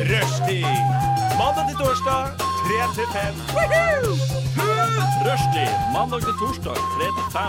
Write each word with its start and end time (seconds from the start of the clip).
Rushtid. 0.00 0.64
Mandag 1.38 1.64
til 1.68 1.76
torsdag, 1.76 2.22
3 2.66 2.76
til 2.96 3.06
5. 3.12 3.34
Rushtid 5.26 5.72
mandag 5.94 6.20
til 6.26 6.34
torsdag 6.40 6.76
3 6.96 7.08
til 7.16 7.26
5. 7.34 7.40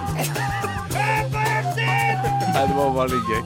Nei, 2.53 2.63
det 2.67 2.75
var 2.79 2.89
veldig 2.97 3.21
gøy. 3.29 3.43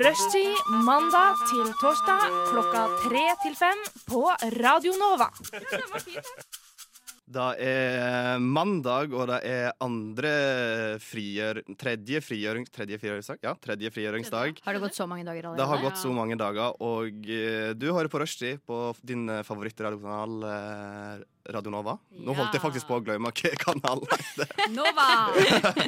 Rushtid 0.00 0.56
mandag 0.88 1.44
til 1.52 1.66
torsdag 1.82 2.24
klokka 2.50 2.82
tre 3.04 3.26
til 3.44 3.54
fem 3.64 3.78
på 4.08 4.22
Radio 4.64 4.92
Nova. 5.02 5.28
Det 7.32 7.48
er 7.64 8.42
mandag, 8.42 9.12
og 9.16 9.28
det 9.30 9.38
er 9.48 9.70
andre 9.82 10.32
frigjør... 11.00 11.62
Tredje 11.80 12.20
frigjøring... 12.24 12.66
Tredje 12.68 12.98
frigjøringsdag? 13.00 13.40
Ja, 13.46 13.54
tredje 13.56 13.92
frigjøringsdag. 13.94 14.60
Har 14.66 14.76
det 14.76 14.82
gått 14.82 14.98
så 14.98 15.06
mange 15.08 15.24
dager 15.24 15.48
allerede? 15.48 15.62
Det 15.62 15.68
har 15.70 15.84
gått 15.86 16.00
så 16.02 16.12
mange 16.12 16.36
dager, 16.40 16.76
og 16.84 17.30
eh, 17.32 17.72
du 17.78 17.88
hører 17.90 18.10
på 18.12 18.20
Rushdie 18.20 18.60
på 18.66 18.82
din 19.06 19.24
eh, 19.32 19.44
favorittradiokanal 19.46 20.48
eh, 20.50 21.24
Radio 21.50 21.72
Nova. 21.74 21.96
Nå 22.22 22.36
holdt 22.38 22.54
jeg 22.54 22.62
faktisk 22.62 22.86
på 22.86 23.00
å 23.00 23.02
glemme 23.02 23.32
kanalen 23.64 24.06
heter. 24.12 24.46
Nova! 24.70 25.06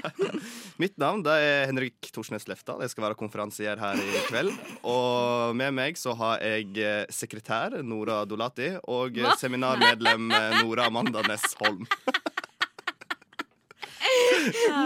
Mitt 0.83 0.97
navn 0.99 1.23
det 1.23 1.37
er 1.39 1.69
Henrik 1.71 2.09
Thorsnes 2.11 2.49
Lefdal. 2.51 2.83
Jeg 2.83 2.91
skal 2.91 3.07
være 3.07 3.15
konferansier 3.19 3.79
her 3.79 3.95
i 4.03 4.23
kveld. 4.27 4.51
Og 4.83 5.55
med 5.59 5.71
meg 5.77 5.99
så 6.01 6.15
har 6.19 6.43
jeg 6.43 6.75
eh, 6.83 7.05
sekretær 7.15 7.79
Nora 7.87 8.25
Dolati 8.27 8.73
og 8.91 9.15
eh, 9.15 9.23
Hva? 9.29 9.37
seminarmedlem 9.39 10.27
eh, 10.35 10.59
Nora 10.65 10.89
Amanda 10.91 11.23
Næss 11.29 11.55
Holm. 11.63 11.85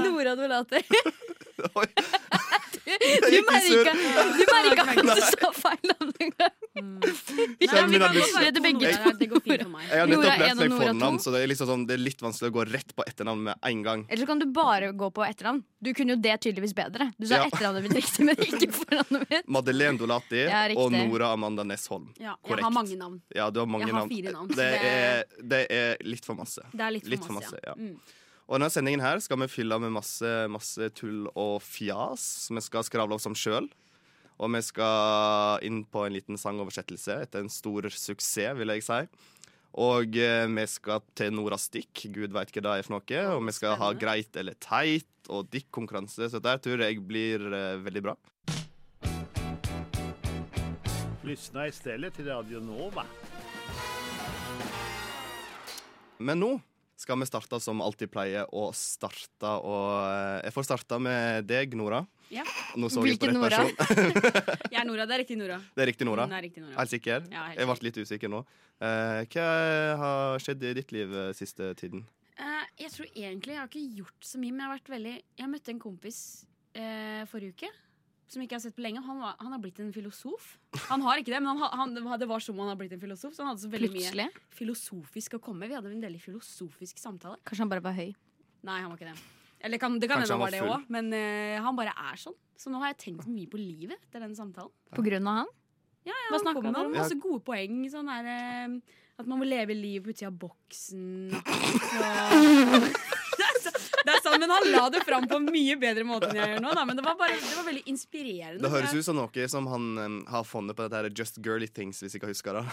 Nora 0.05 0.37
Dolati. 0.37 0.85
Du 3.29 4.45
merka 4.48 4.85
at 4.89 5.03
du 5.19 5.25
sa 5.27 5.51
feil 5.57 5.91
navn 5.93 6.12
en 6.25 6.33
gang. 6.39 6.55
Selv 7.69 7.91
min 7.93 8.03
Det 8.03 8.93
er 8.93 9.19
begge 9.19 9.41
for 9.42 9.69
meg. 9.73 9.89
Jeg 9.91 10.03
har 10.03 10.11
Nora 10.11 10.23
nettopp 10.23 10.42
lært 10.45 10.61
meg 10.62 10.77
fornavn, 10.78 11.20
så 11.23 11.34
det 11.34 11.42
er, 11.42 11.51
liksom 11.53 11.70
sånn, 11.70 11.84
det 11.89 11.98
er 11.98 12.03
litt 12.03 12.23
vanskelig 12.25 12.53
å 12.53 12.56
gå 12.59 12.67
rett 12.73 12.95
på 12.97 13.06
etternavn 13.09 13.45
med 13.51 13.69
en 13.70 13.83
gang. 13.86 14.05
Eller 14.09 14.25
så 14.25 14.31
kan 14.31 14.42
du 14.42 14.47
bare 14.55 14.92
gå 14.97 15.11
på 15.14 15.27
etternavn. 15.27 15.62
Du 15.79 15.92
kunne 15.95 16.17
jo 16.17 16.20
det 16.23 16.36
tydeligvis 16.42 16.75
bedre. 16.77 17.11
Du 17.19 17.27
sa 17.27 17.42
Ja. 17.42 17.47
etternavnet 17.47 17.86
mitt 17.86 17.98
riktig, 18.01 18.27
men 18.27 18.36
ikke 18.42 18.70
fornavnet 18.81 19.29
mitt. 19.31 19.48
Madeleine 19.59 19.98
Dolati 20.01 20.45
Ja, 20.45 20.64
og 20.77 20.92
Nora 20.95 21.33
Amanda 21.36 21.64
Nesholm. 21.64 21.98
Holm. 21.98 22.12
Ja, 22.20 22.34
jeg 22.47 22.62
har 22.62 22.70
mange 22.70 22.97
navn. 22.98 23.20
Ja, 23.34 23.48
du 23.51 23.61
har 23.61 23.67
mange 23.67 23.86
Jeg 23.86 23.95
har 23.95 24.09
fire 24.11 24.33
navn, 24.34 24.48
Det 24.55 24.67
er, 24.77 25.25
det 25.41 25.61
er 25.73 25.97
litt 26.05 26.27
for 26.27 26.36
masse. 26.39 26.62
Det 26.73 26.84
er 26.84 26.95
litt 26.95 27.06
for 27.06 27.14
Litt 27.14 27.25
for 27.25 27.39
masse, 27.39 27.59
ja. 27.64 27.73
ja. 27.73 27.77
Mm. 27.79 27.97
Og 28.49 28.57
denne 28.57 28.73
sendingen 28.73 29.03
her 29.05 29.19
skal 29.21 29.43
vi 29.43 29.51
fylle 29.53 29.77
med 29.77 29.93
masse, 29.93 30.29
masse 30.49 30.87
tull 30.97 31.27
og 31.37 31.59
fjas. 31.61 32.49
Vi 32.49 32.63
skal 32.65 32.87
skravle 32.87 33.19
oss 33.19 33.29
om 33.29 33.37
sjøl. 33.37 33.69
Og 34.41 34.53
vi 34.55 34.63
skal 34.65 35.65
inn 35.67 35.83
på 35.85 36.07
en 36.07 36.15
liten 36.15 36.41
sangoversettelse 36.41 37.19
etter 37.27 37.45
en 37.45 37.53
stor 37.53 37.91
suksess, 37.93 38.57
vil 38.57 38.73
jeg 38.73 38.87
si. 38.87 39.03
Og 39.79 40.17
eh, 40.17 40.47
vi 40.49 40.65
skal 40.71 41.03
til 41.19 41.35
Nora 41.37 41.59
Stikk, 41.61 42.07
gud 42.15 42.33
veit 42.33 42.55
hva 42.55 42.63
det 42.65 42.73
er 42.73 42.87
for 42.87 42.97
noe. 42.97 43.21
Og 43.35 43.45
vi 43.51 43.55
skal 43.59 43.77
ha 43.83 43.91
greit 43.93 44.39
eller 44.41 44.57
teit 44.65 45.29
og 45.29 45.51
diktkonkurranse, 45.53 46.31
så 46.33 46.41
dette 46.41 46.65
tror 46.65 46.87
jeg 46.87 47.05
blir 47.05 47.45
eh, 47.53 47.77
veldig 47.85 48.05
bra. 48.09 48.17
Lyssna 51.29 51.69
istället 51.69 52.15
till 52.15 52.25
Radio 52.33 52.65
Nova. 52.65 53.05
Men 56.19 56.41
nå 56.41 56.55
skal 56.99 57.19
vi 57.21 57.27
starte 57.29 57.61
som 57.63 57.81
alltid 57.85 58.11
pleier 58.11 58.49
å 58.51 58.69
starte. 58.75 59.53
Og 59.63 59.91
eh, 60.03 60.41
jeg 60.49 60.55
får 60.57 60.67
starte 60.67 60.99
med 61.03 61.47
deg, 61.47 61.77
Nora. 61.79 62.03
Ja. 62.35 62.45
Hvilken 62.75 63.37
Nora? 63.37 63.63
Jeg 63.71 64.81
er 64.81 64.87
Nora. 64.91 65.07
Det 65.07 65.17
er 65.17 65.23
riktig 65.23 65.39
Nora. 65.39 65.61
Det 65.77 65.85
er 65.85 65.91
riktig, 65.93 66.09
Nora. 66.09 66.27
Mm, 66.27 66.37
er 66.37 66.47
riktig 66.49 66.65
Nora. 66.65 66.77
Helt 66.81 66.95
sikker? 66.97 67.29
Ja, 67.33 67.47
helt 67.53 67.63
jeg 67.63 67.71
ble 67.71 67.89
litt 67.89 68.01
usikker 68.03 68.33
nå. 68.35 68.43
Eh, 68.83 69.23
hva 69.31 69.49
har 70.03 70.43
skjedd 70.43 70.67
i 70.67 70.75
ditt 70.81 70.95
liv 70.97 71.15
eh, 71.15 71.33
siste 71.39 71.73
tiden? 71.79 72.07
Jeg 72.79 72.93
tror 72.95 73.08
egentlig 73.08 73.55
jeg 73.57 73.58
har 73.58 73.70
ikke 73.70 73.87
gjort 73.98 74.27
så 74.31 74.39
mye, 74.39 74.53
men 74.55 74.63
jeg 74.63 74.69
har 74.69 74.77
vært 74.77 74.91
veldig 74.92 75.14
Jeg 75.41 75.48
møtte 75.51 75.73
en 75.75 75.81
kompis 75.83 76.19
forrige 77.27 77.57
uke 77.57 77.70
som 78.33 78.42
ikke 78.44 78.55
jeg 78.55 78.61
har 78.61 78.64
sett 78.66 78.77
på 78.77 78.84
lenge. 78.84 79.00
Han, 79.05 79.20
var, 79.22 79.36
han 79.40 79.55
har 79.55 79.61
blitt 79.62 79.80
en 79.83 79.90
filosof. 79.94 80.50
Han 80.89 81.05
har 81.06 81.20
ikke 81.20 81.33
det, 81.33 81.40
men 81.44 81.58
han, 81.62 81.96
han, 81.96 82.20
det 82.20 82.28
var 82.28 82.44
som 82.44 82.56
om 82.56 82.66
han 82.66 82.72
har 82.74 82.80
blitt 82.80 82.94
en 82.96 83.02
filosof. 83.02 83.33
Så 83.34 83.44
han 83.44 83.52
hadde 83.52 83.64
så 83.64 83.70
veldig 83.72 83.90
Plutselig. 83.94 84.28
mye 84.28 84.58
filosofisk 84.58 85.39
å 85.39 85.42
komme 85.42 85.64
med. 85.64 85.72
Vi 85.72 85.78
hadde 85.78 85.92
en 85.94 86.05
veldig 86.05 86.20
filosofisk 86.22 87.00
samtale. 87.00 87.40
Kanskje 87.48 87.64
han 87.64 87.72
bare 87.72 87.84
var 87.84 87.96
høy. 87.96 88.12
Nei, 88.68 88.78
han 88.83 88.90
var 88.90 89.00
ikke 89.00 89.11
det. 89.12 89.27
Eller 89.64 89.83
kan, 89.83 89.96
det 89.98 90.11
kan 90.11 90.22
hende 90.22 90.36
han 90.36 90.42
var 90.42 90.55
det 90.55 90.62
òg, 90.62 90.86
men 90.92 91.11
uh, 91.11 91.56
han 91.64 91.78
bare 91.78 91.94
er 92.12 92.20
sånn. 92.20 92.36
Så 92.58 92.70
nå 92.70 92.83
har 92.83 92.92
jeg 92.92 93.00
tenkt 93.08 93.27
mye 93.30 93.50
på 93.50 93.58
livet 93.58 93.98
etter 93.98 94.22
den 94.22 94.36
samtalen. 94.39 94.70
På 94.95 95.02
grunn 95.06 95.27
av 95.30 95.42
han? 95.42 95.52
Ja, 96.06 96.14
ja, 96.14 96.39
han 96.39 96.55
kom 96.56 96.64
med 96.68 96.78
han 96.78 96.95
masse 96.95 97.18
gode 97.20 97.42
poeng. 97.46 97.83
Sånn 97.90 98.10
der, 98.10 98.28
uh, 98.28 99.05
at 99.18 99.27
man 99.27 99.40
må 99.40 99.48
leve 99.48 99.74
livet 99.74 100.06
på 100.06 100.14
utsida 100.14 100.30
av 100.30 100.39
boksen. 100.45 101.33
Så. 102.98 103.08
Er 104.28 104.34
sånn, 104.34 104.42
men 104.44 104.52
han 104.52 104.66
la 104.74 104.84
det 104.92 105.02
fram 105.06 105.28
på 105.30 105.39
en 105.40 105.48
mye 105.52 105.77
bedre 105.80 106.05
måte 106.06 106.28
enn 106.30 106.40
jeg 106.40 106.52
gjør 106.55 106.64
nå. 106.64 106.74
Da. 106.78 106.84
Men 106.89 107.00
det 107.00 107.05
var, 107.06 107.16
bare, 107.20 107.39
det 107.40 107.55
var 107.56 107.66
veldig 107.68 107.84
inspirerende. 107.92 108.62
Det 108.64 108.72
høres 108.74 108.94
ut 108.96 109.08
som 109.08 109.18
noe 109.18 109.48
som 109.52 109.70
han 109.72 109.89
um, 109.98 110.18
har 110.28 110.46
funnet 110.48 110.78
på 110.78 110.86
dette 110.86 111.00
her 111.00 111.11
Just 111.12 111.40
Girly 111.44 111.68
Things, 111.68 112.02
hvis 112.02 112.14
jeg 112.14 112.22
ikke 112.22 112.33
husker 112.33 112.61
det. 112.61 112.64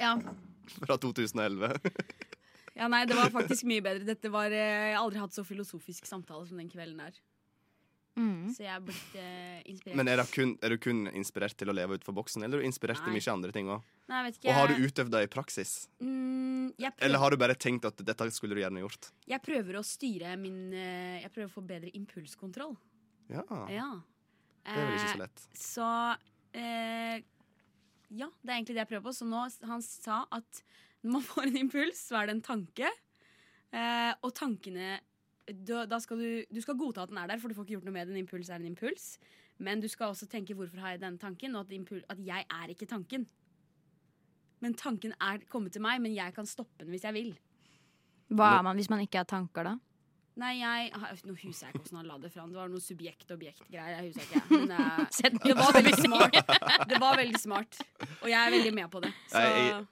Ja. 0.00 0.14
Fra 0.84 0.96
2011. 1.02 1.74
ja, 2.78 2.88
nei, 2.88 3.04
det 3.10 3.18
var 3.18 3.34
faktisk 3.34 3.66
mye 3.68 3.84
bedre. 3.84 4.06
Dette 4.08 4.30
var, 4.32 4.54
eh, 4.54 4.88
jeg 4.92 4.96
har 4.96 5.02
aldri 5.02 5.22
hatt 5.22 5.36
så 5.36 5.44
filosofisk 5.46 6.08
samtale 6.08 6.46
som 6.48 6.62
den 6.62 6.70
kvelden 6.72 7.02
der. 7.02 7.18
Mm. 8.12 8.50
Så 8.52 8.60
jeg 8.66 8.72
er 8.74 8.80
blitt 8.84 9.14
eh, 9.16 9.62
inspirert. 9.72 9.96
Men 9.96 10.08
er, 10.12 10.20
det 10.20 10.26
kun, 10.34 10.50
er 10.60 10.74
du 10.74 10.76
kun 10.84 10.98
inspirert 11.16 11.54
til 11.56 11.70
å 11.72 11.74
leve 11.76 11.96
utenfor 11.96 12.16
boksen, 12.18 12.42
eller 12.44 12.58
er 12.60 12.64
du 12.64 12.68
inspirert 12.68 13.00
til 13.00 13.14
mye 13.14 13.32
andre 13.32 13.52
ting 13.56 13.70
òg? 13.72 13.86
Og 14.12 14.52
har 14.52 14.68
du 14.68 14.82
utøvd 14.84 15.12
det 15.14 15.22
i 15.24 15.30
praksis? 15.32 15.72
mm, 16.02 16.74
jeg, 16.82 16.92
Eller 17.00 17.22
har 17.22 17.32
du 17.32 17.38
bare 17.40 17.56
tenkt 17.56 17.86
at 17.88 17.96
dette 18.04 18.28
skulle 18.36 18.54
du 18.58 18.60
gjerne 18.60 18.82
gjort? 18.84 19.08
jeg 19.26 19.40
prøver 19.46 19.78
å 19.80 19.82
styre 19.86 20.34
min 20.36 20.72
eh, 20.76 21.22
Jeg 21.22 21.32
prøver 21.32 21.48
å 21.48 21.54
få 21.54 21.64
bedre 21.64 21.92
impulskontroll. 21.96 22.76
Ja, 23.32 23.44
Ja. 23.72 23.88
det 24.66 24.76
er 24.76 24.86
vel 24.90 24.98
ikke 24.98 25.08
Eh, 25.08 25.14
så 25.16 25.22
lett. 25.22 25.46
Så 25.56 25.86
eh, 26.52 27.22
Ja, 28.12 28.28
det 28.42 28.50
er 28.50 28.58
egentlig 28.58 28.76
det 28.76 28.82
jeg 28.84 28.90
prøver 28.92 29.06
på. 29.08 29.14
Så 29.16 29.24
nå, 29.26 29.40
han 29.70 29.80
sa 29.82 30.26
at 30.30 30.60
når 31.02 31.16
man 31.16 31.24
får 31.32 31.48
en 31.48 31.56
impuls, 31.64 32.02
så 32.10 32.20
er 32.20 32.28
det 32.28 32.36
en 32.36 32.44
tanke. 32.44 32.92
Eh, 33.72 34.12
og 34.20 34.34
tankene 34.36 34.98
da, 35.52 35.84
da 35.86 35.98
skal 35.98 36.18
du, 36.18 36.44
du 36.54 36.60
skal 36.60 36.76
godta 36.76 37.02
at 37.02 37.08
den 37.12 37.18
er 37.18 37.26
der, 37.26 37.38
for 37.38 37.48
du 37.48 37.54
får 37.54 37.64
ikke 37.66 37.74
gjort 37.78 37.84
noe 37.88 37.92
med 37.96 38.06
det. 38.08 38.14
En 38.16 38.22
impuls 38.24 38.48
er 38.50 38.54
en 38.60 38.66
impuls. 38.66 39.18
Men 39.58 39.80
du 39.80 39.88
skal 39.88 40.06
også 40.10 40.26
tenke 40.26 40.54
'hvorfor 40.54 40.80
har 40.80 40.90
jeg 40.96 41.00
denne 41.00 41.18
tanken?' 41.18 41.54
og 41.56 41.66
at, 41.66 41.72
impul- 41.76 42.04
at 42.08 42.18
jeg 42.18 42.44
er 42.50 42.68
ikke 42.68 42.86
tanken. 42.86 43.26
Men 44.60 44.74
tanken 44.74 45.12
er 45.20 45.38
kommet 45.50 45.72
til 45.72 45.82
meg, 45.82 46.00
men 46.00 46.14
jeg 46.14 46.34
kan 46.34 46.46
stoppe 46.46 46.78
den 46.84 46.88
hvis 46.94 47.02
jeg 47.04 47.14
vil. 47.14 47.32
Hva 48.32 48.58
er 48.58 48.62
man 48.62 48.76
hvis 48.76 48.88
man 48.90 49.00
ikke 49.00 49.18
har 49.18 49.24
tanker, 49.24 49.62
da? 49.64 49.76
Nei, 50.36 50.54
jeg 50.62 50.90
har- 50.94 51.18
Nå 51.26 51.34
husker 51.34 51.66
jeg 51.66 51.74
ikke 51.74 51.80
hvordan 51.90 51.96
han 51.98 52.06
la 52.06 52.18
det 52.18 52.32
fram. 52.32 52.48
Det 52.48 52.56
var 52.56 52.68
noe 52.68 52.80
subjekt-objekt-greier. 52.80 53.98
Jeg 53.98 54.12
husker 54.14 54.22
ikke. 54.22 54.50
Men 54.50 54.70
eh, 54.70 55.40
det 55.48 55.56
var 55.58 55.72
veldig 55.76 55.96
smart. 55.98 56.32
Det 56.88 57.00
var 57.00 57.16
veldig 57.16 57.40
smart. 57.40 57.78
Og 58.22 58.28
jeg 58.30 58.38
er 58.46 58.50
veldig 58.50 58.74
med 58.74 58.88
på 58.90 59.00
det. 59.02 59.12
Så 59.28 59.38
Jeg- 59.38 59.68
jeg- 59.72 59.86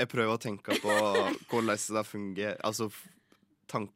Jeg 0.00 0.08
prøver 0.08 0.32
å 0.34 0.40
tenke 0.40 0.72
på 0.80 0.92
hvordan 1.50 1.76
det 1.96 2.06
fungerer. 2.06 2.56
Altså 2.64 2.90
tank... 3.68 3.90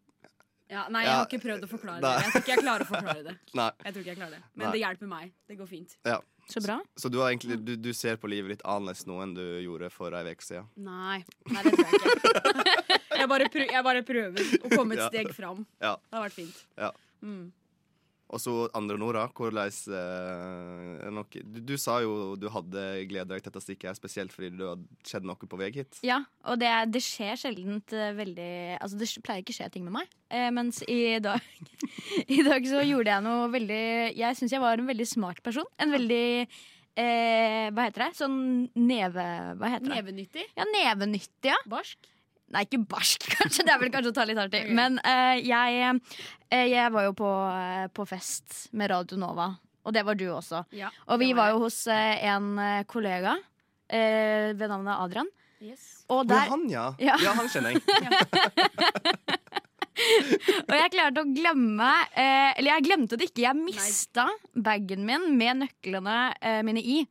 ja, 0.71 0.87
Nei, 0.89 1.03
jeg 1.05 1.13
har 1.13 1.27
ikke 1.29 1.43
prøvd 1.43 1.65
å 1.67 1.69
forklare 1.69 2.01
det. 2.01 2.13
Jeg 2.25 2.31
tror 2.33 2.43
ikke 2.45 2.53
jeg 2.55 2.63
klarer 2.63 2.85
å 2.85 2.89
forklare 2.89 3.25
det. 3.27 3.35
Nei. 3.61 3.71
Jeg 3.85 3.93
tror 3.95 4.05
ikke 4.05 4.13
jeg 4.13 4.21
klarer 4.21 4.37
det 4.37 4.43
Men 4.55 4.65
Nei. 4.65 4.71
det 4.73 4.81
hjelper 4.85 5.11
meg. 5.11 5.35
Det 5.51 5.59
går 5.59 5.69
fint. 5.71 5.97
Ja. 6.09 6.21
Så 6.49 6.61
bra. 6.61 6.79
Så 7.01 7.09
du, 7.09 7.19
har 7.23 7.33
egentlig, 7.33 7.59
du, 7.65 7.75
du 7.81 7.91
ser 7.97 8.17
på 8.21 8.29
livet 8.29 8.57
ditt 8.57 8.65
annerledes 8.69 9.07
nå 9.09 9.17
enn 9.25 9.33
du 9.37 9.45
gjorde 9.65 9.89
for 9.93 10.13
ei 10.17 10.25
uke 10.29 10.45
siden? 10.45 10.67
Nei, 10.77 11.23
nei, 11.49 11.63
det 11.65 11.73
tror 11.73 11.89
jeg 11.89 12.01
ikke. 12.01 13.01
Jeg 13.15 13.29
bare, 13.31 13.47
prøver, 13.49 13.71
jeg 13.71 13.85
bare 13.87 14.01
prøver 14.05 14.49
å 14.59 14.69
komme 14.75 14.97
et 14.99 15.05
steg 15.07 15.29
fram. 15.33 15.61
Ja. 15.81 15.93
Det 16.03 16.17
har 16.19 16.25
vært 16.27 16.35
fint. 16.35 16.57
Ja. 16.77 16.89
Mm. 17.25 17.45
Og 18.33 18.41
så 18.41 18.53
andre 18.75 18.97
Nora, 18.99 19.27
hvordan 19.37 19.69
eh, 19.69 21.09
noe, 21.13 21.43
du, 21.45 21.59
du 21.61 21.75
sa 21.81 21.99
jo 22.03 22.35
du 22.41 22.47
hadde 22.51 22.83
gleda 23.11 23.35
deg 23.35 23.45
til 23.45 23.53
dette 23.53 23.63
stikket 23.63 23.99
spesielt 23.99 24.33
fordi 24.33 24.51
det 24.57 24.69
hadde 24.71 25.07
skjedd 25.07 25.29
noe 25.29 25.51
på 25.51 25.59
vei 25.61 25.69
hit. 25.75 26.01
Ja, 26.07 26.23
og 26.49 26.59
det, 26.63 26.71
det 26.95 27.03
skjer 27.05 27.37
sjelden 27.39 27.83
veldig 27.85 28.51
Altså, 28.81 28.99
det 28.99 29.11
pleier 29.25 29.45
ikke 29.45 29.55
å 29.55 29.59
skje 29.59 29.69
ting 29.77 29.85
med 29.87 29.97
meg. 29.99 30.15
Eh, 30.33 30.49
mens 30.57 30.81
i 30.89 31.19
dag 31.23 31.45
I 32.39 32.41
dag 32.47 32.71
så 32.71 32.81
gjorde 32.83 33.13
jeg 33.13 33.27
noe 33.27 33.51
veldig 33.53 33.85
Jeg 34.17 34.39
syns 34.39 34.57
jeg 34.57 34.65
var 34.65 34.81
en 34.81 34.89
veldig 34.89 35.09
smart 35.09 35.45
person. 35.45 35.69
En 35.79 35.93
veldig 35.95 36.25
eh, 36.41 37.69
Hva 37.77 37.87
heter 37.91 38.07
det? 38.07 38.11
Sånn 38.19 38.41
neve... 38.73 39.29
Hva 39.61 39.77
heter 39.77 39.91
det? 39.91 40.01
Nevenyttig. 40.01 40.49
Ja, 40.57 40.67
nevenyttig, 40.73 41.53
ja. 41.53 41.61
Barsk. 41.71 42.14
Nei, 42.55 42.65
ikke 42.69 42.83
barsk, 42.91 43.27
kanskje. 43.39 43.67
Det 43.67 43.75
er 43.75 43.83
vel 43.83 43.93
kanskje 43.95 44.13
å 44.15 44.17
ta 44.17 44.27
litt 44.29 44.41
hardt 44.41 44.57
i. 44.59 44.65
Men 44.75 45.01
uh, 45.03 45.35
jeg, 45.39 45.99
eh, 46.51 46.67
jeg 46.71 46.93
var 46.95 47.09
jo 47.09 47.15
på, 47.19 47.31
eh, 47.51 47.87
på 47.95 48.07
fest 48.09 48.69
med 48.73 48.93
Radio 48.95 49.19
Nova. 49.21 49.51
Og 49.85 49.93
det 49.93 50.05
var 50.07 50.17
du 50.17 50.25
også. 50.33 50.63
Ja, 50.73 50.89
Og 51.13 51.19
vi 51.21 51.35
var, 51.35 51.43
var 51.43 51.51
jo 51.53 51.67
hos 51.67 51.83
en 51.91 52.55
kollega 52.89 53.35
eh, 53.93 54.55
ved 54.57 54.69
navnet 54.71 54.97
Adrian. 54.97 55.29
yes. 55.61 56.05
Og 56.09 56.27
der 56.29 56.49
han, 56.49 56.65
ja. 56.71 56.95
Ja. 56.99 57.19
ja. 57.21 57.35
han 57.37 57.49
kjenner 57.53 57.75
jeg. 57.75 57.83
Og 60.65 60.73
jeg 60.75 60.91
klarte 60.91 61.23
å 61.23 61.29
glemme 61.31 61.91
eh, 62.19 62.51
Eller 62.59 62.73
jeg 62.73 62.87
glemte 62.89 63.19
det 63.19 63.29
ikke. 63.31 63.45
Jeg 63.47 63.61
mista 63.61 64.27
bagen 64.55 65.05
min 65.07 65.29
med 65.39 65.63
nøklene 65.63 66.19
eh, 66.41 66.61
mine 66.67 66.83
i. 66.83 67.05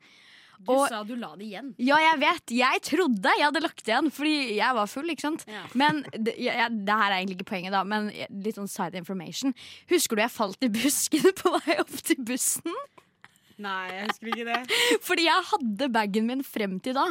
Du 0.65 0.71
Og- 0.73 0.87
sa 0.89 1.03
du 1.03 1.15
la 1.19 1.35
det 1.35 1.45
igjen. 1.49 1.73
Ja, 1.77 1.97
jeg 1.99 2.19
vet. 2.21 2.53
Jeg 2.55 2.81
trodde 2.87 3.23
jeg 3.37 3.43
hadde 3.45 3.61
lagt 3.63 3.83
det 3.83 3.91
igjen, 3.93 4.09
fordi 4.11 4.33
jeg 4.55 4.75
var 4.75 4.87
full. 4.87 5.09
ikke 5.09 5.21
sant? 5.27 5.45
Ja. 5.47 5.63
Men 5.73 6.03
det, 6.15 6.35
ja, 6.39 6.69
det 6.69 6.89
her 7.01 7.11
er 7.11 7.17
egentlig 7.19 7.37
ikke 7.41 7.49
poenget, 7.51 7.71
da, 7.75 7.83
men 7.83 8.07
litt 8.29 8.55
sånn 8.55 8.69
side 8.71 8.95
information. 8.95 9.53
Husker 9.89 10.15
du 10.15 10.21
jeg 10.23 10.31
falt 10.31 10.63
i 10.63 10.69
buskene 10.69 11.33
på 11.35 11.51
vei 11.59 11.77
opp 11.79 11.91
til 12.03 12.15
bussen? 12.23 12.73
Nei, 13.61 13.87
jeg 13.91 14.07
husker 14.09 14.31
ikke 14.31 14.45
det. 14.49 14.77
Fordi 15.07 15.25
jeg 15.27 15.43
hadde 15.51 15.91
bagen 15.93 16.25
min 16.31 16.41
frem 16.43 16.79
til 16.81 16.95
da. 16.97 17.05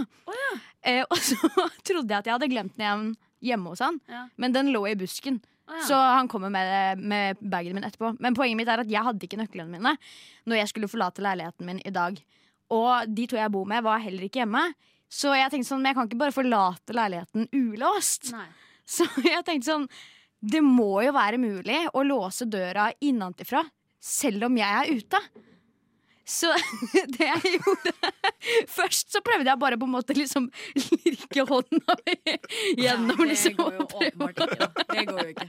eh, 0.82 1.04
og 1.08 1.16
så 1.22 1.37
trodde 1.87 2.08
jeg 2.10 2.19
at 2.19 2.26
jeg 2.26 2.34
hadde 2.34 2.50
glemt 2.50 2.76
den 2.76 2.82
igjen 2.87 3.16
hjemme 3.43 3.70
hos 3.72 3.81
han, 3.82 4.00
Ja. 4.10 4.26
men 4.38 4.52
den 4.54 4.72
lå 4.75 4.84
i 4.90 4.94
busken. 4.99 5.40
Ja. 5.69 5.78
Så 5.87 5.94
han 5.94 6.26
kommer 6.28 6.50
med, 6.50 6.99
med 6.99 7.38
bagen 7.40 7.75
min 7.75 7.84
etterpå. 7.87 8.16
Men 8.20 8.34
poenget 8.34 8.56
mitt 8.58 8.69
er 8.69 8.82
at 8.82 8.90
jeg 8.90 9.02
hadde 9.06 9.22
ikke 9.25 9.38
nøklene 9.38 9.70
mine 9.70 9.93
når 10.46 10.56
jeg 10.58 10.69
skulle 10.72 10.88
forlate 10.90 11.22
leiligheten 11.22 11.64
min 11.66 11.81
i 11.87 11.90
dag. 11.94 12.19
Og 12.72 13.12
de 13.12 13.28
to 13.28 13.38
jeg 13.38 13.52
bor 13.52 13.69
med, 13.69 13.84
var 13.84 14.02
heller 14.02 14.26
ikke 14.26 14.42
hjemme. 14.42 14.64
Så 15.12 15.34
jeg 15.36 15.52
tenkte 15.52 15.69
sånn, 15.69 15.82
men 15.82 15.92
jeg 15.92 15.98
kan 15.98 16.08
ikke 16.08 16.22
bare 16.22 16.34
forlate 16.34 16.96
leiligheten 16.96 17.48
ulåst. 17.52 18.32
Nei. 18.32 18.48
Så 18.96 19.06
jeg 19.22 19.44
tenkte 19.46 19.69
sånn 19.69 19.84
Det 20.42 20.58
må 20.64 21.04
jo 21.04 21.12
være 21.14 21.38
mulig 21.38 21.84
å 21.94 22.02
låse 22.02 22.48
døra 22.50 22.88
innenfra 22.98 23.62
selv 24.02 24.48
om 24.48 24.56
jeg 24.58 24.78
er 24.80 24.98
ute. 24.98 25.20
Så 26.26 26.50
det 27.14 27.28
jeg 27.28 27.52
gjorde 27.58 27.92
Først 28.76 29.12
så 29.14 29.22
prøvde 29.25 29.50
jeg 29.50 29.60
bare 29.60 29.78
på 29.78 29.86
en 29.88 29.94
måte 29.94 30.14
liksom 30.16 30.48
lirke 31.04 31.44
hånda 31.48 31.96
mi 32.06 32.16
gjennom 32.78 33.22
det 33.22 33.28
liksom 33.32 33.56
går 33.58 33.76
jo 33.76 33.86
åpenbart 33.86 34.42
ikke. 34.46 34.58
Da. 34.58 34.86
Det 34.92 35.04
går 35.10 35.20
jo 35.22 35.32
ikke. 35.34 35.48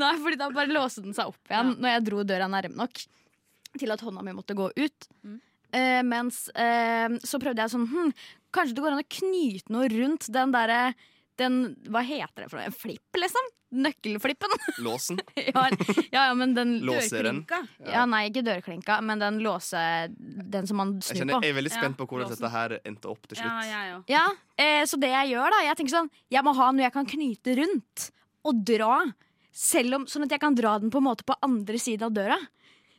Nei, 0.00 0.12
fordi 0.24 0.40
da 0.40 0.50
bare 0.54 0.72
låste 0.72 1.04
den 1.04 1.16
seg 1.16 1.32
opp 1.32 1.52
igjen 1.52 1.74
Når 1.80 1.96
jeg 1.96 2.06
dro 2.08 2.24
døra 2.28 2.48
nærme 2.52 2.78
nok 2.84 3.04
til 3.80 3.90
at 3.90 4.04
hånda 4.06 4.22
mi 4.22 4.36
måtte 4.36 4.54
gå 4.56 4.68
ut. 4.70 5.08
Mm. 5.26 5.40
Eh, 5.74 6.02
mens 6.06 6.44
uh, 6.54 7.16
så 7.26 7.40
prøvde 7.42 7.64
jeg 7.64 7.72
sånn 7.72 7.88
hm, 7.90 8.12
Kanskje 8.54 8.76
det 8.76 8.82
går 8.84 8.94
an 8.94 9.02
å 9.02 9.08
knyte 9.10 9.72
noe 9.74 9.88
rundt 9.90 10.28
den 10.30 10.52
derre 10.54 10.94
den, 11.40 11.56
Hva 11.90 12.02
heter 12.06 12.44
det 12.44 12.50
for 12.52 12.60
noe? 12.60 12.68
En 12.70 12.76
flipp, 12.78 13.18
liksom? 13.18 13.48
Nøkkelflippen. 13.74 14.52
Låsen. 14.86 15.18
ja, 15.34 15.64
ja, 16.12 16.28
ja, 16.28 16.34
men 16.38 16.52
den 16.54 16.76
Låser 16.86 17.26
den. 17.26 17.40
Dørklinka. 17.42 17.90
ja, 17.90 18.04
Nei, 18.06 18.20
ikke 18.30 18.44
dørklinka, 18.46 19.00
men 19.02 19.18
den 19.18 19.40
låse 19.42 19.80
Den 20.14 20.68
som 20.70 20.78
man 20.78 20.92
Jeg, 21.00 21.08
snur 21.08 21.20
kjenner, 21.24 21.40
på. 21.40 21.48
jeg 21.48 21.54
er 21.56 21.58
veldig 21.58 21.72
spent 21.74 21.96
Ja, 21.96 21.98
på 21.98 22.06
hvordan 22.12 22.30
låsen. 22.30 22.38
dette 22.38 22.52
her 22.54 22.76
endte 22.84 23.10
opp 23.10 23.26
til 23.26 23.40
Ja, 23.40 23.48
slutt. 23.50 23.72
jeg 23.72 23.96
òg. 23.96 24.04
Ja, 24.14 24.24
eh, 24.62 24.84
Så 24.86 25.00
det 25.02 25.10
jeg 25.10 25.32
gjør, 25.34 25.50
da 25.56 25.62
Jeg 25.66 25.76
tenker 25.80 25.96
sånn 25.96 26.10
Jeg 26.30 26.46
må 26.46 26.54
ha 26.54 26.70
noe 26.70 26.86
jeg 26.86 26.94
kan 27.00 27.10
knyte 27.16 27.56
rundt 27.64 28.10
og 28.44 28.62
dra. 28.68 29.00
Selv 29.50 29.94
om, 29.98 30.06
sånn 30.06 30.26
at 30.28 30.34
jeg 30.36 30.42
kan 30.42 30.54
dra 30.54 30.78
den 30.78 30.90
på 30.94 31.00
en 31.02 31.06
måte 31.08 31.24
på 31.26 31.34
andre 31.42 31.78
siden 31.80 32.06
av 32.06 32.14
døra. 32.14 32.36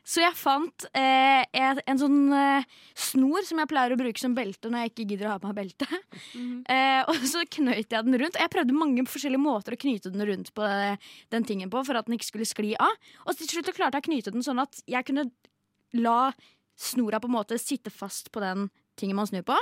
Så 0.06 0.22
jeg 0.22 0.38
fant 0.38 0.86
eh, 0.94 1.42
en, 1.58 1.80
en 1.90 1.98
sånn 2.00 2.18
eh, 2.38 2.66
snor 3.08 3.46
som 3.48 3.58
jeg 3.58 3.70
pleier 3.72 3.96
å 3.96 3.98
bruke 3.98 4.22
som 4.22 4.36
belte 4.38 4.70
når 4.70 4.84
jeg 4.84 4.92
ikke 4.92 5.06
gidder 5.10 5.30
å 5.30 5.32
ha 5.34 5.40
på 5.42 5.50
meg 5.50 5.58
belte. 5.64 5.88
eh, 6.76 7.02
og 7.10 7.26
så 7.26 7.42
knøyt 7.58 7.90
jeg 7.90 8.06
den 8.06 8.20
rundt. 8.22 8.38
Og 8.38 8.44
jeg 8.44 8.54
prøvde 8.54 8.78
mange 8.78 9.06
forskjellige 9.10 9.42
måter 9.42 9.74
å 9.74 9.82
knyte 9.82 10.14
den 10.14 10.28
rundt 10.30 10.54
på 10.54 10.68
eh, 10.70 11.02
den 11.34 11.50
tingen 11.50 11.74
på 11.74 11.82
for 11.88 11.98
at 11.98 12.06
den 12.06 12.20
ikke 12.20 12.30
skulle 12.30 12.50
skli 12.50 12.76
av. 12.78 12.94
Og 13.26 13.34
til 13.40 13.50
slutt 13.50 13.74
klarte 13.74 13.98
jeg 13.98 14.06
å 14.06 14.10
knyte 14.12 14.36
den 14.36 14.46
sånn 14.46 14.62
at 14.62 14.84
jeg 14.86 15.10
kunne 15.10 15.26
la 15.98 16.20
snora 16.78 17.18
på 17.24 17.32
en 17.32 17.38
måte 17.40 17.58
sitte 17.58 17.90
fast 17.90 18.30
på 18.36 18.44
den 18.46 18.70
tingen 19.00 19.18
man 19.18 19.32
snur 19.32 19.46
på. 19.48 19.58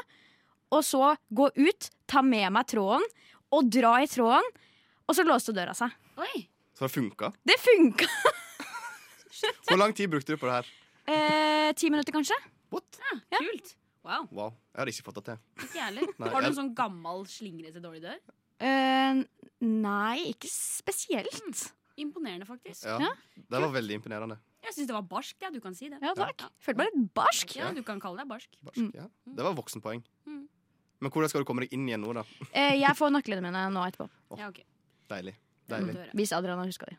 Og 0.76 0.84
så 0.84 1.16
gå 1.32 1.48
ut, 1.56 1.92
ta 2.10 2.20
med 2.26 2.52
meg 2.52 2.68
tråden 2.68 3.06
og 3.54 3.72
dra 3.72 3.96
i 4.04 4.12
tråden. 4.12 4.44
Og 5.08 5.16
så 5.16 5.24
låste 5.24 5.56
døra 5.56 5.72
seg. 5.78 5.94
Oi! 6.20 6.50
Så 6.74 6.88
det 6.88 6.96
funka. 6.98 7.32
Det 7.48 7.62
funka! 7.62 8.10
Hvor 9.70 9.80
lang 9.80 9.94
tid 9.98 10.10
brukte 10.12 10.34
du 10.36 10.38
på 10.42 10.48
det 10.50 10.58
her? 10.60 10.72
Eh, 11.14 11.72
ti 11.80 11.90
minutter, 11.92 12.14
kanskje? 12.16 12.38
What? 12.74 13.00
Kult. 13.38 13.76
Wow. 14.04 14.26
Wow, 14.36 14.50
jeg 14.74 14.80
hadde 14.82 14.92
ikke 14.94 15.06
fått 15.08 15.20
det 15.22 15.26
til. 15.30 15.38
Ikke 15.68 15.80
heller. 15.86 16.08
Nei, 16.20 16.30
Har 16.30 16.42
du 16.42 16.48
jeg- 16.48 16.52
en 16.52 16.58
sånn 16.60 16.74
gammel, 16.76 17.24
slingrete 17.32 17.80
dårlig 17.84 18.02
dør? 18.04 18.18
Eh, 18.64 19.22
nei, 19.64 20.18
ikke 20.34 20.50
spesielt. 20.52 21.72
Imponerende, 22.00 22.46
faktisk. 22.50 22.84
Ja, 22.88 22.98
Ja. 23.00 23.12
Det 23.38 23.62
var 23.62 23.70
veldig 23.72 24.00
imponerende. 24.02 24.40
Jeg 24.64 24.74
syns 24.74 24.88
det 24.88 24.96
var 24.96 25.04
barsk. 25.04 25.36
Ja, 25.42 25.50
du 25.52 25.60
kan 25.62 25.76
si 25.76 25.90
det. 25.90 26.00
Ja, 26.02 26.14
takk. 26.16 26.40
Ja. 26.42 26.50
Følte 26.60 26.78
meg 26.78 26.88
litt 26.94 27.14
barsk. 27.14 27.56
Ja, 27.56 27.72
du 27.76 27.84
kan 27.84 28.00
kalle 28.00 28.18
deg 28.24 28.28
barsk. 28.32 28.50
Barsk, 28.64 28.94
ja. 28.96 29.08
Det 29.28 29.44
var 29.44 29.54
voksenpoeng. 29.54 30.04
Mm. 30.28 30.48
Men 31.04 31.12
hvordan 31.12 31.30
skal 31.30 31.44
du 31.44 31.46
komme 31.46 31.60
deg 31.66 31.74
inn 31.76 31.88
igjen 31.88 32.02
nå, 32.02 32.14
da? 32.16 32.24
Eh, 32.54 32.80
jeg 32.80 32.96
får 32.96 33.12
nøklene 33.12 33.42
mine 33.44 33.64
nå 33.76 33.84
etterpå. 33.88 34.10
Ja, 34.40 34.48
ok. 34.48 34.64
Deilig. 35.12 35.36
Deilig. 35.70 35.96
Hvis 36.16 36.32
Adrian 36.36 36.58
har 36.58 36.66
huska 36.66 36.88
dem. 36.88 36.98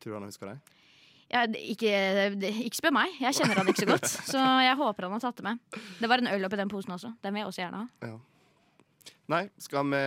Tror 0.00 0.12
du 0.12 0.18
han 0.18 0.28
husker 0.30 0.46
deg? 0.46 0.60
Ja, 0.60 0.83
det- 1.30 1.62
ikke, 1.74 1.94
ikke 2.68 2.76
spør 2.82 2.92
meg. 2.94 3.16
Jeg 3.20 3.34
kjenner 3.40 3.62
han 3.62 3.66
ikke 3.72 3.82
så 3.84 3.90
godt. 3.94 4.06
Så 4.34 4.42
jeg 4.64 4.76
håper 4.76 5.06
han 5.08 5.12
har 5.16 5.24
tatt 5.24 5.36
det 5.40 5.44
med. 5.48 5.58
Det 6.00 6.08
var 6.12 6.18
en 6.22 6.30
øl 6.34 6.44
oppi 6.46 6.56
den 6.60 6.68
posen 6.72 6.94
også. 6.94 7.14
Den 7.24 7.34
vil 7.34 7.40
jeg 7.44 7.50
også 7.52 7.62
gjerne 7.64 7.82
ha. 7.82 8.08
Ja. 8.10 8.14
Nei, 9.32 9.42
skal 9.56 9.86
vi 9.88 10.00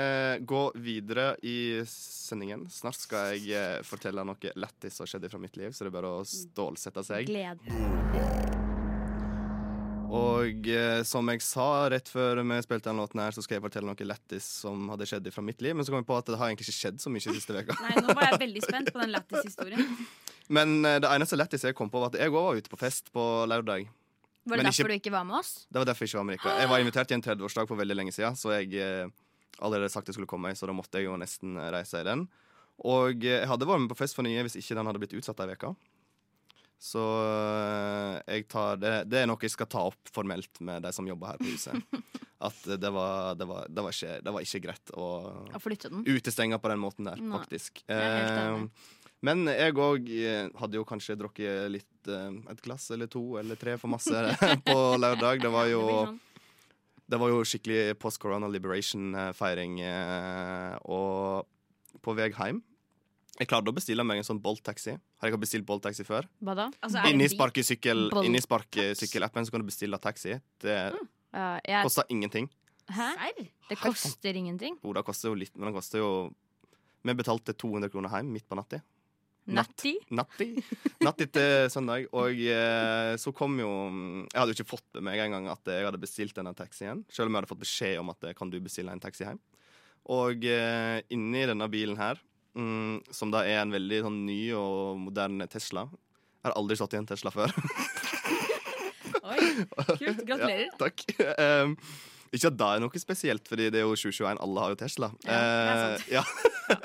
gå 0.46 0.62
videre 0.78 1.32
i 1.42 1.82
sendingen? 1.90 2.68
Snart 2.70 3.00
skal 3.02 3.34
jeg 3.34 3.50
eh, 3.58 3.82
fortelle 3.86 4.22
noe 4.28 4.52
lættis 4.62 4.94
som 5.00 5.10
skjedde 5.10 5.32
fra 5.34 5.40
mitt 5.42 5.58
liv, 5.58 5.74
så 5.74 5.88
det 5.88 5.90
er 5.90 5.96
bare 5.98 6.12
å 6.20 6.26
stålsette 6.30 7.02
seg. 7.08 7.26
Gled. 7.26 7.66
Og 10.08 10.70
eh, 10.72 11.02
som 11.04 11.28
jeg 11.34 11.42
sa 11.44 11.66
rett 11.92 12.08
før 12.08 12.40
vi 12.46 12.62
spilte 12.64 12.88
den 12.92 13.02
låten 13.02 13.20
her, 13.20 13.34
så 13.36 13.42
skal 13.44 13.58
jeg 13.58 13.66
fortelle 13.66 13.90
noe 13.90 14.08
lættis 14.08 14.46
som 14.64 14.86
hadde 14.94 15.08
skjedd 15.10 15.28
fra 15.36 15.44
mitt 15.44 15.60
liv. 15.66 15.76
Men 15.76 15.84
så 15.84 15.92
kom 15.92 16.00
jeg 16.00 16.08
på 16.08 16.16
at 16.22 16.30
det 16.32 16.38
har 16.40 16.48
egentlig 16.54 16.70
ikke 16.70 16.78
skjedd 16.78 17.02
så 17.04 17.12
mye 17.12 17.26
siste 17.26 17.58
uka. 17.66 17.76
Nei, 17.84 17.98
nå 18.06 18.16
var 18.16 18.30
jeg 18.32 18.40
veldig 18.46 18.64
spent 18.64 18.94
på 18.96 19.02
den 19.04 19.12
lættis-historien. 19.18 19.84
Men 20.54 20.80
eh, 20.86 21.00
det 21.04 21.10
eneste 21.12 21.38
lættis 21.40 21.66
jeg 21.68 21.76
kom 21.76 21.90
på, 21.92 22.00
var 22.02 22.12
at 22.14 22.20
jeg 22.22 22.32
òg 22.32 22.38
var 22.50 22.60
ute 22.60 22.72
på 22.72 22.80
fest 22.80 23.12
på 23.14 23.24
lørdag. 23.52 23.88
Var 24.48 24.56
det 24.56 24.64
Men 24.64 24.70
derfor 24.72 24.88
ikke- 24.88 24.88
du 24.88 25.00
ikke 25.10 25.12
var 25.12 25.26
med 25.28 25.40
oss? 25.42 25.66
Det 25.70 25.80
var 25.82 25.86
derfor 25.86 26.06
jeg 26.06 26.10
ikke 26.14 26.22
var 26.22 26.28
med 26.30 26.38
dere. 26.40 26.60
Jeg 26.62 26.70
var 26.70 26.80
invitert 26.80 27.08
til 27.08 27.16
en 27.16 27.22
30-årsdag 27.26 27.68
for 27.68 27.76
veldig 27.76 27.96
lenge 28.00 28.14
siden, 28.16 28.36
så 28.40 28.54
jeg 28.56 28.74
eh, 28.80 29.10
allerede 29.60 29.92
sagt 29.92 30.08
jeg 30.08 30.16
skulle 30.16 30.28
komme, 30.30 30.54
så 30.56 30.68
da 30.68 30.74
måtte 30.74 31.02
jeg 31.02 31.06
jo 31.10 31.18
nesten 31.20 31.58
reise 31.74 32.00
i 32.00 32.04
den. 32.08 32.28
Og 32.86 33.26
eh, 33.26 33.42
jeg 33.42 33.48
hadde 33.50 33.68
vært 33.68 33.82
med 33.84 33.92
på 33.92 33.98
fest 34.00 34.16
for 34.16 34.24
nye 34.24 34.44
hvis 34.46 34.56
ikke 34.56 34.76
den 34.78 34.86
hadde 34.88 35.00
blitt 35.04 35.18
utsatt 35.20 35.40
ei 35.44 35.52
uke. 35.52 35.76
Så 36.80 37.02
eh, 38.30 38.76
det, 38.78 38.92
det 39.10 39.24
er 39.24 39.28
noe 39.30 39.42
jeg 39.42 39.52
skal 39.52 39.68
ta 39.68 39.82
opp 39.90 40.12
formelt 40.14 40.62
med 40.62 40.84
de 40.86 40.92
som 40.94 41.08
jobber 41.10 41.34
her 41.34 41.42
på 41.42 41.50
huset. 41.50 41.82
At 42.48 42.54
det 42.70 42.90
var, 42.94 43.34
det 43.34 43.48
var, 43.50 43.66
det 43.66 43.82
var, 43.82 43.90
ikke, 43.96 44.22
det 44.22 44.32
var 44.36 44.44
ikke 44.46 44.60
greit 44.62 44.92
å 44.94 45.06
Å 45.58 46.04
utestenge 46.06 46.60
på 46.62 46.70
den 46.70 46.78
måten 46.84 47.08
der, 47.10 47.18
Nei, 47.18 47.34
faktisk. 47.34 47.82
Eh, 47.90 48.68
men 49.22 49.48
jeg 49.50 49.74
òg 49.74 50.10
hadde 50.60 50.78
jo 50.78 50.86
kanskje 50.86 51.16
drukket 51.18 51.72
litt 51.74 52.08
eh, 52.12 52.32
et 52.54 52.62
glass 52.62 52.90
eller 52.92 53.08
to 53.12 53.38
eller 53.40 53.56
tre 53.58 53.78
for 53.82 53.90
masse 53.90 54.14
på 54.68 54.78
lørdag. 55.02 55.42
Det 55.42 55.50
var 55.52 55.68
jo 55.72 55.82
Det 55.88 56.06
sånn. 56.06 57.20
var 57.24 57.30
jo 57.34 57.44
skikkelig 57.44 57.98
post-corona 58.00 58.48
liberation-feiring. 58.52 59.80
eh, 59.82 60.78
Og 60.86 61.48
på 62.04 62.14
vei 62.16 62.30
hjem 62.30 62.62
Jeg 63.40 63.48
klarte 63.48 63.70
å 63.70 63.76
bestille 63.76 64.04
meg 64.04 64.18
en 64.18 64.24
sånn 64.26 64.42
Bolt-taxi. 64.42 64.96
Har 65.22 65.30
jeg 65.30 65.40
bestilt 65.40 65.66
Bolt-taxi 65.66 66.04
før? 66.06 66.26
Hva 66.42 66.56
da? 66.58 66.70
Altså, 66.82 67.04
Inni 67.10 67.28
dyrt? 67.28 67.36
sparkesykkel 67.38 68.08
sparkesykkelappen 68.42 69.46
så 69.46 69.52
kan 69.54 69.62
du 69.62 69.68
bestille 69.70 69.98
taxi. 70.02 70.40
Det 70.62 70.78
Ja, 71.34 71.60
jeg, 71.64 71.84
koster 71.84 72.04
ingenting. 72.10 72.48
hæ? 72.90 73.10
Serr? 73.14 73.48
Det 73.70 73.78
koster 73.78 74.34
ingenting? 74.34 74.78
Jo, 74.84 74.94
det 74.94 75.04
koster 75.06 75.30
jo 75.30 75.36
litt, 75.36 75.54
men 75.58 75.70
det 75.70 75.76
koster 75.76 76.00
jo 76.00 76.34
Vi 77.04 77.14
betalte 77.14 77.54
200 77.54 77.90
kroner 77.94 78.10
hjem 78.10 78.32
midt 78.34 78.48
på 78.50 78.56
natta. 78.58 78.82
Natti? 79.48 79.94
Natti. 80.12 80.50
Natti 81.06 81.28
til 81.32 81.70
søndag. 81.72 82.08
Og 82.20 82.40
eh, 82.52 83.14
så 83.20 83.32
kom 83.36 83.56
jo 83.62 83.70
Jeg 84.26 84.36
hadde 84.36 84.52
jo 84.52 84.58
ikke 84.58 84.74
fått 84.76 84.88
med 84.98 85.06
meg 85.08 85.22
engang 85.24 85.48
at 85.52 85.72
jeg 85.72 85.88
hadde 85.88 86.02
bestilt 86.02 86.36
denne 86.36 86.56
taxien. 86.58 87.06
Selv 87.08 87.30
om 87.30 87.36
jeg 87.36 87.44
hadde 87.44 87.52
fått 87.54 87.64
beskjed 87.64 88.02
om 88.02 88.12
at 88.12 88.28
eh, 88.28 88.36
kan 88.38 88.52
du 88.52 88.60
bestille 88.64 88.92
en 88.92 89.04
taxi 89.04 89.24
hjem. 89.24 89.40
Og 90.14 90.44
eh, 90.48 91.00
inni 91.16 91.46
denne 91.48 91.70
bilen 91.72 92.00
her, 92.00 92.20
mm, 92.60 93.08
som 93.16 93.32
da 93.32 93.46
er 93.48 93.62
en 93.64 93.76
veldig 93.76 94.04
sånn 94.08 94.20
ny 94.28 94.42
og 94.60 95.00
moderne 95.08 95.48
Tesla 95.52 95.88
Jeg 95.92 96.50
har 96.50 96.56
aldri 96.60 96.78
stått 96.80 96.96
i 96.96 97.02
en 97.02 97.10
Tesla 97.10 97.34
før. 97.36 97.56
Oi, 99.28 99.40
kult. 100.00 100.22
Gratulerer. 100.28 100.68
Ja, 100.68 100.76
takk. 100.80 101.04
Um, 101.20 101.76
ikke 102.32 102.52
at 102.52 102.60
det 102.60 102.68
er 102.68 102.82
noe 102.84 103.02
spesielt, 103.02 103.48
fordi 103.48 103.68
det 103.74 103.82
er 103.82 103.88
jo 103.88 103.96
2021. 103.96 104.40
Alle 104.44 104.64
har 104.64 104.72
jo 104.74 104.80
Tesla. 104.80 105.12
Ja, 105.26 105.36
det 105.36 105.74
er 105.74 105.84
sant. 105.84 106.08
Uh, 106.08 106.16
ja. 106.16 106.24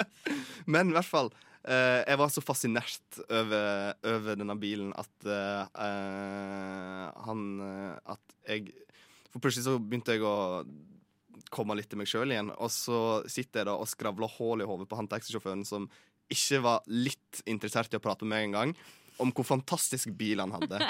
Men 0.75 0.90
i 0.90 0.97
hvert 0.97 1.11
fall. 1.11 1.31
Eh, 1.69 2.00
jeg 2.07 2.19
var 2.21 2.31
så 2.33 2.42
fascinert 2.45 3.19
over, 3.28 3.92
over 4.12 4.38
denne 4.38 4.57
bilen 4.61 4.92
at 4.99 5.28
eh, 5.28 5.83
han 7.26 7.45
eh, 7.66 8.14
At 8.14 8.37
jeg 8.49 8.73
For 9.33 9.40
plutselig 9.42 9.66
så 9.66 9.78
begynte 9.78 10.16
jeg 10.16 10.25
å 10.26 10.64
komme 11.52 11.76
litt 11.76 11.90
til 11.92 12.00
meg 12.00 12.09
sjøl 12.09 12.33
igjen, 12.33 12.49
og 12.52 12.71
så 12.73 12.99
sitter 13.28 13.61
jeg 13.61 13.69
da 13.69 13.75
og 13.76 13.88
skravler 13.90 14.31
hull 14.38 14.62
i 14.64 14.66
hodet 14.69 14.87
på 14.88 14.97
han 14.97 15.09
taxisjåføren 15.11 15.66
som 15.69 15.85
ikke 16.33 16.62
var 16.64 16.87
litt 16.88 17.42
interessert 17.45 17.92
i 17.92 17.99
å 17.99 18.02
prate 18.04 18.25
med 18.25 18.33
meg 18.33 18.47
engang. 18.49 18.73
Om 19.23 19.31
hvor 19.37 19.47
fantastisk 19.47 20.11
bil 20.19 20.41
han 20.43 20.50
hadde, 20.55 20.81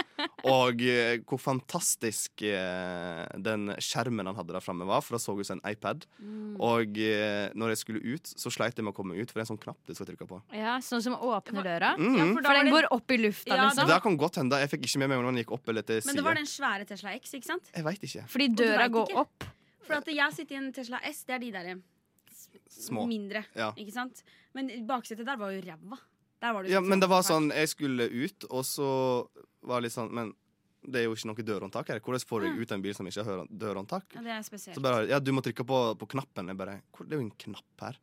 og 0.48 0.80
eh, 0.88 1.18
hvor 1.28 1.38
fantastisk 1.42 2.42
eh, 2.48 3.22
den 3.44 3.70
skjermen 3.82 4.26
han 4.30 4.38
hadde 4.38 4.54
der 4.56 4.64
framme 4.64 4.86
var, 4.88 5.02
for 5.04 5.16
da 5.16 5.20
så 5.22 5.34
ut 5.36 5.46
som 5.46 5.60
en 5.60 5.70
iPad. 5.72 6.06
Og 6.62 6.96
eh, 7.02 7.50
når 7.58 7.74
jeg 7.74 7.80
skulle 7.82 8.02
ut, 8.14 8.32
så 8.40 8.50
sleit 8.52 8.76
jeg 8.80 8.86
med 8.86 8.94
å 8.94 8.96
komme 8.96 9.14
ut, 9.18 9.28
for 9.30 9.38
det 9.38 9.44
er 9.44 9.46
en 9.46 9.52
sånn 9.52 9.60
knapp 9.62 9.78
du 9.88 9.94
skal 9.94 10.08
trykke 10.08 10.28
på. 10.30 10.40
Ja, 10.56 10.78
Sånn 10.82 11.02
som 11.04 11.14
åpner 11.18 11.62
døra. 11.68 11.92
Mm. 12.00 12.16
Ja, 12.16 12.22
Mm. 12.22 12.34
for 12.36 12.42
For 12.48 12.54
den 12.58 12.66
det, 12.68 12.72
går 12.78 12.86
opp 12.96 13.10
i 13.12 13.16
lufta, 13.22 13.54
Ja, 13.56 13.68
liksom. 13.68 13.88
Det 13.88 14.00
kan 14.02 14.16
godt 14.20 14.36
hende. 14.40 14.58
Jeg 14.62 14.70
fikk 14.72 14.84
ikke 14.88 14.98
med 15.04 15.08
meg 15.12 15.18
om 15.22 15.28
den 15.30 15.40
gikk 15.44 15.52
opp 15.56 15.68
eller 15.68 15.82
til 15.86 16.00
men 16.06 16.16
det 16.18 16.24
var 16.24 16.34
den 16.38 16.46
svære 16.48 16.86
Tesla 16.88 17.12
X, 17.18 17.32
ikke 17.38 17.48
sant? 17.52 17.70
Jeg 17.74 17.84
veit 17.84 18.02
ikke. 18.08 18.24
Fordi 18.32 18.48
døra 18.56 18.88
går 18.92 19.08
ikke. 19.10 19.18
opp. 19.26 19.44
For 19.82 19.94
at 19.98 20.06
jeg 20.06 20.32
sitter 20.36 20.54
i 20.54 20.58
en 20.62 20.72
Tesla 20.72 21.00
S, 21.10 21.24
det 21.28 21.34
er 21.34 21.42
de 21.42 21.50
der 21.52 21.72
Små. 22.72 23.04
mindre. 23.06 23.44
Ja. 23.56 23.72
Ikke 23.76 23.92
sant? 23.94 24.22
Men 24.54 24.68
baksetet 24.88 25.26
der 25.26 25.36
var 25.40 25.52
jo 25.52 25.60
ræva. 25.64 25.98
Der 26.42 26.54
var 26.54 26.64
det 26.66 26.72
Ja, 26.74 26.82
men 26.82 27.02
det 27.02 27.08
var 27.10 27.24
sånn, 27.26 27.50
jeg 27.54 27.70
skulle 27.70 28.08
ut, 28.10 28.46
og 28.50 28.64
så 28.66 28.88
var 29.62 29.78
det 29.80 29.88
litt 29.88 29.96
sånn 29.96 30.10
Men 30.14 30.32
det 30.82 30.98
er 30.98 31.06
jo 31.06 31.14
ikke 31.14 31.28
noe 31.30 31.44
dørhåndtak 31.46 31.90
her. 31.92 32.00
Hvordan 32.02 32.24
får 32.26 32.44
jeg 32.48 32.58
ut 32.58 32.72
en 32.74 32.82
bil 32.82 32.94
som 32.96 33.06
ikke 33.06 33.22
har 33.26 33.44
dørhåndtak? 33.46 34.16
Ja, 34.16 34.22
det 34.24 34.32
er 34.34 34.40
spesielt. 34.42 34.74
Så 34.74 34.82
bare, 34.82 35.04
ja, 35.06 35.20
du 35.22 35.30
må 35.30 35.44
trykke 35.46 35.62
på, 35.62 35.78
på 36.00 36.08
knappen. 36.16 36.50
Jeg 36.50 36.58
bare, 36.58 36.80
hvor, 36.90 37.06
det 37.06 37.14
er 37.14 37.20
jo 37.20 37.26
en 37.28 37.36
knapp 37.44 37.84
her. 37.86 38.00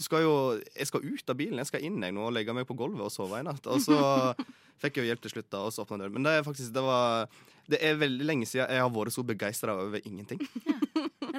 Du 0.00 0.06
skal 0.06 0.24
jo, 0.24 0.32
jeg 0.72 0.88
skal 0.88 1.04
ut 1.04 1.28
av 1.34 1.36
bilen. 1.36 1.60
Jeg 1.60 1.68
skal 1.68 1.84
inn 1.84 2.00
jeg 2.00 2.16
nå 2.16 2.24
og 2.24 2.32
legge 2.32 2.54
meg 2.56 2.64
på 2.64 2.76
gulvet 2.78 3.04
og 3.04 3.12
sove 3.12 3.42
i 3.42 3.44
natt. 3.44 3.68
Og 3.68 3.84
så 3.84 3.98
fikk 4.80 4.96
jeg 4.96 5.04
jo 5.04 5.10
hjelp 5.10 5.26
til 5.26 5.34
slutt, 5.34 5.50
da, 5.52 5.60
og 5.60 5.76
så 5.76 5.84
åpna 5.84 6.00
døren. 6.00 6.16
Men 6.16 6.24
det 6.24 6.38
er 6.38 6.46
faktisk, 6.46 6.72
det 6.72 6.86
var 6.88 7.28
Det 7.68 7.82
er 7.84 8.00
veldig 8.00 8.30
lenge 8.32 8.48
siden 8.48 8.64
jeg 8.64 8.80
har 8.80 8.94
vært 8.96 9.12
så 9.18 9.26
begeistra 9.28 9.76
over 9.84 10.00
ingenting. 10.00 10.40
Ja, 10.64 10.80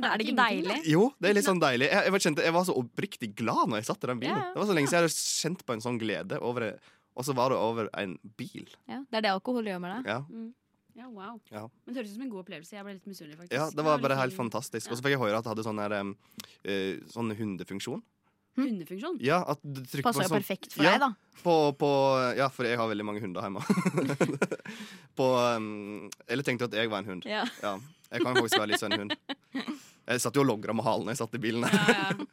Er 0.08 0.18
det 0.18 0.26
ikke 0.28 0.38
deilig? 0.40 0.78
Jo, 0.90 1.04
det 1.22 1.30
er 1.30 1.36
litt 1.38 1.46
sånn 1.48 1.60
deilig. 1.62 1.90
Jeg, 1.92 2.06
jeg, 2.08 2.14
var 2.16 2.24
kjente, 2.26 2.46
jeg 2.48 2.56
var 2.56 2.66
så 2.68 2.76
oppriktig 2.82 3.30
glad 3.38 3.70
når 3.70 3.82
jeg 3.82 3.90
satt 3.92 4.04
i 4.04 4.10
den 4.12 4.24
bilen. 4.24 4.38
Ja, 4.38 4.48
ja. 4.48 4.54
Det 4.56 4.62
var 4.64 4.70
så 4.72 4.78
lenge 4.78 4.90
siden 4.92 5.00
jeg 5.02 5.10
hadde 5.12 5.20
kjent 5.44 5.66
på 5.68 5.76
en 5.78 5.86
sånn 5.86 6.00
glede 6.02 6.40
over 6.42 6.66
det. 6.68 6.72
Og 7.20 7.28
så 7.28 7.36
var 7.36 7.52
det 7.54 7.60
over 7.60 7.90
en 8.00 8.16
bil. 8.40 8.70
Ja, 8.88 9.02
det 9.12 9.20
er 9.20 9.26
det 9.28 9.32
alkohol 9.36 9.68
gjør 9.68 9.82
med 9.84 9.98
deg. 9.98 10.12
Ja, 10.16 10.24
Ja, 10.92 11.06
wow. 11.08 11.38
Ja. 11.52 11.62
Men 11.86 11.94
det 11.96 12.02
høres 12.02 12.10
ut 12.12 12.18
som 12.18 12.24
en 12.26 12.32
god 12.34 12.42
opplevelse. 12.44 12.74
Jeg 12.76 12.84
ble 12.84 12.94
litt 12.98 13.06
misunnelig, 13.08 13.38
faktisk. 13.40 13.54
ja 13.56 13.70
det 13.72 13.84
var 13.88 14.02
bare 14.04 14.18
helt 14.20 14.36
fantastisk. 14.36 14.88
ja. 14.88 14.92
Og 14.92 14.98
så 15.00 15.06
fikk 15.06 15.14
jeg 15.16 15.22
høre 15.22 15.38
at 15.40 15.46
det 15.46 15.52
hadde 15.54 15.64
sånn 15.64 15.80
her, 15.80 15.96
eh, 16.68 16.98
sånn 17.14 17.32
hundefunksjon. 17.40 18.02
Hundefunksjon. 18.60 19.16
Ja, 19.24 19.38
at 19.48 19.62
du 19.64 19.80
på 19.80 20.02
Passer 20.04 20.26
jo 20.26 20.28
sånn 20.28 20.42
perfekt 20.42 20.74
for 20.76 20.84
Ja. 20.84 20.98
deg, 20.98 21.06
da. 21.06 21.40
På, 21.46 21.72
på, 21.80 21.90
ja, 22.36 22.50
for 22.52 22.68
jeg 22.68 22.76
har 22.78 22.90
veldig 22.92 23.06
mange 23.08 23.22
hunder 23.24 23.48
hjemme. 23.48 23.64
på, 25.18 25.28
um, 25.56 26.10
eller 26.28 26.44
tenkte 26.44 26.68
at 26.68 26.76
jeg 26.76 26.92
var 26.92 27.00
en 27.06 27.10
hund. 27.14 27.26
Ja. 27.26 27.46
Ja, 27.64 27.78
jeg 28.12 28.26
kan 28.26 28.36
faktisk 28.36 28.60
være 28.60 28.74
litt 28.74 28.84
sånn 28.84 28.98
hund. 29.00 29.16
Jeg 30.10 30.22
satt 30.24 30.36
jo 30.36 30.42
og 30.44 30.48
logra 30.50 30.74
med 30.74 30.86
halen 30.88 31.12
jeg 31.14 31.20
satt 31.22 31.36
i 31.38 31.42
bilen. 31.44 31.68
Ja, 31.68 31.96
ja. 32.10 32.16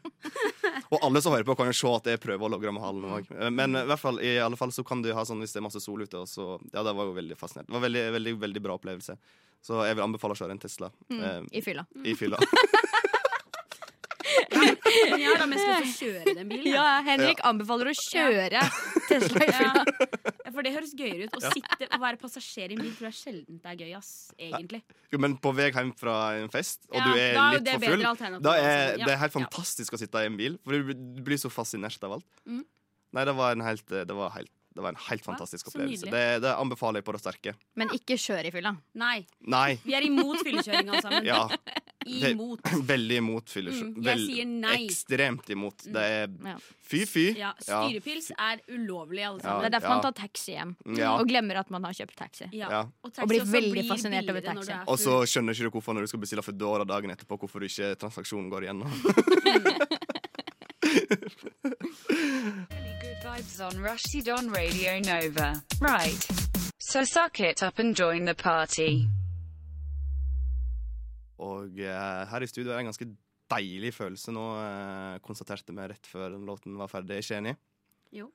Og 0.89 1.03
alle 1.05 1.21
som 1.21 1.35
hører 1.35 1.45
på, 1.45 1.53
kan 1.59 1.69
jo 1.69 1.75
se 1.77 1.91
at 1.93 2.07
jeg 2.09 2.21
prøver 2.23 2.47
å 2.47 2.49
logre 2.55 2.71
med 2.73 2.81
halen 2.81 3.03
òg. 3.13 3.27
Men 3.53 3.77
i 3.77 3.83
hvert 3.91 4.01
fall, 4.01 4.17
i 4.25 4.31
alle 4.41 4.57
fall 4.57 4.71
så 4.73 4.81
kan 4.89 5.03
du 5.05 5.11
ha 5.13 5.21
sånn 5.29 5.43
hvis 5.45 5.53
det 5.53 5.61
er 5.61 5.67
masse 5.67 5.83
sol 5.85 6.01
ute. 6.01 6.17
Og 6.23 6.25
så, 6.31 6.47
ja, 6.73 6.81
det 6.87 6.95
var 6.97 7.05
jo 7.11 7.13
veldig 7.19 7.37
fascinerende. 7.37 7.69
Det 7.69 7.77
var 7.77 7.85
veldig, 7.85 8.05
veldig, 8.17 8.33
veldig 8.47 8.63
bra 8.65 8.77
opplevelse. 8.81 9.19
Så 9.69 9.83
jeg 9.85 9.99
vil 9.99 10.07
anbefale 10.07 10.33
å 10.33 10.41
kjøre 10.41 10.57
en 10.57 10.63
Tesla 10.65 10.89
Mm, 11.13 11.21
eh, 11.21 11.61
I 11.61 11.63
fylla. 11.67 11.85
i 12.09 12.15
fylla. 12.17 12.41
Men 15.11 15.23
har 15.27 15.39
da 15.43 15.47
mest 15.51 15.65
skal 15.69 15.93
kjøre 15.93 16.35
den 16.39 16.49
bilen. 16.51 16.73
Ja, 16.73 16.87
Henrik 17.07 17.41
anbefaler 17.47 17.91
å 17.93 17.95
kjøre 17.99 18.63
Tesla. 19.09 19.47
Ja, 20.49 20.53
for 20.55 20.65
det 20.67 20.73
høres 20.75 20.93
gøyere 20.99 21.27
ut. 21.29 21.37
Å 21.39 21.53
sitte 21.53 21.89
og 21.89 22.01
være 22.03 22.19
passasjer 22.21 22.73
i 22.73 22.77
en 22.79 22.83
bil 22.85 22.93
tror 22.97 23.09
jeg 23.11 23.17
sjelden 23.19 23.59
det 23.63 23.73
er 23.73 23.81
gøy. 23.83 23.93
ass, 23.99 24.11
egentlig. 24.39 24.83
Jo, 25.13 25.21
men 25.25 25.37
på 25.43 25.53
vei 25.57 25.69
hjem 25.73 25.93
fra 25.99 26.17
en 26.41 26.51
fest, 26.53 26.85
og 26.91 26.97
Ja, 26.99 27.05
du 27.05 27.11
er 27.21 27.35
da 27.39 27.47
er 27.49 27.59
litt 27.59 27.69
for 27.73 27.87
full, 27.89 28.03
da 28.05 28.13
er 28.13 28.37
altså. 28.39 28.99
Ja, 28.99 29.05
det 29.05 29.15
er 29.15 29.21
helt 29.25 29.35
ja. 29.35 29.41
fantastisk 29.41 29.97
å 29.97 30.01
sitte 30.01 30.25
i 30.25 30.31
en 30.31 30.39
bil. 30.41 30.59
For 30.65 30.79
du 30.79 30.95
blir- 31.25 31.39
så 31.39 31.51
fascinert 31.53 32.03
av 32.05 32.17
alt. 32.19 32.27
Mm. 32.47 32.65
Nei, 33.15 33.25
det 33.25 33.35
var 33.39 33.53
en 33.55 33.63
helt, 33.65 33.87
det 33.89 34.15
var 34.17 34.33
helt, 34.35 34.51
det 34.75 34.83
var 34.85 34.91
en 34.93 35.03
helt 35.09 35.25
fantastisk 35.25 35.67
ja, 35.67 35.71
opplevelse. 35.73 36.11
Det, 36.13 36.25
det 36.45 36.51
anbefaler 36.59 36.99
jeg 37.01 37.07
på 37.07 37.15
det 37.15 37.21
sterke. 37.23 37.55
Men 37.79 37.89
ikke 37.95 38.19
kjør 38.21 38.49
i 38.49 38.51
fylla. 38.55 38.73
Nei. 39.01 39.27
Nei. 39.47 39.79
Vi 39.85 39.95
er 39.97 40.03
imot 40.09 40.43
fyllekjøring, 40.45 40.91
alle 40.91 41.03
sammen. 41.07 41.25
Ja. 41.29 41.47
Imot. 42.09 42.61
Veldig 42.93 43.17
imot 43.21 43.51
fyllesyke. 43.53 43.93
Mm, 43.99 44.05
jeg 44.09 44.19
sier 44.25 44.47
nei. 44.49 44.77
Ekstremt 44.87 45.51
imot. 45.55 45.85
Det 45.93 46.03
er 46.03 46.29
fy, 46.89 47.03
fy. 47.07 47.25
Ja, 47.39 47.53
Styrepils 47.61 48.31
er 48.37 48.63
ulovlig, 48.73 49.23
alle 49.29 49.39
Ja. 49.39 49.45
sammen. 49.45 49.61
Det 49.61 49.69
er 49.69 49.75
derfor 49.77 49.89
Ja. 49.89 49.95
man 49.95 50.03
tar 50.09 50.17
taxi 50.23 50.53
hjem. 50.57 50.77
Ja. 50.97 51.13
Og 51.19 51.29
glemmer 51.29 51.61
at 51.61 51.71
man 51.71 51.85
har 51.85 51.93
kjøpt 51.93 52.17
taxi. 52.17 52.49
Ja. 52.53 52.69
Ja. 52.71 52.81
Og, 53.05 53.13
Og 53.19 53.29
blir 53.29 53.45
veldig 53.45 53.73
blir 53.77 53.89
fascinert 53.89 54.29
over 54.31 54.41
taxi. 54.41 54.73
Og 54.87 54.99
så 54.99 55.19
skjønner 55.29 55.53
ikke 55.55 55.69
du 55.69 55.71
hvorfor 55.79 55.95
når 55.95 56.01
du 56.01 56.07
skal 56.15 56.21
bestille 56.21 56.43
Foodora 56.43 56.85
dagen 56.89 57.11
etterpå, 57.11 57.39
hvorfor 57.39 57.63
ikke 57.69 57.95
transaksjonen 58.01 58.51
går 58.51 58.69
igjennom. 58.69 58.91
Vibes 63.25 63.61
on 63.61 63.83
Rushdie 63.83 64.33
on 64.33 64.51
Radio 64.51 65.01
Nova. 65.01 65.63
Right. 65.81 66.27
So 66.79 67.05
suck 67.05 67.41
it 67.41 67.63
up 67.63 67.79
and 67.79 67.95
join 67.95 68.25
the 68.25 68.35
party. 68.35 69.07
Og 71.39 71.79
eh, 71.79 72.23
her 72.31 72.43
i 72.43 72.49
studio 72.51 72.71
er 72.73 72.79
det 72.79 72.85
en 72.87 72.91
ganske 72.93 73.09
deilig 73.49 73.93
følelse 73.97 74.33
nå, 74.35 74.47
eh, 74.61 75.19
konstaterte 75.25 75.73
vi 75.73 75.87
rett 75.93 76.07
før 76.11 76.33
den 76.35 76.45
låten 76.49 76.75
var 76.81 76.91
ferdig. 76.93 77.17
Er 77.19 77.23
ikke 77.25 77.39
enig? 77.43 77.55
Jo. 78.13 78.31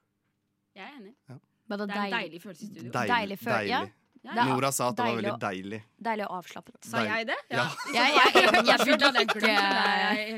Jeg 0.75 0.87
er 0.87 0.95
enig. 1.01 1.13
Ja. 1.29 1.35
Det 1.73 1.79
er 1.79 1.83
en 1.83 1.91
deilig, 1.93 2.13
deilig 2.19 2.41
følelse 2.43 2.63
i 2.63 2.71
studio. 2.71 2.91
Deilig 2.91 3.37
føl- 3.43 3.67
ja. 3.69 3.83
Ja, 4.23 4.45
Nora 4.47 4.69
sa 4.71 4.85
at 4.87 4.95
det 4.95 5.03
var 5.03 5.17
veldig 5.17 5.31
deilig. 5.41 5.79
deilig 5.99 6.25
og 6.29 6.37
avslappet. 6.37 6.77
Sa 6.87 7.01
jeg 7.03 7.25
det? 7.27 7.35
Ja. 7.51 7.65
Jeg, 7.91 8.13
jeg, 8.15 8.31
jeg, 8.35 8.43
jeg, 8.53 8.63
Jeg 8.63 8.79
fikk 8.79 9.01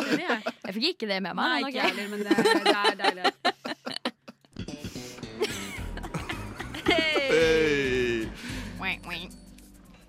ikke, 0.09 0.37
Jeg 0.65 0.73
fikk 0.73 0.87
ikke 0.89 1.07
det 1.11 1.19
med 1.21 1.35
meg. 1.37 1.51
Nei, 1.51 1.59
ikke 1.69 1.75
jeg 1.75 1.91
heller, 1.91 2.07
men 2.09 2.23
det, 2.25 2.29
det 2.65 2.73
er 2.73 2.97
deilig. 3.03 3.54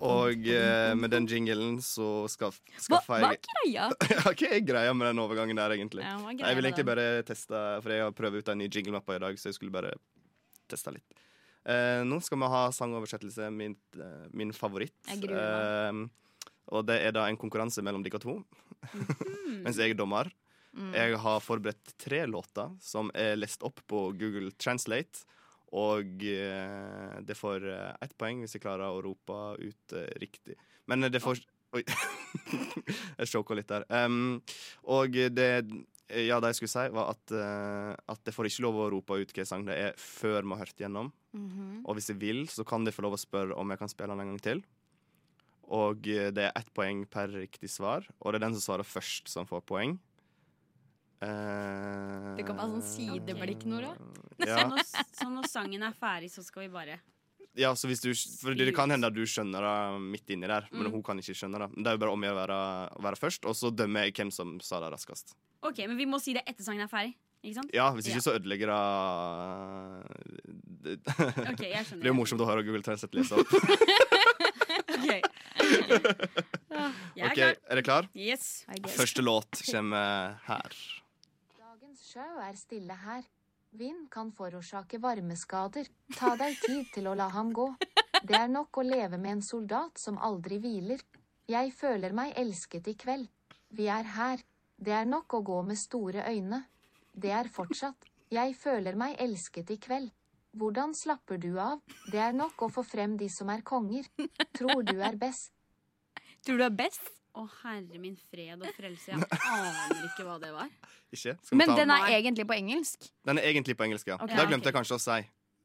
Og 0.05 0.45
eh, 0.53 0.91
med 0.93 1.09
den 1.09 1.25
jinglen 1.29 1.79
så 1.81 2.27
skal, 2.29 2.51
Hva, 2.53 2.81
skaffa 2.83 3.17
hva 3.23 3.31
er 3.33 3.39
greia? 3.47 3.87
Hva 4.27 4.33
er 4.51 4.61
greia 4.61 4.93
med 4.93 5.09
den 5.09 5.21
overgangen 5.23 5.57
der, 5.57 5.73
egentlig? 5.73 6.03
Ja, 6.05 6.17
hva 6.21 6.35
greia 6.37 6.51
jeg 6.51 6.59
vil 6.59 6.67
egentlig 6.69 6.85
bare 6.91 7.05
teste, 7.25 7.61
for 7.81 7.95
jeg 7.95 8.03
har 8.05 8.13
prøvd 8.17 8.37
ut 8.43 8.51
en 8.53 8.61
ny 8.61 8.67
jingle-mappa 8.69 9.17
i 9.17 9.23
dag, 9.25 9.39
så 9.41 9.49
jeg 9.49 9.57
skulle 9.57 9.73
bare 9.73 9.95
teste 10.69 10.93
litt. 10.93 11.17
Eh, 11.67 12.03
nå 12.07 12.19
skal 12.23 12.39
vi 12.43 12.49
ha 12.53 12.61
sangoversettelse, 12.77 13.49
min, 13.51 13.73
eh, 13.97 14.27
min 14.37 14.53
favoritt. 14.55 14.93
Jeg 15.09 15.25
gruer 15.25 15.89
Eh, 15.89 16.05
og 16.75 16.83
det 16.83 16.97
er 17.07 17.13
da 17.15 17.25
en 17.31 17.37
konkurranse 17.39 17.79
mellom 17.81 18.03
dere 18.03 18.19
to, 18.19 18.41
Mhm. 18.83 19.61
mens 19.65 19.77
jeg 19.79 19.95
er 19.95 19.97
dommer. 19.97 20.27
Mm. 20.77 20.91
Jeg 20.93 21.17
har 21.23 21.39
forberedt 21.41 21.93
tre 21.97 22.19
låter 22.29 22.69
som 22.83 23.09
er 23.15 23.35
lest 23.39 23.63
opp 23.65 23.79
på 23.89 24.11
Google 24.19 24.51
Translate. 24.61 25.23
Og 25.75 26.23
eh, 26.23 27.19
det 27.27 27.35
får 27.35 27.65
eh, 27.67 27.91
ett 28.05 28.15
poeng 28.19 28.43
hvis 28.43 28.55
jeg 28.55 28.63
klarer 28.63 28.87
å 28.87 29.01
rope 29.03 29.39
ut 29.59 29.95
eh, 29.97 30.09
riktig. 30.21 30.55
Men 30.87 31.09
det 31.11 31.19
får 31.23 31.41
Oi. 31.75 31.81
jeg 33.19 33.27
sjokka 33.27 33.57
litt 33.57 33.67
der. 33.67 33.83
Um, 33.91 34.39
og 34.87 35.11
det 35.11 35.49
Ja, 36.07 36.37
det 36.39 36.53
jeg 36.53 36.59
skulle 36.61 36.71
si, 36.71 36.85
var 36.95 37.09
at, 37.11 37.33
eh, 37.35 37.91
at 38.07 38.21
jeg 38.23 38.35
får 38.37 38.47
ikke 38.47 38.63
lov 38.63 38.77
å 38.79 38.89
rope 38.93 39.17
ut 39.19 39.25
hvilken 39.25 39.49
sang 39.49 39.65
det 39.67 39.75
er, 39.75 39.97
før 39.99 40.45
vi 40.45 40.55
har 40.55 40.61
hørt 40.63 40.79
gjennom. 40.79 41.11
Mhm. 41.35 41.81
Og 41.83 41.97
hvis 41.97 42.07
jeg 42.13 42.21
vil, 42.21 42.45
så 42.47 42.63
kan 42.63 42.87
de 42.87 42.95
få 42.95 43.03
lov 43.03 43.17
å 43.17 43.19
spørre 43.19 43.57
om 43.59 43.75
jeg 43.75 43.81
kan 43.81 43.91
spille 43.91 44.15
den 44.15 44.23
en 44.23 44.31
gang 44.31 44.39
til. 44.45 44.63
Og 45.67 45.99
det 46.07 46.45
er 46.45 46.55
ett 46.55 46.71
poeng 46.71 47.03
per 47.11 47.27
riktig 47.27 47.67
svar, 47.67 48.07
og 48.21 48.31
det 48.31 48.39
er 48.39 48.45
den 48.45 48.55
som 48.55 48.63
svarer 48.63 48.87
først, 48.87 49.27
som 49.27 49.43
får 49.49 49.65
poeng. 49.67 49.97
Eh, 51.21 52.35
Det 52.37 52.45
kan 52.45 52.57
være 52.59 52.69
sånn 52.77 52.83
sideblikk, 52.85 53.63
Nora. 53.65 53.95
Så 54.37 54.67
når, 54.69 54.83
så 55.17 55.25
når 55.33 55.47
sangen 55.49 55.81
er 55.87 55.93
ferdig, 55.97 56.27
så 56.29 56.43
skal 56.45 56.67
vi 56.67 56.73
bare 56.73 56.99
ja, 57.57 57.71
så 57.73 57.87
hvis 57.89 57.97
du, 58.03 58.11
for 58.13 58.53
det 58.53 58.69
kan 58.77 58.85
hende 58.93 59.07
at 59.09 59.15
du 59.15 59.23
skjønner 59.25 59.63
det 59.65 59.97
midt 60.13 60.29
inni 60.29 60.45
der, 60.45 60.67
men 60.69 60.85
Mm. 60.85 60.91
hun 60.93 61.01
kan 61.01 61.17
ikke 61.17 61.33
skjønne 61.33 61.57
det. 61.63 61.69
Det 61.81 61.89
er 61.89 61.95
jo 61.95 62.01
bare 62.03 62.13
om 62.13 62.21
å 62.21 62.25
gjøre 62.27 62.37
å 62.37 62.41
være, 62.43 62.59
være 63.01 63.17
først, 63.17 63.41
og 63.49 63.55
så 63.57 63.71
dømmer 63.73 64.05
jeg 64.05 64.13
hvem 64.13 64.29
som 64.31 64.59
sa 64.61 64.77
det 64.83 64.91
raskest. 64.93 65.33
OK, 65.65 65.79
men 65.89 65.97
vi 65.97 66.05
må 66.05 66.19
si 66.21 66.33
det 66.37 66.43
etter 66.45 66.61
sangen 66.67 66.85
er 66.85 66.91
ferdig. 66.91 67.15
Ikke 67.41 67.55
sant? 67.57 67.73
Ja, 67.73 67.87
hvis 67.97 68.05
ikke 68.11 68.21
Ja. 68.21 68.25
så 68.27 68.35
ødelegger 68.37 68.69
det 68.69 68.77
okay, 71.49 71.69
jeg 71.73 71.81
skjønner. 71.81 71.97
det 71.97 72.05
blir 72.05 72.13
jo 72.13 72.19
morsomt 72.19 72.41
å 72.45 72.49
høre 72.51 72.61
Google 72.67 72.85
Translate 72.85 73.17
lese 73.17 73.33
opp. 73.41 73.49
Ok. 74.97 75.07
Jeg 77.17 77.25
er 77.25 77.25
Ok, 77.25 77.33
klar. 77.37 77.53
Er 77.57 77.73
dere 77.75 77.83
klar? 77.85 78.03
Yes. 78.13 78.43
Første 78.93 79.21
låt 79.25 79.49
kommer 79.71 80.37
her. 80.45 80.71
Sjø 82.07 82.23
er 82.39 82.55
stille 82.55 82.95
her. 82.95 83.25
Vind 83.75 84.05
kan 84.07 84.29
forårsake 84.31 84.99
varmeskader. 85.03 85.89
Ta 86.15 86.37
deg 86.39 86.53
tid 86.61 86.85
til 86.95 87.09
å 87.11 87.15
la 87.19 87.25
ham 87.33 87.49
gå. 87.51 87.65
Det 88.23 88.37
er 88.37 88.47
nok 88.47 88.79
å 88.79 88.85
leve 88.87 89.17
med 89.19 89.33
en 89.33 89.41
soldat 89.43 89.99
som 89.99 90.19
aldri 90.23 90.61
hviler. 90.63 91.03
Jeg 91.51 91.73
føler 91.75 92.15
meg 92.15 92.31
elsket 92.39 92.87
i 92.87 92.93
kveld. 93.01 93.27
Vi 93.75 93.89
er 93.91 94.07
her. 94.13 94.45
Det 94.79 94.95
er 94.95 95.09
nok 95.09 95.35
å 95.35 95.41
gå 95.49 95.59
med 95.67 95.81
store 95.81 96.23
øyne. 96.31 96.61
Det 97.11 97.33
er 97.41 97.51
fortsatt. 97.51 98.07
Jeg 98.31 98.55
føler 98.55 98.95
meg 98.95 99.19
elsket 99.27 99.75
i 99.75 99.79
kveld. 99.83 100.07
Hvordan 100.55 100.95
slapper 100.95 101.43
du 101.43 101.57
av? 101.59 101.83
Det 102.07 102.23
er 102.23 102.31
nok 102.31 102.63
å 102.63 102.71
få 102.71 102.85
frem 102.87 103.19
de 103.19 103.27
som 103.27 103.51
er 103.51 103.67
konger. 103.67 104.07
Tror 104.55 104.87
du 104.87 104.95
er 104.95 105.19
best. 105.19 105.51
Tror 106.45 106.63
du 106.63 106.69
er 106.71 106.77
best? 106.85 107.11
Å, 107.37 107.43
herre 107.61 107.99
min 108.01 108.15
fred 108.31 108.61
og 108.65 108.69
frelse. 108.73 109.13
Jeg 109.13 109.41
aner 109.53 110.05
ikke 110.07 110.23
hva 110.25 110.37
det 110.41 110.51
var. 110.55 110.69
Ikke? 111.15 111.37
Skal 111.45 111.59
Men 111.61 111.71
den 111.77 111.91
er 111.93 112.07
egentlig 112.17 112.43
på 112.49 112.55
engelsk. 112.57 113.05
Den 113.29 113.39
er 113.39 113.45
egentlig 113.51 113.77
på 113.79 113.85
engelsk, 113.85 114.09
ja. 114.09 114.17
Okay. 114.19 114.35
Det 114.35 114.47
glemte 114.49 114.67
jeg 114.71 114.75
kanskje 114.75 114.97
å 114.97 115.03
si. 115.03 115.17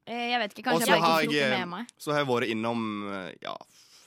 Eh, 0.06 0.26
Jeg 0.30 0.38
vet 0.42 0.52
ikke, 0.54 0.64
kanskje 0.68 0.86
jeg 0.86 1.00
bare 1.00 1.08
har 1.10 1.24
ikke 1.26 1.38
det 1.38 1.48
med 1.56 1.70
meg. 1.72 1.94
Så 1.98 2.12
har 2.12 2.20
jeg 2.22 2.28
vært 2.30 2.52
innom 2.52 2.84
eh, 3.10 3.30
ja, 3.42 3.54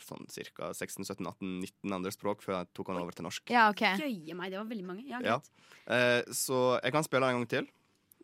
sånn 0.05 0.23
ca. 0.29 0.69
16, 0.71 1.03
17, 1.09 1.25
18, 1.27 1.53
19 1.65 1.95
andre 1.97 2.13
språk 2.15 2.43
før 2.45 2.59
jeg 2.59 2.69
tok 2.77 2.91
den 2.93 3.01
over 3.01 3.15
til 3.17 3.27
norsk. 3.27 3.51
Ja, 3.51 3.65
ok. 3.73 3.83
Gøye 4.03 4.37
meg, 4.37 4.53
det 4.53 4.61
var 4.61 4.69
veldig 4.69 4.85
mange. 4.87 5.07
Ja, 5.09 5.19
Ja. 5.25 5.39
Eh, 5.85 6.21
så 6.33 6.77
jeg 6.83 6.95
kan 6.95 7.03
spille 7.05 7.25
den 7.27 7.35
en 7.35 7.43
gang 7.43 7.49
til. 7.51 7.67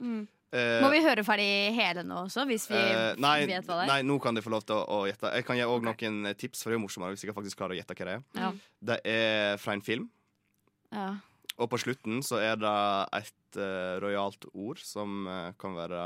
Mm. 0.02 0.24
Eh, 0.52 0.82
Må 0.84 0.90
vi 0.92 1.00
høre 1.00 1.24
ferdig 1.24 1.72
hele 1.78 2.04
nå 2.04 2.26
også, 2.26 2.44
hvis 2.50 2.66
vi 2.68 2.76
uh, 2.76 3.14
nei, 3.24 3.46
vet 3.48 3.64
hva 3.64 3.78
det 3.80 3.84
er? 3.86 3.90
nei, 3.94 4.02
nå 4.04 4.18
kan 4.20 4.36
de 4.36 4.42
få 4.44 4.52
lov 4.52 4.66
til 4.68 4.76
å, 4.76 4.82
å 4.84 5.06
gjette. 5.08 5.30
Jeg 5.38 5.46
kan 5.48 5.56
gi 5.56 5.64
også 5.64 5.86
noen 5.88 6.26
eh, 6.28 6.36
tips, 6.36 6.64
for 6.66 6.74
det 6.74 6.76
er 6.76 6.82
morsommere 6.84 7.16
hvis 7.16 7.24
jeg 7.24 7.36
faktisk 7.38 7.62
klarer 7.62 7.78
å 7.78 7.80
gjette 7.80 7.96
hva 7.96 8.08
det 8.10 8.16
er. 8.18 8.26
Ja. 8.42 8.50
Det 8.92 8.98
er 9.14 9.62
fra 9.64 9.78
en 9.78 9.84
film, 9.86 10.10
Ja. 10.92 11.06
og 11.56 11.70
på 11.72 11.80
slutten 11.80 12.20
så 12.28 12.42
er 12.44 12.60
det 12.60 12.74
et 13.22 13.60
uh, 13.64 13.96
rojalt 14.04 14.50
ord 14.52 14.84
som 14.84 15.24
uh, 15.30 15.54
kan 15.62 15.78
være 15.80 16.02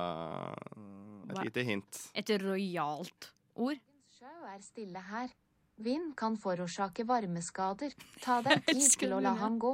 et 1.26 1.34
Hva? 1.34 1.42
lite 1.48 1.66
hint. 1.66 2.04
Et 2.14 2.36
rojalt 2.46 3.32
ord. 3.56 3.82
Sjø 4.20 4.30
er 4.54 4.62
stille 4.62 5.02
her. 5.10 5.34
Vind 5.82 6.14
kan 6.16 6.38
forårsake 6.40 7.04
varmeskader. 7.10 7.98
Ta 8.22 8.40
deg 8.46 8.62
tid 8.70 8.88
til 8.94 9.18
å 9.18 9.24
la 9.26 9.34
han 9.34 9.56
ham 9.56 9.60
gå. 9.60 9.74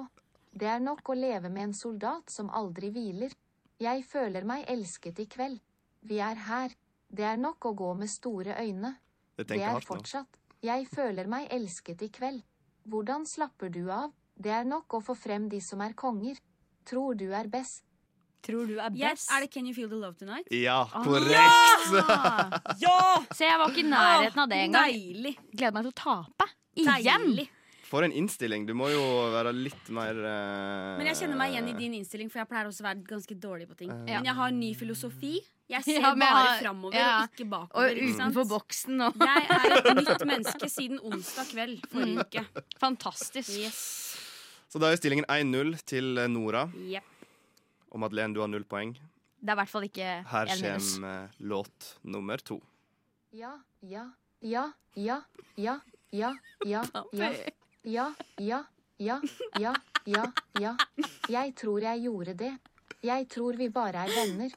Det 0.52 0.68
er 0.68 0.80
nok 0.84 1.12
å 1.12 1.16
leve 1.16 1.52
med 1.52 1.70
en 1.70 1.76
soldat 1.76 2.32
som 2.32 2.50
aldri 2.56 2.90
hviler. 2.92 3.36
Jeg 3.82 4.04
føler 4.06 4.46
meg 4.46 4.66
elsket 4.70 5.20
i 5.24 5.26
kveld. 5.32 5.60
Vi 6.06 6.20
er 6.22 6.36
her. 6.48 6.74
Det 7.12 7.26
er 7.28 7.38
nok 7.42 7.66
å 7.66 7.74
gå 7.76 7.92
med 7.98 8.10
store 8.10 8.56
øyne. 8.62 8.96
Det 9.38 9.48
Det 9.48 9.62
er 9.62 9.80
fortsatt. 9.82 10.38
Jeg 10.62 10.88
føler 10.88 11.28
meg 11.28 11.48
elsket 11.52 12.02
i 12.06 12.10
kveld. 12.14 12.44
Hvordan 12.88 13.26
slapper 13.26 13.70
du 13.74 13.90
av? 13.92 14.12
Det 14.38 14.52
er 14.52 14.64
nok 14.66 14.88
å 14.94 15.02
få 15.04 15.16
frem 15.18 15.50
de 15.50 15.60
som 15.62 15.82
er 15.82 15.94
konger. 15.94 16.38
Tror 16.86 17.16
du 17.18 17.32
er 17.34 17.48
best. 17.48 17.84
Tror 18.42 18.66
du 18.68 18.80
er 18.80 18.90
Yes, 18.98 19.28
er 19.30 19.42
det 19.42 19.52
Can 19.54 19.68
You 19.68 19.74
Feel 19.74 19.90
The 19.90 19.96
Love 20.02 20.16
Tonight? 20.18 20.48
Ja, 20.50 20.80
Ah. 20.94 21.04
korrekt! 21.04 22.82
Ja! 22.82 23.22
Se, 23.38 23.46
jeg 23.46 23.58
var 23.60 23.70
ikke 23.70 23.84
i 23.86 23.90
nærheten 23.90 24.40
av 24.42 24.50
det 24.50 24.58
engang. 24.66 24.90
Deilig. 24.94 25.36
Gleder 25.54 25.74
meg 25.74 25.84
til 25.84 25.92
å 25.92 25.98
tape. 26.02 26.48
Igjen. 26.76 27.28
Deilig. 27.28 27.50
For 27.92 28.06
en 28.08 28.14
innstilling. 28.16 28.64
Du 28.70 28.72
må 28.78 28.88
jo 28.88 29.02
være 29.34 29.52
litt 29.52 29.90
mer 29.92 30.16
uh, 30.16 30.94
Men 30.96 31.10
jeg 31.10 31.18
kjenner 31.20 31.40
meg 31.42 31.52
igjen 31.52 31.66
i 31.68 31.74
din 31.76 31.96
innstilling, 31.98 32.30
for 32.32 32.40
jeg 32.40 32.48
pleier 32.48 32.70
også 32.70 32.86
å 32.86 32.88
være 32.88 33.04
ganske 33.10 33.36
dårlig 33.44 33.68
på 33.68 33.76
ting. 33.82 33.92
Ja. 34.08 34.22
Men 34.22 34.30
jeg 34.30 34.38
har 34.38 34.54
ny 34.56 34.70
filosofi. 34.80 35.34
Jeg 35.72 35.84
ser 35.90 36.00
Ja, 36.00 36.14
bare 36.16 36.40
har- 36.48 36.62
framover 36.64 36.96
ja. 36.96 37.10
og 37.26 37.36
ikke 37.36 37.50
bakover. 37.52 37.92
Og 38.00 38.16
utenfor 38.16 38.48
boksen 38.54 39.04
og 39.10 39.20
Jeg 39.28 39.46
er 39.58 39.76
et 39.82 39.92
nytt 40.00 40.26
menneske 40.30 40.72
siden 40.72 41.04
onsdag 41.04 41.52
kveld 41.52 41.84
forrige 41.92 42.24
uke. 42.24 42.46
Fantastisk. 42.80 43.52
Yes. 43.60 43.84
Så 44.72 44.80
da 44.80 44.88
er 44.88 45.00
stillingen 45.02 45.28
1-0 45.28 45.76
til 45.84 46.16
eh, 46.22 46.30
Nora. 46.32 46.64
Yep. 46.72 47.04
Og 47.92 48.00
Madeleine, 48.06 48.32
du 48.32 48.40
har 48.40 48.48
null 48.48 48.64
poeng. 48.72 48.96
Det 49.42 49.52
er 49.52 49.58
i 49.58 49.60
hvert 49.66 49.72
fall 49.74 49.88
ikke 49.90 50.10
Her 50.32 50.52
kommer 50.56 51.10
eh, 51.12 51.40
låt 51.52 51.96
nummer 52.08 52.40
to. 52.40 52.62
Ja, 53.36 53.58
ja, 53.84 54.06
ja, 54.40 54.70
ja, 54.96 55.18
ja, 55.60 55.80
ja, 56.16 56.32
ja, 56.64 56.84
ja. 57.12 57.32
Ja, 57.84 58.14
ja, 58.38 58.64
ja, 58.98 59.22
ja, 59.60 59.74
ja, 60.06 60.26
ja. 60.60 60.76
Jeg 61.30 61.56
tror 61.58 61.82
jeg 61.82 62.04
gjorde 62.04 62.36
det. 62.38 62.52
Jeg 63.02 63.26
tror 63.34 63.58
vi 63.58 63.70
bare 63.74 64.04
er 64.06 64.12
venner. 64.14 64.52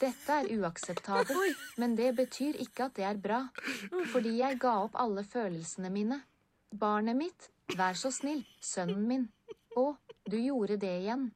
Dette 0.00 0.38
er 0.40 0.48
uakseptabelt, 0.56 1.60
men 1.78 1.94
det 1.94 2.10
betyr 2.18 2.58
ikke 2.64 2.88
at 2.88 2.96
det 2.98 3.06
er 3.06 3.20
bra. 3.22 3.44
Fordi 4.10 4.32
jeg 4.40 4.58
ga 4.58 4.72
opp 4.82 4.98
alle 4.98 5.22
følelsene 5.22 5.92
mine. 5.94 6.18
Barnet 6.74 7.14
mitt, 7.14 7.48
vær 7.78 7.94
så 7.94 8.10
snill, 8.10 8.42
sønnen 8.58 9.06
min. 9.06 9.28
Å, 9.78 9.86
du 10.26 10.36
gjorde 10.40 10.80
det 10.82 10.96
igjen. 11.04 11.28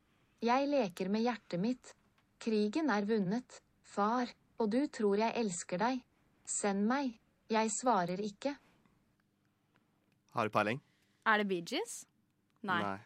Jeg 0.43 0.67
leker 0.71 1.09
med 1.15 1.23
hjertet 1.23 1.63
mitt. 1.63 1.95
Krigen 2.43 2.91
er 2.91 3.07
vunnet. 3.07 3.63
Far, 3.87 4.27
og 4.59 4.75
du 4.75 4.81
tror 4.91 5.23
jeg 5.23 5.39
elsker 5.39 5.79
deg. 5.79 6.03
Send 6.43 6.87
meg. 6.91 7.15
Jeg 7.49 7.71
svarer 7.71 8.19
ikke. 8.27 8.57
Har 10.35 10.51
du 10.51 10.55
peiling? 10.59 10.83
Er 11.29 11.43
det 11.43 11.49
Bee 11.51 11.65
Gees? 11.67 12.03
Nei. 12.65 12.81
Nei. 12.83 12.99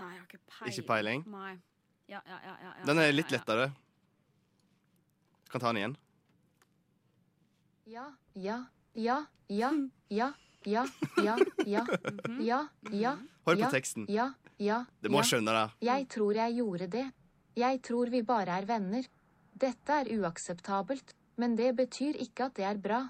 Nei, 0.00 0.10
jeg 0.14 0.20
har 0.22 0.26
ikke 0.26 0.44
peiling. 0.48 0.72
Ikke 0.72 0.86
peiling? 0.88 1.24
Nei. 1.28 1.52
Ja, 2.10 2.20
ja, 2.26 2.38
ja, 2.42 2.54
ja, 2.64 2.70
ja, 2.78 2.84
Den 2.88 2.98
er 2.98 3.12
litt 3.12 3.30
ja, 3.30 3.36
ja. 3.36 3.42
lettere. 3.42 3.66
Kan 5.52 5.62
ta 5.62 5.70
den 5.70 5.80
igjen. 5.82 5.96
Ja, 7.90 8.06
ja, 8.34 8.56
ja, 8.94 9.18
ja, 9.50 9.70
ja, 10.08 10.30
ja, 10.64 10.84
ja, 11.18 11.36
ja, 11.66 11.84
ja, 12.38 12.60
ja, 12.92 13.12
Hør 13.46 13.54
på 13.54 13.60
ja, 13.60 13.70
teksten. 13.72 14.06
ja, 14.08 14.30
ja, 14.58 14.84
Du 15.02 15.10
må 15.10 15.20
ja. 15.20 15.28
skjønne 15.30 15.54
det. 15.56 15.64
Jeg 15.86 16.08
tror 16.14 16.38
jeg 16.38 16.56
gjorde 16.60 16.90
det. 16.96 17.06
Jeg 17.58 17.82
tror 17.82 18.12
vi 18.14 18.22
bare 18.22 18.60
er 18.62 18.68
venner. 18.68 19.06
Dette 19.60 20.00
er 20.02 20.10
uakseptabelt, 20.16 21.14
men 21.36 21.56
det 21.58 21.74
betyr 21.76 22.16
ikke 22.22 22.48
at 22.48 22.56
det 22.56 22.66
er 22.68 22.80
bra. 22.80 23.02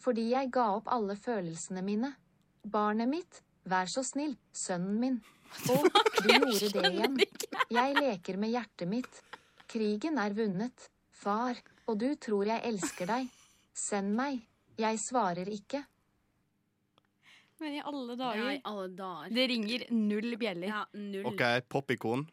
Fordi 0.00 0.30
jeg 0.30 0.50
ga 0.54 0.70
opp 0.78 0.88
alle 0.90 1.16
følelsene 1.18 1.82
mine. 1.84 2.14
Barnet 2.64 3.08
mitt, 3.10 3.40
vær 3.66 3.86
så 3.90 4.02
snill, 4.06 4.36
sønnen 4.54 4.98
min. 5.00 5.16
Å, 5.72 5.76
du 6.22 6.28
gjorde 6.30 6.82
det 6.82 6.92
igjen. 6.94 7.16
Jeg 7.74 7.94
leker 7.98 8.38
med 8.40 8.52
hjertet 8.54 8.88
mitt. 8.88 9.22
Krigen 9.68 10.18
er 10.22 10.32
vunnet. 10.36 10.88
Far, 11.22 11.58
og 11.86 11.98
du 12.00 12.08
tror 12.16 12.46
jeg 12.48 12.62
elsker 12.66 13.06
deg. 13.10 13.28
Send 13.76 14.14
meg. 14.18 14.40
Jeg 14.80 14.98
svarer 15.04 15.46
ikke. 15.52 15.82
Men 17.62 17.76
i 17.78 17.82
alle 17.86 18.16
Ja, 18.16 18.18
dager. 18.24 18.48
i 18.56 18.60
alle 18.66 18.88
dager. 18.98 19.34
Det 19.36 19.44
ringer 19.52 19.84
null 19.94 20.32
bjeller. 20.40 20.66
Ja, 20.72 20.80
null. 20.98 21.26
OK, 21.30 21.42
popikon 21.70 22.24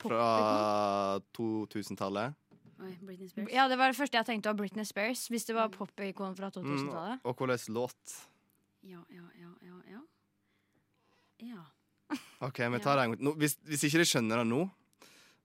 fra 0.00 1.18
2000-tallet. 1.36 2.36
Oi, 2.80 2.94
Britney 3.04 3.28
Spears. 3.28 3.50
Ja, 3.52 3.66
det 3.68 3.76
var 3.76 3.92
det 3.92 3.98
første 3.98 4.16
jeg 4.16 4.28
tenkte 4.30 4.48
var 4.54 4.56
Britney 4.62 4.86
Spears. 4.88 5.26
Hvis 5.28 5.44
det 5.50 5.56
var 5.58 5.68
popikon 5.74 6.32
fra 6.38 6.48
Mm, 6.48 6.54
2000-tallet. 6.64 7.20
og 7.28 7.36
hvordan 7.36 7.58
låt? 7.76 8.14
Ja, 8.82 9.02
ja, 9.12 9.26
ja, 9.38 9.50
ja, 9.66 9.78
ja. 9.90 10.00
Ja. 11.40 11.64
OK, 12.40 12.58
vi 12.58 12.78
tar 12.80 12.96
det 12.96 13.04
en 13.04 13.14
gang. 13.14 13.34
Hvis, 13.38 13.56
hvis 13.68 13.84
ikke 13.88 14.00
de 14.02 14.06
skjønner 14.08 14.40
det 14.42 14.46
nå, 14.50 14.64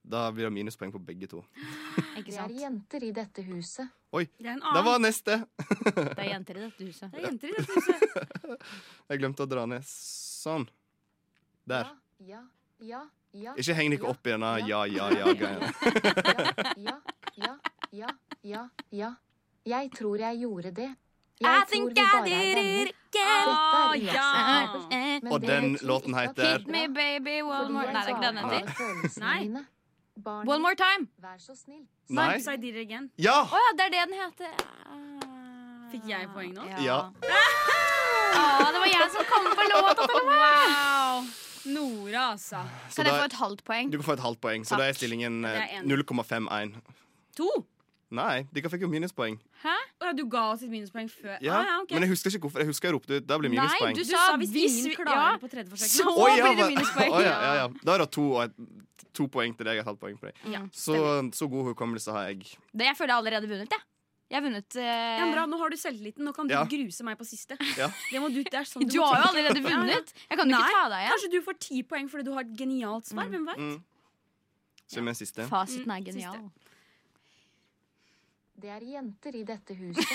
da 0.05 0.27
blir 0.31 0.47
det 0.47 0.53
minuspoeng 0.53 0.91
på 0.93 0.99
begge 1.01 1.27
to. 1.31 1.41
Ikke 2.19 2.31
Det 2.31 2.39
er 2.39 2.51
jenter 2.61 3.03
i 3.03 3.11
dette 3.15 3.43
huset. 3.47 3.89
Det 4.15 4.21
er 4.47 4.53
en 4.53 4.59
Det 4.61 4.69
annen. 4.69 4.85
var 4.85 4.99
neste! 5.03 5.37
Det 5.57 6.19
er 6.23 6.29
jenter 6.29 6.59
i 6.59 6.63
dette 6.65 6.85
huset. 6.87 7.09
Det 7.11 7.19
er 7.19 7.25
jenter 7.27 7.47
i 7.47 7.55
dette 7.57 7.73
huset. 7.75 8.65
Jeg 9.11 9.19
glemte 9.23 9.43
å 9.43 9.49
dra 9.51 9.65
ned 9.67 9.83
sånn. 9.89 10.67
Der. 11.67 11.89
Ja, 12.21 12.39
ja, 12.39 12.41
ja, 12.85 13.01
ja. 13.33 13.55
Ikke 13.59 13.75
heng 13.75 13.91
dere 13.95 14.07
opp 14.13 14.27
i 14.29 14.35
denne 14.35 14.51
ja-ja-ja-greia. 14.63 15.71
Ja, 16.77 16.95
ja, 17.35 17.53
ja, 17.91 18.11
ja, 18.45 18.63
ja. 18.95 19.09
Jeg 19.65 19.89
tror 19.97 20.21
jeg 20.21 20.43
gjorde 20.45 20.71
det. 20.77 20.91
I 21.43 21.63
think 21.67 21.97
I 21.99 22.21
did 22.23 22.57
it 22.57 22.95
again. 23.11 23.47
Er 23.47 23.95
ja. 23.95 25.31
Og 25.31 25.41
den 25.41 25.77
låten 25.81 26.13
heter- 26.15 26.43
er 26.43 26.57
Hit 26.57 26.67
me, 26.67 26.87
baby, 26.87 27.41
one 27.41 27.69
more 27.73 27.85
Nei, 27.85 27.93
det 27.93 28.09
er 28.09 28.15
ikke 28.15 28.27
den 28.27 28.37
heter. 28.37 29.19
Nei. 29.19 29.65
One 30.25 30.61
more 30.61 30.75
time. 30.75 31.07
Vær 31.19 31.37
så 31.39 31.55
snill. 31.55 31.83
Nei. 32.09 32.35
I 32.37 32.55
did 32.57 32.75
it 32.75 32.81
again. 32.87 33.11
Ja! 33.17 33.41
Å 33.43 33.59
ja, 33.65 33.71
det 33.77 33.85
er 33.85 33.89
det 33.89 34.03
den 34.07 34.19
heter. 34.21 34.51
Ah. 34.85 35.91
Fikk 35.91 36.07
jeg 36.09 36.29
poeng 36.33 36.53
nå? 36.53 36.63
Ja. 36.83 36.99
Ah, 38.35 38.71
det 38.71 38.79
var 38.79 38.87
jeg 38.87 39.11
som 39.11 39.25
kom 39.29 39.45
på 39.55 39.67
låta 39.71 40.07
til 40.07 40.15
og 40.15 40.25
med. 40.25 40.39
Wow! 40.39 41.27
Nora, 41.65 42.31
altså. 42.31 42.61
Så 42.89 42.95
Kan 42.95 43.05
jeg 43.05 43.21
få 43.21 43.25
et 43.25 43.33
halvt 43.33 43.63
poeng? 43.65 43.91
Du 43.91 43.97
kan 43.97 44.05
få 44.05 44.13
et 44.13 44.19
halvt 44.19 44.41
poeng, 44.41 44.65
så 44.65 44.77
da 44.77 44.87
er 44.89 44.93
stillingen 44.93 45.41
Det 45.43 45.51
er 45.51 45.79
eh, 45.79 45.83
0,51. 45.83 46.75
To! 47.37 47.65
Nei, 48.13 48.45
dere 48.53 48.69
fikk 48.69 48.83
jo 48.85 48.87
minuspoeng. 48.91 49.39
Hæ? 49.63 49.73
ja, 50.03 50.11
du 50.13 50.25
ga 50.29 50.51
oss 50.53 50.61
et 50.61 50.69
minuspoeng 50.69 51.07
før. 51.09 51.39
Ja, 51.41 51.55
ah, 51.57 51.65
ja, 51.65 51.77
ok. 51.81 51.91
Men 51.95 52.05
jeg 52.05 52.11
husker 52.13 52.29
ikke 52.29 52.45
hvorfor. 52.45 52.61
Jeg 52.61 52.69
husker 52.69 52.87
jeg 52.89 52.93
ropte 52.93 53.17
ut. 53.17 53.25
Da 53.25 53.37
blir 53.41 53.49
Nei, 53.49 53.57
minuspoeng. 53.57 53.95
du 53.97 54.03
Du 54.03 54.09
sa 54.11 54.35
hvis 54.37 54.53
ingen 54.53 54.89
vi- 54.91 54.95
klarer 54.99 55.31
ja. 55.33 55.37
på 55.41 55.49
tredje 55.49 55.69
forsøk. 55.73 55.89
Så 55.89 56.05
oh, 56.13 56.27
ja, 56.29 56.43
blir 56.45 56.59
det 56.61 56.67
minuspoeng. 56.75 57.11
oh, 57.11 57.21
ja, 57.25 57.33
ja, 57.41 57.53
ja. 57.63 57.67
Da 57.83 57.95
er 57.95 58.03
det 58.05 58.11
to, 58.13 58.27
to 59.17 59.27
poeng 59.27 59.57
til 59.57 59.65
deg 59.65 59.79
og 59.79 59.81
et 59.81 59.89
halvt 59.89 59.99
poeng 60.05 60.19
for 60.21 60.29
deg. 60.29 60.37
Ja, 60.53 60.61
Så, 60.71 60.95
så 61.33 61.49
god 61.49 61.71
hukommelse 61.73 62.13
har 62.13 62.29
jeg. 62.29 62.45
Det, 62.71 62.85
jeg 62.85 62.95
føler 62.95 63.15
jeg 63.15 63.23
allerede 63.25 63.49
vunnet, 63.49 63.73
jeg. 63.73 63.81
Jeg 64.29 64.37
har 64.37 64.45
vunnet 64.45 64.75
uh... 64.77 64.81
Ja, 64.81 65.25
bra, 65.33 65.45
Nå 65.49 65.57
har 65.61 65.69
du 65.69 65.77
selvtilliten. 65.77 66.23
Nå 66.25 66.31
kan 66.33 66.47
du 66.47 66.53
Ja. 66.53 66.63
gruse 66.65 67.03
meg 67.05 67.17
på 67.17 67.25
siste. 67.25 67.57
Ja. 67.77 67.89
Det 68.11 68.21
må 68.21 68.29
du, 68.33 68.41
det 68.43 68.53
er 68.53 68.65
sånn 68.65 68.81
Du 68.85 68.95
du 68.97 69.01
har 69.01 69.21
jo 69.21 69.27
allerede 69.33 69.61
vunnet. 69.61 70.13
Jeg 70.29 70.37
kan 70.37 70.45
jo 70.49 70.53
Nei, 70.55 70.61
ikke 70.61 70.77
ta 70.77 70.87
deg 70.89 71.01
igjen. 71.03 71.11
Kanskje 71.13 71.29
du 71.33 71.41
får 71.45 71.59
ti 71.61 71.83
poeng 71.83 72.09
fordi 72.09 72.23
du 72.25 72.31
har 72.33 72.41
et 72.41 72.55
genialt 72.57 73.05
svar. 73.09 73.29
Hvem 73.29 73.45
veit? 73.49 73.57
Mm. 73.61 73.83
Så 74.87 75.01
med 75.01 75.17
siste. 75.17 75.45
Fasiten 75.49 75.89
er 75.93 76.01
genial. 76.05 76.37
genial. 76.37 76.51
Det 78.55 78.69
er 78.71 78.83
jenter 78.87 79.35
i 79.35 79.43
dette 79.43 79.75
huset. 79.75 80.11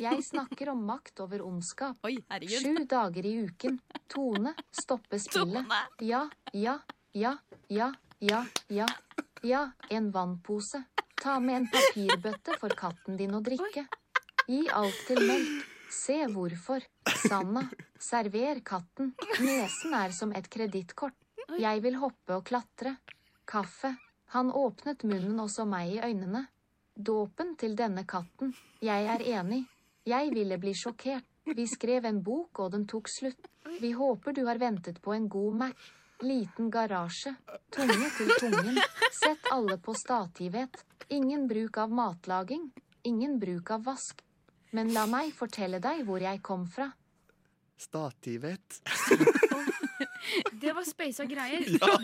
Jeg 0.00 0.22
snakker 0.24 0.70
om 0.72 0.80
makt 0.88 1.20
over 1.20 1.42
ondskap. 1.44 1.98
Oi. 2.08 2.16
Sju 2.48 2.86
dager 2.88 3.26
i 3.28 3.34
uken. 3.44 3.76
Tone, 4.08 4.54
stoppe 4.72 5.20
spillet. 5.20 5.68
Ja, 6.00 6.22
ja, 6.56 6.78
ja, 7.12 7.34
ja, 7.68 7.90
ja, 8.20 8.40
ja. 8.72 8.88
Ja, 9.44 9.66
en 9.92 10.08
vannpose. 10.14 10.80
Ta 11.20 11.36
med 11.44 11.58
en 11.58 11.68
papirbøtte 11.68 12.56
for 12.60 12.72
katten 12.72 13.18
din 13.20 13.36
å 13.36 13.42
drikke. 13.44 13.84
Gi 14.48 14.62
alt 14.72 15.04
til 15.08 15.20
melk. 15.20 15.68
Se 15.92 16.16
hvorfor. 16.32 16.88
Sanna, 17.26 17.66
server 18.00 18.62
katten. 18.64 19.12
Nesen 19.44 19.92
er 20.00 20.16
som 20.16 20.32
et 20.32 20.48
kredittkort. 20.48 21.16
Jeg 21.60 21.84
vil 21.84 22.00
hoppe 22.00 22.40
og 22.40 22.48
klatre. 22.48 22.96
Kaffe. 23.44 23.92
Han 24.32 24.48
åpnet 24.56 25.04
munnen 25.04 25.36
og 25.44 25.52
så 25.52 25.68
meg 25.68 25.92
i 25.92 26.00
øynene. 26.00 26.46
Dåpen 26.94 27.56
til 27.58 27.74
denne 27.74 28.04
katten. 28.06 28.52
Jeg 28.78 29.06
er 29.10 29.22
enig. 29.40 29.64
Jeg 30.06 30.30
ville 30.30 30.58
bli 30.62 30.74
sjokkert. 30.78 31.26
Vi 31.44 31.66
skrev 31.66 32.06
en 32.06 32.20
bok, 32.22 32.60
og 32.62 32.70
den 32.72 32.86
tok 32.86 33.10
slutt. 33.10 33.48
Vi 33.80 33.90
håper 33.92 34.32
du 34.32 34.44
har 34.46 34.60
ventet 34.62 35.00
på 35.02 35.12
en 35.12 35.26
god 35.28 35.56
Mac. 35.58 35.88
Liten 36.22 36.70
garasje. 36.70 37.34
Tunge 37.74 38.10
til 38.16 38.30
tungen. 38.38 38.78
Sett 39.10 39.50
alle 39.50 39.76
på 39.82 39.94
stativhet. 39.98 40.84
Ingen 41.10 41.48
bruk 41.50 41.78
av 41.82 41.90
matlaging. 41.90 42.70
Ingen 43.02 43.40
bruk 43.42 43.74
av 43.74 43.84
vask. 43.90 44.22
Men 44.70 44.94
la 44.94 45.08
meg 45.10 45.34
fortelle 45.34 45.82
deg 45.82 46.06
hvor 46.06 46.22
jeg 46.22 46.40
kom 46.46 46.68
fra. 46.70 46.92
Stativet. 47.76 48.80
Det 50.62 50.72
var 50.72 50.86
speisa 50.86 51.26
greier. 51.28 51.66
Ja. 51.68 51.98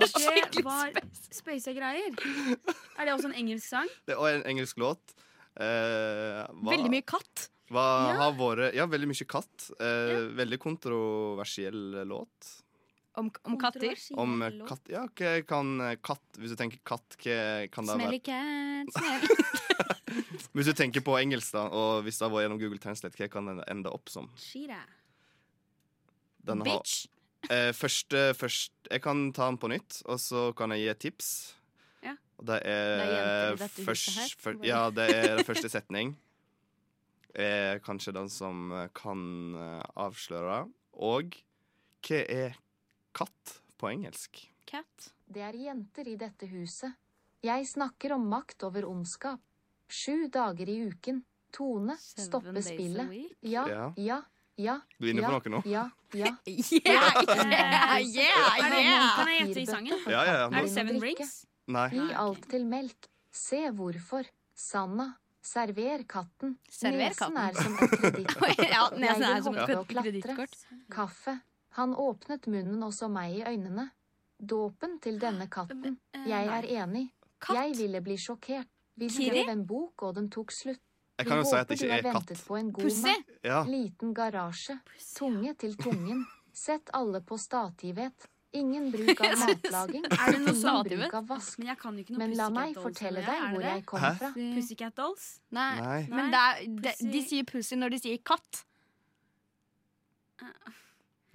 Det 0.53 0.65
var 0.67 0.93
speisa 1.35 1.73
greier. 1.77 2.15
Er 2.99 3.07
det 3.09 3.15
også 3.15 3.31
en 3.31 3.37
engelsk 3.39 3.67
sang? 3.69 3.89
Det 4.09 4.17
er 4.17 4.39
en 4.41 4.47
engelsk 4.51 4.79
låt. 4.83 5.15
Eh, 5.61 6.47
hva- 6.47 6.73
Veldig 6.75 6.91
mye 6.93 7.07
katt. 7.07 7.49
Hva 7.71 7.85
Ja. 8.11 8.17
har 8.19 8.33
vært 8.39 8.75
Ja, 8.75 8.87
veldig 8.91 9.09
mye 9.13 9.27
katt. 9.31 9.71
Eh, 9.79 10.27
Veldig 10.35 10.59
kontroversiell 10.63 12.03
låt. 12.09 12.51
Om, 13.19 13.29
om 13.45 13.57
katter. 13.59 13.95
Om 14.19 14.43
eh, 14.47 14.59
katt 14.67 14.87
Ja, 14.91 15.03
hva 15.19 15.33
kan 15.47 15.73
eh, 15.83 15.97
katt 16.03 16.39
Hvis 16.39 16.53
du 16.55 16.57
tenker 16.57 16.79
katt, 16.87 17.17
hva 17.19 17.67
kan 17.75 17.85
det 17.89 17.97
Smelly 17.99 18.21
være? 18.21 18.27
cat, 18.31 18.93
smell. 18.97 19.21
Hvis 20.55 20.67
du 20.67 20.73
tenker 20.75 21.03
på 21.07 21.15
engelsk, 21.21 21.53
da, 21.55 21.67
og 21.71 22.03
hvis 22.03 22.17
det 22.19 22.25
har 22.27 22.33
vært 22.33 22.43
gjennom 22.47 22.59
Google 22.59 22.79
Translate, 22.83 23.15
hva 23.19 23.29
kan 23.31 23.47
den 23.47 23.61
ende 23.71 23.91
opp 23.95 24.09
som? 24.11 24.27
Shira. 24.41 24.81
Bitch. 26.43 26.49
har, 26.49 26.65
Bitch. 26.67 26.95
Eh, 27.49 27.71
først, 27.73 28.13
først, 28.37 28.73
jeg 28.91 29.03
kan 29.03 29.31
ta 29.33 29.47
den 29.49 29.59
på 29.63 29.71
nytt, 29.73 30.03
og 30.07 30.21
så 30.21 30.51
kan 30.57 30.75
jeg 30.75 30.85
gi 30.85 30.89
et 30.93 31.01
tips. 31.07 31.31
Ja. 32.05 32.17
Og 32.39 32.47
det 32.51 32.59
er, 32.69 33.57
Det 33.57 33.69
er 33.69 33.85
først, 33.87 34.19
her. 34.45 34.59
Ja, 34.67 34.83
det 34.91 35.09
er 35.15 35.37
den 35.39 35.47
første 35.49 35.71
setning. 35.73 36.17
Er 37.35 37.79
kanskje 37.85 38.13
den 38.17 38.29
som 38.29 38.73
eh, 38.73 38.89
kan 38.95 39.55
eh, 39.55 39.83
avsløre. 39.95 40.65
Og 40.99 41.37
hva 42.07 42.25
er 42.27 42.59
katt 43.15 43.61
på 43.79 43.91
engelsk? 43.93 44.43
Cat. 44.67 45.13
Det 45.31 45.43
er 45.47 45.55
jenter 45.55 46.09
i 46.11 46.17
dette 46.19 46.49
huset. 46.51 46.97
Jeg 47.41 47.65
snakker 47.71 48.17
om 48.17 48.27
makt 48.29 48.67
over 48.67 48.89
ondskap. 48.91 49.41
Sju 49.91 50.29
dager 50.33 50.69
i 50.69 50.81
uken. 50.91 51.23
Tone, 51.51 51.97
stoppe 51.99 52.63
spillet. 52.63 53.33
Ja, 53.43 53.93
Ja. 53.99 54.21
Ja. 54.61 54.77
Du 54.99 55.07
er 55.07 55.13
inne 55.15 55.25
ja, 55.25 55.31
på 55.31 55.51
noe 55.51 55.55
nå? 55.57 55.63
Ja, 55.71 55.85
ja. 56.15 56.33
Yeah, 56.51 56.75
yeah, 56.85 58.03
yeah, 58.03 58.75
yeah. 58.81 59.17
Kan 59.17 59.29
jeg 59.31 59.47
gjette 59.47 59.61
i 59.63 59.67
sangen? 59.69 59.99
Ja, 60.07 60.25
ja, 60.27 60.35
ja. 60.41 60.47
Er 60.51 60.63
det 60.67 60.71
Seven? 60.73 61.01
Rings? 61.03 61.35
nei. 61.71 61.89
Gi 61.95 62.07
alt 62.19 62.49
til 62.51 62.65
melk. 62.67 63.09
Se 63.31 63.61
hvorfor. 63.77 64.27
Sanna, 64.61 65.07
server 65.41 66.03
katten. 66.11 66.57
Server 66.69 67.15
katten. 67.15 67.37
Nesen 67.39 67.45
er 67.45 67.63
som 67.63 67.77
et 67.79 67.95
kredittkort. 68.01 68.59
ja, 68.75 68.83
Jeg 68.91 69.01
nesen 69.05 69.23
er 69.29 69.35
vil 69.39 69.45
som 69.47 69.55
hoppe 69.61 69.73
et 69.73 69.79
og 69.79 69.87
klatre. 69.93 70.11
kredittkort. 70.11 70.59
Kaffe. 70.93 71.37
Han 71.79 71.95
åpnet 71.95 72.49
munnen 72.51 72.83
og 72.83 72.93
så 72.97 73.09
meg 73.09 73.39
i 73.39 73.45
øynene. 73.47 73.87
Dåpen 74.41 74.99
til 75.05 75.21
denne 75.23 75.47
katten. 75.53 75.97
Jeg 76.27 76.51
er 76.59 76.67
enig. 76.83 77.07
Jeg 77.55 77.77
ville 77.79 78.01
bli 78.05 78.19
sjokkert. 78.21 78.67
Vi 79.01 79.09
skrev 79.09 79.49
en 79.49 79.63
bok, 79.65 80.03
og 80.03 80.17
den 80.19 80.27
tok 80.35 80.51
slutt. 80.53 80.83
Jeg 81.21 81.29
kan 81.29 81.41
jo 81.41 81.47
si 81.47 81.57
at 81.59 81.71
det 81.71 81.79
ikke 81.79 81.93
er 81.93 82.05
katt. 82.07 82.17
ventet 82.17 82.43
på 82.49 82.59
en 82.59 82.73
god 82.75 82.89
Pussy. 82.89 83.15
Ja. 83.45 83.63
Liten 83.69 84.13
garasje. 84.17 84.77
Tunge 85.15 85.55
til 85.61 85.77
tungen. 85.81 86.27
Sett 86.67 86.91
alle 86.97 87.21
på 87.25 87.39
stativhet. 87.41 88.29
Ingen 88.59 88.89
bruk 88.91 89.21
av 89.23 89.37
matlaging. 89.45 90.09
Er 90.11 90.33
det 90.35 90.41
noe 90.43 90.57
stativhet? 90.59 91.05
bruk 91.05 91.19
av 91.21 91.29
vask. 91.29 91.61
Men 91.61 91.71
jeg 91.71 91.81
kan 91.85 92.01
jo 92.01 92.07
ikke 92.07 92.17
noe 92.17 92.23
Men 92.25 92.35
la 92.41 92.49
meg 92.55 92.81
fortelle 92.81 93.23
deg 93.27 93.45
hvor 93.53 93.69
jeg 93.69 93.85
kom 93.93 94.03
Hæ? 94.03 94.11
fra. 94.19 94.33
Pussycat 94.57 94.97
Dolls? 94.99 95.29
Nei. 95.55 95.71
Nei. 95.79 96.01
Men 96.11 96.33
det 96.35 96.43
er, 96.49 96.65
de, 96.89 96.97
de 97.15 97.23
sier 97.29 97.47
pussy 97.47 97.79
når 97.79 97.95
de 97.95 98.03
sier 98.03 98.23
katt. 98.27 98.65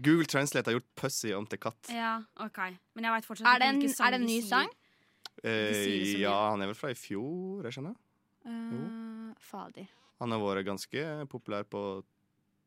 Google 0.03 0.25
Translate 0.27 0.67
har 0.67 0.75
gjort 0.79 0.89
pussy 0.99 1.31
om 1.37 1.45
til 1.47 1.61
katt. 1.61 1.91
Ja, 1.93 2.17
OK. 2.43 2.59
Men 2.97 3.07
jeg 3.07 3.15
veit 3.15 3.27
fortsatt 3.29 3.47
Er 3.53 3.61
det 3.63 3.69
en, 3.71 3.83
er 3.85 4.15
det 4.15 4.19
en 4.19 4.27
ny 4.27 4.39
sang? 4.43 4.73
Eh, 5.45 6.19
ja, 6.19 6.33
han 6.51 6.63
er 6.63 6.71
vel 6.71 6.77
fra 6.77 6.91
i 6.91 6.97
fjor, 6.97 7.63
jeg 7.67 7.77
skjønner. 7.77 7.95
Uh, 8.45 9.14
fader. 9.43 9.87
Han 10.21 10.31
har 10.31 10.39
vært 10.39 10.67
ganske 10.67 11.05
populær 11.31 11.65
på 11.67 11.81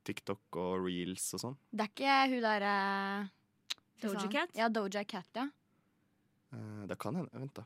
TikTok 0.09 0.59
og 0.61 0.85
reels 0.87 1.27
og 1.37 1.43
sånn. 1.43 1.57
Det 1.71 1.87
er 1.87 1.93
ikke 1.93 2.19
hun 2.35 2.45
derre 2.45 2.75
Doja 4.03 4.29
Cat? 4.31 4.55
Ja, 4.57 4.69
Doja 4.73 5.03
Cat, 5.09 5.29
ja. 5.35 5.49
Eh, 6.53 6.87
det 6.89 6.99
kan 7.01 7.17
hende. 7.19 7.33
Vent, 7.35 7.55
da. 7.59 7.65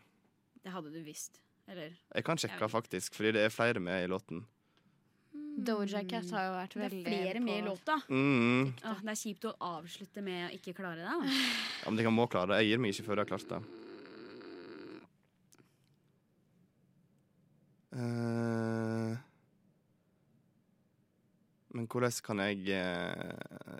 Det 0.62 0.72
hadde 0.72 0.92
du 0.94 1.02
visst. 1.04 1.40
Eller 1.70 1.92
Jeg 2.14 2.24
kan 2.26 2.40
sjekke, 2.40 2.58
jeg 2.64 2.72
faktisk, 2.72 3.14
fordi 3.14 3.34
det 3.36 3.44
er 3.46 3.54
flere 3.54 3.80
med 3.82 4.04
i 4.04 4.10
låten. 4.10 4.44
Doja 5.62 6.00
Cat 6.08 6.30
har 6.32 6.46
jo 6.48 6.54
vært 6.56 6.74
veldig 6.80 7.02
Det 7.04 7.12
er 7.12 7.22
flere 7.26 7.44
med 7.44 7.58
i 7.58 7.66
låta. 7.66 7.98
Mm. 8.08 8.72
Åh, 8.88 9.02
det 9.04 9.12
er 9.12 9.20
kjipt 9.20 9.44
å 9.50 9.52
avslutte 9.68 10.24
med 10.24 10.48
å 10.48 10.50
ikke 10.56 10.74
klare 10.78 11.04
det. 11.04 11.12
da. 11.12 11.38
Ja, 11.82 11.90
men 11.90 11.98
de 11.98 12.06
kan 12.06 12.14
må 12.16 12.26
klare 12.30 12.54
det. 12.54 12.62
Jeg 12.62 12.72
gir 12.72 12.82
meg 12.82 12.94
ikke 12.94 13.06
før 13.10 13.20
jeg 13.20 13.26
har 13.26 13.32
klart 13.34 13.48
det. 13.52 13.62
Eh, 17.92 18.51
men 21.72 21.86
hvordan 21.88 22.12
kan 22.26 22.36
jeg 22.44 22.58
eh, 22.76 23.32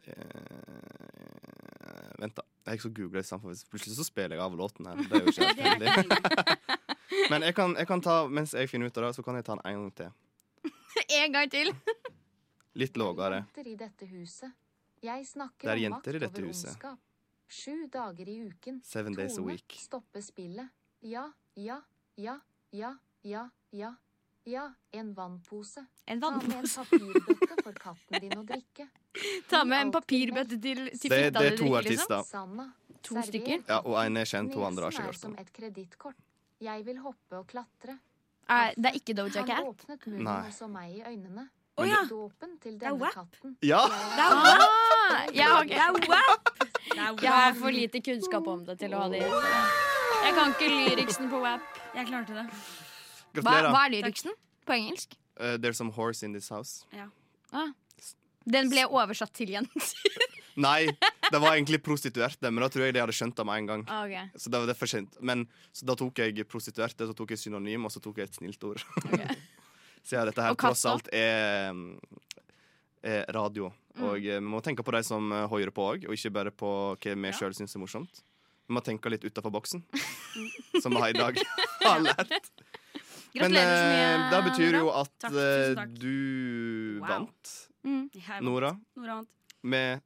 eh, 0.09 0.49
Vent, 2.23 2.35
da. 2.39 2.43
Jeg 2.71 2.79
skal 2.79 2.93
google 2.95 3.19
det 3.19 3.27
sammen, 3.27 3.51
for 3.59 3.71
plutselig 3.75 3.97
så 3.99 4.05
spiller 4.07 4.37
jeg 4.37 4.43
av 4.45 4.55
låten 4.57 4.87
her. 4.87 4.95
Det 5.03 5.13
er 5.19 5.23
jo 5.25 5.29
ikke 5.33 5.47
helt 5.49 5.59
ikke 5.83 5.99
heldig. 5.99 6.19
Men 7.33 7.41
jeg 7.49 7.55
kan, 7.59 7.71
jeg 7.77 7.87
kan 7.91 8.01
ta, 8.05 8.15
mens 8.31 8.51
jeg 8.55 8.71
finner 8.71 8.87
ut 8.93 8.99
av 9.01 9.05
det, 9.09 9.15
så 9.17 9.23
kan 9.27 9.35
jeg 9.41 9.45
ta 9.49 9.53
den 9.59 9.67
en 9.67 9.75
gang 9.83 9.93
til. 9.99 10.11
En 11.19 11.33
gang 11.35 11.49
til! 11.51 11.69
Litt 12.81 12.95
lavere. 12.97 13.41
Jenter 13.43 13.67
i 13.69 13.75
dette 13.81 14.05
huset. 14.13 14.51
Jeg 15.03 15.27
snakker 15.27 15.67
Det 15.67 15.73
er 15.75 15.81
jenter 15.83 16.15
i 16.17 16.19
dette 16.23 16.41
huset. 16.47 16.69
ondskap. 16.71 16.99
Sju 17.53 17.75
dager 17.93 18.27
i 18.33 18.37
uken. 18.47 18.79
Seven 18.87 19.13
days 19.19 19.35
a 19.37 19.43
week. 19.45 19.75
stoppe 19.83 20.23
spillet. 20.25 20.69
Ja, 21.05 21.27
ja, 21.59 21.81
ja, 22.17 22.39
ja, 22.73 22.95
ja, 23.27 23.43
ja. 23.77 23.91
Ja, 24.45 24.73
en 24.91 25.15
vannpose. 25.15 25.85
En 26.07 26.21
Ta 26.21 26.31
med 26.31 26.57
en 26.57 26.67
papirbøtte 26.67 27.57
for 27.63 27.77
katten 27.79 28.25
din 28.25 28.33
å 28.35 28.43
drikke. 28.47 28.89
Ta 29.53 29.63
med 29.65 29.87
en 29.87 29.93
papirbøtte 29.95 30.59
til, 30.59 30.89
til 30.99 31.15
Det, 31.15 31.21
det 31.37 31.45
er 31.53 31.57
to 31.61 31.69
artister. 31.79 32.25
liksom. 32.25 32.73
To 33.07 33.23
stykker? 33.23 33.63
Ja, 33.69 33.79
og 33.87 33.97
en 34.03 34.19
er 34.19 34.27
kjent, 34.27 34.53
to 34.55 34.65
andre 34.67 34.89
har 34.89 34.95
ikke 34.95 35.05
er 35.05 35.11
hørt 35.13 35.21
som 35.23 35.39
et 35.39 35.53
kredittkort. 35.55 36.19
Jeg 36.63 36.85
vil 36.87 36.99
hoppe 37.03 37.39
og 37.39 37.47
klatre. 37.51 37.97
Er, 38.51 38.75
det 38.77 38.91
er 38.91 38.99
ikke 38.99 39.15
Doja 39.19 39.43
Han 39.43 39.49
Cat? 39.49 39.67
åpnet 39.67 40.07
munnen 40.11 40.27
Nei. 40.27 40.39
og 40.47 40.55
så 40.55 40.69
meg 40.71 40.93
i 40.99 41.03
øynene. 41.07 41.49
Å 41.79 41.87
ja! 41.89 42.03
Dåpen 42.11 42.57
til 42.63 42.77
denne 42.79 42.99
det 43.01 43.09
er 43.09 43.15
katten. 43.17 43.57
Ja! 43.65 43.81
Det 43.89 44.27
er 44.27 44.39
WAP! 44.43 44.65
Ah, 45.03 45.27
jeg, 45.33 45.47
har 45.49 45.65
Det 45.71 45.79
er 45.79 45.93
WAP! 46.13 46.53
Jeg 47.23 47.33
har 47.33 47.55
for 47.59 47.75
lite 47.75 48.03
kunnskap 48.05 48.47
om 48.53 48.65
det 48.67 48.79
til 48.83 48.95
å 48.95 49.05
ha 49.07 49.11
det. 49.13 49.23
Jeg 49.23 50.35
kan 50.37 50.53
ikke 50.55 50.69
lyriksen 50.75 51.31
på 51.33 51.41
WAP. 51.43 51.79
Jeg 51.97 52.11
klarte 52.11 52.43
det. 52.43 52.47
Hva, 53.33 53.41
Gratulerer. 53.41 53.71
hva 53.73 53.83
er 53.87 53.95
lyriksen 53.97 54.35
på 54.69 54.75
engelsk? 54.77 55.15
Uh, 55.41 55.57
there's 55.59 55.79
some 55.81 55.91
horse 55.97 56.23
in 56.27 56.33
this 56.37 56.49
house. 56.53 56.85
Den 58.43 58.69
ble 58.73 58.85
oversatt 58.91 59.33
til 59.39 59.53
jenter. 59.55 59.87
Nei, 60.67 60.85
det 61.33 61.39
var 61.41 61.55
egentlig 61.55 61.79
prostituerte, 61.81 62.51
men 62.53 62.61
da 62.61 62.69
tror 62.69 62.85
jeg 62.85 62.93
de 62.97 63.01
hadde 63.01 63.15
skjønt 63.17 63.37
det 63.39 63.45
med 63.49 63.61
en 63.63 63.69
gang. 63.71 63.85
Ah, 63.89 64.03
ok. 64.05 64.35
Så 64.37 64.51
det 64.53 64.59
var 64.61 64.69
det 64.69 64.75
for 64.77 64.91
sent. 64.91 65.15
Men 65.25 65.47
så 65.73 65.87
da 65.89 65.95
tok 65.97 66.19
jeg 66.21 66.45
prostituerte, 66.51 67.07
så 67.09 67.15
tok 67.17 67.33
jeg 67.33 67.41
synonym, 67.41 67.87
og 67.89 67.95
så 67.95 68.03
tok 68.05 68.19
jeg 68.21 68.29
et 68.29 68.37
snilt 68.37 68.67
ord. 68.69 68.83
Siden 70.03 70.27
dette 70.29 70.45
her 70.45 70.53
Og 70.53 70.59
katta? 70.61 70.75
tross 70.75 70.85
alt 70.91 71.09
er, 71.17 71.73
er 73.07 73.25
radio. 73.33 73.71
Mm. 73.97 74.05
Og 74.11 74.19
eh, 74.27 74.41
vi 74.43 74.51
må 74.53 74.61
tenke 74.65 74.85
på 74.85 74.93
de 74.99 75.01
som 75.09 75.33
eh, 75.33 75.47
hører 75.53 75.73
på 75.73 75.87
òg, 75.95 76.05
og 76.11 76.19
ikke 76.19 76.35
bare 76.37 76.53
på 76.53 76.75
hva 76.99 77.15
vi 77.17 77.31
Ja. 77.31 77.39
sjøl 77.39 77.57
syns 77.57 77.73
er 77.79 77.81
morsomt. 77.87 78.21
Vi 78.69 78.77
må 78.77 78.83
tenke 78.85 79.09
litt 79.13 79.25
utafor 79.25 79.53
boksen, 79.57 79.81
som 80.83 80.93
vi 80.93 81.01
har 81.01 81.15
i 81.15 81.17
dag 81.17 81.41
har 81.87 82.05
lært. 82.11 82.53
Men 83.35 83.51
Gratulerer 83.53 83.77
så 83.77 83.85
mye. 83.89 84.09
eh, 84.13 84.31
det 84.31 84.41
betyr 84.51 84.75
jo 84.79 84.89
at 84.93 85.11
Takk, 85.19 85.31
tusen 85.33 85.71
eh, 85.71 85.75
takk. 85.75 85.93
du 85.99 86.99
Wow. 87.01 87.09
vant, 87.09 87.53
Mm. 87.85 88.11
Jeg. 88.15 88.43
Nora, 88.43 88.77
Nora 88.97 89.15
vant. 89.17 89.29
med 89.63 90.03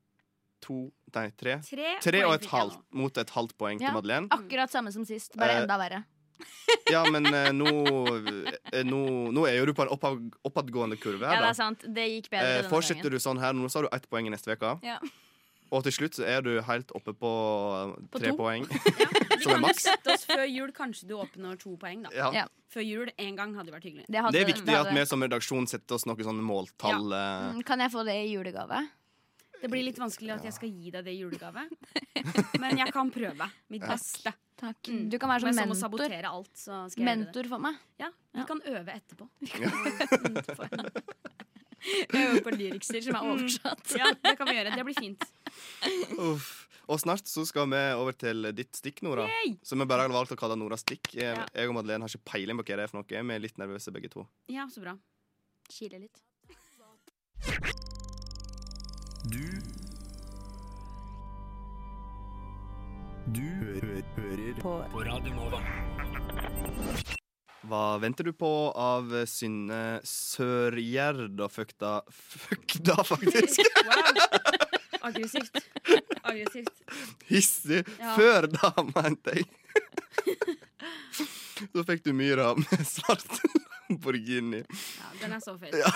to 0.63 0.91
Nei, 1.15 1.31
tre. 1.37 1.61
Tre, 1.65 1.97
Tre 2.01 2.21
poeng 2.21 2.27
og 2.29 2.35
et 2.35 2.41
fikk 2.43 2.51
jeg 2.51 2.61
halvt 2.61 2.77
nå. 2.77 3.01
mot 3.01 3.19
et 3.19 3.31
halvt 3.31 3.57
poeng 3.59 3.81
Ja. 3.81 3.87
til 3.89 3.95
Madeleine. 3.95 4.29
Akkurat 4.31 4.71
samme 4.71 4.93
som 4.93 5.05
sist, 5.05 5.37
bare 5.37 5.51
Eh, 5.51 5.63
enda 5.63 5.77
verre. 5.79 6.05
Ja, 6.91 7.05
men 7.11 7.25
eh, 7.27 7.51
nå, 7.53 7.67
eh, 8.73 8.83
nå 8.85 9.33
Nå 9.33 9.47
er 9.49 9.57
jo 9.59 9.67
du 9.67 9.73
på 9.73 9.83
en 9.83 9.89
oppav, 9.89 10.19
oppadgående 10.45 10.99
kurve 11.01 11.23
Ja, 11.23 11.29
her, 11.29 11.37
det 11.37 11.43
da. 11.43 11.49
er 11.49 11.55
sant. 11.55 11.81
Det 11.81 12.05
gikk 12.11 12.29
bedre 12.31 12.45
Eh, 12.45 12.63
denne 12.63 12.71
fortsetter 12.71 13.11
du 13.11 13.17
sånn 13.19 13.39
her, 13.41 13.53
nå 13.53 13.65
så 13.71 13.81
har 13.81 13.89
du 13.89 13.97
ett 13.97 14.09
poeng 14.11 14.27
i 14.27 14.31
neste 14.31 14.53
uke. 14.53 14.79
Ja. 14.85 14.99
Og 15.75 15.83
til 15.83 15.93
slutt 15.97 16.15
så 16.15 16.25
er 16.31 16.43
du 16.47 16.53
helt 16.63 16.93
oppe 16.95 17.13
på 17.17 17.31
eh, 17.75 17.95
På 18.13 18.19
tre 18.23 18.31
to. 18.31 18.37
poeng. 18.39 18.67
ja. 19.03 19.09
Som 19.43 19.51
er 19.51 19.55
kan 19.57 19.67
jo 19.67 19.73
sette 19.81 20.13
oss 20.15 20.25
før 20.29 20.45
jul. 20.47 20.71
Kanskje 20.77 21.09
du 21.11 21.17
oppnår 21.19 21.59
to 21.59 21.77
poeng, 21.77 22.03
da. 22.07 22.11
Ja. 22.15 22.29
Ja. 22.33 22.45
Før 22.73 22.85
jul 22.87 23.11
en 23.19 23.37
gang 23.39 23.55
hadde 23.59 23.73
vært 23.75 23.85
hyggelig. 23.89 24.05
Det, 24.07 24.21
hadde, 24.23 24.33
Det 24.37 24.43
er 24.45 24.51
viktig 24.53 24.69
at 24.71 24.87
hadde- 24.87 24.95
vi 25.01 25.05
som 25.11 25.23
redaksjon 25.27 25.67
setter 25.71 25.95
oss 25.99 26.07
noen 26.07 26.23
sånne 26.29 26.45
måltall. 26.47 27.11
eh, 27.13 27.53
Mm, 27.57 27.63
Kan 27.67 27.81
jeg 27.81 27.91
få 27.91 28.05
det 28.07 28.15
i 28.27 28.31
julegave? 28.35 28.89
Det 29.57 29.71
blir 29.73 29.83
litt 29.87 29.97
vanskelig 29.99 30.35
at 30.37 30.45
jeg 30.45 30.53
skal 30.53 30.69
gi 30.69 30.91
deg 30.93 31.05
det 31.05 31.13
i 31.17 31.21
julegave. 31.23 31.63
Men 32.61 32.77
jeg 32.77 32.93
kan 32.93 33.11
prøve 33.11 33.49
mitt 33.73 33.83
beste. 33.83 34.33
Takk. 34.57 34.83
Mm. 34.89 35.09
Du 35.11 35.19
kan 35.19 35.29
være 35.33 35.41
som 35.41 35.57
mentor. 35.57 36.25
alt, 36.31 36.53
så 36.57 36.85
skal 36.91 37.03
jeg 37.03 37.09
gjøre 37.09 37.17
det. 37.17 37.27
Mentor 37.27 37.49
for 37.49 37.59
meg. 37.65 37.75
Ja, 37.99 38.09
vi 38.33 38.41
Ja. 38.41 38.45
kan 38.45 38.61
øve 38.63 38.91
etterpå. 39.01 39.29
Øve 42.17 42.41
på 42.43 42.53
lyrikser 42.57 43.03
som 43.05 43.19
er 43.19 43.27
oversatt. 43.33 43.97
Ja, 43.99 44.13
det 44.25 44.37
kan 44.39 44.49
vi 44.49 44.55
gjøre. 44.59 44.73
Det 44.77 44.85
blir 44.89 44.97
fint. 44.99 45.27
Uff. 46.31 46.49
Og 46.87 47.01
snart 47.03 47.27
så 47.27 47.43
skal 47.47 47.67
vi 47.73 47.79
over 47.99 48.15
til 48.15 48.47
ditt 48.55 48.77
stikk, 48.79 49.01
Nora. 49.03 49.25
Yay! 49.27 49.57
Så 49.67 49.75
vi 49.79 49.87
bare 49.91 50.05
har 50.07 50.13
valgt 50.15 50.31
å 50.37 50.39
kalle 50.39 50.55
Nora 50.59 50.79
Stikk. 50.79 51.15
Jeg, 51.19 51.35
Ja. 51.35 51.47
jeg 51.55 51.69
og 51.69 51.75
Madeleine 51.75 52.07
har 52.07 52.13
ikke 52.15 52.31
peiling 52.31 52.61
på 52.61 52.63
hva 52.69 52.77
det 52.79 52.85
er 52.87 52.93
for 52.93 53.01
noe. 53.01 53.09
Vi 53.11 53.35
er 53.35 53.43
litt 53.43 53.59
nervøse 53.59 53.91
begge 53.95 54.09
to. 54.13 54.27
Ja, 54.49 54.69
så 54.71 54.85
bra. 54.85 54.95
Kile 55.69 55.99
litt. 56.05 56.23
Du 59.27 59.43
Du 63.35 63.43
hø 63.43 64.01
hører 64.15 64.61
på. 64.63 64.79
Radio 65.03 65.35
Nova. 65.35 65.61
Hva 67.67 67.97
venter 67.99 68.25
du 68.29 68.33
på 68.37 68.49
av 68.79 69.09
Synne 69.27 69.99
Sørgjerd 70.07 71.41
og 71.43 71.51
Føkta 71.51 72.03
Føkta, 72.13 73.03
faktisk? 73.07 73.61
Wow. 73.87 74.03
Aggressivt. 75.07 75.59
Aggressivt. 76.27 76.73
Hissig. 77.29 77.85
Ja. 78.01 78.15
Før 78.17 78.47
da, 78.51 78.71
mente 78.91 79.31
jeg. 79.37 79.47
Så 81.73 81.85
fikk 81.87 82.03
du 82.09 82.13
Myra 82.17 82.55
med 82.59 82.83
svart 82.89 83.39
Lamborghini. 83.87 84.63
Ja, 84.67 85.07
den 85.21 85.33
er 85.37 85.41
så 85.45 85.55
fet. 85.61 85.75
Ja. 85.79 85.91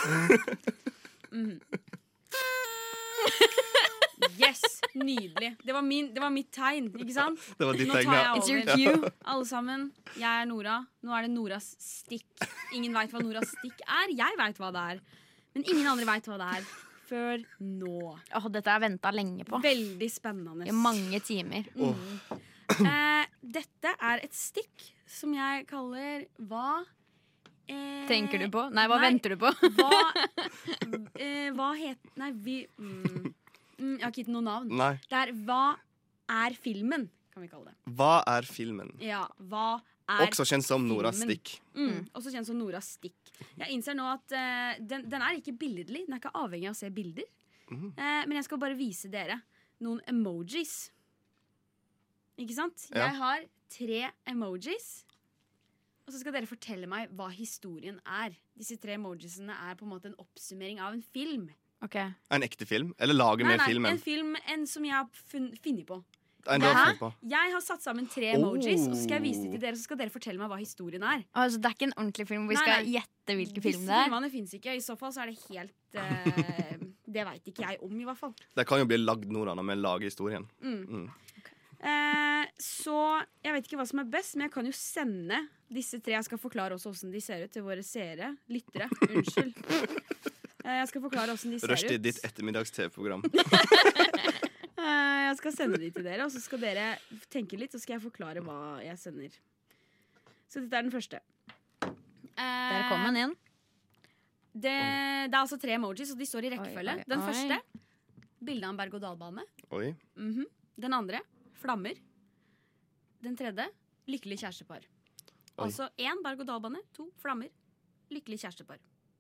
Mhm. 1.33 1.59
Yes! 4.41 4.63
Nydelig. 4.95 5.53
Det 5.65 5.73
var, 5.75 5.83
min, 5.87 6.11
det 6.15 6.23
var 6.23 6.33
mitt 6.35 6.51
tegn, 6.55 6.89
ikke 6.97 7.15
sant? 7.15 7.41
Det 7.61 7.67
var 7.69 7.79
ditt 7.79 7.89
Nå 7.89 7.95
tar 7.95 8.03
tegn, 8.03 8.13
ja. 8.13 8.21
jeg 8.21 8.43
It's 8.43 8.51
your 8.51 8.63
over. 8.65 8.77
cue. 9.07 9.13
Alle 9.35 9.49
sammen, 9.49 9.89
jeg 10.17 10.29
er 10.31 10.47
Nora. 10.51 10.77
Nå 11.07 11.17
er 11.17 11.27
det 11.27 11.33
Noras 11.35 11.71
stikk. 11.81 12.47
Ingen 12.77 12.95
veit 12.97 13.15
hva 13.15 13.23
Noras 13.25 13.53
stikk 13.57 13.83
er. 13.87 14.15
Jeg 14.19 14.39
veit 14.41 14.61
hva 14.63 14.71
det 14.77 14.85
er. 14.95 15.03
Men 15.57 15.67
ingen 15.67 15.91
andre 15.91 16.07
veit 16.09 16.31
hva 16.31 16.39
det 16.43 16.51
er. 16.61 16.71
Før 17.11 17.43
nå. 17.59 17.97
Åh, 18.39 18.45
dette 18.55 18.71
har 18.71 18.79
jeg 18.79 18.85
venta 18.87 19.11
lenge 19.15 19.47
på. 19.49 19.59
Veldig 19.65 20.11
spennende. 20.15 20.69
I 20.71 20.75
mange 20.77 21.19
timer. 21.27 21.67
Eh, 22.71 23.25
dette 23.43 23.95
er 23.99 24.23
et 24.23 24.37
stikk 24.37 24.85
som 25.11 25.33
jeg 25.35 25.65
kaller 25.67 26.23
Hva 26.47 26.85
eh, 27.67 28.05
Tenker 28.07 28.39
du 28.45 28.47
på? 28.55 28.63
Nei, 28.71 28.85
hva 28.87 29.01
nei. 29.01 29.09
venter 29.09 29.35
du 29.35 29.41
på? 29.43 29.51
Hva, 29.75 29.99
eh, 31.19 31.49
hva 31.57 31.73
het 31.81 32.13
Nei, 32.21 32.31
vi 32.47 32.61
mm, 32.79 33.30
mm, 33.81 33.95
Jeg 33.97 34.05
har 34.05 34.13
ikke 34.13 34.23
gitt 34.25 34.35
noe 34.35 34.47
navn. 34.47 34.71
Nei. 34.81 34.93
Det 35.09 35.19
er 35.19 35.33
Hva 35.49 35.65
er 36.31 36.57
filmen? 36.59 37.09
Kan 37.31 37.45
vi 37.45 37.51
kalle 37.51 37.73
det. 37.73 37.95
Hva 37.97 38.21
er 38.29 38.47
filmen? 38.49 38.93
Ja, 39.03 39.25
hva 39.51 39.81
er 40.11 40.27
Også 40.27 40.47
kjent 40.49 40.67
som 40.67 40.87
Nora 40.87 41.13
filmen? 41.15 41.31
Stikk. 41.31 41.55
Mm, 41.77 42.09
også 42.19 42.33
kjent 42.35 42.49
som 42.49 42.59
Nora 42.59 42.81
Stikk. 42.85 43.35
Jeg 43.57 43.71
innser 43.75 43.97
nå 43.97 44.09
at 44.11 44.35
uh, 44.35 44.81
den, 44.83 45.07
den 45.11 45.23
er 45.25 45.39
ikke 45.39 45.55
billedlig. 45.59 46.05
Den 46.09 46.17
er 46.17 46.23
ikke 46.23 46.35
avhengig 46.37 46.71
av 46.71 46.77
å 46.77 46.81
se 46.81 46.91
bilder. 46.95 47.29
Mm. 47.71 47.93
Uh, 47.95 48.23
men 48.27 48.35
jeg 48.41 48.49
skal 48.49 48.61
bare 48.63 48.79
vise 48.79 49.11
dere 49.13 49.39
noen 49.81 50.03
emojis. 50.11 50.91
Ikke 52.41 52.57
sant? 52.57 52.89
Ja. 52.91 53.07
Jeg 53.07 53.17
har 53.21 53.47
tre 53.71 54.03
emojis. 54.33 54.91
Og 56.07 56.15
så 56.15 56.25
skal 56.25 56.35
dere 56.35 56.51
fortelle 56.51 56.89
meg 56.91 57.13
hva 57.15 57.29
historien 57.31 58.01
er. 58.03 58.35
Disse 58.59 58.75
tre 58.83 58.97
emojisene 58.99 59.55
er 59.69 59.77
på 59.79 59.87
en 59.87 59.93
måte 59.93 60.11
en 60.11 60.19
oppsummering 60.19 60.81
av 60.83 60.97
en 60.97 61.05
film. 61.15 61.47
Ok 61.83 61.97
En 61.97 62.43
ekte 62.45 62.67
film? 62.69 62.95
Eller 62.99 63.15
lager 63.17 63.45
mer 63.47 63.57
med 63.57 63.83
nei, 63.83 63.93
en 63.95 63.99
film 63.99 64.35
en 64.47 64.67
som 64.69 64.85
jeg 64.85 64.93
har 64.95 65.07
funnet 65.33 65.87
på. 65.89 66.03
En 66.49 66.61
du 66.61 66.67
har 66.67 66.95
på. 66.97 67.11
Jeg 67.29 67.53
har 67.53 67.61
satt 67.61 67.83
sammen 67.85 68.07
tre 68.09 68.31
emojis, 68.35 68.87
og 68.89 68.95
så 68.97 69.03
skal 69.03 69.19
jeg 69.19 69.25
vise 69.27 69.43
det 69.43 69.49
Oh. 69.51 69.53
til 69.53 69.61
dere, 69.61 69.77
så 69.77 69.85
skal 69.85 69.99
dere 70.01 70.13
fortelle 70.13 70.41
meg 70.41 70.49
hva 70.49 70.57
historien 70.61 71.03
er. 71.05 71.25
Altså, 71.37 71.61
Det 71.61 71.69
er 71.69 71.75
ikke 71.77 71.89
en 71.91 71.97
ordentlig 71.99 72.27
film 72.29 72.47
hvor 72.47 72.55
vi 72.55 72.61
skal 72.63 72.85
nei. 72.85 72.95
gjette 72.95 73.37
hvilken 73.37 73.63
film 73.67 73.85
det 73.87 73.95
er? 73.97 74.05
filmene 74.09 74.31
fins 74.33 74.55
ikke. 74.57 74.77
I 74.77 74.81
så 74.85 74.97
fall 74.99 75.13
så 75.13 75.23
er 75.23 75.33
det 75.33 75.39
helt 75.51 75.75
uh, 76.01 76.87
Det 77.15 77.25
veit 77.27 77.45
ikke 77.51 77.67
jeg 77.67 77.81
om, 77.83 77.93
i 78.01 78.05
hvert 78.09 78.19
fall. 78.19 78.33
Det 78.57 78.67
kan 78.71 78.79
jo 78.79 78.87
bli 78.89 79.01
lagd 79.03 79.29
noe 79.35 79.53
når 79.53 79.67
vi 79.69 79.77
lager 79.81 80.07
historien. 80.09 80.47
Mm. 80.63 80.85
Mm. 80.89 81.09
Eh, 81.81 82.45
så 82.61 82.97
jeg 83.43 83.53
vet 83.57 83.67
ikke 83.67 83.79
hva 83.81 83.87
som 83.89 83.99
er 84.03 84.09
best, 84.13 84.37
men 84.37 84.47
jeg 84.47 84.53
kan 84.55 84.67
jo 84.69 84.73
sende 84.77 85.41
disse 85.73 85.99
tre. 86.01 86.13
Jeg 86.17 86.25
skal 86.29 86.39
forklare 86.39 86.77
også 86.77 86.93
hvordan 86.93 87.13
de 87.13 87.21
ser 87.25 87.45
ut 87.45 87.51
til 87.53 87.65
våre 87.67 87.83
seere. 87.83 88.37
Lyttere. 88.49 88.89
Unnskyld. 89.11 89.55
Eh, 90.65 90.77
jeg 90.81 90.89
skal 90.91 91.03
forklare 91.05 91.33
hvordan 91.35 91.55
de 91.55 91.61
ser 91.61 91.73
Rushtid, 91.73 91.99
ut. 91.99 92.07
ditt 92.09 92.25
ettermiddags-TV-program. 92.29 93.25
Eh, 94.81 95.19
jeg 95.27 95.37
skal 95.37 95.53
sende 95.53 95.77
de 95.77 95.91
til 95.93 96.05
dere, 96.07 96.25
og 96.25 96.31
så 96.33 96.41
skal 96.41 96.61
dere 96.63 96.85
tenke 97.29 97.59
litt, 97.61 97.75
så 97.75 97.79
skal 97.83 97.99
jeg 97.99 98.03
forklare 98.07 98.41
hva 98.41 98.79
jeg 98.81 98.97
sender. 98.97 99.35
Så 100.49 100.63
dette 100.65 100.79
er 100.79 100.87
den 100.87 100.95
første. 100.95 101.21
Eh, 101.85 102.41
Der 102.41 102.87
kom 102.89 103.05
den 103.05 103.19
inn. 103.21 103.35
Det, 104.51 104.73
det 104.73 105.37
er 105.37 105.43
altså 105.43 105.59
tre 105.61 105.77
emojis, 105.77 106.15
og 106.15 106.19
de 106.19 106.27
står 106.27 106.49
i 106.49 106.53
rekkefølge. 106.57 106.97
Oi, 106.97 107.05
oi, 107.05 107.09
Den 107.13 107.23
første 107.27 107.61
bilde 108.41 108.67
av 108.67 108.73
en 108.73 108.81
berg-og-dal-bane. 108.81 109.45
Oi. 109.77 109.95
-hmm. 110.17 110.49
Den 110.81 110.97
andre 110.97 111.21
flammer. 111.61 111.95
Den 113.23 113.37
tredje 113.37 113.69
lykkelig 114.09 114.39
kjærestepar. 114.41 114.87
Altså 115.59 115.91
én 115.99 116.23
berg-og-dal-bane, 116.25 116.81
to 116.97 117.11
flammer. 117.21 117.49
Lykkelig 118.11 118.41
kjærestepar. 118.41 118.79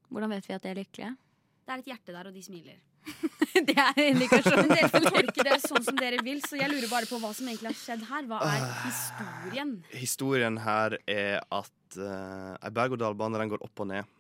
Hvordan 0.09 0.31
vet 0.31 0.49
vi 0.49 0.55
at 0.55 0.63
de 0.63 0.69
er 0.69 0.75
lykkelige? 0.75 1.17
Det 1.65 1.75
er 1.75 1.83
et 1.83 1.91
hjerte 1.93 2.15
der, 2.15 2.31
og 2.31 2.35
de 2.35 2.43
smiler. 2.43 2.79
det 3.69 3.77
er 3.77 4.01
indikasjonen. 4.05 4.69
Men 4.69 4.77
dere 4.77 4.91
får 4.93 5.07
tolke 5.09 5.47
det 5.47 5.59
sånn 5.65 5.85
som 5.87 5.99
dere 5.99 6.23
vil, 6.27 6.41
så 6.45 6.59
jeg 6.61 6.71
lurer 6.73 6.89
bare 6.91 7.09
på 7.11 7.21
hva 7.23 7.33
som 7.37 7.49
egentlig 7.51 7.71
har 7.73 7.79
skjedd 7.79 8.07
her. 8.11 8.29
Hva 8.31 8.41
er 8.47 8.65
historien? 8.87 9.75
Historien 10.05 10.61
her 10.65 10.97
er 11.11 11.39
at 11.45 12.01
uh, 12.01 12.57
ei 12.59 12.73
berg-og-dal-bane 12.77 13.41
den 13.41 13.53
går 13.55 13.65
opp 13.67 13.85
og 13.85 13.91
ned. 13.93 14.17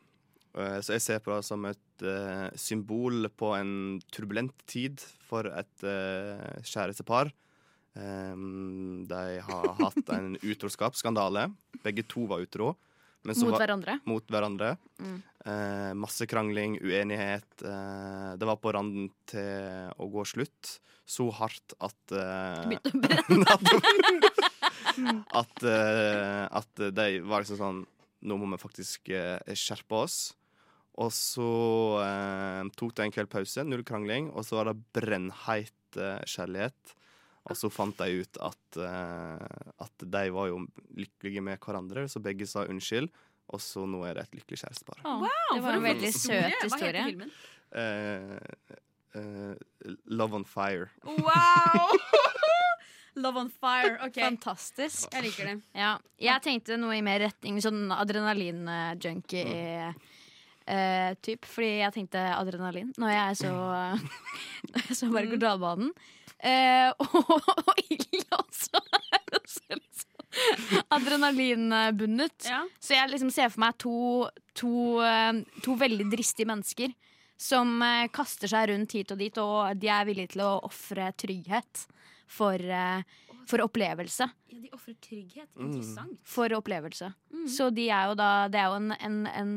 Uh, 0.57 0.79
så 0.83 0.96
jeg 0.96 1.05
ser 1.07 1.22
på 1.24 1.35
det 1.35 1.44
som 1.46 1.66
et 1.68 2.07
uh, 2.07 2.48
symbol 2.59 3.29
på 3.38 3.53
en 3.59 3.72
turbulent 4.14 4.66
tid 4.70 5.03
for 5.29 5.48
et 5.50 5.87
uh, 5.87 6.62
kjærestepar. 6.66 7.33
Um, 7.98 9.03
de 9.11 9.40
har 9.42 9.72
hatt 9.81 10.14
en 10.14 10.37
utroskapsskandale. 10.53 11.48
Begge 11.85 12.07
to 12.09 12.26
var 12.31 12.44
utro. 12.46 12.74
Mot 13.28 13.37
var- 13.52 13.61
hverandre. 13.61 13.98
mot 14.09 14.26
hverandre. 14.33 14.70
Mm. 14.98 15.18
Eh, 15.44 15.92
masse 15.94 16.26
krangling, 16.28 16.78
uenighet. 16.80 17.48
Eh, 17.62 18.30
det 18.40 18.46
var 18.48 18.56
på 18.56 18.72
randen 18.72 19.11
til 19.28 19.90
å 20.00 20.09
gå 20.12 20.24
slutt. 20.28 20.78
Så 21.11 21.26
hardt 21.35 21.74
at 21.83 22.14
eh, 22.14 22.66
Begynte 22.70 23.56
å 23.59 23.59
brenne. 23.66 24.30
at, 25.37 25.62
eh, 25.64 26.44
at 26.50 26.85
de 26.96 27.09
var 27.26 27.42
liksom 27.44 27.59
sånn 27.61 27.80
Nå 28.22 28.37
må 28.37 28.50
vi 28.52 28.59
faktisk 28.61 29.09
eh, 29.16 29.38
skjerpe 29.56 29.96
oss. 30.04 30.16
Og 31.00 31.09
så 31.16 31.46
eh, 32.04 32.64
tok 32.76 32.92
det 32.98 33.06
en 33.06 33.14
kveld 33.14 33.30
pause, 33.33 33.64
null 33.64 33.80
krangling, 33.88 34.26
og 34.37 34.44
så 34.44 34.59
var 34.59 34.68
det 34.68 34.83
brennheit 34.92 35.96
eh, 35.96 36.18
kjærlighet. 36.28 36.92
Og 37.51 37.57
så 37.59 37.67
fant 37.73 37.97
de 37.99 38.07
ut 38.23 38.35
at, 38.47 38.67
eh, 38.79 39.47
at 39.85 39.97
de 40.17 40.25
var 40.37 40.47
jo 40.53 40.57
lykkelige 40.97 41.43
med 41.43 41.59
hverandre, 41.61 42.07
så 42.09 42.21
begge 42.23 42.47
sa 42.47 42.63
unnskyld. 42.71 43.09
Og 43.51 43.59
så 43.63 43.83
nå 43.91 44.05
er 44.07 44.15
det 44.21 44.25
et 44.29 44.35
lykkelig 44.39 44.59
kjærestepar. 44.63 44.99
Wow, 45.03 45.27
det 45.57 45.63
var 45.65 45.73
en 45.81 45.87
veldig 45.89 46.13
søt 46.15 46.31
Hva 46.31 46.47
heter 46.47 46.71
historie. 46.71 47.03
filmen? 47.11 47.31
Eh, 47.75 48.39
eh, 49.19 49.55
Love 50.07 50.35
on 50.39 50.45
fire. 50.47 50.87
Wow! 51.03 51.91
Love 53.21 53.37
on 53.43 53.51
fire. 53.51 53.97
OK, 54.07 54.21
Fantastisk. 54.23 55.11
jeg 55.13 55.23
liker 55.27 55.45
det. 55.51 55.57
Ja, 55.75 55.97
jeg 56.23 56.39
tenkte 56.47 56.79
noe 56.79 56.95
i 56.95 57.03
mer 57.03 57.19
retning 57.27 57.59
sånn 57.63 57.91
adrenalin-junkie. 57.91 59.91
eh, 60.71 61.11
typ, 61.27 61.43
fordi 61.51 61.73
jeg 61.81 61.91
tenkte 61.97 62.23
adrenalin 62.37 62.93
når 63.03 63.11
jeg 63.17 63.31
så, 63.43 63.51
så 65.03 65.11
berg-og-dal-banen. 65.11 65.91
Eh, 66.40 66.88
og, 67.05 67.33
og 67.37 67.83
ille 67.90 68.38
også. 68.38 68.81
Så 69.50 69.66
liksom 69.74 70.00
Adrenalinbundet. 70.94 72.46
Ja. 72.46 72.62
Så 72.79 72.94
jeg 72.94 73.11
liksom 73.11 73.33
ser 73.35 73.50
for 73.50 73.64
meg 73.64 73.79
to, 73.83 73.94
to, 74.57 74.72
eh, 75.03 75.40
to 75.64 75.74
veldig 75.79 76.07
dristige 76.12 76.48
mennesker 76.48 76.92
som 77.40 77.81
eh, 77.83 78.07
kaster 78.12 78.50
seg 78.53 78.70
rundt 78.70 78.94
hit 78.94 79.11
og 79.14 79.20
dit, 79.20 79.40
og 79.40 79.81
de 79.81 79.90
er 79.90 80.07
villige 80.09 80.35
til 80.37 80.44
å 80.44 80.53
ofre 80.68 81.11
trygghet 81.18 81.85
for, 82.31 82.55
eh, 82.61 83.03
for 83.48 83.64
opplevelse. 83.64 84.29
ja, 84.50 84.59
de 84.61 84.70
ofrer 84.76 84.96
trygghet. 85.03 85.48
Mm. 85.57 86.16
For 86.22 86.53
opplevelse. 86.55 87.12
Mm. 87.33 87.46
Så 87.48 87.70
de 87.74 87.88
er 87.90 88.11
jo 88.11 88.18
da 88.18 88.48
Det 88.48 88.61
er 88.61 88.68
jo 88.68 88.76
en, 88.79 88.92
en, 88.92 89.26
en 89.26 89.55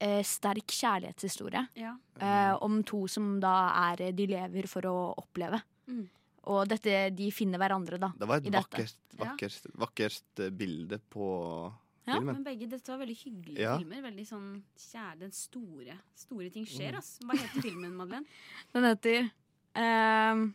eh, 0.00 0.22
sterk 0.22 0.66
kjærlighetshistorie 0.66 1.66
Ja. 1.76 1.96
eh, 2.20 2.54
om 2.62 2.82
to 2.84 3.06
som 3.08 3.40
da 3.40 3.54
er 3.92 4.12
De 4.12 4.26
lever 4.26 4.66
for 4.68 4.82
å 4.82 5.14
oppleve. 5.18 5.60
Mm. 5.88 6.08
Og 6.48 6.68
dette, 6.68 7.10
de 7.14 7.30
finner 7.30 7.58
hverandre, 7.58 7.98
da. 8.00 8.08
Det 8.16 8.26
var 8.28 8.36
et 8.38 8.46
I 8.46 8.50
dette. 8.50 8.62
vakkert, 8.62 8.94
vakkert, 9.18 9.66
vakkert 9.76 10.44
bilde 10.56 10.98
på 11.10 11.72
Ja, 12.06 12.14
filmen. 12.14 12.36
Men 12.38 12.44
begge, 12.44 12.68
dette 12.70 12.88
var 12.88 12.98
veldig 13.04 13.16
hyggelige 13.18 13.58
Ja. 13.60 13.76
filmer. 13.78 14.00
Veldig 14.02 14.26
sånn 14.26 14.62
kjære, 14.78 15.18
den 15.18 15.30
store, 15.32 15.98
store 16.16 16.48
ting 16.50 16.64
skjer, 16.64 16.96
ass. 16.96 17.18
Hva 17.22 17.36
heter 17.36 17.60
filmen, 17.60 17.92
Madeleine? 17.94 18.24
Den 18.72 18.84
heter 18.84 19.30
ehm, 19.76 20.54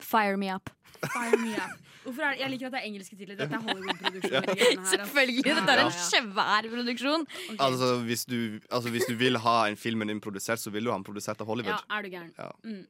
Fire 0.00 0.36
me 0.36 0.50
up. 0.54 0.70
Fire 1.04 1.38
me 1.38 1.54
up. 1.56 1.80
Hvorfor 2.04 2.22
er 2.26 2.34
det, 2.34 2.40
jeg 2.42 2.50
liker 2.52 2.68
at 2.68 2.74
det 2.74 2.80
er 2.82 2.86
engelske 2.90 3.16
titler. 3.16 3.36
Dette 3.38 3.56
er 3.56 3.62
Hollywood-produksjon. 3.64 4.48
her, 4.48 4.64
altså. 4.78 4.96
Selvfølgelig. 4.96 5.44
Dette 5.46 5.76
er 5.76 5.80
en 5.84 5.94
svær 5.96 6.68
produksjon. 6.74 7.22
Okay. 7.30 7.60
Altså 7.66 7.88
hvis, 8.04 8.24
du, 8.28 8.36
altså, 8.70 8.90
hvis 8.92 9.06
du 9.08 9.14
vil 9.20 9.40
ha 9.40 9.54
en 9.70 9.78
filmen 9.80 10.12
din 10.12 10.20
produsert, 10.20 10.60
så 10.60 10.72
vil 10.74 10.84
du 10.84 10.92
ha 10.92 10.98
den 10.98 11.06
produsert 11.06 11.40
av 11.40 11.48
Hollywood. 11.48 11.72
Ja, 11.72 11.96
er 11.96 12.04
du 12.04 12.10
gæren. 12.12 12.34
Ja. 12.38 12.50
Mm. 12.64 12.82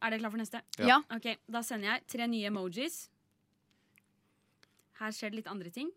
Er 0.00 0.14
dere 0.14 0.22
klar 0.22 0.32
for 0.36 0.40
neste? 0.40 0.62
Ja. 0.78 0.86
Ja. 0.92 1.00
Ok, 1.16 1.26
Da 1.50 1.64
sender 1.66 1.92
jeg 1.92 2.06
tre 2.14 2.30
nye 2.30 2.46
emojis. 2.52 3.00
Her 5.00 5.12
skjer 5.16 5.32
det 5.32 5.42
litt 5.42 5.50
andre 5.50 5.72
ting. 5.74 5.90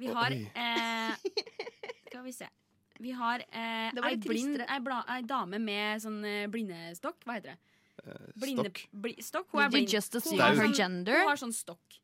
Vi 0.00 0.10
har 0.10 0.32
eh, 0.32 1.14
Skal 2.08 2.24
vi 2.24 2.32
se. 2.34 2.48
Vi 3.02 3.12
har 3.14 3.42
eh, 3.50 3.90
ei, 4.06 4.16
blind, 4.22 4.62
ei, 4.64 4.80
bla, 4.82 5.02
ei 5.10 5.22
dame 5.26 5.58
med 5.62 6.02
sånn 6.02 6.20
eh, 6.24 6.46
blindestokk. 6.50 7.20
Hva 7.26 7.36
heter 7.36 7.52
det? 7.52 7.73
Blinde, 8.36 8.64
Stokk. 8.68 8.80
Bli, 8.92 9.14
stokk. 9.22 9.48
Hun 9.52 9.62
er 9.62 9.70
blind. 9.70 9.88
just 9.92 10.14
assume 10.16 10.32
Hun 10.36 10.40
har 10.40 10.54
her 10.54 10.66
sånn- 10.68 10.74
gender? 10.76 11.18
Hun 11.20 11.28
har 11.28 11.36
sånn 11.36 11.52
stokk. 11.54 11.98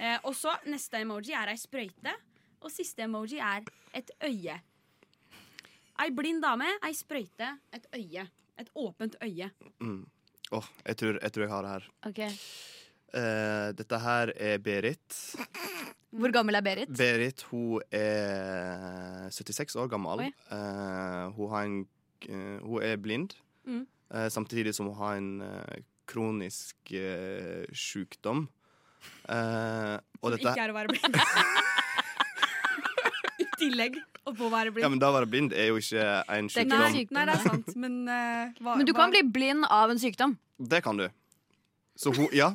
Eh, 0.00 0.18
og 0.24 0.34
så 0.34 0.54
neste 0.66 1.00
emoji 1.02 1.34
er 1.36 1.48
ei 1.48 1.56
sprøyte. 1.60 2.14
Og 2.62 2.70
siste 2.70 3.02
emoji 3.04 3.38
er 3.40 3.64
et 3.94 4.10
øye. 4.22 4.60
Ei 6.00 6.10
blind 6.10 6.40
dame, 6.42 6.64
ei 6.84 6.92
sprøyte, 6.96 7.58
et 7.72 7.86
øye. 7.96 8.28
Et 8.58 8.68
åpent 8.76 9.16
øye. 9.22 9.50
Mm. 9.80 10.06
Åh, 10.52 10.66
jeg, 10.86 10.96
tror, 10.96 11.18
jeg 11.22 11.32
tror 11.32 11.42
jeg 11.44 11.50
har 11.50 11.62
det 11.62 11.70
her. 11.70 11.84
Okay. 12.08 12.30
Eh, 13.12 13.72
dette 13.72 13.98
her 14.00 14.32
er 14.36 14.58
Berit. 14.58 15.36
Hvor 16.12 16.32
gammel 16.32 16.54
er 16.58 16.62
Berit? 16.62 16.88
Berit 16.96 17.42
hun 17.50 17.80
er 17.92 19.28
76 19.30 19.76
år 19.76 19.88
gammel. 19.92 20.24
Oi. 20.26 20.32
Eh, 20.50 21.30
hun, 21.36 21.50
har 21.52 21.64
en, 21.68 21.88
eh, 22.28 22.58
hun 22.64 22.82
er 22.82 22.96
blind, 22.96 23.34
Mm. 23.66 23.86
Eh, 24.14 24.28
samtidig 24.32 24.74
som 24.76 24.90
hun 24.90 24.98
har 25.00 25.16
en 25.20 25.30
eh, 25.46 25.82
kronisk 26.10 26.76
uh, 26.98 27.64
sykdom. 27.70 28.48
Eh, 29.30 29.96
og 30.20 30.26
Som 30.26 30.34
dette 30.34 30.50
ikke 30.50 30.64
er 30.64 30.72
å 30.72 30.76
være 30.76 30.90
blind. 30.90 31.14
I 33.40 33.46
tillegg 33.60 33.96
oppå 34.28 34.48
å 34.48 34.52
være 34.52 34.72
blind. 34.74 34.84
Ja, 34.84 34.90
men 34.92 35.00
da 35.00 35.10
å 35.12 35.16
være 35.16 35.28
blind 35.30 35.54
er 35.56 35.70
jo 35.70 35.78
ikke 35.80 36.04
en 36.34 36.50
sykdom. 36.52 36.76
nei, 36.82 36.90
sykdom, 36.98 37.16
nei, 37.16 37.24
det 37.30 37.36
er 37.38 37.44
sant. 37.46 37.72
Men, 37.80 37.96
eh, 38.08 38.52
hva, 38.60 38.76
Men 38.76 38.86
du 38.88 38.92
hva- 38.92 39.00
kan 39.04 39.14
bli 39.14 39.22
blind 39.38 39.64
av 39.70 39.90
en 39.94 40.00
sykdom. 40.02 40.36
Det 40.58 40.82
kan 40.84 40.96
du. 41.00 41.06
Så 41.96 42.12
hun, 42.16 42.28
ja. 42.36 42.50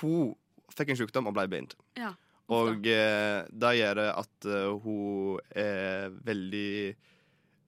Hun 0.00 0.34
fikk 0.74 0.90
en 0.92 0.98
sykdom 1.00 1.28
og 1.30 1.34
ble 1.36 1.46
blind. 1.50 1.74
Ja, 1.98 2.14
Og 2.48 2.86
eh, 2.86 3.42
det 3.50 3.72
gjør 3.80 3.98
at 4.12 4.46
uh, 4.46 4.76
hun 4.78 5.40
er 5.50 6.12
veldig 6.26 6.94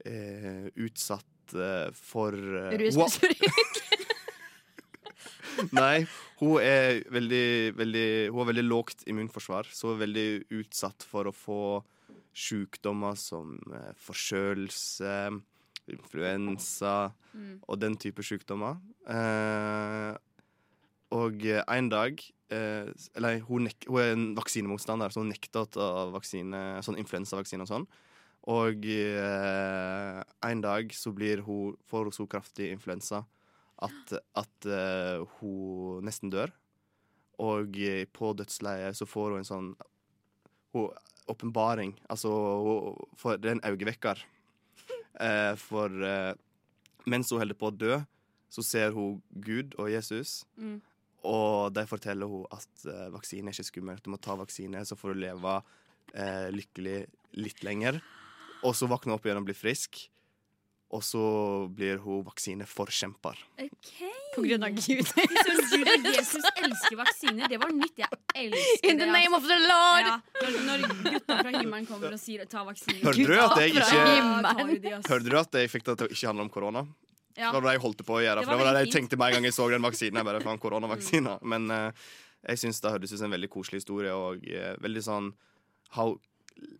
eh, 0.07 0.69
utsatt 0.79 1.27
eh, 1.57 1.89
for 1.95 2.35
uh, 2.35 2.69
hun, 2.71 2.81
Rusmisbruk. 2.83 3.45
Nei, 5.79 6.07
hun 6.39 6.61
er 6.63 7.01
veldig, 7.11 7.75
veldig 7.79 8.09
Hun 8.31 8.39
har 8.43 8.51
veldig 8.53 8.67
lågt 8.69 9.07
immunforsvar, 9.11 9.71
så 9.75 9.91
hun 9.91 9.97
er 9.97 10.05
veldig 10.07 10.29
utsatt 10.61 11.07
for 11.09 11.31
å 11.31 11.35
få 11.35 11.61
sykdommer 12.39 13.17
som 13.19 13.57
uh, 13.73 13.91
forkjølelse, 14.07 15.15
influensa 15.89 16.99
Mm. 17.39 17.61
og 17.69 17.77
den 17.79 17.95
type 18.01 18.25
sykdommer. 18.25 18.79
Uh, 19.07 20.17
og 21.15 21.45
eh, 21.47 21.63
en 21.73 21.89
dag 21.89 22.21
eh, 22.53 22.89
Eller 23.17 23.39
hun, 23.49 23.69
hun 23.89 24.01
er 24.01 24.13
en 24.13 24.27
vaksinemotstander, 24.37 25.13
så 25.13 25.23
hun 25.23 25.31
nekter 25.33 25.65
å 25.65 25.71
ta 25.73 25.89
vaksine, 26.13 26.83
sånn 26.85 26.99
influensavaksine 27.01 27.65
og 27.65 27.71
sånn. 27.71 27.87
Og 28.49 28.87
eh, 28.89 30.21
en 30.49 30.63
dag 30.65 30.95
så 30.97 31.13
blir 31.13 31.43
hun, 31.45 31.77
får 31.89 32.09
hun 32.09 32.17
så 32.17 32.25
kraftig 32.31 32.71
influensa 32.73 33.23
at, 33.85 34.15
at 34.41 34.69
eh, 34.73 35.21
hun 35.39 36.07
nesten 36.07 36.33
dør. 36.33 36.53
Og 37.45 37.77
eh, 37.77 38.07
på 38.09 38.33
dødsleiet 38.39 38.97
så 38.97 39.07
får 39.07 39.35
hun 39.35 39.43
en 39.43 39.51
sånn 39.51 39.71
åpenbaring. 41.29 41.95
Altså 42.09 42.33
hun, 42.65 42.99
får, 43.21 43.39
Det 43.43 43.51
er 43.51 43.59
en 43.59 43.67
øyevekker. 43.69 44.25
Eh, 45.19 45.55
for 45.61 46.05
eh, 46.07 46.35
mens 47.09 47.33
hun 47.33 47.43
holder 47.43 47.59
på 47.59 47.69
å 47.69 47.75
dø, 47.75 47.99
så 48.49 48.65
ser 48.65 48.97
hun 48.97 49.21
Gud 49.45 49.77
og 49.77 49.91
Jesus. 49.93 50.45
Mm. 50.57 50.79
Og 51.29 51.75
de 51.75 51.85
forteller 51.91 52.31
hun 52.31 52.47
at 52.55 52.87
eh, 52.87 53.09
vaksine 53.13 53.51
er 53.51 53.57
ikke 53.57 53.73
skummelt. 53.73 54.05
Du 54.05 54.13
må 54.15 54.21
ta 54.23 54.39
vaksine, 54.39 54.85
så 54.89 54.97
får 54.97 55.15
du 55.15 55.25
leve 55.27 55.57
eh, 56.15 56.49
lykkelig 56.55 57.03
litt 57.39 57.65
lenger. 57.67 58.01
Og 58.67 58.75
så 58.77 58.89
våkner 58.91 59.13
hun 59.13 59.19
opp 59.19 59.27
igjen 59.29 59.41
og 59.41 59.49
blir 59.49 59.59
frisk. 59.59 60.09
Og 60.89 61.03
så 61.05 61.21
blir 61.77 61.99
hun 62.01 62.23
vaksineforkjemper. 62.25 63.41
Okay. 63.61 64.13
På 64.35 64.45
grunn 64.47 64.63
av 64.65 64.77
Gud. 64.77 65.11
Gud 65.73 65.91
og 65.93 66.07
Jesus 66.09 66.47
elsker 66.55 66.97
vaksiner. 66.97 67.51
Det 67.53 67.59
var 67.61 67.75
nytt. 67.77 67.99
Jeg 68.01 68.09
elsker 68.47 68.89
In 68.89 68.97
the 68.97 69.05
det. 69.05 69.11
name 69.13 69.37
altså. 69.37 69.41
of 69.43 69.51
the 69.51 69.59
Lord! 69.67 70.09
Ja, 70.09 70.15
når, 70.41 70.87
når 70.87 70.87
gutta 71.11 71.37
fra 71.43 71.53
himmelen 71.59 71.89
kommer 71.91 72.17
og 72.17 72.23
sier 72.23 72.47
'ta 72.49 72.65
vaksine'. 72.65 73.03
Hørte 73.05 73.27
du 73.29 73.35
at 73.37 73.61
jeg 73.61 73.75
ikke. 73.75 73.99
Ja. 74.01 75.01
Hørte 75.11 75.29
du 75.29 75.37
at 75.39 75.61
jeg 75.61 75.71
fikk 75.75 75.85
det 75.91 75.99
til 75.99 76.09
å 76.09 76.17
ikke 76.17 76.31
handle 76.31 76.47
om 76.49 76.51
korona? 76.57 76.87
Ja. 77.37 77.53
Det 77.53 77.61
var 77.61 77.69
det 77.69 77.75
jeg 77.77 77.85
holdt 77.85 78.07
på 78.07 78.17
å 78.17 78.23
gjøre. 78.25 78.41
Det 78.41 78.49
For 78.49 78.55
var 78.55 78.59
det 78.59 78.71
var 78.71 78.79
det 78.79 78.87
jeg 78.87 78.95
tenkte 78.97 79.19
med 79.21 79.29
en 79.29 79.37
gang 79.37 79.45
jeg 79.51 79.55
så 79.55 79.69
den 79.71 79.85
vaksinen. 79.85 80.25
Bare, 80.25 80.41
faen, 80.41 80.59
koronavaksina. 80.59 81.37
Men 81.53 81.69
uh, 81.71 82.09
jeg 82.49 82.65
syns 82.65 82.81
det 82.81 82.95
hørtes 82.97 83.13
ut 83.13 83.21
som 83.21 83.29
en 83.29 83.37
veldig 83.37 83.51
koselig 83.53 83.83
historie, 83.85 84.15
og 84.15 84.41
uh, 84.49 84.73
veldig 84.83 85.05
sånn 85.05 85.31
How 85.95 86.17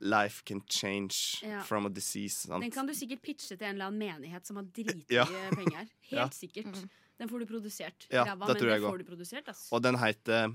life 0.01 0.43
can 0.45 0.61
change 0.69 1.43
Ja. 1.43 1.61
from 1.63 1.87
a 1.87 1.89
disease. 1.89 2.35
Sant? 2.49 2.63
Den 2.63 2.71
kan 2.71 2.87
du 2.87 2.95
sikkert 2.95 3.23
pitche 3.23 3.57
til 3.57 3.63
en 3.67 3.75
eller 3.77 3.87
annen 3.93 3.99
menighet 3.99 4.47
som 4.47 4.57
har 4.57 4.65
dritmye 4.65 5.05
Ja. 5.21 5.25
penger. 5.55 5.87
Helt 6.11 6.13
Ja. 6.13 6.29
sikkert. 6.35 6.81
Den 7.19 7.29
får 7.29 7.39
du 7.43 7.47
produsert. 7.47 8.07
Ja, 8.11 8.25
Ræva, 8.25 8.47
det 8.47 8.57
tror 8.61 8.69
jeg 8.71 8.81
òg. 8.81 8.85
også. 8.85 8.91
får 8.91 8.99
du 8.99 9.05
produsert, 9.05 9.49
ass. 9.49 9.69
Og 9.73 9.83
den 9.83 9.99
heter 9.99 10.53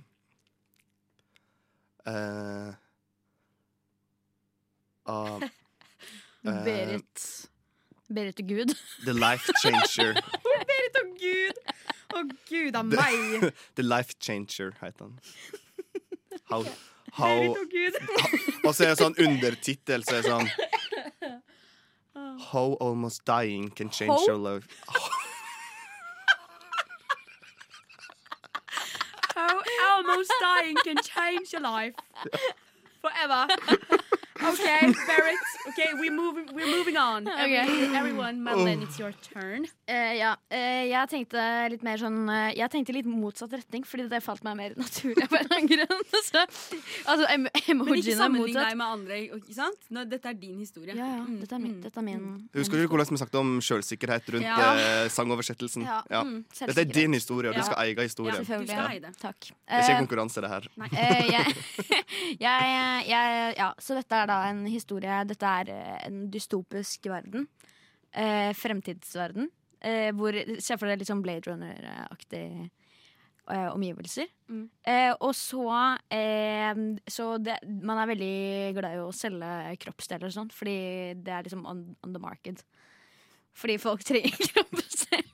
uh, 2.07 2.73
uh, 5.07 5.39
Berit. 6.65 7.49
Berit 8.13 8.39
og 8.39 8.47
Gud. 8.47 8.73
The 9.05 9.13
Life 9.13 9.51
Changer. 9.62 10.13
Berit 10.47 10.99
og 11.01 11.13
Gud! 11.19 11.62
Å, 12.13 12.21
gud 12.49 12.75
a 12.77 12.83
meg! 12.86 13.47
The 13.75 13.83
Life 13.83 14.13
Changer 14.21 14.71
heter 14.81 15.07
den. 15.07 15.19
How, 16.51 16.63
how, 17.13 17.56
og 18.65 18.76
så 18.76 18.84
er 18.84 18.93
det 18.93 18.97
sånn 18.99 19.17
undertittel, 19.21 20.04
så 20.06 20.17
er 20.17 20.21
det 20.21 20.32
sånn 20.32 20.49
How 22.54 22.78
almost 22.82 23.26
dying 23.26 23.69
can 23.69 23.89
change 23.89 24.12
How? 24.12 24.26
your 24.28 24.38
life. 24.38 24.67
How 29.36 29.62
almost 29.95 30.32
dying 30.39 30.76
can 30.84 30.97
change 31.02 31.54
your 31.54 31.62
life. 31.62 31.95
Forever. 33.02 33.47
Okay, 34.43 34.82
Berit. 35.08 35.43
Okay, 35.69 35.89
we're 35.95 36.12
moving, 36.12 36.47
we're 36.53 36.67
moving 36.77 36.97
on. 36.97 37.27
Okay. 37.27 37.63
everyone, 37.95 38.43
Madeleine, 38.43 38.82
it's 38.84 38.99
your 38.99 39.13
turn. 39.23 39.65
Eh, 39.88 40.17
ja, 40.19 40.36
eh, 40.51 40.89
jeg 40.91 41.10
tenkte 41.12 41.43
litt 41.71 41.84
mer 41.84 41.97
sånn 41.99 42.17
eh, 42.32 42.51
Jeg 42.58 42.69
tenkte 42.73 42.93
litt 42.95 43.08
motsatt 43.08 43.51
retning, 43.56 43.84
fordi 43.88 44.08
det 44.12 44.19
falt 44.23 44.43
meg 44.43 44.58
mer 44.60 44.75
naturlig. 44.79 45.27
På 45.32 45.38
en 45.39 45.45
eller 45.45 45.58
annen 45.58 45.71
grunn. 45.71 46.03
Så, 46.27 46.43
altså, 47.08 47.27
em 47.32 47.45
Men 47.45 47.51
ikke 47.60 47.73
emojiene 47.75 48.13
er 48.13 48.19
sammenlign 48.19 48.53
motsatt. 48.53 48.69
deg 48.69 48.79
med 48.82 48.88
andre. 48.97 49.19
Ikke 49.39 49.56
sant? 49.58 49.88
Nå, 49.95 50.03
dette 50.12 50.32
er 50.34 50.38
din 50.43 50.60
historie. 50.63 50.95
Ja, 50.97 51.08
ja, 51.17 51.21
Mm, 51.23 51.39
dette 51.39 51.56
er 51.56 51.62
min. 51.63 51.73
mm, 51.77 51.82
Dette 51.86 51.99
er 52.01 52.06
min, 52.06 52.19
mm. 52.19 52.39
Husker 52.60 52.82
du 52.82 52.88
hvordan 52.91 53.10
vi 53.13 53.19
snakket 53.21 53.39
om 53.39 53.51
selvsikkerhet 53.63 54.29
rundt 54.36 54.47
Ja. 54.47 54.58
eh, 54.75 55.08
sangoversettelsen? 55.13 55.86
Ja. 55.88 56.01
Ja. 56.12 56.23
Mm, 56.27 56.43
Dette 56.60 56.82
er 56.84 56.91
din 56.99 57.13
historie, 57.15 57.49
og 57.49 57.56
Ja. 57.56 57.62
du 57.62 57.65
skal 57.69 57.79
eie 57.86 57.95
historien. 58.03 58.36
Ja. 58.36 58.43
Selvfølgelig. 58.43 58.67
Du 58.67 58.73
skal 58.73 58.91
eie 58.91 58.99
det. 59.08 59.13
Takk. 59.23 59.39
Det 59.39 59.53
er 59.71 59.84
ikke 59.84 59.93
Eh, 59.93 60.01
konkurranse, 60.03 60.41
det 60.43 60.49
her. 60.51 60.67
Eh, 60.91 61.25
jeg, 61.32 61.56
jeg, 62.45 63.08
jeg, 63.08 63.56
ja, 63.58 63.69
så 63.79 63.95
dette 63.99 64.15
er 64.23 64.27
da 64.27 64.33
en 64.50 64.63
historie 64.69 65.24
Dette 65.30 65.56
er 65.62 65.74
eh, 65.74 66.00
en 66.08 66.24
dystopisk 66.34 67.10
verden. 67.12 67.48
Eh, 68.12 68.52
fremtidsverden. 68.58 69.50
Eh, 69.84 70.12
hvor 70.15 70.38
Se 70.63 70.78
for 70.78 70.88
deg 70.88 71.02
litt 71.02 71.10
sånn 71.10 71.24
Blade 71.24 71.50
Runner-aktig 71.50 72.46
eh, 73.50 73.69
omgivelser. 73.74 74.30
Mm. 74.50 74.67
Eh, 74.88 75.12
og 75.19 75.34
så 75.36 75.65
eh, 76.13 76.84
Så 77.10 77.38
det, 77.43 77.58
man 77.65 78.00
er 78.00 78.12
veldig 78.13 78.38
glad 78.78 78.98
i 78.98 79.04
å 79.04 79.12
selge 79.15 79.76
kroppsdeler 79.84 80.30
og 80.30 80.38
sånn, 80.38 80.54
fordi 80.54 80.78
det 81.19 81.36
er 81.36 81.50
liksom 81.50 81.65
on, 81.69 81.86
on 82.06 82.15
the 82.15 82.22
market. 82.24 82.63
Fordi 83.54 83.78
folk 83.82 84.04
trenger 84.10 84.38
kroppsceller. 84.50 85.34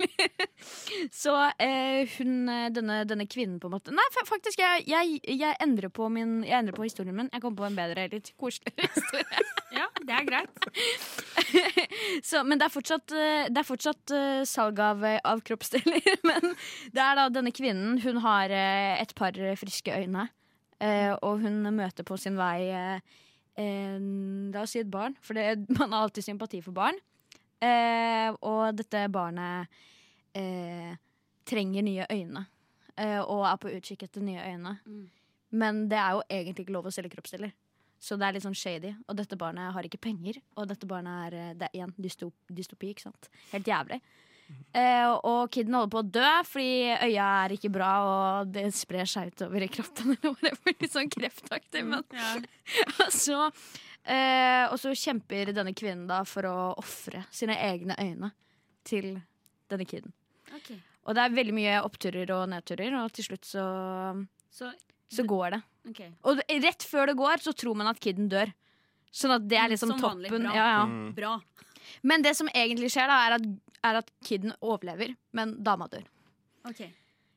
Så 1.11 1.33
eh, 1.59 2.09
hun, 2.17 2.49
eh, 2.49 2.67
denne, 2.73 3.01
denne 3.07 3.25
kvinnen, 3.29 3.59
på 3.61 3.69
en 3.69 3.75
måte 3.75 3.93
Nei, 3.95 4.05
faktisk, 4.17 4.59
jeg, 4.59 4.85
jeg, 4.89 5.19
jeg, 5.23 5.57
endrer 5.63 5.91
på 5.93 6.09
min, 6.11 6.39
jeg 6.47 6.57
endrer 6.59 6.75
på 6.75 6.85
historien 6.85 7.15
min. 7.15 7.29
Jeg 7.33 7.43
kom 7.43 7.55
på 7.57 7.65
en 7.67 7.77
bedre, 7.77 8.07
litt 8.11 8.31
koseligere 8.39 8.89
historie. 8.95 9.43
Ja, 9.75 9.87
det 10.03 10.17
er 10.17 10.27
greit. 10.27 10.67
Så, 12.29 12.43
men 12.43 12.59
det 12.59 12.67
er 12.67 12.73
fortsatt, 12.73 13.15
eh, 13.15 13.47
det 13.49 13.61
er 13.61 13.67
fortsatt 13.67 14.15
uh, 14.15 14.41
salg 14.47 14.81
av, 14.83 15.05
av 15.05 15.43
kroppsdeler. 15.45 16.03
Men 16.27 16.53
det 16.95 17.05
er 17.05 17.17
da 17.19 17.29
denne 17.33 17.53
kvinnen. 17.55 17.99
Hun 18.03 18.21
har 18.25 18.51
uh, 18.51 18.99
et 18.99 19.15
par 19.17 19.37
friske 19.59 19.95
øyne. 19.95 20.27
uh, 20.83 21.13
Og 21.21 21.45
hun 21.45 21.63
møter 21.75 22.07
på 22.07 22.19
sin 22.19 22.39
vei 22.39 22.69
La 23.59 24.61
oss 24.61 24.71
si 24.71 24.79
et 24.79 24.87
barn, 24.87 25.17
for 25.19 25.35
det, 25.35 25.65
man 25.75 25.91
har 25.91 26.05
alltid 26.05 26.23
sympati 26.23 26.61
for 26.63 26.71
barn. 26.71 26.95
Eh, 27.61 28.29
og 28.45 28.75
dette 28.79 29.05
barnet 29.11 29.67
eh, 30.37 30.93
trenger 31.49 31.83
nye 31.83 32.05
øyne. 32.11 32.45
eh, 32.99 33.19
og 33.21 33.45
er 33.47 33.57
på 33.57 33.71
utkikk 33.77 34.03
etter 34.07 34.21
nye 34.23 34.43
øyne. 34.43 34.77
Mm. 34.85 35.09
Men 35.51 35.87
det 35.89 35.97
er 35.97 36.11
jo 36.17 36.21
egentlig 36.29 36.65
ikke 36.67 36.75
lov 36.77 36.85
å 36.89 36.93
selge 36.93 37.09
kroppsdeler. 37.15 37.51
Så 37.99 38.15
det 38.15 38.27
er 38.27 38.33
litt 38.37 38.45
sånn 38.45 38.55
shady. 38.55 38.93
Og 39.09 39.15
dette 39.19 39.35
barnet 39.35 39.73
har 39.75 39.83
ikke 39.83 39.99
penger. 39.99 40.37
Og 40.55 40.67
dette 40.69 40.87
barnet 40.87 41.33
er 41.33 41.37
eh, 41.39 41.53
Det 41.59 41.67
er 41.67 41.77
igjen 41.79 41.93
dystop, 41.99 42.33
dystopi, 42.47 42.93
ikke 42.93 43.07
sant. 43.09 43.29
Helt 43.51 43.67
jævlig. 43.67 43.99
Eh, 44.73 45.05
og 45.29 45.49
kiden 45.53 45.75
holder 45.77 45.91
på 45.93 45.99
å 46.01 46.07
dø 46.09 46.29
fordi 46.49 46.69
øya 47.05 47.25
er 47.45 47.53
ikke 47.53 47.69
bra, 47.69 47.89
og 48.41 48.53
det 48.55 48.63
sprer 48.73 49.05
seg 49.05 49.33
utover 49.33 49.61
i 49.61 49.67
kroppen. 49.69 50.13
Eller 50.15 50.31
whatever. 50.37 50.73
Litt 50.79 50.95
sånn 50.95 51.11
kreftaktig, 51.11 51.83
men 51.85 52.03
Ja. 52.15 52.31
og 53.03 53.11
så, 53.25 53.49
eh, 54.09 54.65
og 54.71 54.77
så 54.81 54.91
kjemper 54.97 55.51
denne 55.55 55.73
kvinnen 55.77 56.07
da 56.09 56.23
for 56.27 56.47
å 56.49 56.55
ofre 56.81 57.23
sine 57.33 57.55
egne 57.69 57.95
øyne 58.01 58.31
til 58.87 59.19
denne 59.69 59.85
kiden. 59.85 60.13
Okay. 60.59 60.79
Og 61.05 61.15
det 61.17 61.23
er 61.25 61.35
veldig 61.37 61.55
mye 61.55 61.75
oppturer 61.85 62.31
og 62.35 62.47
nedturer, 62.51 62.93
og 62.99 63.11
til 63.15 63.29
slutt 63.29 63.45
så, 63.47 63.63
Så, 64.53 64.71
så 65.13 65.23
går 65.25 65.55
det. 65.55 65.61
Okay. 65.91 66.09
Og 66.27 66.41
rett 66.65 66.83
før 66.85 67.09
det 67.11 67.17
går, 67.17 67.41
så 67.45 67.53
tror 67.57 67.77
man 67.79 67.89
at 67.91 68.01
kiden 68.03 68.29
dør. 68.29 68.51
Sånn 69.11 69.33
at 69.33 69.45
det 69.49 69.57
er 69.57 69.71
liksom 69.71 69.93
Som 69.95 70.01
vanlig, 70.03 70.29
toppen. 70.29 70.45
bra. 70.45 70.55
Ja, 70.57 70.67
ja. 70.75 70.83
Mm. 70.85 71.13
Bra. 71.17 71.31
Men 72.05 72.21
det 72.25 72.35
som 72.37 72.49
egentlig 72.53 72.91
skjer, 72.93 73.09
da, 73.09 73.17
er 73.25 73.37
at, 73.39 73.47
er 73.89 74.01
at 74.03 74.11
kiden 74.25 74.53
overlever, 74.61 75.15
men 75.33 75.55
dama 75.65 75.87
dør. 75.89 76.05
Okay. 76.69 76.91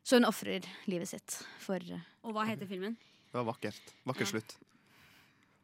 Så 0.04 0.18
hun 0.18 0.26
ofrer 0.28 0.66
livet 0.90 1.08
sitt 1.08 1.38
for 1.62 1.78
Og 2.26 2.34
hva 2.34 2.44
heter 2.48 2.68
filmen? 2.68 2.96
Det 3.32 3.38
var 3.38 3.46
vakkert. 3.54 3.94
Vakker 4.04 4.26
Ja. 4.26 4.32
slutt. 4.34 4.56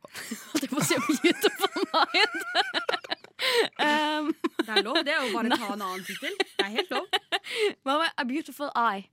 At 0.54 0.62
jeg 0.64 0.70
får 0.72 0.84
se 0.88 0.98
Beautiful 1.08 1.84
Mind. 1.94 2.40
um, 3.78 4.32
Det 4.58 4.72
er 4.76 4.82
lov, 4.84 4.98
det 5.06 5.14
jo 5.14 5.28
bare 5.34 5.52
å 5.52 5.58
ta 5.60 5.68
en 5.74 5.84
annen 5.86 6.04
tittel. 6.06 6.34
Det 6.40 6.64
er 6.66 6.72
helt 6.80 6.90
lov. 6.94 7.06
hva 7.86 7.98
med 8.02 8.10
A 8.18 8.24
Beautiful 8.28 8.70
Eye? 8.76 9.04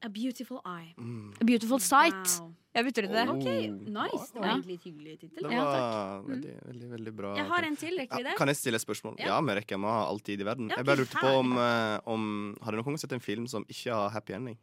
A 0.00 0.08
Beautiful 0.08 0.60
Eye. 0.64 0.94
Mm. 0.96 1.30
A 1.40 1.44
Beautiful 1.44 1.80
Sight. 1.84 2.38
Wow. 2.40 2.54
Jeg 2.70 2.86
bytter 2.86 3.06
ut 3.08 3.10
det. 3.12 3.22
Oh. 3.26 3.32
Ok, 3.34 3.46
nice. 3.90 4.26
Det 4.30 4.38
var 4.40 4.46
Ja. 4.46 4.52
egentlig 4.54 4.74
et 4.78 4.84
hyggelig 4.86 5.14
tittel. 5.20 5.42
Det 5.42 5.52
Ja, 5.56 5.64
var 5.66 6.22
veldig, 6.28 6.52
veldig, 6.68 6.88
veldig 6.92 7.12
bra. 7.18 7.32
Jeg 7.36 7.46
har 7.48 7.66
en 7.66 7.76
til, 7.76 7.96
rekker 7.98 8.22
vi 8.22 8.28
Ja, 8.30 8.34
kan 8.38 8.48
jeg 8.52 8.56
stille 8.60 8.78
et 8.78 8.84
spørsmål? 8.84 9.16
Ja. 9.18 9.26
Ja, 9.34 9.40
vi 9.42 9.56
rekker. 9.58 9.80
Vi 9.82 9.90
har 9.90 10.04
all 10.06 10.20
tid 10.22 10.40
i 10.40 10.46
verden. 10.46 10.68
Ja, 10.70 10.76
Jeg 10.78 10.86
bare 10.86 11.00
lurte 11.02 11.18
på 11.18 11.32
om, 11.40 11.50
eh, 11.58 11.98
om 12.06 12.56
Har 12.62 12.70
dere 12.72 12.80
noen 12.82 12.92
gang 12.94 12.98
sett 13.02 13.12
en 13.12 13.20
film 13.20 13.48
som 13.50 13.64
ikke 13.68 13.90
har 13.92 14.10
happy 14.14 14.32
ending? 14.38 14.56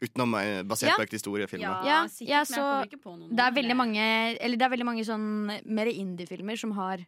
Utenom 0.00 0.34
eh, 0.38 0.62
basert 0.62 0.92
Ja. 0.92 0.96
på 0.96 1.02
ekte 1.06 1.18
historiefilmer. 1.18 1.64
Ja, 1.82 1.84
Ja, 1.84 1.98
sikkert, 2.06 2.28
ja, 2.28 2.42
men 2.44 2.54
jeg 2.54 2.62
så 2.62 2.86
ikke 2.86 3.02
på 3.02 3.16
noen. 3.18 3.34
Det 3.34 3.44
er 3.44 3.50
veldig 3.56 3.76
mange 3.76 4.04
Eller 4.38 4.56
det 4.56 4.62
er 4.62 4.70
veldig 4.76 4.86
mange 4.86 5.04
sånn 5.04 5.26
mer 5.66 5.86
indie-filmer 5.90 6.56
som 6.58 6.70
har 6.78 7.02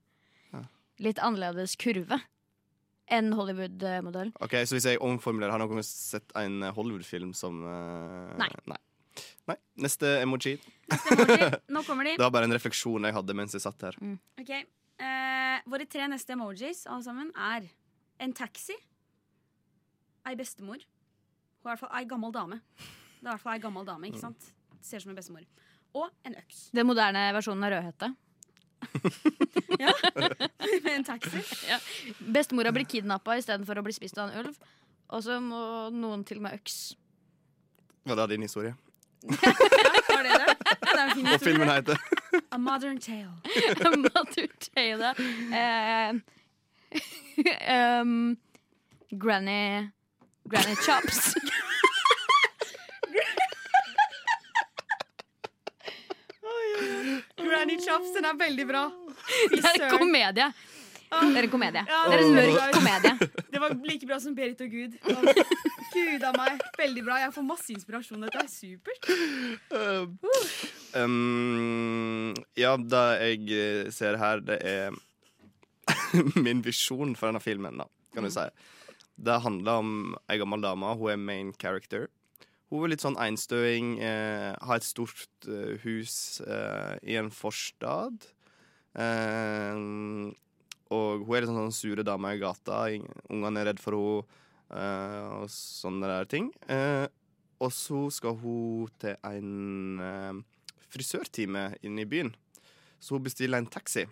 Ja. 0.52 0.62
litt 0.98 1.18
annerledes 1.18 1.76
kurve 1.78 2.20
enn 3.10 3.32
Hollywood-modell. 3.34 4.32
Ok, 4.40 4.52
Så 4.66 4.74
hvis 4.76 4.84
jeg 4.86 4.98
omformulerer, 5.00 5.50
har 5.50 5.58
noen 5.58 5.68
gang 5.74 5.82
sett 5.82 6.30
en 6.36 6.62
Hollywood-film 6.62 7.32
som 7.34 7.62
uh, 7.64 8.36
Nei. 8.38 8.48
nei. 8.66 8.76
Nei. 9.48 9.56
Neste 9.78 10.20
emoji. 10.22 10.58
Neste 10.90 11.16
emoji. 11.16 11.58
Nå 11.74 11.82
kommer 11.86 12.04
de. 12.04 12.12
Det 12.16 12.22
var 12.22 12.30
bare 12.30 12.44
en 12.46 12.54
refleksjon 12.54 13.02
jeg 13.06 13.14
hadde 13.14 13.34
mens 13.34 13.52
jeg 13.52 13.62
satt 13.62 13.80
her. 13.82 13.96
Ok, 14.38 14.50
uh, 15.02 15.58
Våre 15.70 15.86
tre 15.90 16.06
neste 16.10 16.34
emojis 16.34 16.86
alle 16.86 17.02
sammen 17.02 17.30
er 17.34 17.66
en 18.20 18.32
taxi, 18.32 18.74
ei 20.26 20.34
bestemor 20.38 20.78
Hun 21.60 21.68
er 21.68 21.74
i 21.74 21.76
hvert 21.76 21.82
fall 21.82 21.92
ei 22.00 22.06
gammel 22.08 22.30
dame. 22.32 22.56
Det 22.80 23.20
er 23.20 23.26
i 23.26 23.28
hvert 23.34 23.42
fall 23.42 23.54
ei 23.58 23.62
gammel 23.62 23.84
dame, 23.84 24.08
ikke 24.08 24.20
sant? 24.22 24.40
Ser 24.80 24.96
ut 24.96 25.02
som 25.04 25.10
en 25.12 25.18
bestemor. 25.18 25.42
Og 26.00 26.06
en 26.24 26.34
øks. 26.40 26.56
Den 26.72 26.86
moderne 26.88 27.20
versjonen 27.36 27.66
av 27.66 27.70
Rødhette. 27.74 28.08
Med 30.84 30.94
en 30.94 31.04
taxi. 31.04 31.42
Bestemora 32.32 32.72
blir 32.72 32.86
kidnappa 32.88 33.36
istedenfor 33.36 33.76
å 33.80 33.82
bli 33.84 33.92
spist 33.92 34.16
av 34.18 34.28
en 34.30 34.38
ulv. 34.44 34.54
Og 35.10 35.22
så 35.26 35.36
må 35.42 35.90
noen 35.92 36.24
til 36.24 36.40
med 36.40 36.54
øks. 36.56 36.94
Var 38.08 38.16
det 38.22 38.26
din 38.32 38.42
historie? 38.46 38.72
Ja, 39.28 39.36
var 40.08 40.22
det 40.24 40.32
det? 40.32 40.48
Ja, 40.48 40.54
det 40.80 40.94
er 40.94 41.00
en 41.02 41.10
fin 41.18 41.26
Og 41.28 41.40
filmen 41.44 41.68
heter 41.68 41.96
A 42.54 42.56
Modern 42.58 42.98
Tale. 43.04 43.36
A 43.84 43.86
Modern 44.00 44.54
Tale, 44.64 45.12
Eh, 45.60 46.10
um, 48.00 48.36
granny 49.10 49.90
Granny 50.48 50.74
Chops. 50.86 51.34
Granny 57.60 57.76
Chops, 57.76 58.12
den 58.16 58.24
er 58.24 58.36
veldig 58.40 58.64
bra. 58.64 58.86
Det 59.52 59.60
er 59.60 59.82
en 59.84 59.98
komedie. 60.00 60.46
Det 61.10 61.18
er 61.36 61.44
en 61.44 61.50
komedie. 61.52 61.82
Ja, 61.90 61.98
Det 62.08 62.14
er 62.16 62.22
en 62.24 62.36
mørk 62.38 62.72
komedie. 62.72 63.12
Det 63.52 63.60
var 63.60 63.74
like 63.84 64.06
bra 64.08 64.16
som 64.22 64.32
Berit 64.34 64.62
og 64.64 64.72
Gud. 64.72 64.94
Gud 65.92 66.24
av 66.24 66.38
meg. 66.38 66.62
Veldig 66.78 67.04
bra. 67.04 67.18
Jeg 67.20 67.34
får 67.34 67.44
masse 67.44 67.74
inspirasjon. 67.74 68.24
Dette 68.24 68.40
er 68.40 68.48
supert. 68.48 69.10
um, 70.96 72.32
Ja, 72.56 72.76
det 72.80 73.04
jeg 73.26 73.52
eh, 73.58 73.90
ser 73.92 74.16
her, 74.22 74.40
det 74.40 74.56
er 74.64 74.96
min 76.40 76.64
visjon 76.64 77.12
for 77.18 77.28
denne 77.28 77.44
filmen, 77.44 77.82
da, 77.82 77.90
kan 78.14 78.24
du 78.24 78.32
si. 78.32 78.46
Det 79.20 79.36
handler 79.44 79.84
om 79.84 79.92
ei 80.32 80.40
gammel 80.40 80.64
dame. 80.64 80.94
Hun 80.96 81.12
er 81.12 81.20
main 81.20 81.52
character. 81.60 82.08
Hun 82.70 82.84
er 82.86 82.92
litt 82.92 83.02
sånn 83.02 83.18
einstøing. 83.18 83.96
Eh, 83.98 84.52
har 84.62 84.78
et 84.78 84.86
stort 84.86 85.48
eh, 85.50 85.74
hus 85.82 86.38
eh, 86.46 86.98
i 87.02 87.16
en 87.18 87.30
forstad. 87.34 88.28
Eh, 88.94 89.74
og 90.90 91.24
hun 91.26 91.34
er 91.34 91.42
litt 91.42 91.50
sånn, 91.50 91.64
sånn 91.66 91.74
sure 91.74 92.04
dame 92.06 92.36
i 92.36 92.38
gata. 92.42 92.84
Ungene 93.30 93.64
er 93.64 93.72
redd 93.72 93.82
for 93.82 93.98
henne. 93.98 94.36
eh, 94.70 95.26
og 95.40 95.48
sånne 95.50 96.06
der 96.12 96.30
ting. 96.30 96.52
Eh, 96.70 97.08
og 97.60 97.72
så 97.74 98.04
skal 98.14 98.38
hun 98.38 98.86
til 99.02 99.16
en 99.26 100.44
frisørtime 100.90 101.72
inne 101.82 102.06
i 102.06 102.08
byen. 102.08 102.30
Så 103.02 103.16
hun 103.18 103.24
bestiller 103.26 103.58
en 103.58 103.66
taxi. 103.66 104.06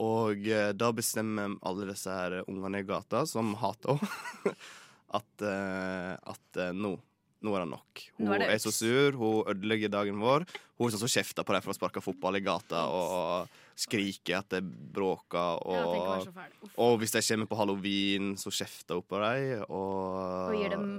Og 0.00 0.46
da 0.80 0.88
bestemmer 0.96 1.58
alle 1.66 1.90
disse 1.90 2.08
her 2.08 2.38
ungene 2.48 2.80
i 2.80 2.86
gata, 2.88 3.26
som 3.28 3.50
hater 3.60 3.98
henne, 4.00 4.54
at, 5.18 5.46
eh, 5.46 6.12
at 6.34 6.60
eh, 6.60 6.74
nå 6.76 6.96
nå 7.40 7.54
er 7.56 7.62
det 7.64 7.70
nok. 7.70 8.00
Hun 8.18 8.32
er, 8.34 8.42
er 8.44 8.50
er, 8.52 8.58
så 8.60 8.68
sur, 8.74 9.16
hun 9.16 9.46
ødelegger 9.48 9.88
dagen 9.92 10.18
vår. 10.20 10.44
Hun 10.76 10.86
er 10.86 10.92
sånn 10.92 11.00
som 11.06 11.12
kjefter 11.12 11.46
på 11.46 11.54
dem 11.56 11.64
for 11.64 11.72
å 11.72 11.76
sparke 11.78 12.02
fotball 12.04 12.36
i 12.36 12.42
gata 12.44 12.82
og 12.92 13.54
skriker 13.80 14.42
at 14.42 14.50
det 14.52 14.60
bråker. 14.60 15.62
Og, 15.64 15.94
ja, 16.28 16.44
og 16.76 16.98
hvis 17.00 17.16
de 17.16 17.22
kommer 17.24 17.48
på 17.48 17.60
halloween, 17.62 18.34
så 18.40 18.52
kjefter 18.52 19.00
hun 19.00 19.06
på 19.08 19.22
dem. 19.24 19.64
Og, 19.70 20.50
Og 20.50 20.58
gir 20.58 20.74
dem 20.76 20.90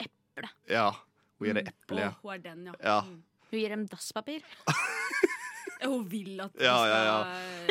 eple. 0.00 0.52
Ja. 0.72 0.88
Hun 1.36 1.50
gir 1.50 1.60
dem 1.60 1.68
eple. 1.74 2.08
Å, 2.08 2.16
hun 2.22 2.34
er 2.38 2.42
den, 2.46 2.64
ja. 2.70 2.78
Ja. 2.80 2.98
Mm. 3.04 3.20
Hun 3.52 3.60
gir 3.60 3.76
dem 3.76 3.86
dasspapir. 3.92 4.48
Hun 5.82 6.04
vil 6.06 6.38
at 6.38 6.60
Ja, 6.62 6.76
ja, 6.86 6.98
ja. 7.04 7.14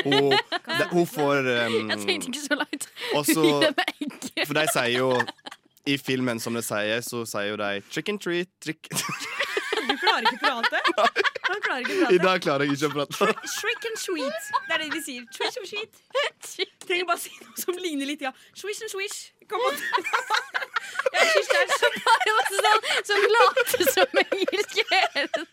Hun, 0.04 0.34
de, 0.82 0.88
hun 0.92 1.06
får 1.08 1.48
um, 1.48 1.76
Jeg 1.94 2.00
tenkte 2.04 2.32
ikke 2.34 2.42
så 2.44 2.58
langt. 2.60 2.88
Også, 3.16 3.46
Hun. 3.46 4.18
For 4.44 4.58
de 4.58 4.66
sier 4.74 4.98
jo 4.98 5.08
I 5.86 5.98
filmen, 5.98 6.40
som 6.40 6.54
det 6.54 6.64
sier, 6.66 7.02
så 7.02 7.24
sier 7.26 7.52
jo 7.54 7.58
de 7.58 7.82
'trick 7.90 8.10
and 8.10 8.22
treat'. 8.22 8.52
Trick. 8.62 8.90
Du 9.82 9.98
klarer 9.98 10.28
ikke 10.30 10.50
å 10.52 10.62
prate. 10.62 10.80
Klarer 11.66 12.14
I 12.14 12.18
dag 12.22 12.42
klarer 12.44 12.68
jeg 12.68 12.78
ikke 12.78 12.90
å 12.92 12.94
prate. 12.94 13.48
Shrick 13.50 13.86
and 13.90 13.98
sweet. 14.00 14.50
Det 14.68 14.76
er 14.76 14.84
det 14.84 14.90
de 14.94 15.02
sier. 15.04 15.26
Trish 15.36 15.58
and 15.60 15.68
sweet. 15.68 16.00
Trenger 16.86 17.08
bare 17.10 17.20
si 17.24 17.34
noe 17.42 17.56
som 17.60 17.80
ligner 17.82 18.08
litt, 18.08 18.24
ja. 18.24 18.32
Swish 18.54 18.82
and 18.86 18.92
swish. 18.94 19.32
Kom 19.52 19.64
on. 19.68 19.76
det 21.14 21.26
er 21.26 21.74
så 21.76 21.90
Bare 22.06 22.36
masse 22.38 22.62
sånn 22.68 22.88
som 23.10 23.26
later 23.36 23.90
som 23.96 24.22
engelsk 24.22 24.80
hele 24.94 25.44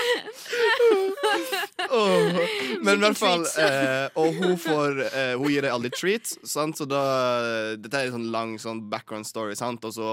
Åh. 1.90 2.38
Men 2.80 2.94
i 2.94 3.02
hvert 3.02 3.18
fall 3.18 3.42
eh, 3.58 4.06
Og 4.20 4.36
hun 4.38 4.56
får 4.60 5.00
eh, 5.06 5.32
Hun 5.38 5.50
gir 5.50 5.64
deg 5.64 5.72
aldri 5.74 5.90
treats, 5.94 6.36
sant? 6.46 6.78
så 6.78 6.86
da 6.88 7.02
Dette 7.80 7.98
er 7.98 8.08
en 8.08 8.16
sånn 8.18 8.30
lang 8.34 8.54
sånn 8.62 8.82
background 8.92 9.28
story, 9.28 9.56
sant? 9.58 9.84
og 9.86 9.94
så 9.96 10.10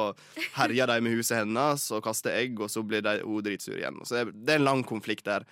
herjer 0.57 0.89
de 0.89 0.99
med 1.05 1.17
huset 1.17 1.41
hennes 1.41 1.87
og 1.93 2.03
kaster 2.05 2.35
egg, 2.37 2.59
og 2.63 2.71
så 2.71 2.83
blir 2.85 3.03
de 3.05 3.19
hun 3.23 3.43
dritsur 3.45 3.77
igjen. 3.77 3.99
Så 4.07 4.19
det 4.19 4.35
det 4.47 4.55
er 4.55 4.61
en 4.61 4.67
lang 4.67 4.83
konflikt 4.87 5.25
der. 5.27 5.45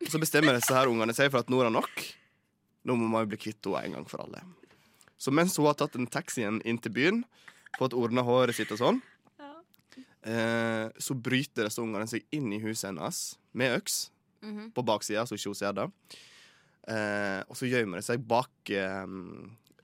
Og 0.00 0.08
så 0.12 0.20
bestemmer 0.22 0.56
disse 0.56 0.74
her 0.74 0.90
ungene 0.90 1.14
seg 1.16 1.30
for 1.32 1.42
at 1.42 1.50
nå 1.52 1.60
er 1.60 1.68
det 1.68 1.76
nok. 1.76 2.04
Nå 2.88 2.96
må 2.96 3.08
man 3.12 3.24
jo 3.24 3.32
bli 3.32 3.40
kvitt 3.40 3.66
henne 3.68 3.84
en 3.86 3.98
gang 3.98 4.08
for 4.08 4.24
alle. 4.24 4.42
Så 5.20 5.32
mens 5.34 5.56
hun 5.60 5.68
har 5.68 5.76
tatt 5.78 5.96
den 5.96 6.08
taxien 6.10 6.60
inn 6.64 6.80
til 6.80 6.94
byen, 6.96 7.24
fått 7.78 7.96
ordna 7.96 8.24
håret 8.26 8.56
sitt 8.56 8.72
og 8.72 8.80
sånn, 8.80 9.02
eh, 10.24 10.86
så 10.96 11.16
bryter 11.16 11.68
disse 11.68 11.82
ungene 11.82 12.08
seg 12.10 12.24
inn 12.34 12.48
i 12.56 12.62
huset 12.64 12.88
hennes 12.90 13.20
med 13.54 13.78
øks 13.80 14.10
Mhm. 14.42 14.70
på 14.72 14.82
baksida, 14.88 15.26
så 15.28 15.34
ikke 15.36 15.50
hun 15.52 15.54
ser 15.54 15.72
det. 15.76 15.88
Eh, 16.88 17.42
og 17.48 17.56
så 17.56 17.66
gjemmer 17.68 18.00
det 18.00 18.04
seg 18.06 18.22
bak 18.26 18.48
eh, 18.72 19.06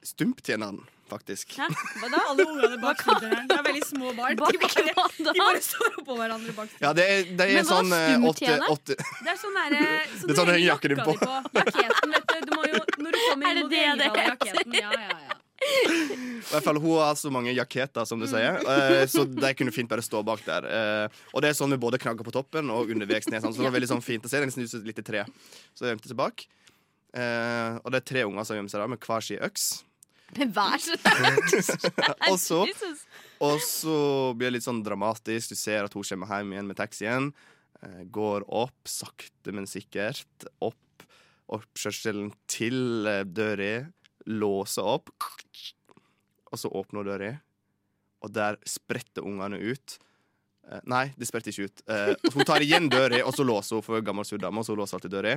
stumptjeneren, 0.02 0.78
faktisk. 1.10 1.52
Hæ? 1.58 1.66
Hva 2.00 2.08
da? 2.10 2.20
Alle 2.30 2.46
ungene 2.48 2.78
bak 2.80 3.02
stumptjeneren. 3.02 3.46
Det 3.50 3.58
er 3.58 3.62
veldig 3.66 3.84
små 3.84 4.12
barn. 4.16 4.36
Bak 4.40 4.52
De 4.52 4.58
bare, 4.62 5.08
de 5.18 5.34
bare 5.38 5.60
står 5.62 5.98
oppå 6.00 6.16
hverandre 6.16 6.54
bak. 6.56 6.72
Ja, 6.80 6.92
det 6.96 7.04
er, 7.04 7.22
det 7.36 7.46
er 7.50 7.54
Men 7.58 7.64
hva 7.68 7.76
sånn 7.76 7.92
eh, 7.92 8.28
åtte, 8.30 8.56
åtte 8.76 8.96
Det 8.96 9.30
er 9.34 9.40
sånn 9.44 9.58
derre 9.60 9.82
så 10.16 10.26
Det 10.26 10.30
er 10.32 10.40
sånn 10.40 10.46
du 10.48 10.52
henger 10.56 10.68
jakken 10.72 10.94
din 10.94 11.02
jakka 11.02 11.12
di 11.12 11.18
på. 11.20 11.36
Jaketen, 11.60 12.16
vet 12.16 12.26
du. 12.32 12.40
du 12.46 12.52
må 12.56 12.62
jo, 12.70 12.80
når 13.04 13.10
du 13.12 13.20
kommer 13.28 13.46
Er 13.46 13.56
inn, 13.56 13.62
må 13.62 13.68
du 13.68 13.76
henge 13.76 13.92
av 13.92 13.98
deg? 13.98 14.80
Ja, 14.80 14.92
ja, 14.96 15.18
ja. 15.28 15.40
I 15.66 16.48
hvert 16.52 16.62
fall, 16.64 16.78
Hun 16.78 16.98
har 17.00 17.16
så 17.18 17.30
mange 17.34 17.52
jaketter, 17.56 18.04
som 18.06 18.20
du 18.22 18.26
sier, 18.30 18.60
eh, 18.62 19.06
så 19.10 19.24
de 19.26 19.50
kunne 19.58 19.72
fint 19.74 19.88
bare 19.90 20.04
stå 20.04 20.20
bak 20.24 20.44
der. 20.46 20.66
Eh, 20.70 21.08
Og 21.34 21.42
det 21.42 21.50
er 21.50 21.56
sånn 21.58 21.72
med 21.74 21.80
både 21.82 21.98
knagger 21.98 22.24
på 22.26 22.32
toppen 22.34 22.70
og 22.70 22.92
underveis 22.94 23.26
ned. 23.28 23.42
sånn, 23.42 23.52
Så 23.54 23.58
det 23.62 23.66
var 23.70 23.74
veldig 23.80 23.90
sånn 23.90 24.04
fint 24.04 24.24
å 24.24 24.30
se. 24.30 24.40
Den 24.40 24.54
snuste 24.54 24.82
litt 24.86 24.98
i 25.02 25.06
tre. 25.06 25.24
Så 25.74 25.84
jeg 25.86 25.96
gjemte 25.96 26.12
seg 26.12 26.16
bak. 26.20 26.46
Eh, 27.16 27.78
og 27.82 27.90
det 27.90 28.02
er 28.02 28.06
tre 28.12 28.22
unger 28.28 28.44
som 28.46 28.56
gjemmer 28.58 28.70
seg 28.70 28.80
der 28.84 28.92
med 28.94 29.00
hver 29.00 29.22
sin 29.26 29.42
øks. 29.42 29.66
Men 30.36 30.50
vær 30.52 30.78
så 30.82 30.96
Og 32.30 32.38
så, 32.42 32.62
og 33.40 33.60
så 33.62 33.98
blir 34.36 34.50
det 34.50 34.56
litt 34.58 34.66
sånn 34.66 34.82
dramatisk. 34.84 35.50
Du 35.54 35.58
ser 35.58 35.84
at 35.86 35.94
hun 35.94 36.02
kommer 36.02 36.26
hjem 36.30 36.52
igjen 36.54 36.66
med 36.70 36.76
taxien. 36.78 37.28
Går 38.10 38.42
opp, 38.48 38.74
sakte, 38.90 39.52
men 39.54 39.66
sikkert. 39.70 40.26
Opp 40.60 40.74
oppkjørselen 41.46 42.32
til 42.50 43.06
døra. 43.30 43.86
Låser 44.27 44.87
opp. 44.87 45.12
Og 46.53 46.59
så 46.61 46.70
åpner 46.70 47.07
døra, 47.07 47.31
og 48.24 48.33
der 48.33 48.57
spretter 48.66 49.27
ungene 49.27 49.59
ut. 49.61 49.97
Eh, 50.66 50.81
nei, 50.89 51.09
de 51.18 51.27
spretter 51.29 51.53
ikke 51.53 51.68
ut. 51.68 51.83
Eh, 51.91 52.12
hun 52.35 52.47
tar 52.49 52.64
igjen 52.64 52.89
døra, 52.91 53.20
og 53.27 53.35
så 53.37 53.45
låser 53.47 53.79
hun 53.79 53.85
for 53.87 54.03
gammel 54.07 54.27
surdame. 54.27 54.62
Og 54.62 54.66
så 54.68 54.77
låser 54.79 54.99
alltid 54.99 55.14
døra. 55.14 55.35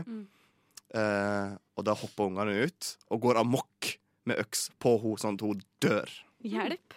Eh, 0.90 1.52
og 1.78 1.86
da 1.86 1.94
hopper 1.98 2.30
ungene 2.32 2.64
ut 2.66 2.94
og 3.14 3.22
går 3.28 3.42
amok 3.44 3.92
med 4.30 4.42
øks 4.42 4.70
på 4.82 4.96
henne, 5.02 5.22
sånn 5.22 5.38
at 5.38 5.46
hun 5.46 5.62
dør. 5.84 6.14
Hjelp. 6.46 6.96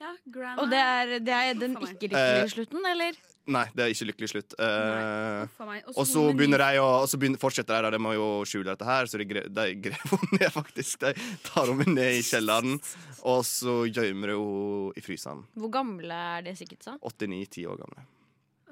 Ja. 0.00 0.12
Og 0.60 0.68
det 0.70 0.80
er, 0.80 1.12
det 1.24 1.34
er 1.34 1.54
den 1.58 1.76
Uff 1.76 1.82
a 1.82 1.86
meg. 1.86 1.94
ikke 1.96 2.10
lykkelige 2.12 2.52
slutten, 2.52 2.86
eller? 2.88 3.18
Nei, 3.46 3.62
det 3.78 3.84
er 3.84 3.92
ikke 3.94 4.06
lykkelig 4.08 4.28
slutt. 4.32 4.54
Eh, 4.58 5.44
a 5.46 5.66
meg. 5.68 5.84
og 5.94 6.06
så 6.10 6.24
begynner 6.34 6.58
de 6.64 6.80
å, 6.82 6.86
og 7.04 7.06
så 7.10 7.18
fortsetter 7.38 7.86
de. 7.86 7.92
De 7.94 8.00
må 8.02 8.16
jo 8.16 8.26
skjule 8.48 8.72
dette 8.72 8.88
her, 8.88 9.06
så 9.06 9.20
de, 9.22 9.26
gre, 9.30 9.44
de 9.46 9.66
graver 9.84 10.18
henne 10.18 10.40
ned, 10.40 10.50
faktisk. 10.56 10.98
De 11.04 11.12
tar 11.46 11.70
henne 11.70 11.86
ned 11.94 12.18
i 12.18 12.24
kjelleren, 12.26 12.80
og 13.22 13.44
så 13.46 13.78
gjemmer 13.86 14.34
de 14.34 14.40
henne 14.40 14.98
i 14.98 15.06
fryseren. 15.06 15.44
Hvor 15.54 15.70
gamle 15.78 16.18
er 16.36 16.42
de 16.48 16.56
sikkert, 16.58 16.82
så? 16.88 16.96
89-10 17.06 17.70
år 17.70 17.78
gamle. 17.84 18.06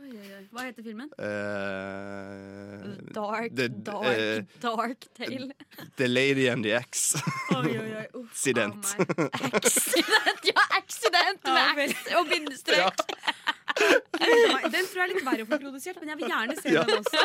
Oi, 0.05 0.11
oi, 0.21 0.27
oi. 0.37 0.43
Hva 0.53 0.65
heter 0.67 0.85
filmen? 0.85 1.07
Uh, 1.17 2.97
Dark, 3.15 3.55
det- 3.57 3.71
dark, 3.87 4.07
eh, 4.11 4.43
dark 4.61 5.07
tale. 5.17 5.53
The 5.97 6.09
Lady 6.11 6.49
and 6.53 6.63
the 6.67 6.75
X. 6.77 7.15
Oi, 7.55 7.79
oi, 7.79 7.95
oi. 8.03 8.07
Uff 8.21 8.35
Accident. 8.35 8.91
meg. 8.99 9.31
Accident! 9.55 10.45
Ja, 10.51 10.67
accident 10.77 11.49
med. 11.57 11.89
X 11.95 12.13
og 12.19 12.29
bindestrek. 12.29 13.01
Meg. 13.07 13.33
Den 13.75 14.87
tror 14.87 15.01
jeg 15.01 15.05
er 15.05 15.15
litt 15.15 15.25
verre 15.27 15.45
å 15.45 15.49
få 15.51 15.59
produsert, 15.63 15.97
men 16.01 16.09
jeg 16.15 16.19
vil 16.23 16.29
gjerne 16.31 16.55
se 16.61 16.69
Ja. 16.75 16.83
den 16.85 17.01
også. 17.03 17.25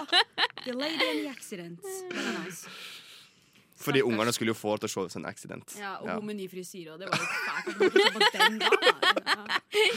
The 0.65 0.73
Lady 0.73 1.05
and 1.09 1.19
the 1.25 1.29
Accident. 1.29 1.81
Den 2.09 2.17
er 2.17 2.39
nice. 2.45 2.67
Fordi 3.79 4.01
ungene 4.03 4.33
skulle 4.35 4.51
jo 4.51 4.57
få 4.59 4.73
til 4.77 4.89
å 4.89 4.91
se 4.91 5.13
sånn 5.13 5.23
en 5.23 5.29
accident. 5.29 5.71
Ja, 5.79 5.93
og 6.01 6.07
Ja. 6.09 6.15
hun 6.19 6.25
med 6.27 6.35
ny 6.35 6.47
frisyre, 6.51 6.93
og 6.93 6.99
det 6.99 7.07
var 7.07 7.15
jo 7.15 7.23
fælt. 7.23 8.59
Ja. 9.29 9.45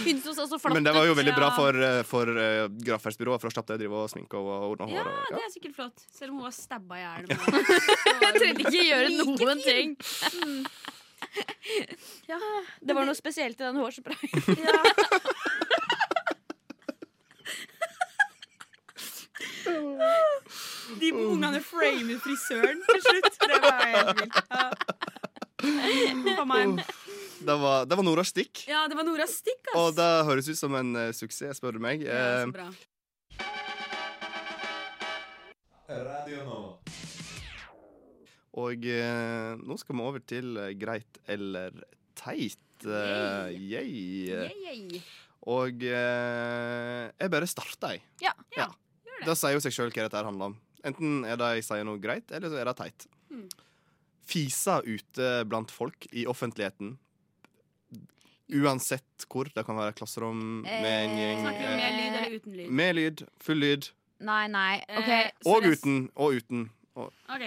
Hun 0.04 0.20
som 0.22 0.34
så 0.36 0.46
så 0.46 0.58
flott 0.62 0.72
Men 0.76 0.84
det 0.84 0.92
var 0.94 1.04
jo 1.08 1.14
veldig 1.18 1.34
bra 1.34 1.48
for, 1.56 1.74
eh, 1.82 2.02
for 2.06 2.30
uh, 2.30 2.68
gravferdsbyrået, 2.68 3.40
for 3.42 3.48
å 3.50 3.52
slappe 3.56 3.74
å 3.74 3.78
drive 3.80 3.92
og 4.04 4.08
sminke 4.12 4.38
og 4.38 4.76
ordne 4.78 4.86
hår. 4.86 5.02
ja, 5.02 5.02
Og, 5.02 5.34
det 5.34 5.42
er 5.48 5.50
sikkert 5.58 5.74
flott. 5.74 5.98
Selv 6.14 6.30
om 6.30 6.36
hun 6.38 6.44
var 6.46 6.54
stabba 6.54 6.94
i 6.94 7.02
hjel. 7.02 7.26
Jeg 8.22 8.32
trengte 8.38 8.62
ikke 8.68 8.86
gjøre 8.86 9.10
noen 9.18 9.62
ting. 9.66 9.96
Ja, 12.28 12.38
Det 12.82 12.94
var 12.94 13.04
noe 13.08 13.14
spesielt 13.18 13.58
i 13.60 13.64
den 13.64 13.76
hårsprayen. 13.82 14.30
De 21.00 21.08
ungene 21.16 21.60
framer 21.64 22.18
frisøren 22.22 22.80
til 22.88 23.00
slutt. 23.06 23.34
Det 23.42 23.58
var 23.62 23.72
helt 23.86 24.20
vilt. 24.20 24.36
Ja. 24.52 24.66
Det, 27.42 27.56
var, 27.58 27.84
det 27.86 27.94
var 27.98 28.04
Nora 28.06 28.24
Stikk. 28.26 28.54
Ja, 28.70 28.80
det 28.90 28.96
var 28.98 29.04
Nora 29.06 29.26
Stikk, 29.30 29.62
ass. 29.72 29.78
Og 29.78 29.88
det 29.98 30.10
høres 30.28 30.48
ut 30.50 30.58
som 30.58 30.72
en 30.78 30.90
uh, 30.98 31.10
suksess, 31.14 31.56
spør 31.58 31.72
du 31.78 31.82
meg. 31.82 31.98
ja, 32.06 32.10
Eh, 32.12 32.44
så 32.44 32.50
bra. 32.54 32.68
Radio 35.92 36.38
nå. 36.46 36.58
og 38.62 38.84
eh, 38.88 39.50
nå 39.60 39.74
skal 39.80 39.96
vi 39.98 40.02
over 40.04 40.20
til 40.28 40.56
eh, 40.60 40.72
greit 40.78 41.18
eller 41.30 41.70
teit. 42.18 42.58
Uh, 42.82 43.46
yay. 43.54 43.92
Yay, 44.32 44.56
yay. 44.66 45.00
Og 45.52 45.82
eh, 45.86 47.04
jeg 47.18 47.30
bare 47.30 47.46
starter, 47.50 47.90
jeg. 47.96 48.02
Ja. 48.24 48.32
ja. 48.56 48.66
Det 49.26 49.36
sier 49.38 49.56
jo 49.56 49.62
seg 49.64 49.74
sjøl 49.76 49.90
hva 49.92 50.06
dette 50.06 50.18
her 50.18 50.28
handler 50.28 50.52
om. 50.52 50.56
Enten 50.84 51.22
er 51.28 51.38
det 51.38 51.50
jeg 51.58 51.66
sier 51.68 51.86
noe 51.86 52.00
greit, 52.02 52.30
eller 52.34 52.50
så 52.50 52.58
er 52.58 52.68
det 52.70 52.76
teit. 52.80 53.06
Mm. 53.30 53.46
Fisa 54.32 54.80
ute 54.86 55.30
blant 55.50 55.70
folk 55.74 56.06
i 56.12 56.26
offentligheten. 56.30 56.96
Uansett 58.52 59.26
hvor. 59.30 59.48
Det 59.54 59.64
kan 59.64 59.78
være 59.78 59.94
klasserom 59.96 60.62
med 60.66 60.86
en 60.92 61.16
gjeng. 61.16 61.42
Snakker 61.46 61.62
vi 61.62 61.72
eh, 61.72 61.80
med 61.80 61.98
lyd 61.98 62.14
eller 62.18 62.36
uten 62.36 62.56
lyd? 62.58 62.70
Med 62.82 62.96
lyd. 62.98 63.22
Full 63.46 63.62
lyd. 63.62 63.88
Nei, 64.22 64.42
nei. 64.52 64.72
Eh, 64.88 65.30
Og 65.48 65.64
uten. 65.66 66.02
Og 66.14 66.38
uten. 66.38 66.66
Og, 66.94 67.12
Ok. 67.32 67.46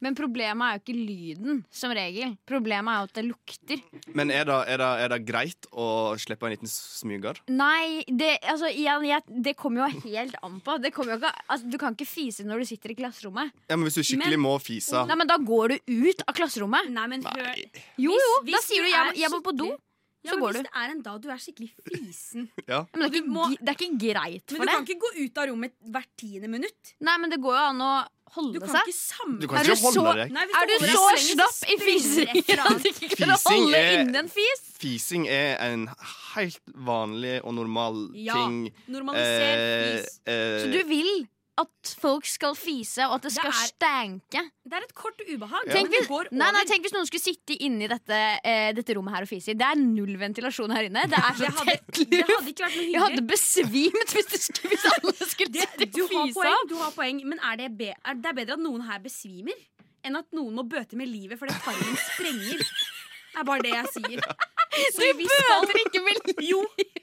Men 0.00 0.16
problemet 0.16 0.64
er 0.64 0.78
jo 0.78 0.80
ikke 0.80 0.96
lyden, 0.96 1.58
som 1.70 1.92
regel. 1.96 2.32
Problemet 2.48 2.92
er 2.94 3.02
jo 3.02 3.08
at 3.10 3.18
det 3.18 3.24
lukter. 3.26 3.82
men 4.16 4.30
er 4.32 4.46
det, 4.48 4.56
er, 4.72 4.80
det, 4.80 4.88
er 5.04 5.12
det 5.12 5.18
greit 5.28 5.66
å 5.72 5.88
slippe 6.20 6.48
en 6.48 6.54
liten 6.54 6.70
smyger? 6.72 7.40
Nei, 7.52 8.04
det, 8.08 8.38
altså, 8.48 8.70
jeg, 8.72 9.04
jeg, 9.10 9.42
det 9.44 9.56
kommer 9.60 9.84
jo 9.84 10.00
helt 10.06 10.38
an 10.42 10.56
på. 10.64 10.78
Det 10.80 10.94
jo 10.96 11.18
ikke, 11.18 11.34
altså, 11.46 11.68
du 11.70 11.76
kan 11.80 11.96
ikke 11.98 12.08
fise 12.08 12.46
når 12.48 12.64
du 12.64 12.70
sitter 12.72 12.94
i 12.94 12.98
klasserommet. 13.02 13.52
Ja, 13.68 13.76
men 13.76 13.84
Hvis 13.88 14.00
du 14.00 14.02
skikkelig 14.06 14.38
Men- 14.38 14.46
må 14.48 14.56
fise 14.62 15.04
Nei, 15.06 15.16
men 15.20 15.28
Da 15.30 15.36
går 15.36 15.68
du 15.76 15.92
ut 16.08 16.24
av 16.26 16.34
klasserommet. 16.34 16.88
Nei, 16.90 17.06
men 17.06 17.22
hør 17.22 17.54
Jo, 18.00 18.10
Jo, 18.10 18.16
Hvis- 18.16 18.44
hvis 18.44 18.56
Da 18.56 18.60
sier 18.66 18.82
du 18.82 18.88
jeg, 18.90 19.16
jeg 19.20 19.30
må 19.30 19.42
på 19.44 19.56
do. 19.56 19.70
Ja, 20.22 20.34
men 20.36 20.52
hvis 20.52 20.62
det 20.66 20.72
er 20.76 20.90
en 20.92 21.00
dag 21.00 21.20
du 21.22 21.28
er 21.32 21.38
skikkelig 21.40 21.70
fisen 21.88 22.48
Ja. 22.68 22.82
Men 22.92 23.06
det 23.06 23.06
er 23.08 23.22
ikke, 23.22 23.32
må- 23.32 23.48
det 23.56 23.68
er 23.72 23.76
ikke 23.78 24.00
greit 24.02 24.52
Men 24.52 24.60
du 24.60 24.66
du 24.66 24.72
kan 24.74 24.84
ikke 24.84 25.00
gå 25.00 25.10
ut 25.24 25.38
av 25.40 25.48
rommet 25.48 25.72
hvert 25.88 26.10
tiende 26.20 26.48
minutt. 26.52 26.94
Nei, 27.00 27.16
men 27.22 27.30
det 27.32 27.40
går 27.40 27.56
jo 27.56 27.62
an 27.70 27.80
å 27.80 27.92
Du 28.30 28.60
kan 28.60 28.68
seg. 28.70 28.86
ikke 28.86 28.94
samle 28.96 29.40
Du 29.40 29.46
kan 29.48 29.58
Er 29.58 29.64
ikke 29.64 29.74
du 29.74 29.80
så- 29.80 30.02
holde 30.04 30.20
deg. 30.22 30.32
Nei, 30.32 30.44
hvis 30.46 30.56
Er 30.60 30.66
du 30.66 30.86
så 30.86 31.06
slapp 31.26 31.70
i 31.70 31.76
fising 31.82 32.28
at 32.28 32.82
du 32.82 32.88
ikke 32.88 33.16
kan 33.16 33.30
holde 33.44 33.80
inne 34.00 34.18
en 34.22 34.28
fis? 34.28 34.62
Fising 34.78 35.26
er 35.28 35.56
en 35.66 35.88
helt 36.34 36.60
vanlig 36.76 37.40
og 37.44 37.54
normal 37.54 38.08
Ja. 38.14 38.34
ting. 38.34 38.70
Normaliser 38.88 39.42
Eh, 39.50 39.98
fis. 39.98 40.20
eh, 40.26 40.60
Så 40.62 40.72
du 40.72 40.82
vil 40.88 41.26
at 41.60 41.90
folk 42.00 42.26
skal 42.28 42.54
fise, 42.58 43.04
og 43.06 43.14
at 43.18 43.22
det 43.26 43.30
Det 43.30 43.36
skal 43.38 43.50
er- 43.50 43.68
stanke? 43.70 44.42
Det 44.70 44.78
er 44.78 44.86
et 44.86 44.94
kort 44.94 45.20
ubehag. 45.26 45.66
Ja. 45.66 45.72
Tenk 45.74 45.88
hvis, 45.92 46.06
går 46.08 46.28
nei, 46.32 46.50
nei, 46.56 46.64
tenk 46.68 46.84
hvis 46.86 46.92
noen 46.94 47.06
skulle 47.08 47.22
sitte 47.24 47.56
inni 47.66 47.88
dette, 47.90 48.20
eh, 48.44 48.72
dette 48.76 48.94
rommet 48.96 49.14
her 49.16 49.26
og 49.26 49.30
fise. 49.30 49.54
Det 49.58 49.66
er 49.66 49.74
null 49.80 50.16
ventilasjon 50.20 50.70
her 50.74 50.88
inne. 50.88 51.06
Det 51.10 51.18
er 51.18 51.34
så 51.38 51.46
det 51.46 51.66
tett 51.66 51.98
luft. 52.28 52.62
hadde 52.62 52.86
Jeg 52.92 53.00
hadde 53.04 53.26
besvimt 53.26 54.14
hvis, 54.14 54.30
skulle, 54.46 54.70
hvis 54.74 54.86
alle 54.92 55.14
skulle 55.32 55.52
Det, 55.52 55.66
sitte 55.68 55.90
du, 55.92 56.02
og 56.04 56.14
har 56.14 56.26
fise 56.26 56.40
poeng, 56.40 56.68
du 56.68 56.76
har 56.80 56.90
poeng, 56.96 57.24
men 57.26 57.38
er 57.52 57.56
det, 57.56 57.70
be, 57.78 57.90
er 58.04 58.14
det 58.14 58.26
er 58.32 58.38
bedre 58.44 58.52
at 58.58 58.64
noen 58.64 58.82
her 58.88 58.98
besvimer 59.04 59.58
enn 60.04 60.16
at 60.16 60.30
noen 60.32 60.54
må 60.56 60.62
bøte 60.64 60.96
med 60.96 61.10
livet 61.12 61.36
fordi 61.38 61.52
tarmen 61.60 61.98
sprenger. 62.06 62.62
Det 63.30 63.40
er 63.40 63.46
bare 63.46 63.62
det 63.64 63.74
jeg 63.74 63.90
sier. 63.94 64.22
Så 64.94 65.06
Du 65.18 65.22
bøter 65.26 65.78
ikke 65.82 66.00
med 66.04 66.44
Jo, 66.46 66.60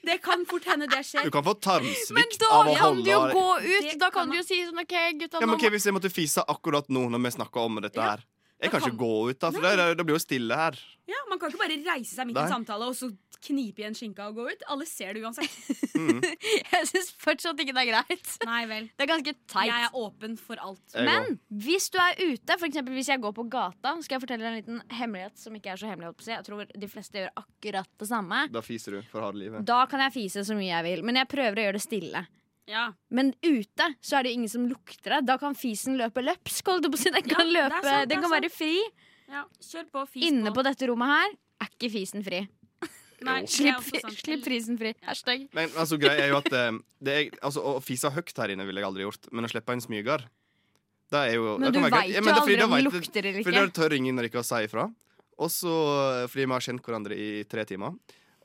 det 0.08 0.16
kan 0.24 0.44
fort 0.48 0.64
hende 0.70 0.88
det 0.88 1.02
skjer. 1.04 1.26
Du 1.28 1.32
kan 1.34 1.44
få 1.44 1.54
tarmsvikt 1.60 2.44
av 2.48 2.70
å 2.72 2.74
holde 2.78 2.78
Men 2.78 2.80
da 2.80 2.80
kan 2.80 3.02
du 3.04 3.10
jo 3.10 3.20
gå 3.34 3.46
ut. 3.60 3.88
Det 3.90 3.98
Da 4.00 4.10
kan 4.14 4.30
du 4.32 4.38
jo 4.38 4.44
si 4.46 4.62
sånn 4.64 4.80
OK, 4.82 4.96
gutta, 5.20 5.42
Ja, 5.42 5.46
men 5.46 5.56
nå 5.56 5.60
hva 5.60 5.72
hvis 5.74 5.88
jeg 5.88 5.96
måtte 5.96 6.12
fise 6.12 6.44
akkurat 6.48 6.88
nå 6.88 7.04
når 7.12 7.24
vi 7.26 7.34
snakker 7.36 7.68
om 7.68 7.80
dette 7.84 8.00
Ja. 8.00 8.14
her? 8.16 8.24
Jeg 8.58 8.72
kan 8.72 8.80
kan- 8.80 8.90
ikke 8.90 8.98
gå 8.98 9.30
ut, 9.30 9.38
da, 9.38 9.50
for 9.54 9.60
det, 9.62 9.96
det, 9.98 10.04
blir 10.04 10.16
jo 10.16 10.18
stille 10.18 10.54
her. 10.56 10.74
Ja, 11.06 11.20
Man 11.28 11.38
kan 11.38 11.50
ikke 11.52 11.60
bare 11.60 11.76
reise 11.78 12.16
seg 12.16 12.26
midt 12.26 12.36
i 12.36 12.40
en 12.42 12.48
samtale 12.48 12.88
og 12.88 12.96
så 12.98 13.12
knipe 13.44 13.82
igjen 13.84 13.94
skinka 13.94 14.26
og 14.30 14.38
gå 14.40 14.46
ut. 14.50 14.62
Alle 14.72 14.86
ser 14.88 15.14
det 15.14 15.22
uansett. 15.22 15.52
Mm. 15.94 16.18
Jeg 16.72 16.88
syns 16.90 17.10
fortsatt 17.22 17.60
ikke 17.62 17.74
det 17.76 17.84
er 17.84 17.90
greit. 17.92 18.32
Nei 18.48 18.60
vel. 18.70 18.88
Det 18.98 19.04
er 19.06 19.10
ganske 19.12 19.34
teit. 19.50 19.68
Jeg 19.70 19.86
er 19.88 19.94
åpen 19.98 20.36
for 20.40 20.60
alt. 20.62 20.82
Jeg 20.94 21.06
Men 21.08 21.38
hvis 21.64 21.88
du 21.94 21.98
er 22.02 22.18
ute, 22.18 22.56
for 22.58 22.66
eksempel 22.68 22.96
hvis 22.98 23.10
jeg 23.12 23.22
går 23.22 23.34
på 23.36 23.44
gata, 23.52 23.94
skal 24.04 24.18
jeg 24.18 24.24
fortelle 24.26 24.48
en 24.50 24.58
liten 24.58 24.82
hemmelighet 24.98 25.38
som 25.38 25.54
ikke 25.58 25.72
er 25.74 25.80
så 25.80 25.90
hemmelig. 25.90 26.14
Jeg 26.28 26.44
tror 26.46 26.66
de 26.74 26.88
fleste 26.90 27.22
gjør 27.22 27.30
akkurat 27.44 27.88
det 28.02 28.08
samme. 28.10 28.42
Da 28.54 28.62
fiser 28.64 28.98
du 28.98 29.02
for 29.10 29.24
harde 29.26 29.40
livet. 29.42 29.64
Da 29.68 29.84
kan 29.90 30.02
jeg 30.06 30.14
fise 30.18 30.44
så 30.46 30.56
mye 30.58 30.70
jeg 30.72 30.86
vil, 30.90 31.04
men 31.06 31.20
jeg 31.22 31.30
prøver 31.30 31.58
å 31.62 31.66
gjøre 31.68 31.78
det 31.80 31.84
stille. 31.86 32.24
Ja, 32.68 32.90
Men 33.08 33.30
ute 33.40 33.86
så 34.04 34.18
er 34.18 34.26
det 34.26 34.34
ingen 34.36 34.50
som 34.52 34.66
lukter 34.68 35.14
det. 35.16 35.22
Da 35.30 35.38
kan 35.40 35.54
fisen 35.56 35.96
løpe 35.96 36.20
løpsk. 36.20 36.66
Den 36.84 37.24
kan, 37.24 37.48
Ja, 37.48 37.68
løpe, 37.68 37.80
sant, 37.86 38.10
den 38.10 38.20
kan 38.20 38.30
være 38.34 38.50
fri. 38.52 38.74
ja. 39.30 39.46
Kjør 39.64 39.86
på. 39.94 40.02
Fis 40.12 40.26
Inne 40.28 40.50
på. 40.52 40.58
på 40.60 40.64
dette 40.68 40.88
rommet 40.90 41.08
her 41.08 41.30
er 41.64 41.70
ikke 41.72 41.88
fisen 41.96 42.22
fri. 42.26 42.42
Nei, 43.26 43.40
er 43.42 43.48
Slipp, 43.50 44.18
slipp 44.18 44.44
prisen 44.44 44.78
fri. 44.78 44.92
Hashtag. 45.06 45.48
Men 45.56 45.72
altså, 45.74 45.98
greia 46.00 46.26
er 46.26 46.32
jo 46.32 46.38
at 46.38 46.52
eh, 46.54 46.82
det 47.02 47.14
er, 47.14 47.38
altså, 47.42 47.64
Å 47.66 47.80
fise 47.82 48.10
høyt 48.14 48.36
her 48.38 48.54
inne 48.54 48.66
ville 48.68 48.82
jeg 48.82 48.88
aldri 48.88 49.06
gjort, 49.06 49.30
men 49.34 49.48
å 49.48 49.50
slippe 49.50 49.74
en 49.74 49.82
smyger 49.82 50.28
det 51.08 51.20
er 51.24 51.38
jo 51.38 51.54
Men 51.56 51.72
du 51.72 51.80
veit 51.80 52.10
jo 52.12 52.20
men 52.20 52.34
det 52.34 52.34
er 52.34 52.44
fordi 52.44 52.56
aldri 52.60 52.64
om 52.66 52.74
det 52.74 53.00
lukter 53.00 53.28
eller 53.30 53.46
For 53.46 53.56
da 53.56 53.62
tør 53.78 53.94
ingen 53.96 54.18
når 54.18 54.28
å 54.28 54.30
ikke 54.32 54.44
si 54.44 54.58
ifra. 54.66 54.84
Og 55.38 55.50
så 55.54 55.74
fordi 56.28 56.44
vi 56.44 56.52
har 56.52 56.64
kjent 56.66 56.84
hverandre 56.84 57.16
i 57.16 57.28
tre 57.48 57.64
timer, 57.68 57.94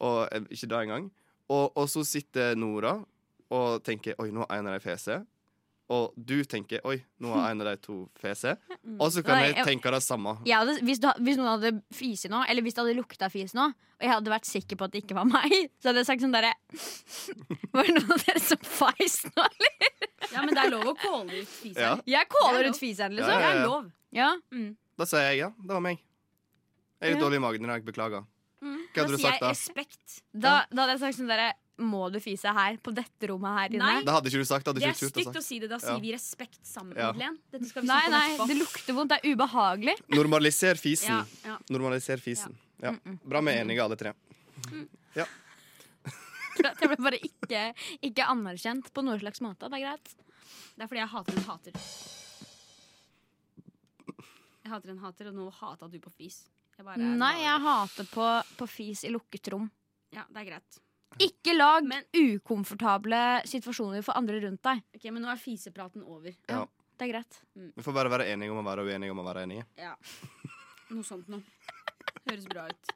og 0.06 0.20
eh, 0.30 0.46
ikke 0.54 0.70
da 0.72 0.84
engang. 0.86 1.10
Og, 1.52 1.66
og 1.76 1.90
så 1.92 2.06
sitter 2.08 2.56
Nora 2.56 2.96
og 3.54 3.84
tenker 3.86 4.16
Oi, 4.22 4.30
nå 4.34 4.46
har 4.46 4.60
en 4.62 4.70
av 4.72 4.78
de 4.78 4.84
fese. 4.84 5.20
Og 5.90 6.14
du 6.16 6.44
tenker 6.48 6.80
'oi, 6.88 7.04
nå 7.20 7.34
er 7.36 7.52
en 7.52 7.62
av 7.62 7.68
de 7.68 7.78
to 7.84 8.10
fese', 8.20 8.56
og 9.00 9.12
så 9.12 9.24
kan 9.24 9.42
jeg 9.44 9.66
tenke 9.66 9.92
det 9.92 10.02
samme. 10.04 10.38
Ja, 10.48 10.60
hadde, 10.64 10.80
hvis, 10.82 11.00
du, 11.00 11.10
hvis 11.20 11.38
noen 11.38 11.50
hadde 11.60 11.82
fise 11.94 12.30
nå, 12.32 12.44
eller 12.48 12.62
hvis 12.64 12.74
det 12.74 12.84
hadde 12.86 12.96
lukta 12.98 13.30
fis 13.30 13.54
nå, 13.54 13.66
og 13.68 14.02
jeg 14.02 14.10
hadde 14.10 14.32
vært 14.32 14.46
sikker 14.50 14.76
på 14.80 14.86
at 14.86 14.92
det 14.96 15.04
ikke 15.04 15.16
var 15.16 15.26
meg, 15.26 15.52
så 15.82 15.90
hadde 15.92 16.00
jeg 16.04 16.10
sagt 16.12 16.22
sånn 16.24 16.34
derre 16.34 16.54
Var 17.76 17.84
det 17.90 17.96
noen 18.00 18.12
av 18.16 18.24
dere 18.26 18.40
som 18.40 18.58
feis 18.64 19.20
nå, 19.28 19.44
eller? 19.44 19.92
Ja, 20.34 20.42
men 20.42 20.56
det 20.56 20.64
er 20.64 20.72
lov 20.72 20.88
å 20.88 20.96
kåle 20.98 21.42
ut 21.44 21.50
fisen. 21.52 21.82
Ja. 21.84 21.94
Jeg 22.08 22.30
kåler 22.32 22.62
er 22.62 22.70
ut 22.70 22.74
lov. 22.74 22.80
fiseren, 22.80 23.12
Ja, 23.12 23.18
liksom. 23.20 23.42
Det 23.44 23.50
er 23.52 23.66
lov. 23.68 23.92
Ja. 24.14 24.30
Da 24.98 25.06
sier 25.10 25.26
jeg 25.30 25.42
ja, 25.44 25.50
det 25.60 25.74
var 25.76 25.82
meg. 25.84 26.00
Jeg 26.00 27.10
er 27.10 27.14
litt 27.14 27.20
Ja. 27.20 27.26
dårlig 27.28 27.38
i 27.42 27.44
magen 27.44 27.66
i 27.66 27.68
dag, 27.74 27.84
beklager. 27.86 28.24
Mm. 28.64 28.78
Hva 28.94 29.02
hadde 29.04 29.12
da 29.12 29.18
du 29.18 29.22
sagt 29.22 29.42
da? 29.42 29.50
jeg 29.50 29.58
respekt. 29.58 30.22
Da, 30.32 30.54
da 30.72 30.86
hadde 30.86 30.94
jeg 30.96 31.02
sagt 31.04 31.18
sånn 31.20 31.28
derre 31.34 31.50
Må 31.82 32.04
du 32.14 32.20
fise 32.22 32.52
her? 32.54 32.78
På 32.78 32.92
dette 32.94 33.28
rommet 33.32 33.56
her 33.58 33.70
inne? 33.74 33.80
Nei. 33.82 34.04
Det 34.06 34.14
hadde 34.14 34.30
ikke 34.30 34.44
du 34.44 34.46
sagt. 34.46 34.66
Det 34.66 34.70
hadde 34.74 34.82
Det 34.84 34.90
er 34.92 34.94
stygt 35.10 35.34
å 35.34 35.40
å 35.40 35.44
si 35.44 35.58
det. 35.60 35.70
Da 35.72 35.80
Ja. 35.82 35.86
sier 35.88 36.02
vi 36.02 36.12
respekt 36.14 36.60
sammen, 36.70 36.96
Ja. 36.96 37.08
Madeleine. 37.12 37.38
Dette 37.52 37.66
skal 37.66 37.82
vi 37.82 37.88
Nei, 37.88 38.08
nei, 38.10 38.38
det 38.48 38.58
lukter 38.60 38.94
vondt. 38.94 39.10
Det 39.10 39.20
er 39.24 39.34
ubehagelig. 39.36 39.96
Normaliser 40.10 40.76
fisen. 40.78 41.10
Ja, 41.10 41.26
ja. 41.44 41.58
Normaliser 41.70 42.18
fisen. 42.22 42.56
Ja. 42.80 42.92
Bra 43.26 43.42
vi 43.42 43.52
er 43.52 43.64
enige, 43.66 43.82
alle 43.82 43.96
tre. 43.98 44.14
Jeg 45.16 45.28
ble 46.94 46.98
bare 47.02 47.18
ikke, 47.18 47.74
ikke 48.06 48.28
anerkjent 48.30 48.92
på 48.94 49.02
noen 49.04 49.20
slags 49.20 49.42
måte. 49.42 49.66
Det 49.68 49.80
er 49.82 49.86
greit. 49.88 50.14
Det 50.78 50.84
er 50.84 50.88
fordi 50.88 51.02
jeg 51.02 51.10
hater 51.10 51.34
en 51.38 51.44
hater. 51.50 51.72
Jeg 54.64 54.72
hater 54.72 54.90
en 54.94 55.02
hater, 55.04 55.28
og 55.28 55.34
nå 55.36 55.50
hata 55.52 55.90
du 55.92 55.98
på 56.00 56.12
fis. 56.14 56.44
Jeg 56.78 56.86
bare 56.86 56.98
Nei, 57.02 57.18
bare- 57.18 57.42
jeg 57.42 57.62
hater 57.66 58.06
på, 58.14 58.28
på 58.62 58.68
fis 58.70 59.04
i 59.04 59.10
lukket 59.10 59.50
rom. 59.52 59.70
Ja, 60.14 60.24
det 60.30 60.38
er 60.44 60.46
greit. 60.54 60.80
Ikke 61.22 61.54
lag 61.54 61.86
Men- 61.86 62.06
ukomfortable 62.14 63.42
situasjoner 63.46 64.02
for 64.04 64.18
andre 64.18 64.40
rundt 64.42 64.64
deg. 64.64 64.82
Ok, 64.96 65.12
Men 65.12 65.22
nå 65.24 65.30
er 65.30 65.38
fisepraten 65.38 66.04
over. 66.04 66.34
Ja. 66.50 66.66
Det 66.98 67.08
er 67.08 67.14
greit. 67.14 67.40
Vi 67.54 67.84
får 67.84 67.94
bare 67.94 68.10
være 68.10 68.30
enige 68.34 68.52
om 68.52 68.62
å 68.62 68.66
være 68.66 68.86
uenige 68.86 69.12
om 69.12 69.20
å 69.20 69.26
være 69.26 69.44
enige. 69.44 69.66
Ja. 69.78 69.96
Noe 70.94 71.04
sånt 71.04 71.28
noe. 71.28 71.42
Høres 72.30 72.46
bra 72.46 72.68
ut. 72.70 72.92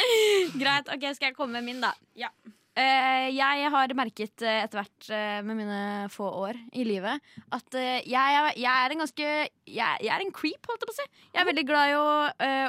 Greit, 0.60 0.88
ok, 0.88 1.04
Skal 1.14 1.30
jeg 1.30 1.36
komme 1.36 1.58
med 1.58 1.64
min, 1.64 1.80
da? 1.82 1.92
Ja. 2.18 2.30
Uh, 2.70 3.26
jeg 3.34 3.70
har 3.74 3.92
merket 3.98 4.44
uh, 4.46 4.62
etter 4.62 4.80
hvert 4.80 5.08
uh, 5.10 5.40
med 5.44 5.58
mine 5.58 5.80
få 6.08 6.28
år 6.46 6.56
i 6.78 6.84
livet 6.86 7.18
at 7.50 7.74
jeg, 7.74 8.52
jeg 8.62 8.70
er 8.70 8.94
en 8.94 9.02
ganske 9.02 9.26
jeg, 9.26 9.50
jeg 9.66 10.12
er 10.14 10.22
en 10.22 10.30
creep, 10.32 10.68
holdt 10.70 10.86
jeg 10.86 10.88
på 10.88 10.94
å 10.94 10.98
si. 11.00 11.06
Jeg 11.34 11.42
er 11.42 11.48
veldig 11.50 11.64
glad 11.66 11.90
i 11.90 11.96
å, 11.98 12.06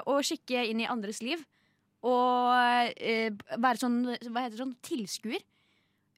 å 0.09 0.17
kikke 0.25 0.65
inn 0.71 0.81
i 0.81 0.89
andres 0.89 1.21
liv. 1.23 1.45
Og 2.07 2.93
eh, 2.97 3.29
være 3.61 3.77
sånn, 3.81 3.97
hva 4.31 4.43
heter 4.45 4.55
det, 4.55 4.61
sånn 4.63 4.75
tilskuer. 4.85 5.43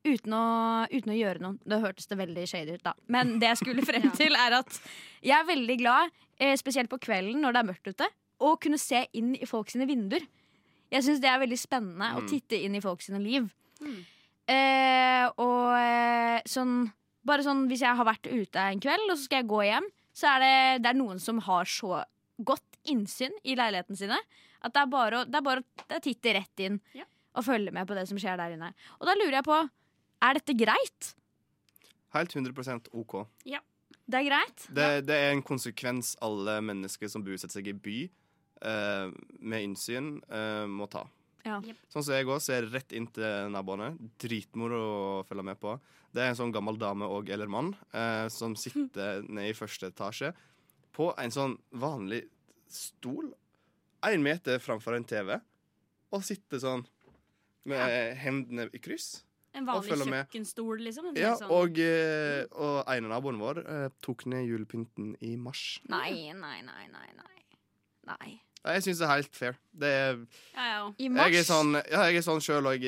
Uten 0.03 0.34
å, 0.36 0.43
uten 0.91 1.13
å 1.13 1.15
gjøre 1.15 1.39
noe. 1.43 1.57
Det 1.63 1.79
hørtes 1.79 2.07
det 2.11 2.17
veldig 2.19 2.43
shady 2.49 2.73
ut, 2.77 2.84
da. 2.84 2.93
Men 3.11 3.38
det 3.39 3.53
jeg 3.53 3.61
skulle 3.61 3.86
frem 3.88 4.09
til, 4.19 4.36
er 4.36 4.57
at 4.59 4.79
jeg 5.23 5.36
er 5.38 5.47
veldig 5.47 5.77
glad, 5.79 6.11
eh, 6.39 6.55
spesielt 6.59 6.91
på 6.91 6.99
kvelden 7.03 7.39
når 7.43 7.55
det 7.55 7.61
er 7.61 7.69
mørkt 7.71 7.91
ute, 7.93 8.09
å 8.43 8.55
kunne 8.59 8.79
se 8.81 9.05
inn 9.15 9.34
i 9.39 9.47
folk 9.47 9.69
sine 9.71 9.88
vinduer. 9.88 10.25
Jeg 10.91 11.05
syns 11.05 11.21
det 11.23 11.29
er 11.31 11.39
veldig 11.41 11.57
spennende 11.59 12.09
å 12.17 12.21
Mm. 12.23 12.27
titte 12.29 12.59
inn 12.59 12.75
i 12.75 12.81
folk 12.84 13.01
sine 13.01 13.19
liv. 13.23 13.47
Mm. 13.81 14.01
Eh, 14.51 15.25
og 15.39 15.71
eh, 15.79 16.41
sånn 16.49 16.91
Bare 17.23 17.39
sånn 17.45 17.61
hvis 17.69 17.79
jeg 17.86 17.95
har 17.95 18.03
vært 18.03 18.27
ute 18.27 18.59
en 18.59 18.81
kveld, 18.84 19.05
og 19.07 19.15
så 19.15 19.23
skal 19.29 19.39
jeg 19.39 19.47
gå 19.47 19.61
hjem, 19.63 19.86
så 20.11 20.27
er 20.34 20.41
det, 20.43 20.55
det 20.84 20.89
er 20.91 20.97
noen 20.99 21.21
som 21.23 21.38
har 21.45 21.63
så 21.71 22.01
godt 22.43 22.75
innsyn 22.91 23.31
i 23.47 23.55
leiligheten 23.55 23.95
sine 23.95 24.17
at 24.64 24.74
det 24.76 24.84
er 24.84 24.91
bare 24.91 25.22
å, 25.22 25.26
det 25.28 25.39
er 25.39 25.45
bare 25.45 25.64
å 25.64 25.86
det 25.88 25.97
er 25.99 26.03
titte 26.05 26.34
rett 26.38 26.64
inn 26.66 26.80
Ja. 26.97 27.05
og 27.36 27.45
følge 27.47 27.74
med 27.76 27.88
på 27.89 27.97
det 27.97 28.07
som 28.09 28.20
skjer 28.22 28.39
der 28.39 28.55
inne. 28.55 28.72
Og 28.99 29.07
da 29.09 29.16
lurer 29.20 29.39
jeg 29.41 29.47
på 29.49 29.59
Er 30.24 30.38
dette 30.39 30.55
greit? 30.55 31.14
Helt 32.14 32.32
100% 32.32 32.91
OK. 32.93 33.16
Det 33.43 34.20
er 34.20 34.28
greit? 34.28 34.68
Det, 34.70 34.86
det 35.07 35.16
er 35.16 35.34
en 35.34 35.41
konsekvens 35.43 36.14
alle 36.24 36.59
mennesker 36.64 37.09
som 37.11 37.24
bosetter 37.26 37.57
seg 37.57 37.68
i 37.72 37.74
by 37.76 37.97
uh, 38.64 39.11
med 39.39 39.66
innsyn, 39.66 40.18
uh, 40.32 40.64
må 40.70 40.88
ta. 40.91 41.03
Ja. 41.43 41.57
Yep. 41.59 41.80
Sånn 41.91 42.05
som 42.05 42.16
jeg 42.16 42.28
òg 42.30 42.39
så 42.43 42.55
er 42.55 42.70
rett 42.72 42.93
inn 42.95 43.09
til 43.11 43.51
naboene. 43.51 43.93
Dritmoro 44.22 44.80
å 45.20 45.24
følge 45.28 45.43
med 45.49 45.59
på. 45.59 45.76
Det 46.14 46.24
er 46.24 46.32
en 46.32 46.39
sånn 46.39 46.53
gammel 46.55 46.78
dame 46.80 47.07
og 47.09 47.30
eller 47.34 47.49
mann 47.51 47.72
eh, 47.91 48.28
som 48.32 48.53
sitter 48.59 49.24
nede 49.26 49.49
i 49.49 49.55
første 49.57 49.89
etasje 49.89 50.30
på 50.93 51.09
en 51.18 51.34
sånn 51.34 51.55
vanlig 51.82 52.22
stol 52.70 53.32
én 54.03 54.21
meter 54.23 54.59
framfor 54.59 54.95
en 54.97 55.03
TV, 55.05 55.39
og 56.11 56.23
sitter 56.23 56.57
sånn 56.59 56.85
med 57.65 58.15
hendene 58.19 58.69
i 58.73 58.79
kryss. 58.83 59.23
En 59.55 59.67
vanlig 59.69 59.93
kjøkkenstol, 60.01 60.79
liksom. 60.81 61.11
En 61.11 61.15
Ja, 61.15 61.35
sånn- 61.37 61.51
og, 61.51 61.77
eh, 61.77 62.45
og 62.57 62.83
en 62.89 63.05
av 63.05 63.11
naboene 63.21 63.37
vår 63.39 63.59
eh, 63.69 63.89
tok 64.01 64.25
ned 64.25 64.47
julepynten 64.49 65.15
i 65.21 65.35
mars. 65.37 65.79
Nei, 65.87 66.31
nei, 66.33 66.61
nei, 66.61 66.87
nei. 66.91 67.07
nei. 67.15 67.29
Nei. 68.05 68.41
Jeg 68.65 68.81
syns 68.81 68.97
det 68.99 69.05
er 69.05 69.11
helt 69.15 69.35
fair. 69.35 69.55
Det 69.77 69.87
er, 69.91 70.17
ja, 70.55 70.63
ja. 70.63 70.91
I 70.97 71.07
mars 71.09 71.29
jeg 71.31 71.39
er 71.41 71.43
sånn, 71.43 71.73
ja, 71.91 72.01
jeg 72.07 72.15
er 72.17 72.21
sånn 72.25 72.39
sjøl 72.41 72.63
òg, 72.71 72.83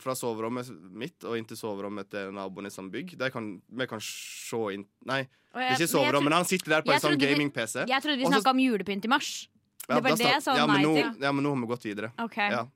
fra 0.00 0.14
soverommet 0.16 0.68
mitt 0.90 1.22
og 1.24 1.36
inn 1.36 1.44
til 1.44 1.56
soverommet 1.56 2.08
til 2.10 2.32
naboen 2.32 2.66
i 2.66 2.70
samme 2.72 2.90
bygg. 2.90 3.16
Der 3.20 3.30
kan, 3.30 3.60
vi 3.70 3.86
kan 3.86 4.00
se 4.00 4.56
inn 4.74 4.86
Nei, 5.04 5.22
det 5.22 5.30
er 5.54 5.60
jeg- 5.60 5.70
ikke 5.70 5.78
men 5.78 5.78
jeg 5.78 5.88
soverom, 5.88 6.12
tro- 6.12 6.24
men 6.24 6.32
han 6.32 6.44
sitter 6.44 6.68
der 6.70 6.82
på 6.82 6.92
en 6.94 7.00
sånn 7.00 7.18
gaming-PC. 7.20 7.86
Jeg 7.86 8.02
trodde 8.02 8.18
vi 8.18 8.24
Og 8.24 8.32
snakka 8.32 8.50
om 8.50 8.58
julepynt 8.58 9.04
i 9.04 9.08
mars. 9.08 9.48
Ja, 9.88 9.96
det 9.96 10.04
var 10.04 10.18
det 10.20 10.32
jeg 10.34 10.42
sa 10.44 10.56
nei 10.68 10.82
til. 10.84 11.22
Ja, 11.24 11.32
men 11.32 11.46
nå 11.46 11.54
har 11.54 11.62
vi 11.62 11.70
gått 11.70 11.86
videre. 11.88 12.12
Okay. 12.20 12.52
Ja. 12.52 12.66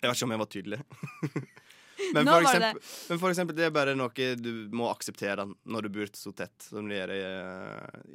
Jeg 0.00 0.10
vet 0.10 0.18
ikke 0.18 0.26
om 0.26 0.34
jeg 0.34 0.40
var 0.42 0.48
tydelig. 0.50 0.78
men, 2.14 2.26
for 2.26 2.32
var 2.32 2.46
eksempel, 2.48 2.80
men 3.08 3.20
for 3.22 3.30
eksempel, 3.30 3.56
det 3.56 3.66
er 3.68 3.72
bare 3.74 3.94
noe 3.96 4.26
du 4.40 4.50
må 4.76 4.88
akseptere 4.90 5.46
når 5.46 5.86
du 5.86 5.90
bor 5.94 6.10
så 6.18 6.32
tett 6.36 6.66
som 6.66 6.90
du 6.90 6.96
gjør 6.96 7.14
i, 7.14 7.22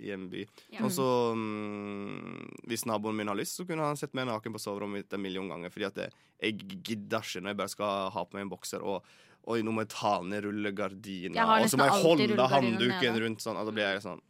i 0.04 0.12
en 0.14 0.28
by. 0.32 0.44
Ja. 0.76 0.84
Og 0.86 0.92
så 0.94 1.08
mm, 1.38 2.68
Hvis 2.68 2.86
naboen 2.90 3.18
min 3.18 3.32
har 3.32 3.40
lyst, 3.40 3.56
så 3.58 3.66
kunne 3.70 3.88
han 3.88 4.00
sett 4.00 4.14
meg 4.18 4.28
naken 4.30 4.56
på 4.56 4.62
soverommet 4.62 5.06
mitt 5.06 5.18
en 5.18 5.24
million 5.24 5.48
ganger. 5.50 5.74
Fordi 5.74 5.88
at 5.88 6.00
det, 6.04 6.10
jeg 6.44 6.60
gidder 6.84 7.24
ikke 7.24 7.46
når 7.46 7.56
jeg 7.56 7.62
bare 7.64 7.76
skal 7.78 8.12
ha 8.14 8.26
på 8.28 8.38
meg 8.38 8.48
en 8.48 8.56
bokser 8.56 8.84
og 8.84 9.06
Oi, 9.50 9.64
nå 9.66 9.72
må 9.74 9.82
jeg 9.82 9.90
ta 9.90 10.20
ned 10.22 10.44
rullegardina, 10.46 11.34
Jeg 11.34 11.64
og 11.66 11.72
så 11.72 11.78
må 11.80 11.88
jeg 11.88 12.04
holde 12.04 12.44
handduken 12.46 12.52
håndduken 12.54 13.16
rundt 13.24 13.42
sånn. 13.42 13.58
Og 13.58 13.66
da 13.66 13.72
blir 13.74 13.88
jeg 13.88 14.04
sånn 14.04 14.22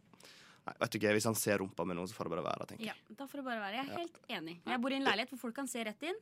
Nei, 0.66 0.74
vet 0.78 0.92
du 0.94 0.98
ikke, 1.00 1.12
Hvis 1.16 1.24
han 1.26 1.34
ser 1.34 1.58
rumpa 1.58 1.84
mi 1.88 1.94
nå, 1.98 2.04
så 2.06 2.14
får 2.14 2.28
det 2.28 2.34
bare 2.36 2.44
være. 2.46 2.66
tenker 2.70 2.84
jeg. 2.86 2.94
Ja, 2.94 3.14
da 3.18 3.26
får 3.26 3.40
det 3.42 3.44
bare 3.48 3.60
være. 3.64 3.80
Jeg 3.80 3.88
er 3.88 3.98
helt 3.98 4.18
enig. 4.38 4.54
Jeg 4.66 4.80
bor 4.84 4.92
i 4.94 4.98
en 5.00 5.04
leilighet 5.08 5.30
hvor 5.34 5.40
folk 5.48 5.56
kan 5.56 5.66
se 5.70 5.82
rett 5.88 6.02
inn. 6.06 6.20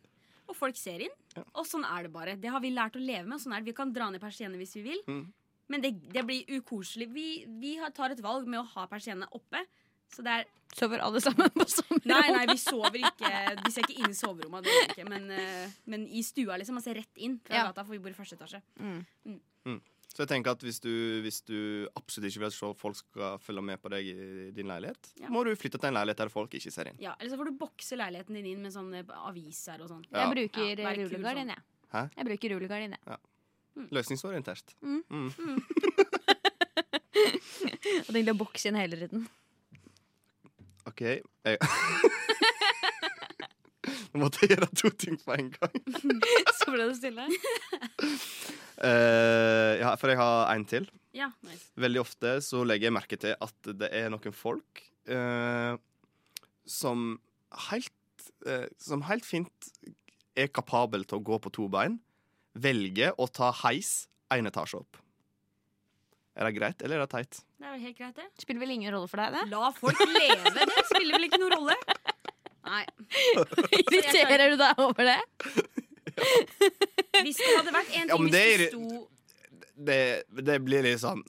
Og 0.48 0.56
folk 0.56 0.76
ser 0.80 1.00
inn. 1.04 1.12
Ja. 1.36 1.44
Og 1.60 1.66
sånn 1.68 1.84
er 1.86 2.02
det 2.08 2.12
bare. 2.14 2.36
Det 2.40 2.48
har 2.50 2.60
vi 2.64 2.70
lært 2.72 2.96
å 2.96 3.02
leve 3.02 3.26
med. 3.28 3.36
og 3.36 3.42
Sånn 3.44 3.52
er 3.54 3.60
det. 3.60 3.68
Vi 3.70 3.76
kan 3.76 3.92
dra 3.92 4.08
ned 4.10 4.20
persiennene 4.22 4.58
hvis 4.58 4.72
vi 4.80 4.82
vil. 4.88 5.02
Mm. 5.06 5.26
Men 5.70 5.84
det, 5.84 5.92
det 6.10 6.24
blir 6.26 6.48
ukoselig. 6.56 7.06
Vi, 7.14 7.26
vi 7.60 7.76
tar 7.94 8.10
et 8.16 8.20
valg 8.24 8.48
med 8.50 8.58
å 8.62 8.66
ha 8.72 8.86
persiennene 8.90 9.28
oppe. 9.36 9.60
Så 10.10 10.24
det 10.26 10.40
er 10.40 10.48
Sover 10.74 11.02
alle 11.02 11.18
sammen 11.22 11.50
på 11.50 11.64
soverommet? 11.66 12.04
Nei, 12.06 12.30
nei, 12.30 12.42
vi 12.46 12.56
sover 12.62 12.98
ikke. 13.02 13.30
Vi 13.66 13.70
ser 13.74 13.82
ikke 13.86 13.96
inn 14.04 14.12
i 14.12 14.18
soverommet. 14.18 14.62
Det 14.66 14.70
gjør 14.74 14.84
ikke. 14.94 15.06
Men, 15.10 15.24
eh, 15.34 15.72
men 15.90 16.04
i 16.06 16.22
stua, 16.22 16.56
liksom. 16.58 16.76
Man 16.78 16.84
ser 16.84 16.94
rett 16.98 17.18
inn 17.18 17.40
fra 17.42 17.56
Ja. 17.56 17.64
gata, 17.68 17.82
for 17.84 17.92
vi 17.94 17.98
bor 17.98 18.10
i 18.10 18.14
første 18.14 18.38
etasje. 18.38 18.60
Så 20.10 20.24
jeg 20.24 20.28
tenker 20.32 20.50
at 20.56 20.62
hvis 20.66 20.80
du, 20.82 20.90
hvis 21.22 21.38
du 21.46 21.86
absolutt 21.96 22.26
ikke 22.32 22.40
vil 22.42 22.50
at 22.50 22.76
folk 22.80 22.96
skal 22.98 23.36
følge 23.38 23.62
med 23.62 23.78
på 23.80 23.88
deg 23.92 24.08
i 24.10 24.50
din 24.56 24.66
leilighet, 24.66 25.12
Ja. 25.22 25.28
må 25.30 25.44
du 25.46 25.52
flytte 25.54 25.78
til 25.78 25.88
en 25.88 25.94
leilighet 25.94 26.18
der 26.24 26.28
folk 26.32 26.50
ikke 26.58 26.72
ser 26.74 26.90
inn. 26.90 26.98
Ja, 26.98 27.14
Eller 27.20 27.30
så 27.30 27.36
får 27.38 27.44
du 27.52 27.52
bokse 27.60 27.96
leiligheten 27.96 28.34
din 28.34 28.46
inn 28.46 28.62
med 28.62 28.72
sånne 28.74 29.04
aviser 29.28 29.80
og 29.80 29.88
sånn. 29.92 30.04
Ja. 30.10 30.26
Jeg 30.26 30.34
bruker 30.34 30.66
Ja, 30.82 30.92
rullegardin, 30.98 31.22
sånn. 31.22 31.54
jeg. 31.54 31.62
Hæ? 31.94 32.02
Jeg 32.16 32.24
bruker 32.26 32.48
rullegardin, 32.56 32.96
jeg. 32.98 33.18
Løsningsorientert. 33.94 34.74
Mm. 34.82 35.04
Mm. 35.08 35.30
Og 38.00 38.10
tenkte 38.14 38.32
å 38.34 38.38
bokse 38.40 38.68
inn 38.70 38.76
hele 38.80 38.96
tiden. 38.98 39.28
OK. 40.90 41.00
Jeg... 41.46 41.58
Nå 44.14 44.24
måtte 44.24 44.42
jeg 44.42 44.56
gjøre 44.56 44.68
to 44.74 44.90
ting 44.98 45.18
på 45.22 45.36
en 45.36 45.50
gang. 45.54 45.76
Så 46.58 46.72
ble 46.72 46.86
det 46.88 46.96
stille. 46.98 47.26
Uh, 48.80 49.78
ja, 49.82 49.94
for 50.00 50.10
jeg 50.10 50.18
har 50.18 50.50
en 50.54 50.66
til. 50.66 50.88
Ja, 51.14 51.30
nice. 51.46 51.70
Veldig 51.78 52.02
ofte 52.02 52.36
så 52.46 52.62
legger 52.66 52.88
jeg 52.88 52.94
merke 52.94 53.18
til 53.18 53.34
at 53.34 53.70
det 53.80 53.88
er 53.98 54.10
noen 54.12 54.34
folk 54.34 54.82
uh, 55.10 55.74
som 56.70 57.16
helt 57.70 58.28
eh, 58.46 58.68
Som 58.78 59.02
helt 59.08 59.26
fint 59.26 59.70
er 60.38 60.52
kapabel 60.54 61.02
til 61.08 61.18
å 61.18 61.24
gå 61.26 61.38
på 61.42 61.50
to 61.52 61.66
bein, 61.72 61.98
velger 62.54 63.16
å 63.18 63.26
ta 63.26 63.50
heis 63.64 64.06
én 64.30 64.46
etasje 64.46 64.78
opp. 64.78 65.00
Er 66.38 66.46
det 66.46 66.54
greit, 66.56 66.82
eller 66.86 67.00
er 67.00 67.08
det 67.08 67.12
teit? 67.12 67.40
Det 67.58 67.66
er 67.66 67.74
jo 67.74 67.82
helt 67.82 67.98
greit, 67.98 68.14
det. 68.16 68.26
Spiller 68.40 68.62
vel 68.62 68.72
ingen 68.76 68.94
rolle 68.94 69.10
for 69.10 69.20
deg, 69.20 69.34
det? 69.34 69.42
La 69.50 69.72
folk 69.76 69.98
leve. 70.14 70.52
Det 70.54 70.84
spiller 70.88 71.18
vel 71.18 71.26
ikke 71.26 71.40
noen 71.42 71.56
rolle? 71.58 71.76
Nei. 72.66 72.84
Irriterer 73.80 74.50
du 74.52 74.56
deg 74.60 74.80
over 74.84 75.04
det? 75.14 75.20
Hvis 77.24 77.38
det 77.40 77.50
hadde 77.56 77.74
vært 77.74 77.92
en 77.96 78.08
ting 78.08 78.10
Ja, 78.10 78.16
men 78.20 78.28
hvis 78.28 78.32
det 78.32 78.40
det 78.40 78.54
er- 78.54 78.72
sto 78.72 79.08
Det, 79.80 80.00
det 80.44 80.56
blir 80.64 80.82
litt 80.84 81.00
sånn 81.00 81.22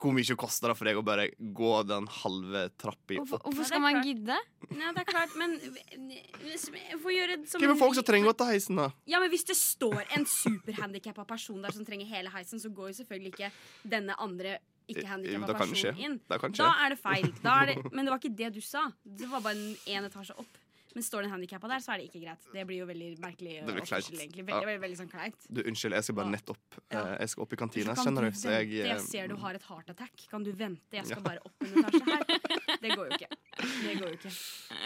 Hvor 0.00 0.14
mye 0.16 0.36
koster 0.40 0.72
det 0.72 0.76
for 0.78 0.88
deg 0.88 0.96
å 0.98 1.04
bare 1.04 1.26
gå 1.38 1.72
den 1.86 2.06
halve 2.22 2.62
trappa 2.80 3.18
opp? 3.20 3.34
hvorfor 3.44 3.68
skal 3.68 3.82
man 3.84 4.00
gidde? 4.02 4.36
Nei, 4.72 4.90
det 4.96 5.02
er 5.04 5.08
klart, 5.10 5.34
men 5.38 5.54
Hvorfor 5.60 7.12
gjøre 7.14 7.36
det 7.42 7.50
som 7.52 7.60
Hvem 7.62 7.74
er 7.74 7.80
folk 7.82 7.98
som 7.98 8.06
trenger 8.08 8.32
å 8.32 8.36
ta 8.40 8.48
heisen, 8.50 8.80
da? 8.80 8.88
Ja, 9.10 9.20
men 9.20 9.30
Hvis 9.32 9.44
det 9.50 9.58
står 9.60 10.00
en 10.16 10.24
superhandikappa 10.26 11.26
person 11.28 11.60
der 11.62 11.76
som 11.76 11.84
trenger 11.86 12.08
hele 12.10 12.32
heisen, 12.34 12.58
så 12.62 12.72
går 12.72 12.90
jo 12.94 12.98
selvfølgelig 13.02 13.34
ikke 13.36 13.52
denne 13.92 14.16
andre 14.18 14.58
ikke 14.94 15.04
Jo, 15.06 15.10
handikappa 15.12 15.52
da 15.52 15.66
skje. 15.82 15.92
inn. 15.98 16.18
Skje. 16.30 16.50
Da 16.60 16.70
er 16.86 16.88
det 16.96 16.98
feil. 17.02 17.30
Da 17.44 17.58
er 17.62 17.66
det, 17.74 17.92
men 17.92 18.04
det 18.04 18.10
var 18.14 18.18
ikke 18.22 18.34
det 18.42 18.50
du 18.54 18.60
sa. 18.64 18.88
Det 19.04 19.28
var 19.30 19.40
bare 19.46 19.56
en, 19.56 19.76
en 19.86 20.10
etasje 20.10 20.36
opp. 20.38 20.58
Men 20.90 21.04
står 21.06 21.22
det 21.22 21.26
en 21.28 21.34
handikappa 21.36 21.68
der, 21.70 21.78
så 21.84 21.92
er 21.94 22.00
det 22.02 22.06
ikke 22.08 22.18
greit. 22.24 22.46
Det 22.50 22.64
blir 22.66 22.80
jo 22.82 22.86
veldig 22.88 23.10
merkelig. 23.22 23.52
Det 23.62 23.74
blir 23.76 23.84
kleint. 23.86 24.08
Ja. 24.10 24.24
Veldig, 24.26 24.44
veldig, 24.48 24.80
veldig, 24.82 24.96
sånn 24.98 25.10
kleint. 25.12 25.44
Du, 25.46 25.60
unnskyld, 25.70 25.94
jeg 25.94 26.02
skal 26.08 26.16
bare 26.18 26.32
nett 26.32 26.42
nettopp 26.42 26.80
Ja. 26.90 27.02
eh, 27.04 27.18
Jeg 27.22 27.28
skal 27.30 27.42
opp 27.44 27.52
i 27.54 27.58
kantina, 27.60 27.94
kan 27.94 28.04
skjønner 28.08 28.26
du. 28.26 28.30
Så 28.40 28.50
jeg, 28.56 28.72
eh, 28.80 28.88
jeg 28.90 29.04
ser 29.06 29.28
du 29.30 29.36
har 29.38 29.54
et 29.54 29.62
heart 29.68 29.92
attack. 29.94 30.24
Kan 30.32 30.42
du 30.42 30.50
vente? 30.50 30.90
Jeg 30.90 31.06
skal 31.06 31.22
Ja. 31.22 31.28
bare 31.28 31.38
opp 31.46 31.62
en 31.62 31.78
etasje 31.78 32.02
her. 32.10 32.24
Det 32.82 32.90
går 32.96 33.06
jo 33.06 33.12
ikke. 33.20 33.30
Det 33.60 33.94
går 34.00 34.08
jo 34.08 34.16
ikke. 34.18 34.32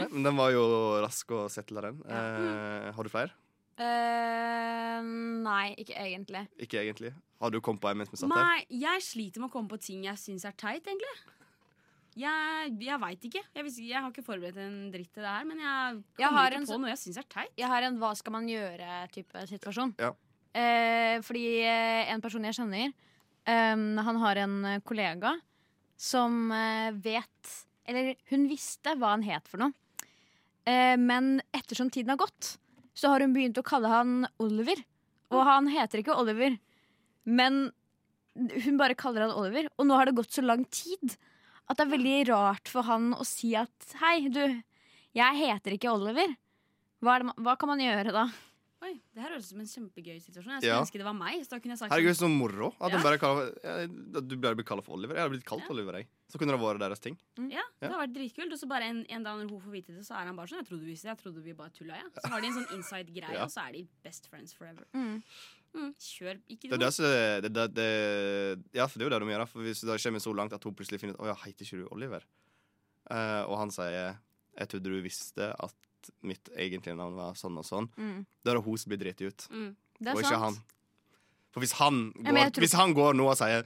Nei, 0.00 0.08
men 0.12 0.22
den 0.28 0.36
var 0.36 0.50
jo 0.52 0.66
rask 1.06 1.26
å 1.32 1.48
sette, 1.48 1.72
den. 1.80 2.02
Eh, 2.04 2.92
har 2.92 3.02
du 3.02 3.08
flere? 3.08 3.30
Eh, 3.80 4.98
nei, 5.44 5.74
ikke 5.80 5.96
egentlig. 5.98 6.44
Ikke 6.62 6.80
egentlig. 6.82 7.12
Har 7.42 7.50
du 7.52 7.60
kommet 7.64 7.82
på 7.82 7.90
en 7.90 7.98
mens 8.00 8.12
vi 8.12 8.20
satt 8.20 8.32
her? 8.34 8.44
Nei, 8.50 8.66
jeg 8.84 9.02
sliter 9.04 9.42
med 9.42 9.50
å 9.50 9.54
komme 9.54 9.70
på 9.72 9.78
ting 9.82 10.04
jeg 10.06 10.20
syns 10.20 10.46
er 10.48 10.54
teit, 10.60 10.86
egentlig. 10.86 11.14
Jeg, 12.14 12.74
jeg 12.86 12.98
veit 13.02 13.24
ikke. 13.26 13.42
Jeg, 13.56 13.64
vis- 13.66 13.80
jeg 13.82 13.98
har 13.98 14.12
ikke 14.12 14.22
forberedt 14.26 14.60
en 14.62 14.76
dritt 14.94 15.10
til 15.16 15.24
det 15.26 15.32
her, 15.32 15.46
men 15.48 15.58
jeg 15.58 15.96
kommer 16.20 16.44
jeg 16.44 16.52
ikke 16.52 16.60
en 16.60 16.68
på 16.70 16.78
noe 16.84 16.92
jeg 16.92 17.00
syns 17.02 17.18
er 17.18 17.26
teit. 17.34 17.50
Jeg 17.58 17.70
har 17.72 17.86
en 17.88 17.98
hva 17.98 18.12
skal 18.20 18.36
man 18.36 18.46
gjøre-type 18.50 19.46
situasjon. 19.50 19.96
Ja. 19.98 20.12
Eh, 20.54 21.16
fordi 21.26 21.46
eh, 21.66 22.12
en 22.14 22.22
person 22.22 22.44
jeg 22.46 22.54
kjenner, 22.60 22.92
eh, 23.50 23.74
han 24.06 24.20
har 24.22 24.40
en 24.44 24.54
kollega 24.86 25.34
som 25.98 26.46
eh, 26.54 26.90
vet 27.02 27.52
Eller 27.86 28.14
hun 28.30 28.46
visste 28.48 28.94
hva 28.96 29.10
han 29.12 29.22
het 29.26 29.44
for 29.50 29.60
noe. 29.60 29.74
Eh, 30.64 30.94
men 30.96 31.42
ettersom 31.52 31.90
tiden 31.92 32.14
har 32.14 32.16
gått, 32.22 32.54
så 32.94 33.10
har 33.12 33.20
hun 33.24 33.34
begynt 33.34 33.58
å 33.58 33.64
kalle 33.66 33.90
han 33.90 34.26
Oliver. 34.42 34.78
Og 35.34 35.42
han 35.48 35.66
heter 35.72 35.98
ikke 36.02 36.14
Oliver, 36.20 36.56
men 37.26 37.72
hun 38.64 38.78
bare 38.80 38.96
kaller 38.98 39.26
han 39.26 39.34
Oliver. 39.38 39.68
Og 39.78 39.86
nå 39.88 39.96
har 39.98 40.06
det 40.10 40.16
gått 40.18 40.34
så 40.34 40.42
lang 40.44 40.64
tid 40.74 41.16
at 41.70 41.78
det 41.78 41.86
er 41.86 41.92
veldig 41.96 42.16
rart 42.28 42.68
for 42.68 42.84
han 42.86 43.12
å 43.16 43.24
si 43.26 43.54
at 43.56 43.94
hei, 44.02 44.28
du, 44.28 44.42
jeg 45.16 45.38
heter 45.40 45.76
ikke 45.78 45.92
Oliver. 45.94 46.34
Hva, 47.04 47.16
er 47.18 47.24
det, 47.24 47.34
hva 47.44 47.54
kan 47.60 47.70
man 47.72 47.80
gjøre 47.82 48.12
da? 48.14 48.26
Oi, 48.84 48.98
Det 49.16 49.22
her 49.22 49.30
høres 49.32 49.46
ut 49.46 49.54
som 49.54 49.60
en 49.62 49.68
kjempegøy 49.70 50.18
situasjon. 50.20 50.52
Jeg 50.58 50.60
skulle 50.60 50.74
Ja. 50.74 50.80
ønske 50.84 50.98
det 51.00 51.06
var 51.08 51.16
meg. 51.16 51.40
Så 51.44 51.54
da 51.54 51.58
kunne 51.58 51.72
jeg 51.72 51.80
sagt 51.80 51.92
Herregud, 51.94 52.16
sånn, 52.18 52.34
så 52.34 52.36
moro 52.36 52.68
at 52.80 52.92
Ja. 52.92 53.00
bare 53.02 53.18
kaller, 53.18 53.54
ja, 53.64 53.86
du 54.20 54.36
ble 54.36 54.62
kalt 54.62 54.84
for 54.84 54.92
Oliver. 54.98 55.14
Jeg 55.16 55.22
hadde 55.24 55.32
blitt 55.38 55.46
kalt 55.48 55.64
Ja. 55.64 55.70
Oliver, 55.72 55.92
jeg. 56.02 56.06
Så 56.34 56.38
kunne 56.40 56.50
det 56.56 56.58
vært 56.58 56.80
deres 56.82 56.98
ting. 56.98 57.14
Ja, 57.46 57.62
det 57.78 57.92
har 57.92 58.00
vært 58.02 58.14
dritkult. 58.16 58.50
Og 58.50 58.58
så 58.58 58.66
bare 58.66 58.88
en, 58.90 59.04
en 59.06 59.22
dag 59.22 59.36
når 59.38 59.52
hun 59.54 59.60
får 59.62 59.70
vite 59.76 59.94
det, 59.94 60.02
så 60.02 60.16
er 60.18 60.26
han 60.26 60.34
bare 60.34 60.50
sånn 60.50 60.58
Jeg 60.64 60.66
trodde 60.66 60.88
vi. 60.88 60.96
Jeg 60.98 61.18
trodde 61.20 61.42
vi 61.44 61.52
bare 61.54 61.70
tulla, 61.70 62.00
ja. 62.00 62.08
Så 62.18 62.30
har 62.32 62.42
de 62.42 62.48
en 62.50 62.56
sånn 62.58 62.72
inside-greie, 62.74 63.36
Ja. 63.38 63.44
og 63.46 63.52
så 63.54 63.68
er 63.68 63.76
de 63.76 63.82
best 64.02 64.26
friends 64.32 64.52
forever. 64.58 64.82
Mm. 64.98 65.22
Mm, 65.74 65.92
kjør. 65.98 66.40
Ikke 66.50 66.70
Det 66.74 66.78
det, 66.80 66.90
det, 67.46 67.52
det, 67.54 67.66
det, 67.78 67.86
ja, 68.74 68.86
for 68.90 68.98
det 68.98 69.06
er 69.06 69.10
jo 69.10 69.14
det 69.14 69.22
de 69.22 69.32
gjør. 69.36 69.46
For 69.54 69.62
Hvis 69.62 69.80
det 69.86 70.00
kommer 70.02 70.22
så 70.26 70.34
langt 70.34 70.52
at 70.58 70.64
hun 70.66 70.74
plutselig 70.74 71.00
finner 71.02 71.14
ut 71.14 71.22
Å 71.22 71.30
ja, 71.32 71.34
heter 71.46 71.64
ikke 71.66 71.80
du 71.84 71.88
Oliver? 71.94 72.26
Uh, 73.10 73.42
og 73.50 73.58
han 73.60 73.70
sier 73.74 74.16
Jeg 74.58 74.68
trodde 74.70 74.90
du 74.90 75.00
visste 75.04 75.50
at 75.54 76.10
mitt 76.24 76.50
egentlige 76.58 76.94
navn 76.98 77.14
var 77.16 77.34
sånn 77.38 77.56
og 77.58 77.64
sånn. 77.64 77.86
Mm. 77.96 78.24
Da 78.44 78.52
er 78.52 78.58
det 78.58 78.64
hun 78.66 78.76
som 78.78 78.90
blir 78.92 79.00
driti 79.00 79.26
ut, 79.30 79.46
Mm. 79.50 79.70
Det 79.98 80.08
er 80.10 80.14
og 80.18 80.20
ikke 80.20 80.34
sant. 80.34 80.42
han. 80.42 80.56
For 81.54 81.62
hvis 81.62 81.72
han 81.78 81.98
går, 82.12 82.34
Ja, 82.34 82.50
tror- 82.50 82.62
hvis 82.66 82.74
han 82.74 82.92
går 82.94 83.14
nå 83.14 83.28
og 83.30 83.36
sier 83.38 83.62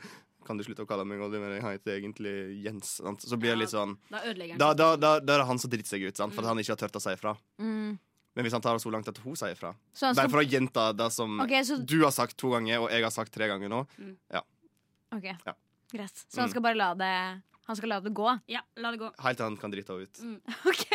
Kan 0.48 0.56
du 0.56 0.64
slutte 0.64 0.82
å 0.86 0.88
kalle 0.88 1.04
meg 1.04 1.20
Oliver? 1.20 1.54
Jeg 1.58 1.62
heter 1.66 1.98
egentlig 2.00 2.34
Jens. 2.64 2.96
Sant? 3.02 3.20
Så 3.28 3.36
blir 3.38 3.52
det 3.52 3.58
litt 3.66 3.74
sånn 3.74 3.98
Da 4.10 4.22
ødelegger 4.24 4.56
han 4.56 4.58
Da, 4.64 4.72
da, 4.74 4.88
da, 4.96 5.10
da 5.20 5.34
er 5.36 5.42
det 5.44 5.46
han 5.52 5.58
som 5.60 5.70
driter 5.70 5.92
seg 5.92 6.06
ut, 6.08 6.16
sant? 6.16 6.32
for 6.32 6.40
at 6.40 6.46
Mm. 6.48 6.52
han 6.56 6.58
ikke 6.64 6.72
har 6.74 6.80
turt 6.88 6.96
å 6.96 7.02
si 7.04 7.10
ifra. 7.12 7.36
Mm. 7.60 7.98
Men 8.34 8.44
hvis 8.46 8.52
han 8.56 8.62
tar 8.64 8.74
det 8.78 8.82
så 8.82 8.90
langt 8.94 9.08
at 9.08 9.18
hun 9.18 9.34
sier 9.36 9.52
ifra 9.54 9.74
Så 9.92 10.06
han 10.06 10.14
Bare 10.16 10.28
for 10.32 10.40
å 10.40 10.46
gjenta 10.48 10.96
det 10.96 11.10
som 11.12 11.40
okay, 11.40 11.60
så- 11.62 11.84
du 11.84 12.00
har 12.04 12.10
sagt 12.12 12.36
to 12.38 12.50
ganger, 12.50 12.80
og 12.80 12.90
jeg 12.90 13.02
har 13.02 13.10
sagt 13.10 13.32
tre 13.32 13.46
ganger 13.48 13.68
nå. 13.68 13.86
ok, 15.12 15.24
Ja. 15.46 15.54
greit. 15.92 16.24
Så 16.28 16.38
han 16.40 16.48
Mm. 16.48 16.50
skal 16.50 16.62
bare 16.62 16.74
la 16.76 16.94
det 16.94 17.42
Han 17.66 17.76
skal 17.76 17.88
la 17.90 18.00
det 18.00 18.14
gå? 18.14 18.40
Ja, 18.48 18.60
la 18.76 18.90
det 18.92 18.98
gå. 19.00 19.12
Helt 19.20 19.36
til 19.36 19.44
han 19.44 19.56
kan 19.58 19.70
drite 19.70 19.88
henne 19.92 20.02
ut. 20.02 20.18
Mm. 20.22 20.40
Ok, 20.66 20.86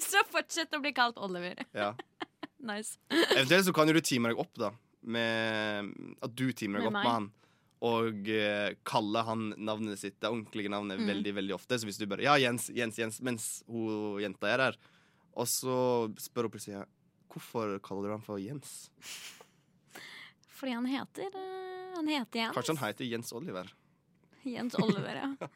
Så 0.00 0.22
fortsett 0.30 0.70
å 0.72 0.80
bli 0.80 0.92
kalt 0.92 1.16
Oliver. 1.18 1.56
Ja. 1.74 1.94
Nice. 2.62 2.96
Eventuelt 3.10 3.64
så 3.66 3.74
kan 3.74 3.88
jo 3.88 3.92
du 3.94 4.00
teame 4.00 4.28
deg 4.30 4.38
opp, 4.38 4.54
da. 4.54 4.70
Med 5.02 5.92
at 6.22 6.34
du 6.34 6.52
teamer 6.52 6.78
deg 6.78 6.84
Med 6.84 6.86
opp 6.86 6.92
meg. 6.92 7.04
med 7.04 7.12
han. 7.12 7.32
Og 7.82 8.28
eh, 8.30 8.76
kaller 8.86 9.24
han 9.26 9.48
navnet 9.58 9.98
sitt, 9.98 10.20
det 10.22 10.30
ordentlige 10.30 10.70
navnet, 10.70 11.00
Mm. 11.02 11.08
veldig 11.10 11.32
veldig 11.40 11.54
ofte. 11.56 11.74
Så 11.82 11.86
hvis 11.88 11.98
du 11.98 12.06
bare 12.06 12.22
Ja, 12.22 12.36
Jens, 12.38 12.68
Jens, 12.70 12.94
Jens, 13.00 13.18
mens 13.20 13.48
hun 13.66 14.20
jenta 14.22 14.46
er 14.52 14.56
der, 14.68 14.76
og 15.34 15.46
så 15.50 15.74
spør 16.22 16.46
hun 16.46 16.52
plutselig 16.54 16.84
hvorfor 17.32 17.80
kaller 17.82 18.06
du 18.06 18.12
han 18.14 18.22
for 18.22 18.38
Jens. 18.38 18.90
Fordi 20.52 20.72
han 20.76 20.86
heter 20.86 21.26
eh, 21.34 21.96
Han 21.96 22.06
heter 22.08 22.38
Jens. 22.44 22.54
Kanskje 22.54 22.76
han 22.78 22.86
heter 22.86 23.04
Jens 23.10 23.32
Oliver. 23.34 23.66
Jens 24.44 24.74
Oliver, 24.78 25.14
ja. 25.18 25.34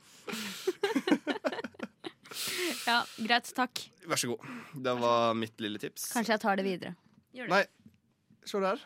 ja, 2.86 3.00
greit. 3.16 3.50
Takk. 3.56 3.82
Vær 4.06 4.20
så 4.20 4.28
god. 4.34 4.46
Det 4.86 4.94
var 5.00 5.34
mitt 5.38 5.60
lille 5.62 5.80
tips. 5.82 6.10
Kanskje 6.14 6.36
jeg 6.36 6.42
tar 6.42 6.58
det 6.60 6.66
videre. 6.66 6.94
Gjør 7.36 7.50
det. 7.50 7.54
Nei, 7.54 7.64
se 8.46 8.60
der. 8.62 8.78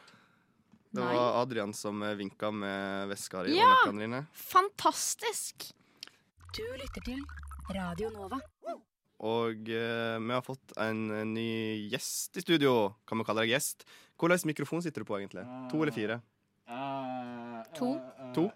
Det 0.90 1.00
Nei. 1.00 1.14
var 1.14 1.42
Adrian 1.42 1.72
som 1.74 2.00
vinka 2.18 2.50
med 2.50 3.08
veska 3.08 3.44
di 3.46 3.54
Ja. 3.56 3.66
og 3.66 3.76
nøklene 3.94 4.00
dine. 4.06 4.26
Fantastisk! 4.34 5.70
Du 6.56 6.64
lytter 6.74 7.04
til 7.06 7.20
Radio 7.70 8.10
Nova. 8.10 8.40
Og 9.20 9.68
eh, 9.68 10.16
vi 10.18 10.32
har 10.32 10.42
fått 10.42 10.72
en 10.80 11.10
eh, 11.14 11.24
ny 11.28 11.50
gjest 11.92 12.40
i 12.40 12.42
studio. 12.42 12.94
Kan 13.06 13.20
vi 13.20 13.24
kalle 13.28 13.44
deg 13.44 13.52
gjest? 13.54 13.84
Hvilken 14.18 14.50
mikrofon 14.50 14.82
sitter 14.82 15.04
du 15.04 15.08
på, 15.08 15.20
egentlig? 15.20 15.44
To 15.70 15.82
eller 15.82 15.94
fire? 15.94 16.18
To. 17.76 17.92
To? 18.34 18.50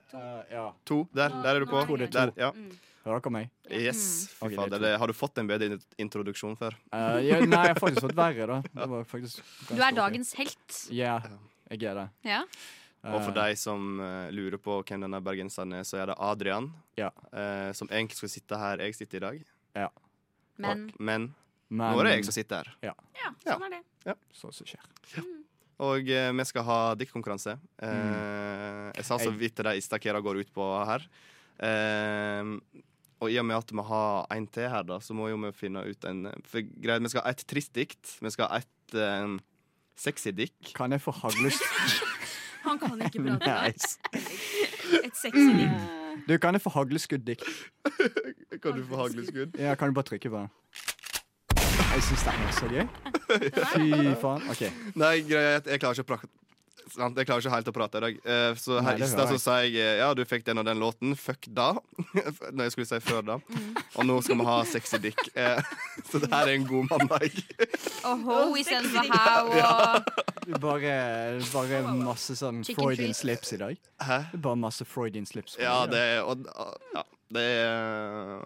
ja. 0.51 0.73
To. 0.85 1.05
Der, 1.15 1.29
der 1.45 1.55
er 1.55 1.61
du 1.61 1.67
på. 1.71 1.79
Er 1.79 2.07
Der, 2.11 2.33
ja. 2.37 2.51
Mm. 2.51 2.73
Hører 3.05 3.21
dere 3.21 3.33
meg? 3.35 3.51
Yes. 3.69 4.05
Fy 4.33 4.47
Okay, 4.47 4.57
det 4.57 4.63
fader, 4.63 4.81
det, 4.81 4.93
har 4.99 5.07
du 5.07 5.13
fått 5.13 5.39
en 5.39 5.49
bedre 5.49 5.79
introduksjon 6.01 6.57
før? 6.57 6.75
Eh, 6.91 7.19
ja, 7.29 7.41
nei, 7.45 7.67
jeg 7.69 7.75
har 7.75 7.81
faktisk 7.81 8.07
fått 8.09 8.17
verre, 8.17 8.47
da. 8.49 8.61
Det 8.65 8.89
var 8.91 9.05
Du 9.69 9.83
er 9.83 9.99
dagens 9.99 10.33
helt. 10.41 10.79
Ja, 10.91 11.19
jeg 11.75 11.91
er 11.91 12.01
det. 12.03 12.09
Ja. 12.29 12.41
Og 13.05 13.21
for 13.21 13.37
de 13.37 13.57
som 13.61 13.99
uh, 14.01 14.31
lurer 14.33 14.61
på 14.61 14.79
hvem 14.81 15.05
denne 15.05 15.21
bergenseren 15.25 15.75
er, 15.77 15.85
så 15.85 16.01
er 16.01 16.11
det 16.11 16.19
Adrian. 16.25 16.71
Ja. 16.97 17.11
Uh, 17.33 17.71
som 17.77 17.91
egentlig 17.91 18.17
skulle 18.17 18.33
sitte 18.33 18.61
her 18.61 18.81
jeg 18.81 18.97
sitter 18.97 19.21
i 19.21 19.25
dag. 19.27 19.43
Men 20.57 20.87
Og, 20.87 21.01
men 21.01 21.27
men, 21.75 21.91
nå 21.91 21.99
er 21.99 22.07
det 22.07 22.15
jeg 22.19 22.27
som 22.29 22.37
sitter 22.37 22.63
her. 22.63 22.93
Ja, 22.93 22.95
Ja. 23.19 23.31
sånn 23.43 23.67
er 23.67 23.81
det. 24.05 24.17
Så 24.37 24.53
som 24.55 24.69
skjer. 24.69 24.85
Og 25.85 26.07
uh, 26.07 26.31
vi 26.39 26.45
skal 26.49 26.67
ha 26.69 26.81
diktkonkurranse. 26.95 27.59
Mm. 27.83 28.93
jeg 28.95 29.05
sa 29.05 29.19
så 29.19 29.33
vidt 29.35 29.57
til 29.59 29.67
deg 29.67 29.77
i 29.81 29.85
stad 29.85 30.01
går 30.01 30.41
ut 30.45 30.53
på 30.55 30.69
her. 30.87 31.09
Og 33.25 33.33
i 33.33 33.39
og 33.41 33.47
med 33.49 33.57
at 33.57 33.73
vi 33.73 33.85
har 33.89 34.27
en 34.35 34.47
til 34.53 34.69
her, 34.71 34.85
da, 34.87 35.01
så 35.01 35.17
må 35.17 35.29
jo 35.31 35.39
vi 35.47 35.53
finne 35.57 35.85
ut 35.87 36.05
en 36.09 36.29
For 36.45 36.61
greit, 36.61 37.03
Vi 37.03 37.13
skal 37.13 37.25
ha 37.25 37.31
et 37.33 37.45
trist 37.49 37.73
dikt. 37.75 38.17
Vi 38.21 38.31
skal 38.31 38.51
ha 38.51 38.61
et 38.61 38.97
uh, 38.99 39.37
sexy 39.97 40.29
dick. 40.37 40.55
Kan 40.75 40.93
jeg 40.93 41.01
få 41.01 41.11
haglest 41.11 41.63
Han 42.67 42.79
kan 42.79 43.03
ikke 43.05 43.23
prate. 43.23 43.73
Nice. 43.73 43.99
Et 45.05 45.17
sexy 45.17 45.51
dick. 45.59 45.71
Du, 46.29 46.37
kan 46.39 46.55
jeg 46.55 46.63
få 46.65 46.71
hagleskudd-dick? 46.71 47.43
Kan 48.63 48.73
du 48.73 48.85
få 48.89 48.97
hagleskudd? 48.97 49.59
Ja, 49.59 49.75
kan 49.75 49.89
du 49.89 49.95
bare 49.95 50.05
trykke 50.05 50.31
på 50.31 50.37
den? 50.37 50.49
Jeg 51.95 52.03
syns 52.03 52.23
det 52.25 52.33
er 52.33 52.53
så 52.53 52.69
gøy. 52.71 52.87
Fy 53.75 54.15
faen. 54.23 54.49
OK. 54.51 54.63
Nei, 54.95 55.13
greit, 55.29 55.67
jeg 55.67 55.83
klarer 55.83 55.99
ikke 55.99 56.07
å 56.07 56.11
prate. 56.15 56.31
Sant? 56.93 57.17
Jeg 57.17 57.27
klarer 57.29 57.41
ikke 57.45 57.53
helt 57.55 57.69
å 57.71 57.73
prate 57.75 58.01
i 58.01 58.03
dag. 58.05 58.17
Eh, 58.29 58.55
så 58.61 58.81
her 58.85 59.01
i 59.01 59.07
stad 59.09 59.31
så 59.33 59.39
sa 59.41 59.55
jeg 59.65 59.79
eh, 59.81 59.97
ja, 60.03 60.11
du 60.15 60.21
fikk 60.29 60.45
den 60.45 60.61
og 60.61 60.67
den 60.69 60.81
låten. 60.83 61.15
Fuck 61.17 61.49
da. 61.49 61.71
Når 62.55 62.67
jeg 62.67 62.75
skulle 62.75 62.89
si 62.91 63.01
før 63.07 63.23
da. 63.31 63.37
Og 63.97 64.05
nå 64.09 64.19
skal 64.27 64.39
vi 64.41 64.47
ha 64.49 64.59
sexy 64.69 65.01
dick. 65.07 65.23
Eh, 65.35 65.63
så 66.11 66.21
det 66.23 66.29
her 66.33 66.51
er 66.51 66.59
en 66.59 66.67
god 66.69 66.91
mandag. 66.93 67.39
Oho, 68.11 68.39
istedenfor 68.61 69.09
how 69.09 69.49
og 69.49 70.13
Det 70.45 70.59
er 70.59 70.61
bare, 70.61 70.95
bare 71.55 71.97
masse 71.97 72.37
sånn 72.37 72.61
Chicken 72.67 72.83
Freudian 72.83 73.15
treat. 73.15 73.23
slips 73.23 73.55
i 73.57 73.61
dag. 73.65 73.81
Hæ? 74.05 74.21
Det 74.35 74.41
er 74.43 74.45
bare 74.51 74.61
masse 74.67 74.85
Freudian 74.89 75.27
slips. 75.31 75.57
Ja, 75.63 75.79
det 75.89 76.03
er 76.19 76.25
og, 76.29 76.45
ja, 76.95 77.05
det 77.35 77.45
er 77.65 78.45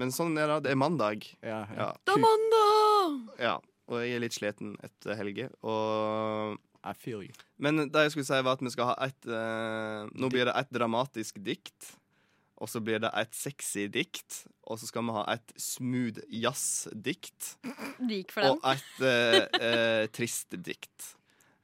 Men 0.00 0.12
sånn 0.16 0.32
er 0.40 0.54
det. 0.56 0.62
Det 0.66 0.72
er 0.72 0.80
mandag. 0.80 1.28
ja, 1.44 1.64
Ja. 1.76 1.92
Det 2.08 2.16
mandag! 2.24 3.20
ja. 3.42 3.56
Og 3.86 4.00
jeg 4.02 4.16
er 4.16 4.22
litt 4.24 4.34
sliten 4.34 4.72
etter 4.82 5.14
helge. 5.14 5.44
Og 5.62 6.56
I 6.86 6.94
feel 6.94 7.24
you. 7.26 7.34
Men 7.58 7.88
det 7.90 8.06
jeg 8.06 8.14
skulle 8.14 8.28
si 8.28 8.40
var 8.46 8.56
at 8.58 8.64
vi 8.64 8.72
skal 8.74 8.92
ha 8.92 8.96
et 9.08 9.28
uh, 9.30 10.06
Nå 10.14 10.30
blir 10.32 10.48
det 10.48 10.54
et 10.56 10.74
dramatisk 10.74 11.40
dikt. 11.42 11.92
Og 12.56 12.70
så 12.72 12.80
blir 12.80 13.02
det 13.02 13.10
et 13.12 13.34
sexy 13.36 13.84
dikt. 13.92 14.44
Og 14.64 14.80
så 14.80 14.88
skal 14.88 15.04
vi 15.04 15.16
ha 15.18 15.26
et 15.34 15.52
smooth 15.60 16.22
jazz-dikt. 16.32 17.56
Og 17.66 18.64
et 18.72 19.04
uh, 19.04 19.42
uh, 19.60 20.06
trist 20.14 20.56
dikt. 20.56 21.12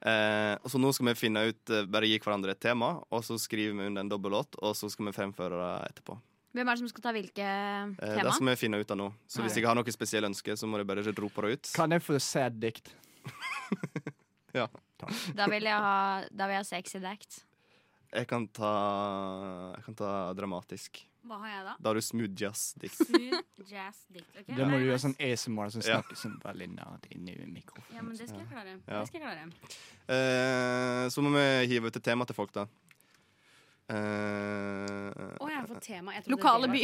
Eh, 0.02 0.56
og 0.58 0.66
så 0.66 0.80
nå 0.82 0.88
skal 0.90 1.12
vi 1.12 1.12
finne 1.14 1.44
ut 1.46 1.72
Bare 1.86 2.08
gi 2.10 2.16
hverandre 2.18 2.56
et 2.56 2.58
tema, 2.58 2.96
og 3.14 3.20
så 3.22 3.36
skriver 3.38 3.76
vi 3.78 3.86
under 3.86 4.02
en 4.02 4.08
dobbellåt, 4.10 4.58
og 4.58 4.74
så 4.74 4.90
skal 4.90 5.06
vi 5.06 5.12
fremføre 5.14 5.60
det 5.60 5.92
etterpå. 5.92 6.16
Hvem 6.52 6.68
er 6.68 6.74
det 6.74 6.82
som 6.82 6.90
skal 6.90 7.04
ta 7.04 7.12
hvilke 7.16 7.44
Eh, 7.46 7.92
det 7.96 8.16
tema? 8.18 8.32
skal 8.34 8.50
vi 8.50 8.56
finne 8.60 8.80
ut 8.82 8.90
av 8.90 8.98
nå. 8.98 9.06
Så 9.30 9.44
hvis 9.44 9.56
jeg 9.56 9.64
har 9.64 9.78
noe 9.78 9.94
spesielt 9.94 10.28
ønsker, 10.28 10.58
så 10.58 10.68
må 10.68 10.82
jeg 10.82 10.90
bare 10.90 11.04
rope 11.06 11.46
det 11.46 11.52
ut. 11.54 11.70
Kan 11.76 11.94
jeg 11.94 12.04
få 12.04 12.18
sad 12.20 12.58
dikt? 12.60 12.92
Ja. 14.53 14.68
Da 15.34 15.48
vil 15.50 15.64
jeg 15.66 15.74
ha 15.74 16.24
Da 16.30 16.46
vil 16.46 16.55
jeg 16.59 16.62
ha 16.62 16.66
sexy 16.68 17.00
dact. 17.03 17.40
Jeg 18.12 18.28
kan 18.28 18.46
ta 18.53 18.72
Jeg 19.76 19.84
kan 19.86 19.96
ta 19.98 20.11
dramatisk. 20.36 21.03
Hva 21.22 21.38
har 21.38 21.53
jeg 21.53 21.64
da? 21.68 21.72
Da 21.78 21.90
har 21.90 21.98
du 21.98 22.03
smooth 22.03 22.34
jazz-dikt. 22.34 22.96
Smooth 22.98 23.68
jazz 23.70 24.00
dikt. 24.11 24.30
ok? 24.40 24.48
Da 24.59 24.66
må 24.66 24.80
du 24.80 24.88
gjøre 24.88 24.98
sånn 25.05 25.14
ASMR 25.22 25.70
som 25.70 25.84
Ja. 25.84 26.00
snakker 26.00 26.18
sånn 26.18 26.34
veldig 26.42 26.68
nært 26.74 27.07
inn 27.14 27.28
i 27.30 27.36
mikrofonen. 27.46 27.94
Ja, 27.94 28.03
men 28.03 28.16
det 28.18 28.26
skal 28.28 28.40
jeg 28.40 28.48
klare. 28.50 28.72
Ja. 28.88 28.98
Det 28.98 29.07
skal 29.07 29.20
jeg 29.20 29.28
klare. 29.28 29.44
Eh, 30.16 31.09
så 31.14 31.22
må 31.22 31.30
vi 31.36 31.66
hive 31.70 31.86
ut 31.86 31.96
et 31.96 32.03
tema 32.03 32.26
til 32.26 32.34
folk, 32.34 32.53
da. 32.53 32.66
Eh, 33.92 35.36
oh, 35.38 35.46
jeg 35.46 35.59
har 35.61 35.66
fått 35.68 35.86
tema. 35.86 36.14
Jeg 36.16 36.26
Lokale 36.26 36.68
by. 36.72 36.82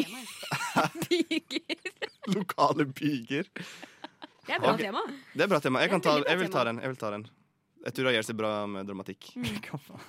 Byger. 1.09 1.95
lokale 2.39 2.87
byger. 2.87 3.51
Det 4.47 4.55
er 4.55 4.61
bra 4.61 4.75
okay. 4.75 4.87
tema. 4.87 5.03
Det 5.35 5.43
er 5.43 5.51
bra 5.51 5.61
tema. 5.61 5.81
Jeg, 5.83 5.91
kan 5.91 6.01
ta, 6.01 6.23
jeg 6.23 6.39
vil 6.39 6.51
ta 6.53 6.64
den. 6.64 6.79
Jeg 6.79 6.95
vil 6.95 6.97
ta 6.97 7.11
den. 7.11 7.27
Jeg 7.89 7.95
tror 7.97 8.12
det 8.12 8.20
ser 8.26 8.36
bra 8.36 8.53
med 8.68 8.84
dramatikk. 8.84 9.30
Hva 9.64 9.78
faen? 9.80 10.03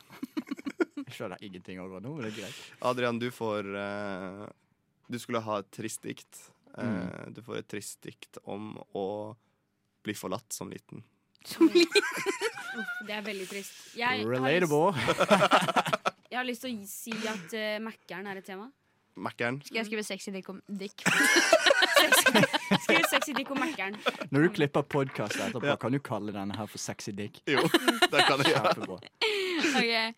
Jeg 0.99 1.15
skjønner 1.15 1.43
ingenting 1.45 1.80
over 1.82 2.03
nå, 2.03 2.11
men 2.17 2.25
det 2.27 2.34
er 2.34 2.41
greit. 2.41 2.57
Adrian, 2.86 3.17
du 3.21 3.30
får 3.34 3.69
uh, 3.71 4.43
Du 5.09 5.15
skulle 5.21 5.39
ha 5.45 5.61
et 5.63 5.69
trist 5.75 6.03
dikt. 6.05 6.41
Uh, 6.43 6.57
Mm. 6.80 7.34
Du 7.34 7.39
får 7.43 7.57
et 7.59 7.67
trist 7.67 7.97
dikt 8.05 8.38
om 8.47 8.75
å 8.95 9.05
bli 10.05 10.13
forlatt 10.15 10.53
som 10.53 10.69
liten. 10.71 11.01
Uff, 11.49 12.93
det 13.07 13.15
er 13.17 13.23
veldig 13.25 13.47
trist. 13.49 13.73
Jeg 13.97 14.05
har, 14.05 14.19
lyst, 14.21 14.30
Relatable. 14.30 14.93
jeg 16.32 16.38
har 16.38 16.47
lyst 16.47 16.63
til 16.63 16.77
å 16.77 16.88
si 16.88 17.15
at 17.32 17.57
uh, 17.57 17.80
Mækkern 17.84 18.30
er 18.30 18.39
et 18.39 18.47
tema. 18.47 18.69
Mækkern. 19.19 19.59
Skal 19.65 19.82
jeg 19.82 19.89
skrive 19.89 20.05
sexy 20.07 20.36
dick 20.36 20.51
om 20.53 20.61
dick? 20.69 21.03
Skriv 22.90 23.06
sexy 23.14 23.36
dick 23.38 23.52
om 23.54 23.60
Mækkern. 23.62 23.96
Når 24.34 24.48
du 24.48 24.50
klipper 24.60 24.82
podkast 24.82 25.38
etterpå, 25.40 25.66
Ja. 25.70 25.76
kan 25.80 25.94
du 25.94 26.00
kalle 26.04 26.34
denne 26.36 26.56
her 26.58 26.66
for 26.70 26.82
sexy 26.82 27.12
dick? 27.16 27.40
Jo, 27.48 27.62
det 28.12 28.26
kan 28.28 28.42
jeg 28.44 28.54
gjøre. 28.56 29.00
okay. 29.78 30.14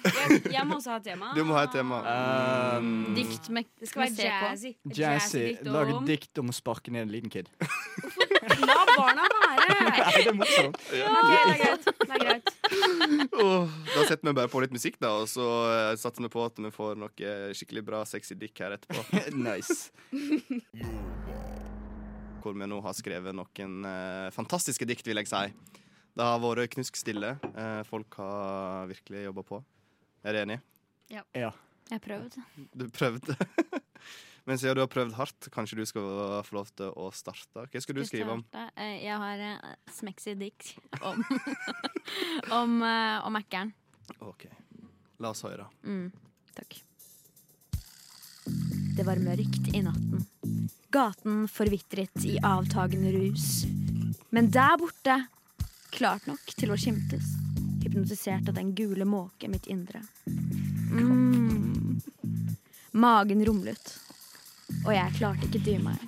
Jeg, 0.00 0.42
jeg 0.52 0.64
må 0.66 0.74
også 0.80 0.90
ha 0.94 0.96
et 1.00 1.04
tema. 1.04 1.30
Du 1.36 1.42
må 1.44 1.54
ha 1.56 1.62
et 1.68 1.74
tema. 1.76 2.00
Um, 2.78 3.14
Dikt 3.16 3.48
med 3.52 3.68
Det 3.80 3.88
skal 3.88 4.02
være 4.06 4.26
jazzy. 4.26 4.72
Jazzy. 4.88 5.00
Jazzy. 5.00 5.42
dikt 5.52 5.68
Lag 5.70 5.88
et 5.92 5.96
om 6.00 6.08
dikt 6.08 6.40
om 6.42 6.48
å 6.52 6.56
sparke 6.56 6.92
ned 6.94 7.06
en 7.06 7.12
liten 7.12 7.32
kid. 7.32 7.48
La 8.40 8.76
barna 8.88 9.26
være! 9.30 9.76
det 10.16 10.30
er 10.30 10.36
morsomt. 10.36 10.78
Ok, 10.80 11.30
det 11.30 11.54
er 11.54 11.60
greit. 11.60 11.88
Det 12.00 12.14
er 12.16 12.24
greit. 12.24 12.52
Oh, 13.36 13.68
da 13.90 14.04
setter 14.08 14.28
vi 14.28 14.34
bare 14.38 14.50
på 14.52 14.62
litt 14.64 14.74
musikk, 14.74 14.96
da, 15.02 15.12
og 15.22 15.28
så 15.30 15.46
eh, 15.70 15.94
satser 16.00 16.24
vi 16.24 16.32
på 16.32 16.44
at 16.46 16.60
vi 16.62 16.72
får 16.74 16.98
noe 17.00 17.34
skikkelig 17.56 17.84
bra 17.86 18.02
sexy 18.08 18.36
dick 18.40 18.62
her 18.62 18.76
etterpå. 18.78 19.04
nice. 19.48 19.90
Hvor 22.40 22.56
vi 22.56 22.70
nå 22.70 22.80
har 22.84 22.96
skrevet 22.96 23.36
noen 23.36 23.90
eh, 23.90 24.30
fantastiske 24.34 24.88
dikt, 24.88 25.06
vil 25.10 25.20
jeg 25.20 25.30
si. 25.30 25.44
Det 26.16 26.26
har 26.26 26.40
vært 26.42 26.72
knusk 26.74 26.96
stille. 26.98 27.36
Eh, 27.52 27.82
folk 27.88 28.16
har 28.20 28.88
virkelig 28.90 29.26
jobba 29.28 29.46
på. 29.52 29.62
Er 30.24 30.36
du 30.36 30.44
enig? 30.44 30.60
Ja. 31.10 31.52
Jeg 31.90 32.02
prøvde. 32.04 32.42
Du 32.76 32.88
prøvde. 32.94 33.36
Men 34.48 34.58
siden 34.58 34.78
du 34.78 34.82
har 34.84 34.90
prøvd 34.90 35.14
hardt, 35.18 35.48
kanskje 35.52 35.80
du 35.80 35.84
skal 35.88 36.06
få 36.46 36.56
lov 36.56 36.70
til 36.76 36.92
å 36.96 37.10
starte. 37.14 37.66
Hva 37.70 37.82
skal 37.82 37.98
du 37.98 38.04
skrive 38.08 38.36
om? 38.38 38.44
Eh, 38.74 38.96
Jeg 39.04 39.18
har 39.20 39.42
uh, 39.60 39.72
smexy 39.94 40.34
dick 40.40 40.72
om 41.00 41.20
om, 42.60 42.78
uh, 42.82 43.20
om 43.26 43.36
Mækkern. 43.36 43.72
OK. 44.24 44.46
La 45.20 45.30
oss 45.34 45.44
høre. 45.44 45.66
Mm, 45.84 46.08
takk. 46.56 46.80
Det 48.96 49.04
var 49.06 49.20
mørkt 49.22 49.68
i 49.76 49.82
natten. 49.84 50.24
Gaten 50.92 51.44
forvitret 51.48 52.24
i 52.26 52.38
avtagende 52.42 53.12
rus. 53.14 53.64
Men 54.34 54.50
der 54.50 54.74
borte, 54.80 55.16
klart 55.94 56.26
nok 56.28 56.52
til 56.56 56.72
å 56.72 56.78
skimtes, 56.80 57.34
hypnotisert 57.84 58.48
av 58.50 58.56
den 58.58 58.72
gule 58.78 59.06
måke 59.08 59.48
mitt 59.52 59.68
indre. 59.70 60.02
Mm. 60.90 62.00
Magen 62.92 63.44
rumlet, 63.46 63.92
og 64.86 64.92
jeg 64.94 65.12
klarte 65.18 65.48
ikke 65.48 65.60
dy 65.64 65.76
meg. 65.84 66.04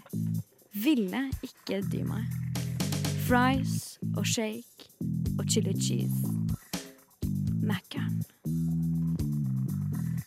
Ville 0.73 1.27
ikke 1.45 1.83
dy 1.93 2.03
meg. 2.09 2.25
Fries 3.27 3.99
og 4.17 4.27
shake 4.27 4.89
og 5.39 5.45
chili 5.51 5.75
cheese. 5.77 6.33
Mackeren. 7.63 8.23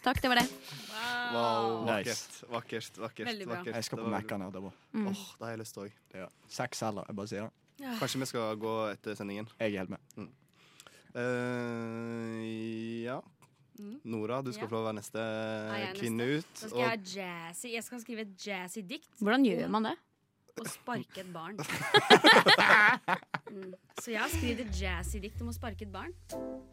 Takk, 0.06 0.22
det 0.22 0.30
var 0.30 0.42
det. 0.44 0.48
Wow, 1.34 1.84
vakkert. 1.88 2.06
Nice. 2.08 2.46
Vakkert, 2.52 2.98
vakkert. 3.02 3.28
Veldig 3.28 3.48
bra. 3.48 3.56
vakkert. 3.58 3.76
Jeg 3.76 3.88
skal 3.88 3.98
på 4.00 4.10
Mækkern 4.14 4.46
etterpå. 4.46 4.72
Mm. 4.94 5.08
Åh, 5.08 5.24
det 5.40 5.48
har 5.48 5.54
jeg 5.56 5.60
lyst 5.64 5.74
til 5.76 5.88
òg. 5.88 6.00
Ja. 6.14 6.28
Seks 6.48 6.84
heller. 6.86 7.08
Jeg 7.10 7.18
bare 7.20 7.32
sier 7.32 7.48
det. 7.50 7.94
Kanskje 8.00 8.22
vi 8.22 8.28
skal 8.30 8.60
gå 8.62 8.74
etter 8.94 9.18
sendingen. 9.18 9.50
Jeg 9.60 9.74
er 9.74 9.80
helt 9.82 9.96
med. 9.96 10.30
Eh, 11.16 13.04
ja. 13.08 13.20
Mm. 13.80 14.00
Nora, 14.06 14.42
du 14.42 14.52
skal 14.56 14.68
Ja. 14.70 14.72
få 14.72 14.84
være 14.86 14.94
neste 15.02 15.22
kvinne 16.00 16.26
neste? 16.26 16.38
ut. 16.38 16.62
Da 16.62 16.68
skal 16.70 16.80
jeg 16.80 16.90
ha 16.90 16.96
jazzy. 17.16 17.68
Jeg 17.74 17.84
skal 17.84 18.00
skrive 18.02 18.22
et 18.22 18.36
jazzy 18.48 18.80
dikt. 18.88 19.10
Hvordan 19.20 19.44
gjør 19.46 19.68
man 19.70 19.84
det? 19.90 19.96
Å 20.56 20.64
sparke 20.72 21.20
et 21.20 21.34
barn. 21.34 21.58
Mm. 23.56 23.74
Så 24.02 24.12
jeg 24.12 24.20
har 24.20 24.28
skrevet 24.34 24.60
et 24.66 24.80
jazzy 24.82 25.20
dikt 25.24 25.40
om 25.44 25.48
å 25.48 25.54
sparke 25.56 25.86
et 25.86 25.92
barn. 25.94 26.12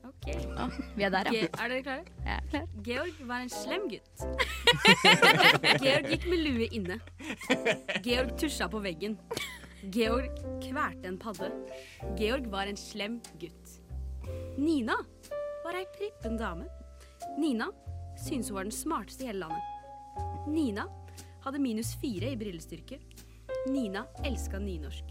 Ok. 0.09 0.24
Å, 0.57 0.64
vi 0.96 1.05
er 1.07 1.12
der, 1.14 1.28
Ge 1.30 1.42
ja. 1.44 1.50
er 1.62 1.68
dere 1.70 1.82
klare? 1.84 2.05
Jeg 2.24 2.32
er 2.32 2.46
klar. 2.50 2.64
Georg 2.88 3.20
var 3.28 3.44
en 3.44 3.53
slem 3.53 3.84
gutt. 3.92 4.24
Georg 5.84 6.09
gikk 6.11 6.26
med 6.32 6.42
lue 6.42 6.66
inne. 6.74 6.96
Georg 8.03 8.32
tusja 8.40 8.66
på 8.72 8.80
veggen. 8.82 9.18
Georg 9.94 10.40
kvalte 10.64 11.07
en 11.12 11.18
padde. 11.22 11.53
Georg 12.18 12.48
var 12.50 12.66
en 12.72 12.80
slem 12.80 13.20
gutt. 13.38 13.76
Nina 14.59 14.96
var 15.62 15.78
ei 15.78 15.84
prippen 15.94 16.40
dame. 16.40 16.66
Nina 17.39 17.70
syntes 18.18 18.51
hun 18.51 18.57
var 18.57 18.64
den 18.68 18.73
smarteste 18.77 19.25
i 19.25 19.31
hele 19.31 19.47
landet. 19.47 20.49
Nina 20.49 20.87
hadde 21.45 21.59
minus 21.59 21.95
fire 22.01 22.31
i 22.33 22.37
brillestyrke. 22.37 22.99
Nina 23.68 24.07
elska 24.25 24.59
nynorsk. 24.59 25.05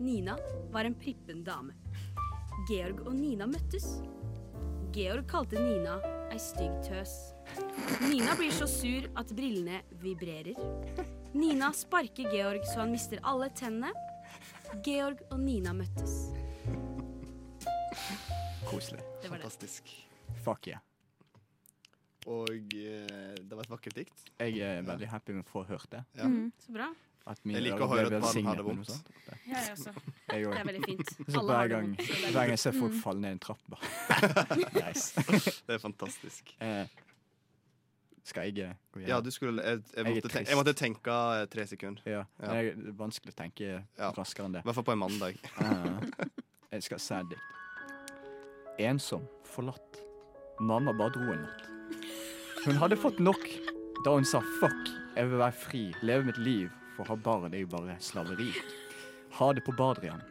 Nina 0.00 0.36
var 0.70 0.84
en 0.84 0.94
prippen 0.94 1.44
dame. 1.44 1.74
Georg 2.68 3.06
og 3.06 3.14
Nina 3.14 3.46
møttes. 3.46 3.86
Georg 4.92 5.28
kalte 5.30 5.60
Nina 5.60 5.96
ei 6.32 6.40
stygg 6.40 6.74
tøs. 6.84 7.12
Nina 8.08 8.36
blir 8.36 8.52
så 8.52 8.68
sur 8.68 9.08
at 9.16 9.32
brillene 9.36 9.82
vibrerer. 10.02 10.56
Nina 11.32 11.72
sparker 11.76 12.30
Georg 12.32 12.64
så 12.68 12.82
han 12.82 12.92
mister 12.92 13.20
alle 13.24 13.48
tennene. 13.56 13.92
Georg 14.84 15.20
og 15.30 15.40
Nina 15.40 15.74
møttes. 15.76 16.32
Koselig. 18.68 19.04
Fantastisk. 19.28 19.92
Fuck 20.44 20.68
yeah. 20.68 20.80
Og 22.26 22.50
eh, 22.78 23.34
det 23.40 23.56
var 23.56 23.64
et 23.64 23.70
vakkert 23.72 23.96
dikt. 23.98 24.26
Jeg 24.38 24.58
er 24.62 24.82
veldig 24.86 25.08
happy 25.10 25.32
med 25.34 25.42
å 25.46 25.48
få 25.50 25.64
hørt 25.66 25.88
det. 25.90 26.04
Ja. 26.18 26.28
Mm. 26.30 26.52
Så 26.62 26.72
bra. 26.76 26.90
Jeg 27.46 27.62
liker 27.62 27.84
å 27.84 27.86
høre 27.86 28.08
at 28.18 28.24
barn 28.24 28.46
har 28.48 28.56
det 28.58 28.64
vondt. 28.66 28.88
Ja, 29.46 29.60
jeg 29.62 29.76
også. 29.76 29.92
Jeg 30.32 30.42
Det 30.42 30.58
er 30.58 30.64
veldig 30.66 30.80
fint. 30.88 31.10
Så 31.30 31.38
Alle 31.38 31.54
hver 31.54 31.68
gang, 31.70 31.92
er 31.94 32.32
hver 32.32 32.32
gang 32.40 32.50
jeg 32.50 32.58
ser 32.64 32.72
Mm. 32.74 32.80
folk 32.82 32.96
falle 33.04 33.20
ned 33.22 33.32
en 33.36 33.38
trapp, 33.38 33.62
bare 33.70 33.86
Nice. 34.88 35.22
Det 35.68 35.76
er 35.76 35.78
fantastisk. 35.78 36.50
Eh, 36.58 36.86
skal 38.26 38.48
jeg 38.50 38.54
gå 38.56 38.66
gå 38.94 39.06
Ja, 39.06 39.20
du 39.20 39.30
skulle 39.34 39.62
Jeg, 39.62 39.82
jeg, 39.94 40.04
Jeg 40.06 40.14
måtte, 40.14 40.28
tenke, 40.34 40.50
jeg 40.50 40.58
måtte 40.58 40.74
tenke 40.78 41.16
eh, 41.38 41.46
tre 41.54 41.66
sekunder. 41.66 42.02
Ja. 42.06 42.24
Ja. 42.42 42.52
Det 42.52 42.74
er 42.74 42.92
vanskelig 42.98 43.34
å 43.34 43.38
tenke 43.38 43.70
Ja. 43.98 44.10
raskere 44.18 44.46
enn 44.50 44.58
det. 44.58 44.62
I 44.62 44.68
hvert 44.70 44.78
fall 44.80 44.88
på 44.90 44.94
en 44.98 45.02
mandag. 45.02 45.38
Eh, 45.62 46.28
jeg 46.74 46.82
skal 46.90 47.02
et. 47.02 47.38
Ensom, 48.82 49.26
forlatt. 49.46 50.02
Mamma 50.60 50.92
bare 50.94 51.14
dro 51.14 51.30
en 51.34 51.42
natt. 51.46 51.68
Hun 52.64 52.76
hadde 52.78 52.96
fått 52.96 53.18
nok 53.18 53.42
da 54.04 54.12
hun 54.14 54.24
sa 54.26 54.38
fuck, 54.60 54.90
jeg 55.16 55.28
vil 55.30 55.40
være 55.40 55.54
fri, 55.64 55.82
leve 56.06 56.28
mitt 56.28 56.38
liv, 56.38 56.68
for 56.94 57.02
å 57.04 57.12
ha 57.12 57.16
barn 57.24 57.54
er 57.54 57.64
jo 57.64 57.70
bare 57.72 57.96
slaveri. 58.02 58.52
Ha 59.38 59.48
det 59.56 59.64
på 59.66 59.74
Badrian. 59.78 60.22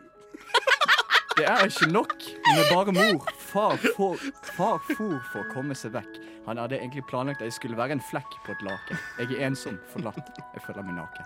Det 1.36 1.45
er 1.47 1.65
ikke 1.65 1.88
nok 1.91 2.13
med 2.45 2.63
bare 2.71 2.93
mor. 2.95 3.27
Far, 3.39 3.75
for, 3.95 4.19
far 4.55 4.79
for 4.91 5.15
for 5.32 5.39
å 5.41 5.49
komme 5.51 5.75
seg 5.75 5.95
vekk. 5.95 6.19
Han 6.47 6.59
hadde 6.59 6.79
egentlig 6.79 7.03
planlagt 7.09 7.41
at 7.43 7.49
jeg 7.49 7.57
skulle 7.57 7.79
være 7.79 7.97
en 7.97 8.03
flekk 8.03 8.36
på 8.45 8.55
et 8.55 8.63
laken. 8.67 8.99
Jeg 9.19 9.38
er 9.38 9.47
ensom, 9.47 9.79
forlatt. 9.91 10.32
Jeg 10.55 10.63
føler 10.67 10.88
meg 10.88 10.99
naken. 10.99 11.25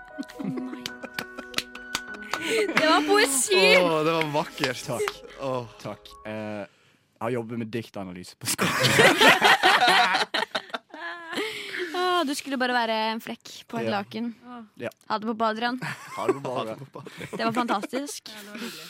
Det 2.46 2.86
var 2.86 3.02
poesi! 3.06 3.62
Å, 3.82 4.02
det 4.06 4.14
var 4.14 4.32
vakkert. 4.40 4.82
Takk. 4.86 5.20
Åh. 5.42 5.76
Takk. 5.82 6.10
Eh, 6.26 6.64
jeg 7.16 7.24
har 7.24 7.36
jobbet 7.38 7.62
med 7.64 7.72
diktanalyse 7.74 8.38
på 8.38 8.54
skolen. 8.54 10.26
Du 12.26 12.34
skulle 12.34 12.58
bare 12.58 12.74
være 12.74 12.96
en 13.12 13.20
flekk 13.22 13.52
på 13.70 13.78
et 13.80 13.86
Ja. 13.88 13.96
laken. 14.00 14.34
Ja. 14.82 14.90
Ha 15.08 15.18
det 15.18 15.26
på 15.30 15.34
Badrian. 15.38 15.78
Ha 16.16 16.26
det 16.26 16.34
på 16.34 16.40
badet. 16.42 16.78
Det 17.30 17.44
var 17.44 17.52
fantastisk. 17.52 18.28
Ja, 18.28 18.42
det 18.42 18.50
var 18.50 18.58
hyggelig. 18.58 18.86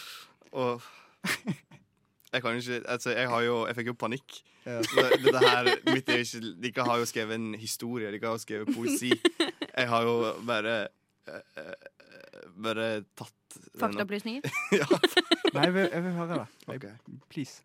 Og 0.52 0.82
jeg 2.32 2.42
kan 2.42 2.56
ikke 2.60 2.82
Altså, 2.88 3.10
jeg 3.16 3.28
har 3.28 3.40
jo 3.42 3.66
Jeg 3.66 3.76
fikk 3.76 3.86
jo 3.92 3.94
panikk. 3.94 4.42
Ja. 4.66 4.80
Så 4.82 4.96
det- 5.02 5.22
Dette 5.24 5.48
her 5.48 5.64
mitt 5.92 6.08
er 6.08 6.22
ikke 6.24 6.54
Dere 6.62 6.84
har 6.88 6.98
jo 6.98 7.04
skrevet 7.06 7.34
en 7.34 7.54
historie, 7.54 8.10
dere 8.10 8.26
har 8.26 8.34
jo 8.38 8.42
skrevet 8.42 8.74
poesi. 8.74 9.12
Jeg 9.76 9.88
har 9.88 10.02
jo 10.02 10.32
bare 10.46 10.88
eh, 11.28 11.40
eh, 11.56 11.74
Bare 12.56 13.04
tatt 13.16 13.32
denne- 13.56 13.80
Faktaopplysninger. 13.80 14.42
Ja. 14.80 14.86
Nei, 15.54 15.62
jeg 15.68 15.74
vil, 15.74 15.88
jeg 15.92 16.02
vil 16.02 16.12
høre 16.12 16.38
det. 16.40 16.46
Jeg, 16.66 16.76
Ok. 16.76 16.86
Please. 17.30 17.62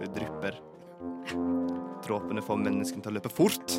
Det 0.00 0.08
drypper. 0.14 0.71
Dråpene 2.02 2.42
får 2.42 2.58
menneskene 2.60 3.04
til 3.04 3.12
å 3.12 3.16
løpe 3.16 3.30
fort. 3.32 3.76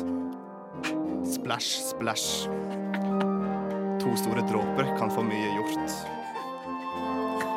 Splash, 1.28 1.80
splash. 1.90 2.48
To 4.00 4.16
store 4.20 4.44
dråper 4.48 4.90
kan 4.98 5.12
få 5.12 5.24
mye 5.24 5.52
gjort. 5.58 5.94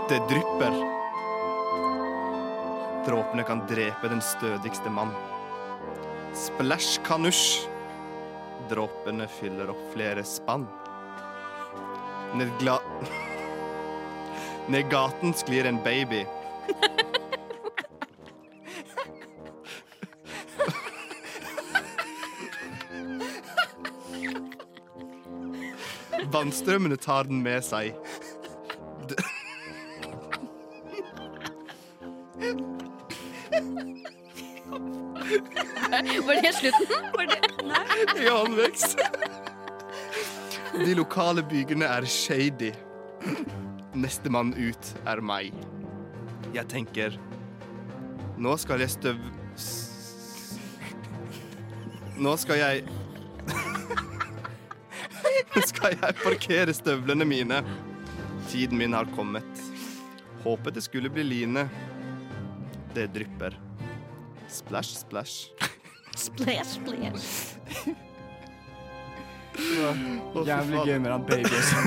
Det 0.10 0.20
drypper. 0.30 0.78
Dråpene 3.08 3.44
kan 3.48 3.64
drepe 3.68 4.12
den 4.12 4.24
stødigste 4.24 4.92
mann. 4.92 5.12
Splash 6.36 7.02
kanusj. 7.08 7.68
Dråpene 8.72 9.28
fyller 9.40 9.72
opp 9.72 9.84
flere 9.94 10.24
spann. 10.28 10.68
Ned 12.36 12.52
gla... 12.60 12.78
Ned 14.72 14.90
gaten 14.92 15.36
sklir 15.36 15.68
en 15.68 15.80
baby. 15.84 16.26
Vannstrømmene 26.38 26.96
tar 27.02 27.24
den 27.26 27.40
med 27.42 27.64
seg. 27.66 27.96
D 29.10 29.16
Var 36.28 36.42
det 36.44 36.52
slutten? 36.54 37.08
Var 37.16 37.26
det, 37.32 37.40
i 38.22 38.28
halvvekst. 38.30 38.98
De 40.86 40.94
lokale 40.94 41.42
byggene 41.44 41.90
er 41.90 42.06
shady. 42.06 42.70
Nestemann 43.98 44.54
ut 44.54 44.94
er 45.10 45.24
meg. 45.26 45.58
Jeg 46.54 46.70
tenker 46.70 47.18
Nå 48.38 48.54
skal 48.62 48.86
jeg 48.86 48.94
støv... 48.94 49.26
Nå 52.22 52.38
skal 52.38 52.62
jeg 52.62 52.86
skal 55.88 56.08
jeg 56.08 56.16
parkere 56.24 56.74
støvlene 56.76 57.26
mine. 57.28 57.62
Tiden 58.50 58.78
min 58.78 58.94
har 58.94 59.08
kommet. 59.16 59.64
Håpet 60.44 60.78
det 60.78 60.84
skulle 60.86 61.10
bli 61.12 61.24
line. 61.24 61.68
Det 62.96 63.10
drypper. 63.14 63.58
Splash, 64.48 64.98
splash. 64.98 65.52
Splash, 66.18 66.80
splash. 66.80 67.54
Jævlig 70.48 70.82
gøy 70.86 70.98
med 71.02 71.12
den 71.12 71.24
babyen 71.26 71.64
som 71.70 71.86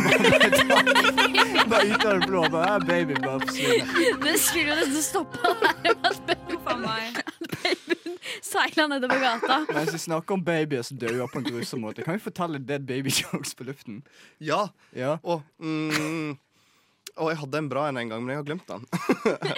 Bare 1.70 1.86
ut 1.86 2.05
av 2.05 2.18
det 2.18 2.26
blå. 2.26 2.42
Det 2.51 2.62
er 2.66 2.86
babyen 2.88 3.22
bare. 3.22 3.40
Det 4.24 4.36
skulle 4.42 4.68
jo 4.72 4.78
nesten 4.80 5.03
stoppa 5.07 5.55
der 5.61 5.94
at 6.11 6.34
a 6.66 6.76
meg. 6.82 7.20
Seila 8.51 8.86
nedover 8.90 9.22
gata. 9.22 9.59
Mens 9.76 9.94
vi 9.94 10.03
snakker 10.03 10.36
om 10.36 10.44
babyer 10.44 10.84
som 10.86 10.98
dør 11.01 11.24
på 11.30 11.40
en 11.40 11.48
grusom 11.48 11.84
måte, 11.86 12.05
kan 12.07 12.18
vi 12.18 12.22
fortelle 12.24 12.61
dead 12.61 12.86
baby 12.88 13.12
jokes 13.14 13.55
på 13.57 13.66
luften? 13.68 14.03
Ja. 14.38 14.66
Ja. 14.96 15.16
Og, 15.22 15.42
mm, 15.62 16.36
og 17.16 17.32
jeg 17.32 17.40
hadde 17.44 17.62
en 17.64 17.72
bra 17.72 17.88
en 17.88 18.01
en 18.03 18.12
gang, 18.12 18.24
men 18.24 18.34
jeg 18.34 18.42
har 18.42 18.48
glemt 18.51 18.70
den. 18.70 18.86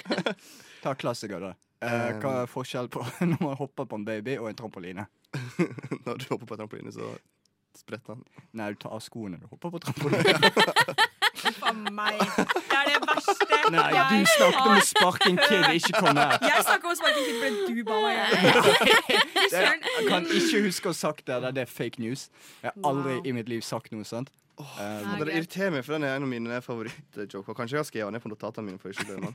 Ta 0.85 0.95
klassiker, 0.99 1.43
da. 1.43 1.53
Eh, 1.83 2.09
hva 2.23 2.43
er 2.45 2.51
forskjell 2.51 2.89
på 2.93 3.03
når 3.33 3.41
man 3.43 3.59
hopper 3.59 3.89
på 3.91 3.99
en 3.99 4.07
baby 4.07 4.37
og 4.39 4.51
en 4.51 4.59
trampoline? 4.59 5.07
Når 6.07 6.21
du 6.21 6.27
hopper 6.31 6.47
på 6.47 6.55
en 6.55 6.63
trampoline, 6.63 6.95
så 6.95 7.15
spretter. 7.83 8.19
Nei, 8.57 8.69
du 8.73 8.79
tar 8.83 8.95
av 8.97 9.03
skoene 9.05 9.37
når 9.39 9.47
du 9.47 9.53
hopper 9.53 9.73
på 9.75 9.81
trampoline. 9.85 10.51
For 11.59 11.75
meg. 11.93 12.19
Det 12.23 12.77
er 12.79 12.91
det 12.93 12.99
verste. 13.09 13.59
Nei, 13.75 13.87
jeg 13.97 14.05
du 14.11 14.31
snakket 14.33 14.69
om 14.73 14.83
sparking 14.87 15.39
kid, 15.43 15.67
ikke 15.79 16.03
kom 16.03 16.19
her. 16.21 16.37
Jeg 16.45 16.65
snakker 16.67 16.93
om 16.93 16.99
Sparking 16.99 17.27
Kid 17.27 17.41
fordi 17.43 17.75
du 17.75 17.83
ba 17.89 17.97
meg 18.03 18.15
gjøre 18.19 18.31
det. 18.37 19.53
Jeg 19.53 20.07
kan 20.11 20.29
ikke 20.29 20.63
huske 20.69 20.91
å 20.91 20.93
ha 20.93 20.99
sagt 20.99 21.27
det. 21.31 21.41
Det 21.57 21.65
er 21.65 21.71
fake 21.73 22.03
news. 22.03 22.29
Jeg 22.63 22.71
har 22.71 22.89
aldri 22.93 23.17
Wow. 23.19 23.27
i 23.27 23.33
mitt 23.37 23.49
liv 23.51 23.61
sagt 23.67 23.93
noe 23.93 24.07
sånt. 24.09 24.31
Um, 24.61 25.19
Det 25.25 25.33
irriterer 25.35 25.73
meg, 25.75 25.83
for 25.87 25.97
den 25.97 26.05
er 26.07 26.17
en 26.19 26.27
av 26.27 26.31
mine 26.31 26.61
favorittjoker. 26.63 27.57
Kanskje 27.57 27.81
jeg 27.81 27.89
skrevet 27.89 28.13
den 28.13 28.19
ned 28.19 28.23
på 28.23 28.31
notatene 28.31 28.67
mine. 28.69 28.79
for 28.79 28.93
ikke 28.93 29.09
å. 29.19 29.33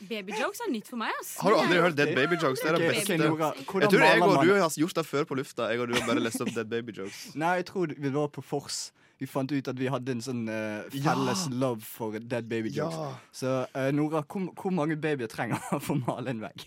Babyjokes 0.00 0.62
er 0.64 0.70
nytt 0.72 0.88
for 0.88 0.96
meg. 1.00 1.12
ass. 1.20 1.34
Har 1.42 1.52
du 1.52 1.58
aldri 1.60 1.80
hørt 1.84 1.96
Dead 1.98 2.14
Baby 2.16 2.38
Jokes? 2.40 2.62
Det 2.62 2.70
er 2.70 2.78
det 2.78 2.86
beste. 2.88 3.18
Jeg 3.18 3.20
tror 3.20 4.04
jeg 4.06 4.22
og 4.24 4.38
du 4.40 4.54
har 4.54 4.78
gjort 4.80 4.96
det 4.96 5.04
før 5.06 5.28
på 5.28 5.36
lufta. 5.36 5.68
Jeg 5.68 5.82
og 5.82 5.90
du 5.90 5.98
har 5.98 6.06
bare 6.08 6.24
lest 6.24 6.40
opp 6.40 6.54
Dead 6.56 6.70
Baby 6.70 6.96
Jokes. 6.96 7.34
Nei, 7.36 7.58
jeg 7.60 7.68
tror 7.72 7.92
vi 7.92 8.14
var 8.14 8.32
på 8.32 8.44
Fors. 8.44 8.88
Vi 9.20 9.26
fant 9.28 9.52
ut 9.52 9.66
at 9.68 9.76
vi 9.76 9.88
hadde 9.92 10.14
en 10.16 10.22
sånn 10.24 10.46
eh, 10.48 10.86
felles 10.94 11.42
love 11.52 11.84
for 11.84 12.16
dead 12.16 12.46
baby 12.48 12.70
jokes. 12.72 12.96
Ja. 12.96 13.08
Så 13.36 13.50
eh, 13.76 13.90
Nora, 13.92 14.22
hvor, 14.24 14.46
hvor 14.56 14.72
mange 14.72 14.96
babyer 14.96 15.28
trenger 15.28 15.60
man 15.66 15.82
for 15.84 15.98
å 15.98 16.00
male 16.06 16.32
en 16.32 16.40
vegg? 16.40 16.64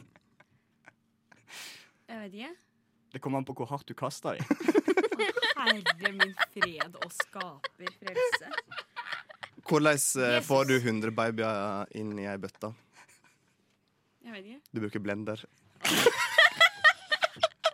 Jeg 2.12 2.20
vet 2.20 2.36
ikke. 2.38 2.52
Det 3.14 3.22
kommer 3.26 3.42
an 3.42 3.48
på 3.50 3.56
hvor 3.58 3.72
hardt 3.72 3.90
du 3.90 3.96
kaster 3.98 4.38
dem. 4.38 4.46
Herre 5.64 6.14
min 6.14 6.38
fred 6.54 7.02
og 7.02 7.10
skaper 7.18 7.90
frelse. 7.98 8.54
Hvordan 9.66 9.98
eh, 10.28 10.40
får 10.46 10.70
du 10.70 10.76
100 10.78 11.10
babyer 11.18 11.90
inn 11.98 12.14
i 12.22 12.30
ei 12.30 12.38
bøtte? 12.38 12.70
Jeg 14.24 14.32
vet 14.34 14.46
ikke. 14.46 14.60
Du 14.74 14.80
bruker 14.84 15.00
blender. 15.04 15.44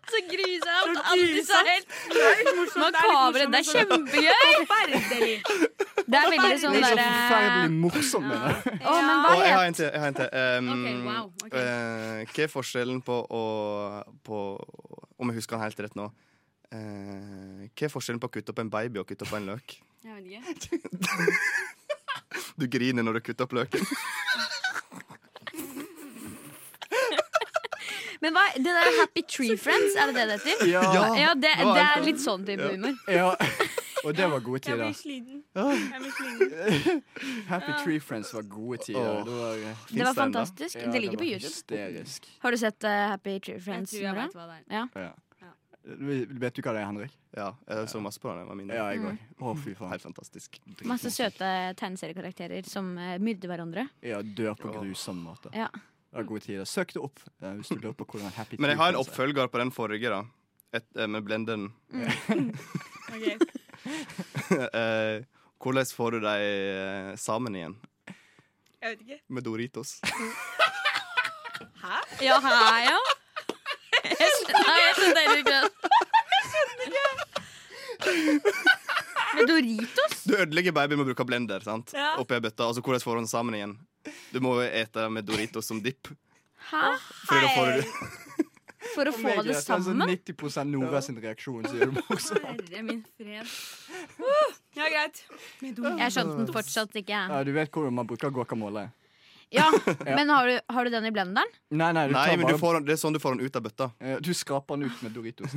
Så 0.09 0.19
grusomt! 0.25 0.97
Så 0.97 1.01
Alltid 1.11 1.45
så 1.45 1.59
helt 1.67 1.87
makabert. 2.77 3.51
Det 3.53 3.59
er 3.59 3.67
kjempegøy! 3.73 5.33
Det 6.09 6.17
er 6.17 6.31
veldig 6.31 6.49
Det 6.49 6.61
sånn 6.63 6.73
er 6.73 6.85
så 6.87 6.95
forferdelig 6.97 7.73
morsomt. 7.75 8.25
mener 8.25 8.47
jeg. 8.49 8.79
Ja. 8.81 8.93
men 9.05 9.41
jeg 9.43 9.51
har 9.53 9.67
en 9.67 9.75
til. 9.77 9.85
Jeg 9.85 10.01
har 10.01 10.07
en 10.09 10.17
til. 10.17 10.29
Um, 10.33 10.71
okay, 10.73 10.95
wow, 11.05 11.27
okay. 11.45 11.59
Uh, 11.59 12.31
hva 12.31 12.45
er 12.45 12.49
forskjellen 12.49 13.03
på 13.05 13.17
å 13.29 13.43
på, 14.25 14.39
Om 15.21 15.29
jeg 15.29 15.37
husker 15.37 15.59
den 15.59 15.65
helt 15.67 15.83
rett 15.85 15.99
nå. 15.99 16.07
Uh, 16.73 17.67
hva 17.69 17.85
er 17.85 17.93
forskjellen 17.93 18.23
på 18.23 18.31
å 18.31 18.33
kutte 18.33 18.55
opp 18.55 18.63
en 18.65 18.73
baby 18.73 19.03
og 19.03 19.05
kutte 19.11 19.27
opp 19.27 19.37
en 19.37 19.51
løk? 19.51 19.77
Jeg 20.07 20.41
vet 20.49 20.71
ikke. 20.71 20.89
Du 22.59 22.65
griner 22.67 23.05
når 23.05 23.19
du 23.19 23.21
kutter 23.29 23.45
opp 23.45 23.53
løken. 23.55 23.85
Men 28.21 28.35
hva, 28.35 28.45
det 28.55 28.71
der 28.75 28.95
Happy 28.99 29.23
Tree 29.33 29.57
Friends, 29.57 29.95
er 29.95 30.11
det 30.11 30.15
det 30.15 30.25
det 30.31 30.39
heter? 30.43 30.67
Ja. 30.75 30.81
Ja, 31.15 31.33
det, 31.35 31.53
det 31.59 31.83
er 31.85 32.03
litt 32.05 32.23
sånn 32.23 32.45
type 32.47 32.65
Ja. 32.65 32.73
humor. 32.73 32.97
ja. 33.19 33.29
Og 34.05 34.13
det 34.15 34.27
var 34.31 34.39
gode 34.39 34.59
Jeg 34.63 34.77
blir 34.79 34.93
tider. 34.93 34.95
sliten. 34.95 35.39
Jeg 35.55 36.01
blir 36.03 36.13
sliten. 36.15 37.01
Happy 37.49 37.73
Tree 37.83 37.99
Friends 37.99 38.33
var 38.33 38.45
gode 38.47 38.77
tider. 38.85 39.23
Det 39.27 39.39
var, 39.39 39.55
eh, 39.71 39.81
Det 39.91 40.05
var 40.07 40.13
fantastisk. 40.15 40.75
ja, 40.79 40.91
Det 40.91 41.01
ligger 41.03 41.17
på 41.19 41.27
YouTube. 41.27 41.51
Hysterisk. 41.51 42.29
Har 42.39 42.51
du 42.51 42.57
sett 42.57 42.83
uh, 42.83 42.89
Happy 43.11 43.39
Tree 43.39 43.59
Friends? 43.59 43.93
Jeg 43.93 44.05
tror 44.07 44.15
jeg 44.15 44.29
vet 44.29 44.37
hva 44.39 44.47
det 44.47 44.61
er. 44.61 44.77
Ja. 45.03 45.11
Vet 45.89 46.55
du 46.55 46.61
hva 46.61 46.73
det 46.75 46.81
er, 46.81 46.85
Henrik? 46.85 47.13
Ja, 47.35 47.51
jeg 47.67 47.89
så 47.91 47.99
masse 48.03 48.19
på 48.21 48.31
den. 48.35 48.47
var. 48.47 48.75
Ja, 48.75 48.87
jeg 48.93 49.03
mm. 49.03 49.19
Å, 49.41 49.53
fy 49.57 49.73
faen. 49.77 49.91
Helt 49.93 50.03
fantastisk. 50.05 50.59
Masse 50.87 51.11
søte 51.13 51.49
tegneseriekarakterer 51.79 52.67
som 52.69 52.91
uh, 52.97 53.17
myrder 53.21 53.51
hverandre. 53.51 53.87
Ja, 54.05 54.21
dør 54.21 54.55
på 54.59 54.71
grusom 54.79 55.21
måte. 55.27 55.51
Ja. 55.55 55.67
Det 56.09 56.17
er 56.19 56.23
gode 56.25 56.41
tider. 56.41 56.65
Søk 56.65 56.93
det 56.95 57.01
opp 57.05 57.19
eh, 57.41 57.53
hvis 57.59 57.69
du 57.69 57.75
lurer 57.77 57.93
på 57.97 58.05
hvordan 58.09 58.31
Happy 58.33 58.57
Men 58.59 58.69
jeg 58.73 58.79
har 58.79 58.89
en 58.93 58.97
er. 58.97 59.01
oppfølger 59.03 59.47
på 59.53 59.59
den 59.61 59.71
forrige, 59.75 60.09
da. 60.09 60.23
Et, 60.73 60.85
eh, 60.97 61.07
med 61.07 61.21
blenderen. 61.27 61.69
Ok. 63.09 63.25
Eh, 64.53 65.23
hvordan 65.61 65.85
får 65.95 66.11
du 66.11 66.17
dem 66.21 66.41
eh, 66.45 67.15
sammen 67.17 67.55
igjen? 67.57 67.75
Jeg 68.79 68.87
vet 68.91 69.01
ikke. 69.05 69.17
Med 69.33 69.41
Doritos. 69.47 69.95
Hæ? 71.79 71.97
Ja, 72.21 72.37
her, 72.43 72.79
ja. 72.85 72.97
Jeg 74.05 74.29
skjønner, 74.35 74.61
nei, 74.67 74.77
jeg 74.83 74.93
skjønner 74.99 75.21
heller 75.25 75.39
ikke 75.41 75.55
det. 75.57 75.63
Med 79.35 79.47
Doritos? 79.49 80.23
Du 80.25 80.33
ødelegger 80.37 80.73
babyen 80.75 80.97
med 80.99 81.05
å 81.05 81.09
bruke 81.11 81.25
blender 81.27 81.65
sant? 81.65 81.93
Ja. 81.97 82.13
oppi 82.21 82.37
ei 82.37 82.43
bøtte. 82.45 82.65
Altså, 82.65 82.81
hvordan 82.85 83.03
får 83.03 83.13
du 83.17 83.21
den 83.23 83.31
sammen 83.31 83.57
igjen? 83.57 83.73
Du 84.31 84.39
må 84.43 84.55
jo 84.59 84.65
ete 84.67 85.09
med 85.11 85.27
Doritos 85.27 85.67
som 85.69 85.81
dipp. 85.83 86.11
Hæ? 86.69 86.85
For 87.27 87.43
da 87.43 87.47
får 87.55 87.65
du 87.75 87.81
For 88.95 89.09
å 89.09 89.11
få 89.13 89.21
det 89.21 89.33
sammen? 89.35 89.45
det 89.45 89.55
er 89.55 89.61
sånn 89.61 89.83
sammen? 89.85 90.07
90 90.09 90.65
Nora 90.71 91.01
sin 91.03 91.17
reaksjon. 91.19 91.65
sier 91.67 91.91
du 91.91 91.97
morsomt. 91.99 92.45
Herre 92.47 92.83
min 92.85 93.03
fred. 93.17 93.47
Uh, 94.19 94.51
ja, 94.75 94.87
greit. 94.91 95.19
Jeg 95.63 96.11
skjønte 96.11 96.35
den 96.37 96.47
fortsatt 96.51 96.95
ikke. 96.99 97.19
Ja, 97.31 97.37
du 97.47 97.51
vet 97.55 97.71
hvordan 97.71 97.93
man 97.95 98.07
bruker 98.07 98.31
guacamole? 98.35 98.89
Ja, 99.51 99.65
Men 100.05 100.29
har 100.29 100.47
du, 100.47 100.59
har 100.69 100.85
du 100.85 100.91
den 100.93 101.07
i 101.07 101.11
blenderen? 101.11 101.51
Nei, 101.71 101.91
nei, 101.95 102.07
du 102.09 102.13
Nei, 102.13 102.35
men 102.37 102.51
du 102.51 102.57
får, 102.59 102.81
det 102.85 102.93
er 102.97 102.99
sånn 103.01 103.15
du 103.15 103.21
får 103.23 103.37
den 103.37 103.47
ut 103.47 103.55
av 103.57 103.63
bøtta. 103.65 103.87
Du 104.21 104.31
skraper 104.37 104.77
den 104.77 104.91
ut 104.91 104.99
med 105.05 105.15
Doritos. 105.15 105.55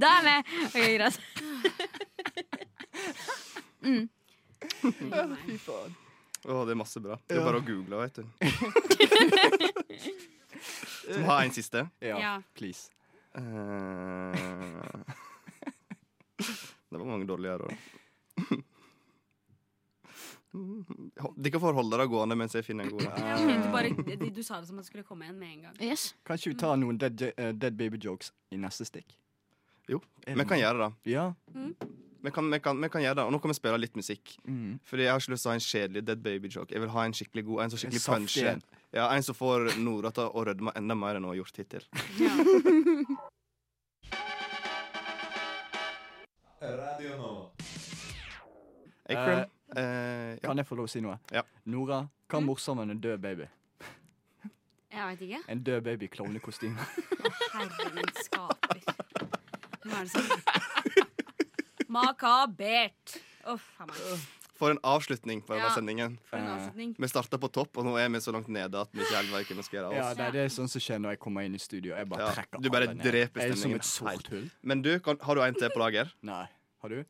Da 0.00 0.06
er 0.06 0.16
jeg 0.16 0.24
med. 0.28 0.40
Ok, 0.70 0.78
greit. 0.96 1.16
Mm. 3.82 4.04
Fy 5.44 5.58
faen. 5.66 5.99
Å, 6.48 6.62
det 6.64 6.72
er 6.72 6.78
masse 6.80 6.96
bra. 7.04 7.18
Det 7.28 7.36
er 7.36 7.44
bare 7.44 7.60
å 7.60 7.64
google, 7.66 7.98
vet 8.00 8.16
du. 8.16 8.24
Som 11.10 11.24
har 11.28 11.42
en 11.44 11.50
siste. 11.52 11.82
Ja, 12.00 12.16
Ja. 12.20 12.42
please. 12.54 12.90
Uh, 13.36 13.40
det 16.90 16.98
var 16.98 17.04
mange 17.06 17.26
dårlige 17.28 17.52
her 17.52 17.60
òg. 17.66 17.74
Dere 21.38 21.60
får 21.62 21.76
holde 21.76 21.94
det 22.00 22.06
gående 22.10 22.34
mens 22.40 22.54
jeg 22.58 22.64
finner 22.66 22.82
en 22.88 22.92
god. 22.96 23.04
Ja, 23.06 23.36
du, 23.38 23.68
bare, 23.70 23.88
du, 23.94 24.26
du 24.34 24.42
sa 24.42 24.58
det 24.58 24.66
som 24.66 24.80
at 24.80 24.82
det 24.82 24.88
skulle 24.90 25.06
komme 25.06 25.28
en 25.30 25.38
med 25.38 25.50
en 25.52 25.60
gang. 25.68 25.74
Yes. 25.78 26.08
Kan 26.26 26.34
ikke 26.40 26.50
vi 26.50 26.56
ta 26.58 26.72
noen 26.80 26.98
dead, 26.98 27.22
eh, 27.36 27.52
dead 27.54 27.74
baby 27.78 27.98
jokes 28.02 28.32
i 28.50 28.58
neste 28.58 28.82
stikk? 28.88 29.14
Jo, 29.90 29.98
vi 30.26 30.44
kan 30.46 30.58
gjøre 30.58 30.78
det. 30.88 30.92
Ja. 31.14 31.30
Vi 32.22 32.30
kan, 32.30 32.50
vi, 32.52 32.58
kan, 32.60 32.82
vi 32.82 32.88
kan 32.92 33.00
gjøre 33.02 33.14
det, 33.14 33.24
Og 33.24 33.32
nå 33.32 33.38
kan 33.40 33.48
vi 33.48 33.54
spille 33.56 33.78
litt 33.80 33.96
musikk. 33.96 34.34
Mm. 34.44 34.78
Fordi 34.84 35.02
jeg 35.06 35.12
har 35.12 35.22
ikke 35.22 35.32
lyst 35.32 35.42
til 35.46 35.48
å 35.48 35.52
ha 35.52 35.56
en 35.56 35.66
kjedelig 35.66 36.02
dead 36.04 36.20
baby 36.22 36.48
joke. 36.52 36.74
Jeg 36.74 36.82
vil 36.82 36.92
ha 36.92 37.04
en 37.08 37.16
skikkelig 37.16 37.44
god, 37.48 37.62
en 37.64 37.72
som 37.72 37.80
skikkelig 37.80 38.04
punchy. 38.04 38.44
Ja, 38.92 39.06
en 39.14 39.24
som 39.24 39.34
får 39.38 39.58
Nora 39.80 40.10
til 40.12 40.28
å 40.28 40.44
rødme 40.50 40.74
enda 40.76 40.94
mer 40.98 41.16
enn 41.16 41.24
hun 41.24 41.32
har 41.32 41.40
gjort 41.40 41.56
hittil. 41.62 41.84
Radio 46.60 47.16
nå. 47.16 47.30
Akron, 49.08 49.38
eh, 49.76 50.36
ja. 50.36 50.42
Kan 50.44 50.60
jeg 50.60 50.66
få 50.68 50.76
lov 50.76 50.90
å 50.90 50.92
si 50.92 51.00
noe? 51.00 51.16
Ja. 51.32 51.40
Nora, 51.72 52.02
hva 52.28 52.36
er 52.42 52.44
morsommere 52.44 52.84
enn 52.84 52.98
en 52.98 53.00
død 53.00 53.22
baby? 53.24 53.48
Jeg 54.90 55.06
veit 55.06 55.22
ikke. 55.24 55.40
En 55.48 55.62
død 55.64 55.80
baby 55.86 56.04
i 56.04 56.12
klovnekostyme. 56.12 56.88
Herre 57.54 57.88
min 57.96 58.12
skaper. 58.20 58.82
Hva 59.86 60.02
er 60.02 60.04
det 60.04 60.10
som 60.12 60.69
Makabert. 61.90 63.16
Uff 63.50 63.64
a 63.80 63.86
meg. 63.88 64.28
For 64.60 64.74
en 64.74 64.78
avslutning 64.84 65.40
på 65.40 65.54
denne 65.54 65.64
Ja. 65.70 65.74
sendingen. 65.74 66.18
Avslutning. 66.36 66.94
Vi 66.98 67.08
starta 67.08 67.38
på 67.40 67.48
topp, 67.50 67.78
og 67.78 67.84
nå 67.86 67.96
er 67.98 68.08
vi 68.12 68.18
så 68.20 68.30
langt 68.32 68.48
nede 68.48 68.74
at 68.78 68.90
vi 68.92 69.00
ikke 69.00 69.16
helt 69.16 69.32
vet 69.32 69.48
hva 69.48 69.56
vi 69.56 69.62
skal 69.62 69.78
gjøre. 69.80 69.94
Ja, 69.96 70.14
det 70.14 70.24
er 70.26 70.32
det 70.32 70.44
sånn 70.52 70.68
som 70.68 70.80
skjer 70.84 70.98
når 71.00 71.10
jeg 71.16 71.20
kommer 71.20 71.44
inn 71.48 71.54
i 71.54 71.58
studio. 71.58 71.94
Jeg 71.96 72.08
bare 72.08 72.20
Ja, 72.26 72.32
trekker 72.36 72.60
du 72.60 72.68
bare 72.68 72.82
alle 72.88 72.94
ned. 72.94 73.06
dreper 73.06 73.40
Jeg 73.40 73.50
er 73.52 73.56
som 73.56 73.74
et 73.74 73.84
sort 73.84 74.28
hull. 74.28 74.50
Men 74.62 74.82
du, 74.82 74.98
kan, 75.00 75.16
har 75.22 75.34
du 75.34 75.40
en 75.40 75.54
til 75.54 75.70
på 75.70 75.78
lager? 75.80 76.12
Nei. 76.22 76.46
Har 76.82 76.88
du? 76.88 77.04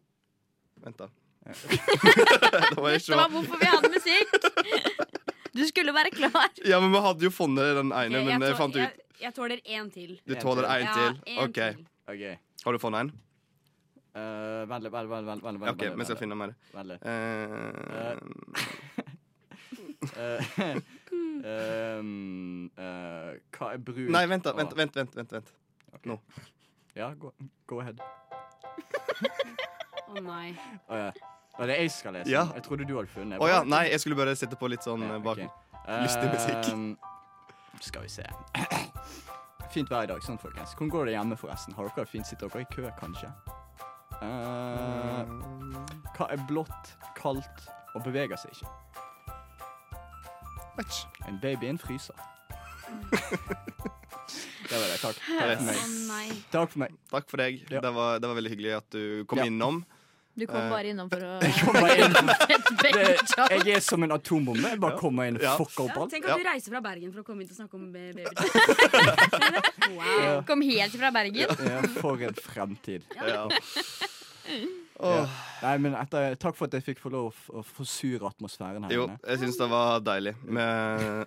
Vent, 0.80 0.96
da. 0.96 1.08
da 1.44 2.80
må 2.80 2.88
jeg 2.94 3.02
se. 3.02 3.12
Det 3.12 3.18
var 3.18 3.28
hvorfor 3.34 3.58
vi 3.58 3.66
hadde 3.66 3.90
musikk. 3.90 5.06
Du 5.52 5.64
skulle 5.66 5.90
være 5.92 6.12
klar. 6.14 6.46
Ja, 6.64 6.78
men 6.78 6.92
vi 6.92 6.98
hadde 7.02 7.24
jo 7.26 7.30
funnet 7.34 7.74
den 7.74 7.90
ene, 7.90 8.20
Ok, 8.22 8.26
men 8.38 8.40
jeg 8.46 8.54
fant 8.56 8.76
ut 8.76 8.78
jeg, 8.78 8.92
jeg 9.20 9.34
tåler 9.34 9.58
én 9.66 9.88
til. 9.92 10.12
Du 10.24 10.34
tåler 10.38 10.62
en 10.62 10.84
Ja, 10.86 10.92
til? 10.94 11.18
en 11.26 11.38
OK. 11.42 11.58
til. 12.14 12.38
Har 12.64 12.72
du 12.72 12.78
funnet 12.78 13.00
en? 13.00 13.10
Uh, 14.10 14.66
veldig, 14.70 14.90
veldig, 14.90 15.10
veldig. 15.10 15.26
veldig, 15.30 15.42
veldig 15.44 15.60
litt. 15.66 15.74
OK, 15.74 15.98
vi 15.98 16.04
skal 16.08 16.18
finne 16.18 16.34
mer. 16.38 16.54
Veldig. 16.74 16.98
Eh, 17.06 18.16
Eh, 21.40 22.00
eh, 22.76 23.34
hva 23.56 23.66
er 23.72 23.78
brun? 23.84 24.10
nei, 24.12 24.22
vent, 24.28 24.44
da. 24.44 24.52
Vent, 24.56 24.76
Vent, 24.76 24.96
vent, 24.96 25.16
vent. 25.16 25.32
vent, 25.32 25.52
Okay. 25.90 26.12
Nå. 26.12 26.20
Ja, 26.94 27.08
go, 27.18 27.32
go 27.66 27.80
ahead. 27.80 27.98
Å 30.08 30.20
nei. 30.22 30.52
Å 30.86 31.00
ja. 31.00 31.08
Var 31.58 31.66
det 31.66 31.76
jeg 31.80 31.90
skal 31.92 32.14
lese? 32.14 32.30
Ja. 32.30 32.44
Jeg 32.54 32.62
trodde 32.64 32.86
du 32.86 32.94
hadde 32.94 33.10
funnet. 33.10 33.42
Å 33.42 33.48
ja, 33.50 33.58
nei, 33.66 33.88
jeg 33.90 34.00
skulle 34.04 34.16
bare 34.16 34.36
sette 34.38 34.56
på 34.56 34.70
litt 34.70 34.86
sånn 34.86 35.02
Ja, 35.02 35.16
eh, 35.16 35.24
bak. 35.24 35.42
Okay. 35.42 35.50
Lystig 36.06 36.30
musikk. 36.30 36.70
Uh, 36.70 36.94
skal 37.88 38.06
vi 38.06 38.12
se. 38.14 38.26
Fint 39.74 39.90
vær 39.90 40.06
i 40.06 40.10
dag, 40.12 40.22
sånn, 40.22 40.38
folkens. 40.40 40.76
Hvordan 40.78 40.94
går 40.94 41.10
det 41.10 41.16
hjemme, 41.18 41.36
forresten? 41.42 41.74
Har 41.76 41.90
dere 41.96 42.06
fint? 42.10 42.30
Sitter 42.30 42.48
dere 42.50 42.62
i 42.64 42.70
kø, 42.70 42.86
kanskje? 43.02 43.34
Eh, 44.20 45.24
hva 46.16 46.26
er 46.34 46.42
blått, 46.48 46.94
kaldt 47.16 47.68
og 47.96 48.04
beveger 48.04 48.36
seg 48.40 48.52
ikke? 48.54 48.68
Vet. 50.76 50.98
En 51.28 51.38
baby 51.42 51.66
i 51.66 51.72
en 51.74 51.80
fryser. 51.80 52.14
det 53.10 54.76
var 54.78 54.86
det. 54.88 54.98
Takk. 55.02 55.16
Takk 55.16 55.22
for 55.24 55.46
Å 55.46 55.64
meg. 55.66 55.80
nei. 56.10 56.26
Takk 56.52 56.72
for 56.72 56.82
meg. 56.84 56.94
Takk 57.10 57.30
for 57.30 57.42
deg. 57.42 57.62
Ja. 57.70 57.80
Det, 57.84 57.92
var, 57.96 58.20
det 58.22 58.30
var 58.30 58.38
veldig 58.38 58.52
hyggelig 58.54 58.76
at 58.78 58.88
du 58.94 59.02
kom 59.30 59.40
Ja. 59.42 59.48
innom. 59.50 59.82
Du 60.38 60.46
kom 60.46 60.56
Eh, 60.56 60.70
bare 60.70 60.88
innom 60.92 61.08
for 61.10 61.20
å 61.20 61.40
Jeg 61.42 61.52
kommer 61.64 61.90
inn. 61.90 62.14
Et 62.54 62.68
Det, 62.80 62.90
jeg 63.66 63.74
er 63.76 63.80
som 63.84 64.02
en 64.06 64.12
atombombe. 64.14 64.62
Jeg 64.70 64.80
bare 64.80 64.96
kommer 65.00 65.26
inn 65.28 65.36
og 65.36 65.42
Ja. 65.42 65.56
fucker 65.58 65.84
opp 65.88 65.90
Ja, 65.96 66.00
alt. 66.04 66.10
tenk 66.14 66.28
at 66.30 66.38
du 66.38 66.44
reiser 66.48 66.70
fra 66.76 66.80
Bergen 66.80 67.12
for 67.12 67.20
å 67.20 67.24
komme 67.26 67.42
hit 67.42 67.50
og 67.50 67.58
snakke 67.58 67.74
om 67.74 67.90
ba- 67.92 68.12
baby. 68.14 68.24
wow. 69.98 70.42
Kom 70.46 70.62
helt 70.62 70.94
fra 70.96 71.10
Bergen. 71.10 71.48
Ja, 71.66 71.82
for 72.00 72.22
en 72.22 72.34
fremtid. 72.34 73.02
Ja. 73.16 73.48
Ja. 75.00 75.26
Nei, 75.62 75.76
men 75.80 75.94
etter, 75.96 76.34
Takk 76.40 76.56
for 76.58 76.66
at 76.68 76.74
jeg 76.76 76.82
fikk 76.90 76.98
få 77.00 77.10
lov 77.12 77.30
å 77.50 77.60
å 77.60 77.62
forsure 77.64 78.26
atmosfæren 78.28 78.84
her 78.84 78.92
Jo, 78.92 79.06
jeg 79.26 79.38
syns 79.40 79.56
det 79.60 79.68
var 79.70 80.00
deilig 80.04 80.34
med 80.44 81.24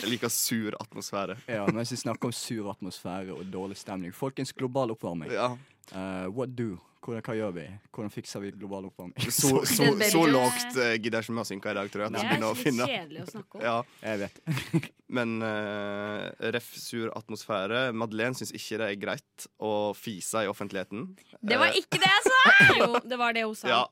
Jeg 0.00 0.10
liker 0.10 0.32
sur 0.32 0.74
atmosfære. 0.80 1.36
Ja, 1.50 1.66
mens 1.72 1.92
vi 1.94 2.00
snakker 2.00 2.30
om 2.30 2.34
sur 2.34 2.70
atmosfære 2.72 3.34
og 3.36 3.44
dårlig 3.52 3.78
stemning. 3.78 4.14
Folkens, 4.16 4.52
global 4.52 4.94
oppvarming. 4.94 5.30
Ja. 5.32 5.52
Uh, 5.92 6.26
what 6.34 6.56
do? 6.56 6.74
Hvordan, 7.04 7.20
hva 7.26 7.34
gjør 7.36 7.50
vi? 7.52 7.64
Hvordan 7.92 8.12
fikser 8.12 8.40
vi 8.40 8.50
global 8.56 8.86
oppvarming? 8.88 9.26
Så, 9.28 9.50
så, 9.50 9.64
så, 9.76 9.88
så 10.08 10.22
lågt 10.24 10.78
eh, 10.80 10.94
gidder 10.96 11.20
jeg 11.20 11.26
ikke 11.26 11.36
med 11.36 11.42
å 11.42 11.48
synke 11.50 11.74
i 11.74 11.76
dag, 11.76 11.90
tror 11.92 12.04
jeg. 12.06 12.14
Det 12.14 12.22
er 12.24 12.40
litt 12.40 12.80
kjedelig 12.80 13.24
å 13.24 13.26
snakke 13.28 13.58
om. 13.58 13.64
ja, 13.66 13.74
Jeg 14.06 14.22
vet. 14.22 14.40
Men 15.18 15.34
uh, 15.44 16.32
ref 16.56 16.70
sur 16.80 17.12
atmosfære. 17.14 17.82
Madeleine 17.94 18.34
syns 18.38 18.54
ikke 18.56 18.80
det 18.80 18.88
er 18.88 18.98
greit 19.02 19.46
å 19.62 19.92
fise 19.94 20.46
i 20.46 20.50
offentligheten. 20.50 21.10
Det 21.44 21.60
var 21.60 21.76
ikke 21.76 22.00
det 22.00 22.08
jeg 22.08 22.24
sa! 22.30 22.40
Jo, 22.80 22.88
det 23.04 23.16
var 23.20 23.36
det 23.36 23.44
hun 23.44 23.54
sa. 23.58 23.68
ja. 23.68 23.82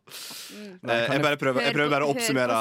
Mm. 0.57 0.73
Jeg 0.89 1.23
bare 1.23 1.39
prøver, 1.41 1.67
jeg 1.69 1.77
prøver 1.77 1.93
bare 1.93 2.09
å 2.09 2.15
oppsummere, 2.15 2.61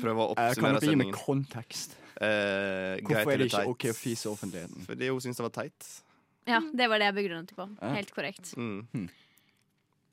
prøver 0.00 0.24
å 0.24 0.30
oppsummere, 0.32 0.54
sendingen. 0.56 0.64
kan 0.64 0.80
dere 0.80 0.94
gi 0.96 1.00
meg 1.04 1.18
kontekst? 1.20 1.98
Eh, 2.20 3.00
Hvorfor 3.06 3.32
er 3.32 3.38
det 3.38 3.46
ikke? 3.50 3.66
OK 3.72 3.84
å 3.90 3.94
fise 3.96 4.28
i 4.28 4.32
offentligheten? 4.32 4.84
Fordi 4.86 5.08
hun 5.08 5.20
syns 5.24 5.36
det 5.40 5.46
var 5.46 5.54
teit. 5.56 5.88
Ja, 6.46 6.58
det 6.60 6.88
var 6.90 6.98
det 6.98 7.06
jeg 7.08 7.14
begrunnet 7.14 7.48
det 7.48 7.56
på. 7.56 7.66
Helt 7.80 8.10
korrekt. 8.14 8.52
Mm. 8.58 9.08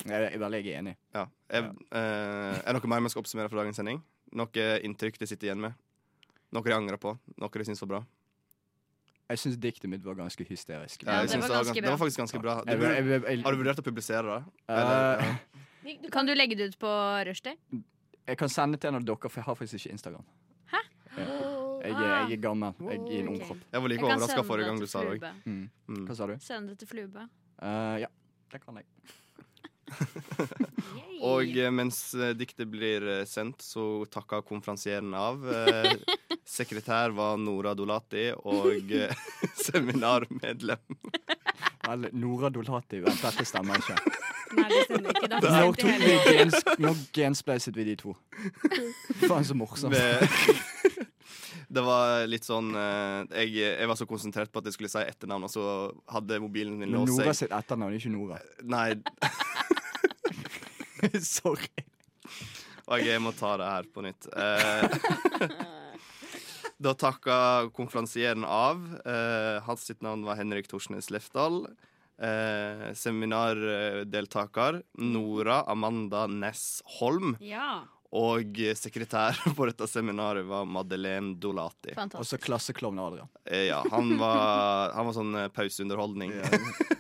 Jeg 0.06 0.30
er 0.32 0.38
veldig 0.40 0.62
enig. 0.80 0.96
Ja. 1.14 1.26
Jeg, 1.52 1.64
uh, 1.92 2.56
er 2.64 2.72
det 2.72 2.80
noe 2.80 2.88
mer 2.94 3.02
vi 3.04 3.10
skal 3.12 3.24
oppsummere 3.26 3.50
fra 3.52 3.60
dagens 3.64 3.76
sending? 3.82 4.00
Noe 4.32 4.68
inntrykk 4.86 5.18
de 5.20 5.28
sitter 5.28 5.50
igjen 5.50 5.60
med? 5.60 5.74
Noe 6.56 6.64
de 6.64 6.72
angrer 6.74 6.98
på? 7.02 7.18
Noe 7.42 7.50
de 7.60 7.66
syns 7.68 7.82
var 7.84 7.92
bra? 7.96 8.02
Jeg 9.30 9.38
syns 9.44 9.58
diktet 9.62 9.90
mitt 9.92 10.02
var 10.06 10.16
ganske 10.18 10.46
hysterisk. 10.48 11.04
Ja, 11.06 11.20
det 11.22 11.36
var 11.38 11.42
det, 11.44 11.50
var 11.50 11.50
ganske 11.50 11.74
gans- 11.76 11.84
det 11.86 11.92
var 11.92 12.00
faktisk 12.02 12.22
ganske 12.24 12.40
bra. 12.42 12.56
Du 12.66 12.72
Jeg- 12.72 12.80
jeg- 12.82 13.06
jeg- 13.06 13.22
jeg- 13.30 13.44
har 13.44 13.52
du 13.52 13.58
vurdert 13.58 13.78
å 13.78 13.84
publisere 13.86 14.24
det? 14.24 14.44
Eh, 14.70 14.80
Eller, 14.80 15.22
ja. 15.84 16.10
Kan 16.12 16.26
du 16.26 16.34
legge 16.34 16.56
det 16.58 16.70
ut 16.74 16.80
på 16.80 16.90
rushtid? 17.26 17.58
Jeg 18.28 18.38
kan 18.38 18.50
sende 18.50 18.78
til 18.80 18.88
en 18.90 18.96
av 18.96 19.06
dere, 19.06 19.30
for 19.30 19.40
jeg 19.40 19.44
har 19.46 19.56
faktisk 19.56 19.86
ikke 19.86 19.92
Instagram. 19.94 20.24
Jeg, 21.80 21.94
er, 21.96 22.30
jeg 22.30 22.38
er 22.38 22.42
gammel. 22.44 22.74
Jeg 22.90 23.00
er 23.00 23.24
en 23.24 23.32
ung 23.34 23.40
kropp. 23.44 23.64
Jeg 23.72 23.84
var 23.86 23.94
like 23.94 24.06
overraska 24.06 24.44
forrige 24.48 24.70
gang 24.72 24.82
du 24.84 24.88
sa 24.90 25.04
det 25.06 25.18
òg. 25.18 25.28
Mm. 25.46 25.64
Mm. 25.88 26.04
Hva 26.10 26.18
sa 26.20 26.28
du? 26.30 26.36
Send 26.44 26.72
det 26.74 26.80
til 26.82 26.92
Flube. 26.92 27.26
Uh, 27.60 27.96
ja, 28.04 28.12
det 28.52 28.62
kan 28.64 28.80
jeg. 28.82 28.88
Og 31.30 31.58
eh, 31.58 31.72
mens 31.74 31.98
eh, 32.16 32.34
diktet 32.38 32.70
blir 32.72 33.06
eh, 33.10 33.26
sendt, 33.28 33.62
så 33.66 34.06
takka 34.12 34.42
konferansieren 34.46 35.14
av. 35.18 35.44
Eh, 35.50 35.94
sekretær 36.60 37.14
var 37.16 37.38
Nora 37.42 37.74
Dolati, 37.78 38.30
og 38.38 38.94
eh, 38.96 39.26
seminarmedlem 39.66 41.00
Vel, 41.90 42.10
Nora 42.14 42.52
Dolati. 42.54 43.02
Vent, 43.04 43.22
dette 43.24 43.46
stemmer 43.50 43.82
ikke. 43.82 43.98
Nei, 44.58 44.68
det 44.70 44.84
stemmer 44.88 45.16
ikke. 45.16 45.30
Det 45.34 45.40
Når 45.46 45.80
tok 45.80 46.04
vi 46.04 46.12
hele 46.14 46.36
gens, 46.38 46.60
Når 46.82 47.00
genspleiset 47.16 47.78
vi 47.78 47.88
de 47.92 47.96
to? 48.00 48.16
Faen, 49.26 49.46
så 49.46 49.58
morsomt. 49.58 49.98
Det 51.70 51.82
var 51.86 52.24
litt 52.26 52.48
sånn 52.48 52.72
eh, 52.74 53.44
jeg, 53.44 53.52
jeg 53.62 53.90
var 53.92 53.98
så 54.00 54.08
konsentrert 54.10 54.50
på 54.50 54.62
at 54.62 54.70
jeg 54.70 54.74
skulle 54.78 54.90
si 54.90 55.04
etternavn, 55.06 55.46
og 55.46 55.52
så 55.54 55.66
hadde 56.10 56.40
mobilen 56.42 56.80
min 56.80 56.90
Men 56.96 57.06
seg. 57.06 57.20
Nora 57.22 57.36
sitt 57.38 57.54
etternavn, 57.54 57.98
ikke 58.00 58.10
Nora. 58.14 58.40
Nei, 58.66 58.96
Sorry. 61.22 61.70
og 62.90 63.06
jeg 63.06 63.22
må 63.22 63.32
ta 63.38 63.54
det 63.62 63.68
her 63.70 63.90
på 63.94 64.02
nytt. 64.08 64.26
Eh, 64.34 64.88
da 66.86 66.96
takka 66.98 67.38
konferansieren 67.78 68.48
av. 68.48 68.82
Eh, 69.06 69.60
hans 69.68 69.86
sitt 69.92 70.02
navn 70.06 70.26
var 70.26 70.40
Henrik 70.42 70.68
Torsnes 70.72 71.12
Lefdal. 71.14 71.68
Eh, 72.20 72.90
seminardeltaker 72.98 74.82
Nora 75.06 75.62
Amanda 75.72 76.26
Næss 76.28 76.82
Holm. 76.98 77.38
Ja. 77.46 77.86
Og 78.18 78.58
sekretær 78.80 79.38
på 79.58 79.68
dette 79.70 79.86
seminaret 79.90 80.46
var 80.50 80.66
Madeleine 80.66 81.36
Dolati. 81.38 81.92
Og 81.94 82.00
Fantastisk. 82.00 82.32
så 82.32 82.40
klasseklovn 82.42 83.00
Adrian. 83.04 83.30
Eh, 83.46 83.68
ja, 83.70 83.84
han 83.92 84.16
var, 84.18 84.96
han 84.96 85.06
var 85.10 85.14
sånn 85.18 85.36
eh, 85.44 85.50
pauseunderholdning. 85.54 86.34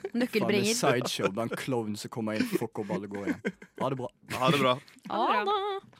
Er 0.09 0.17
Nøkkelbringer. 0.17 0.73
sideshow. 0.73 1.29
blant 1.29 1.51
en 1.53 1.59
klovn 1.61 1.93
som 1.97 2.09
kommer 2.09 2.33
inn, 2.39 2.47
fucker 2.49 2.81
opp 2.81 2.93
alle 2.95 3.09
går 3.11 3.27
igjen. 3.27 3.57
Ha 3.77 3.89
det 3.93 3.97
bra. 3.99 4.07
Ha 4.39 4.47
det 4.49 4.61
bra. 4.61 4.71
Ha 5.13 5.43
det. 5.45 5.99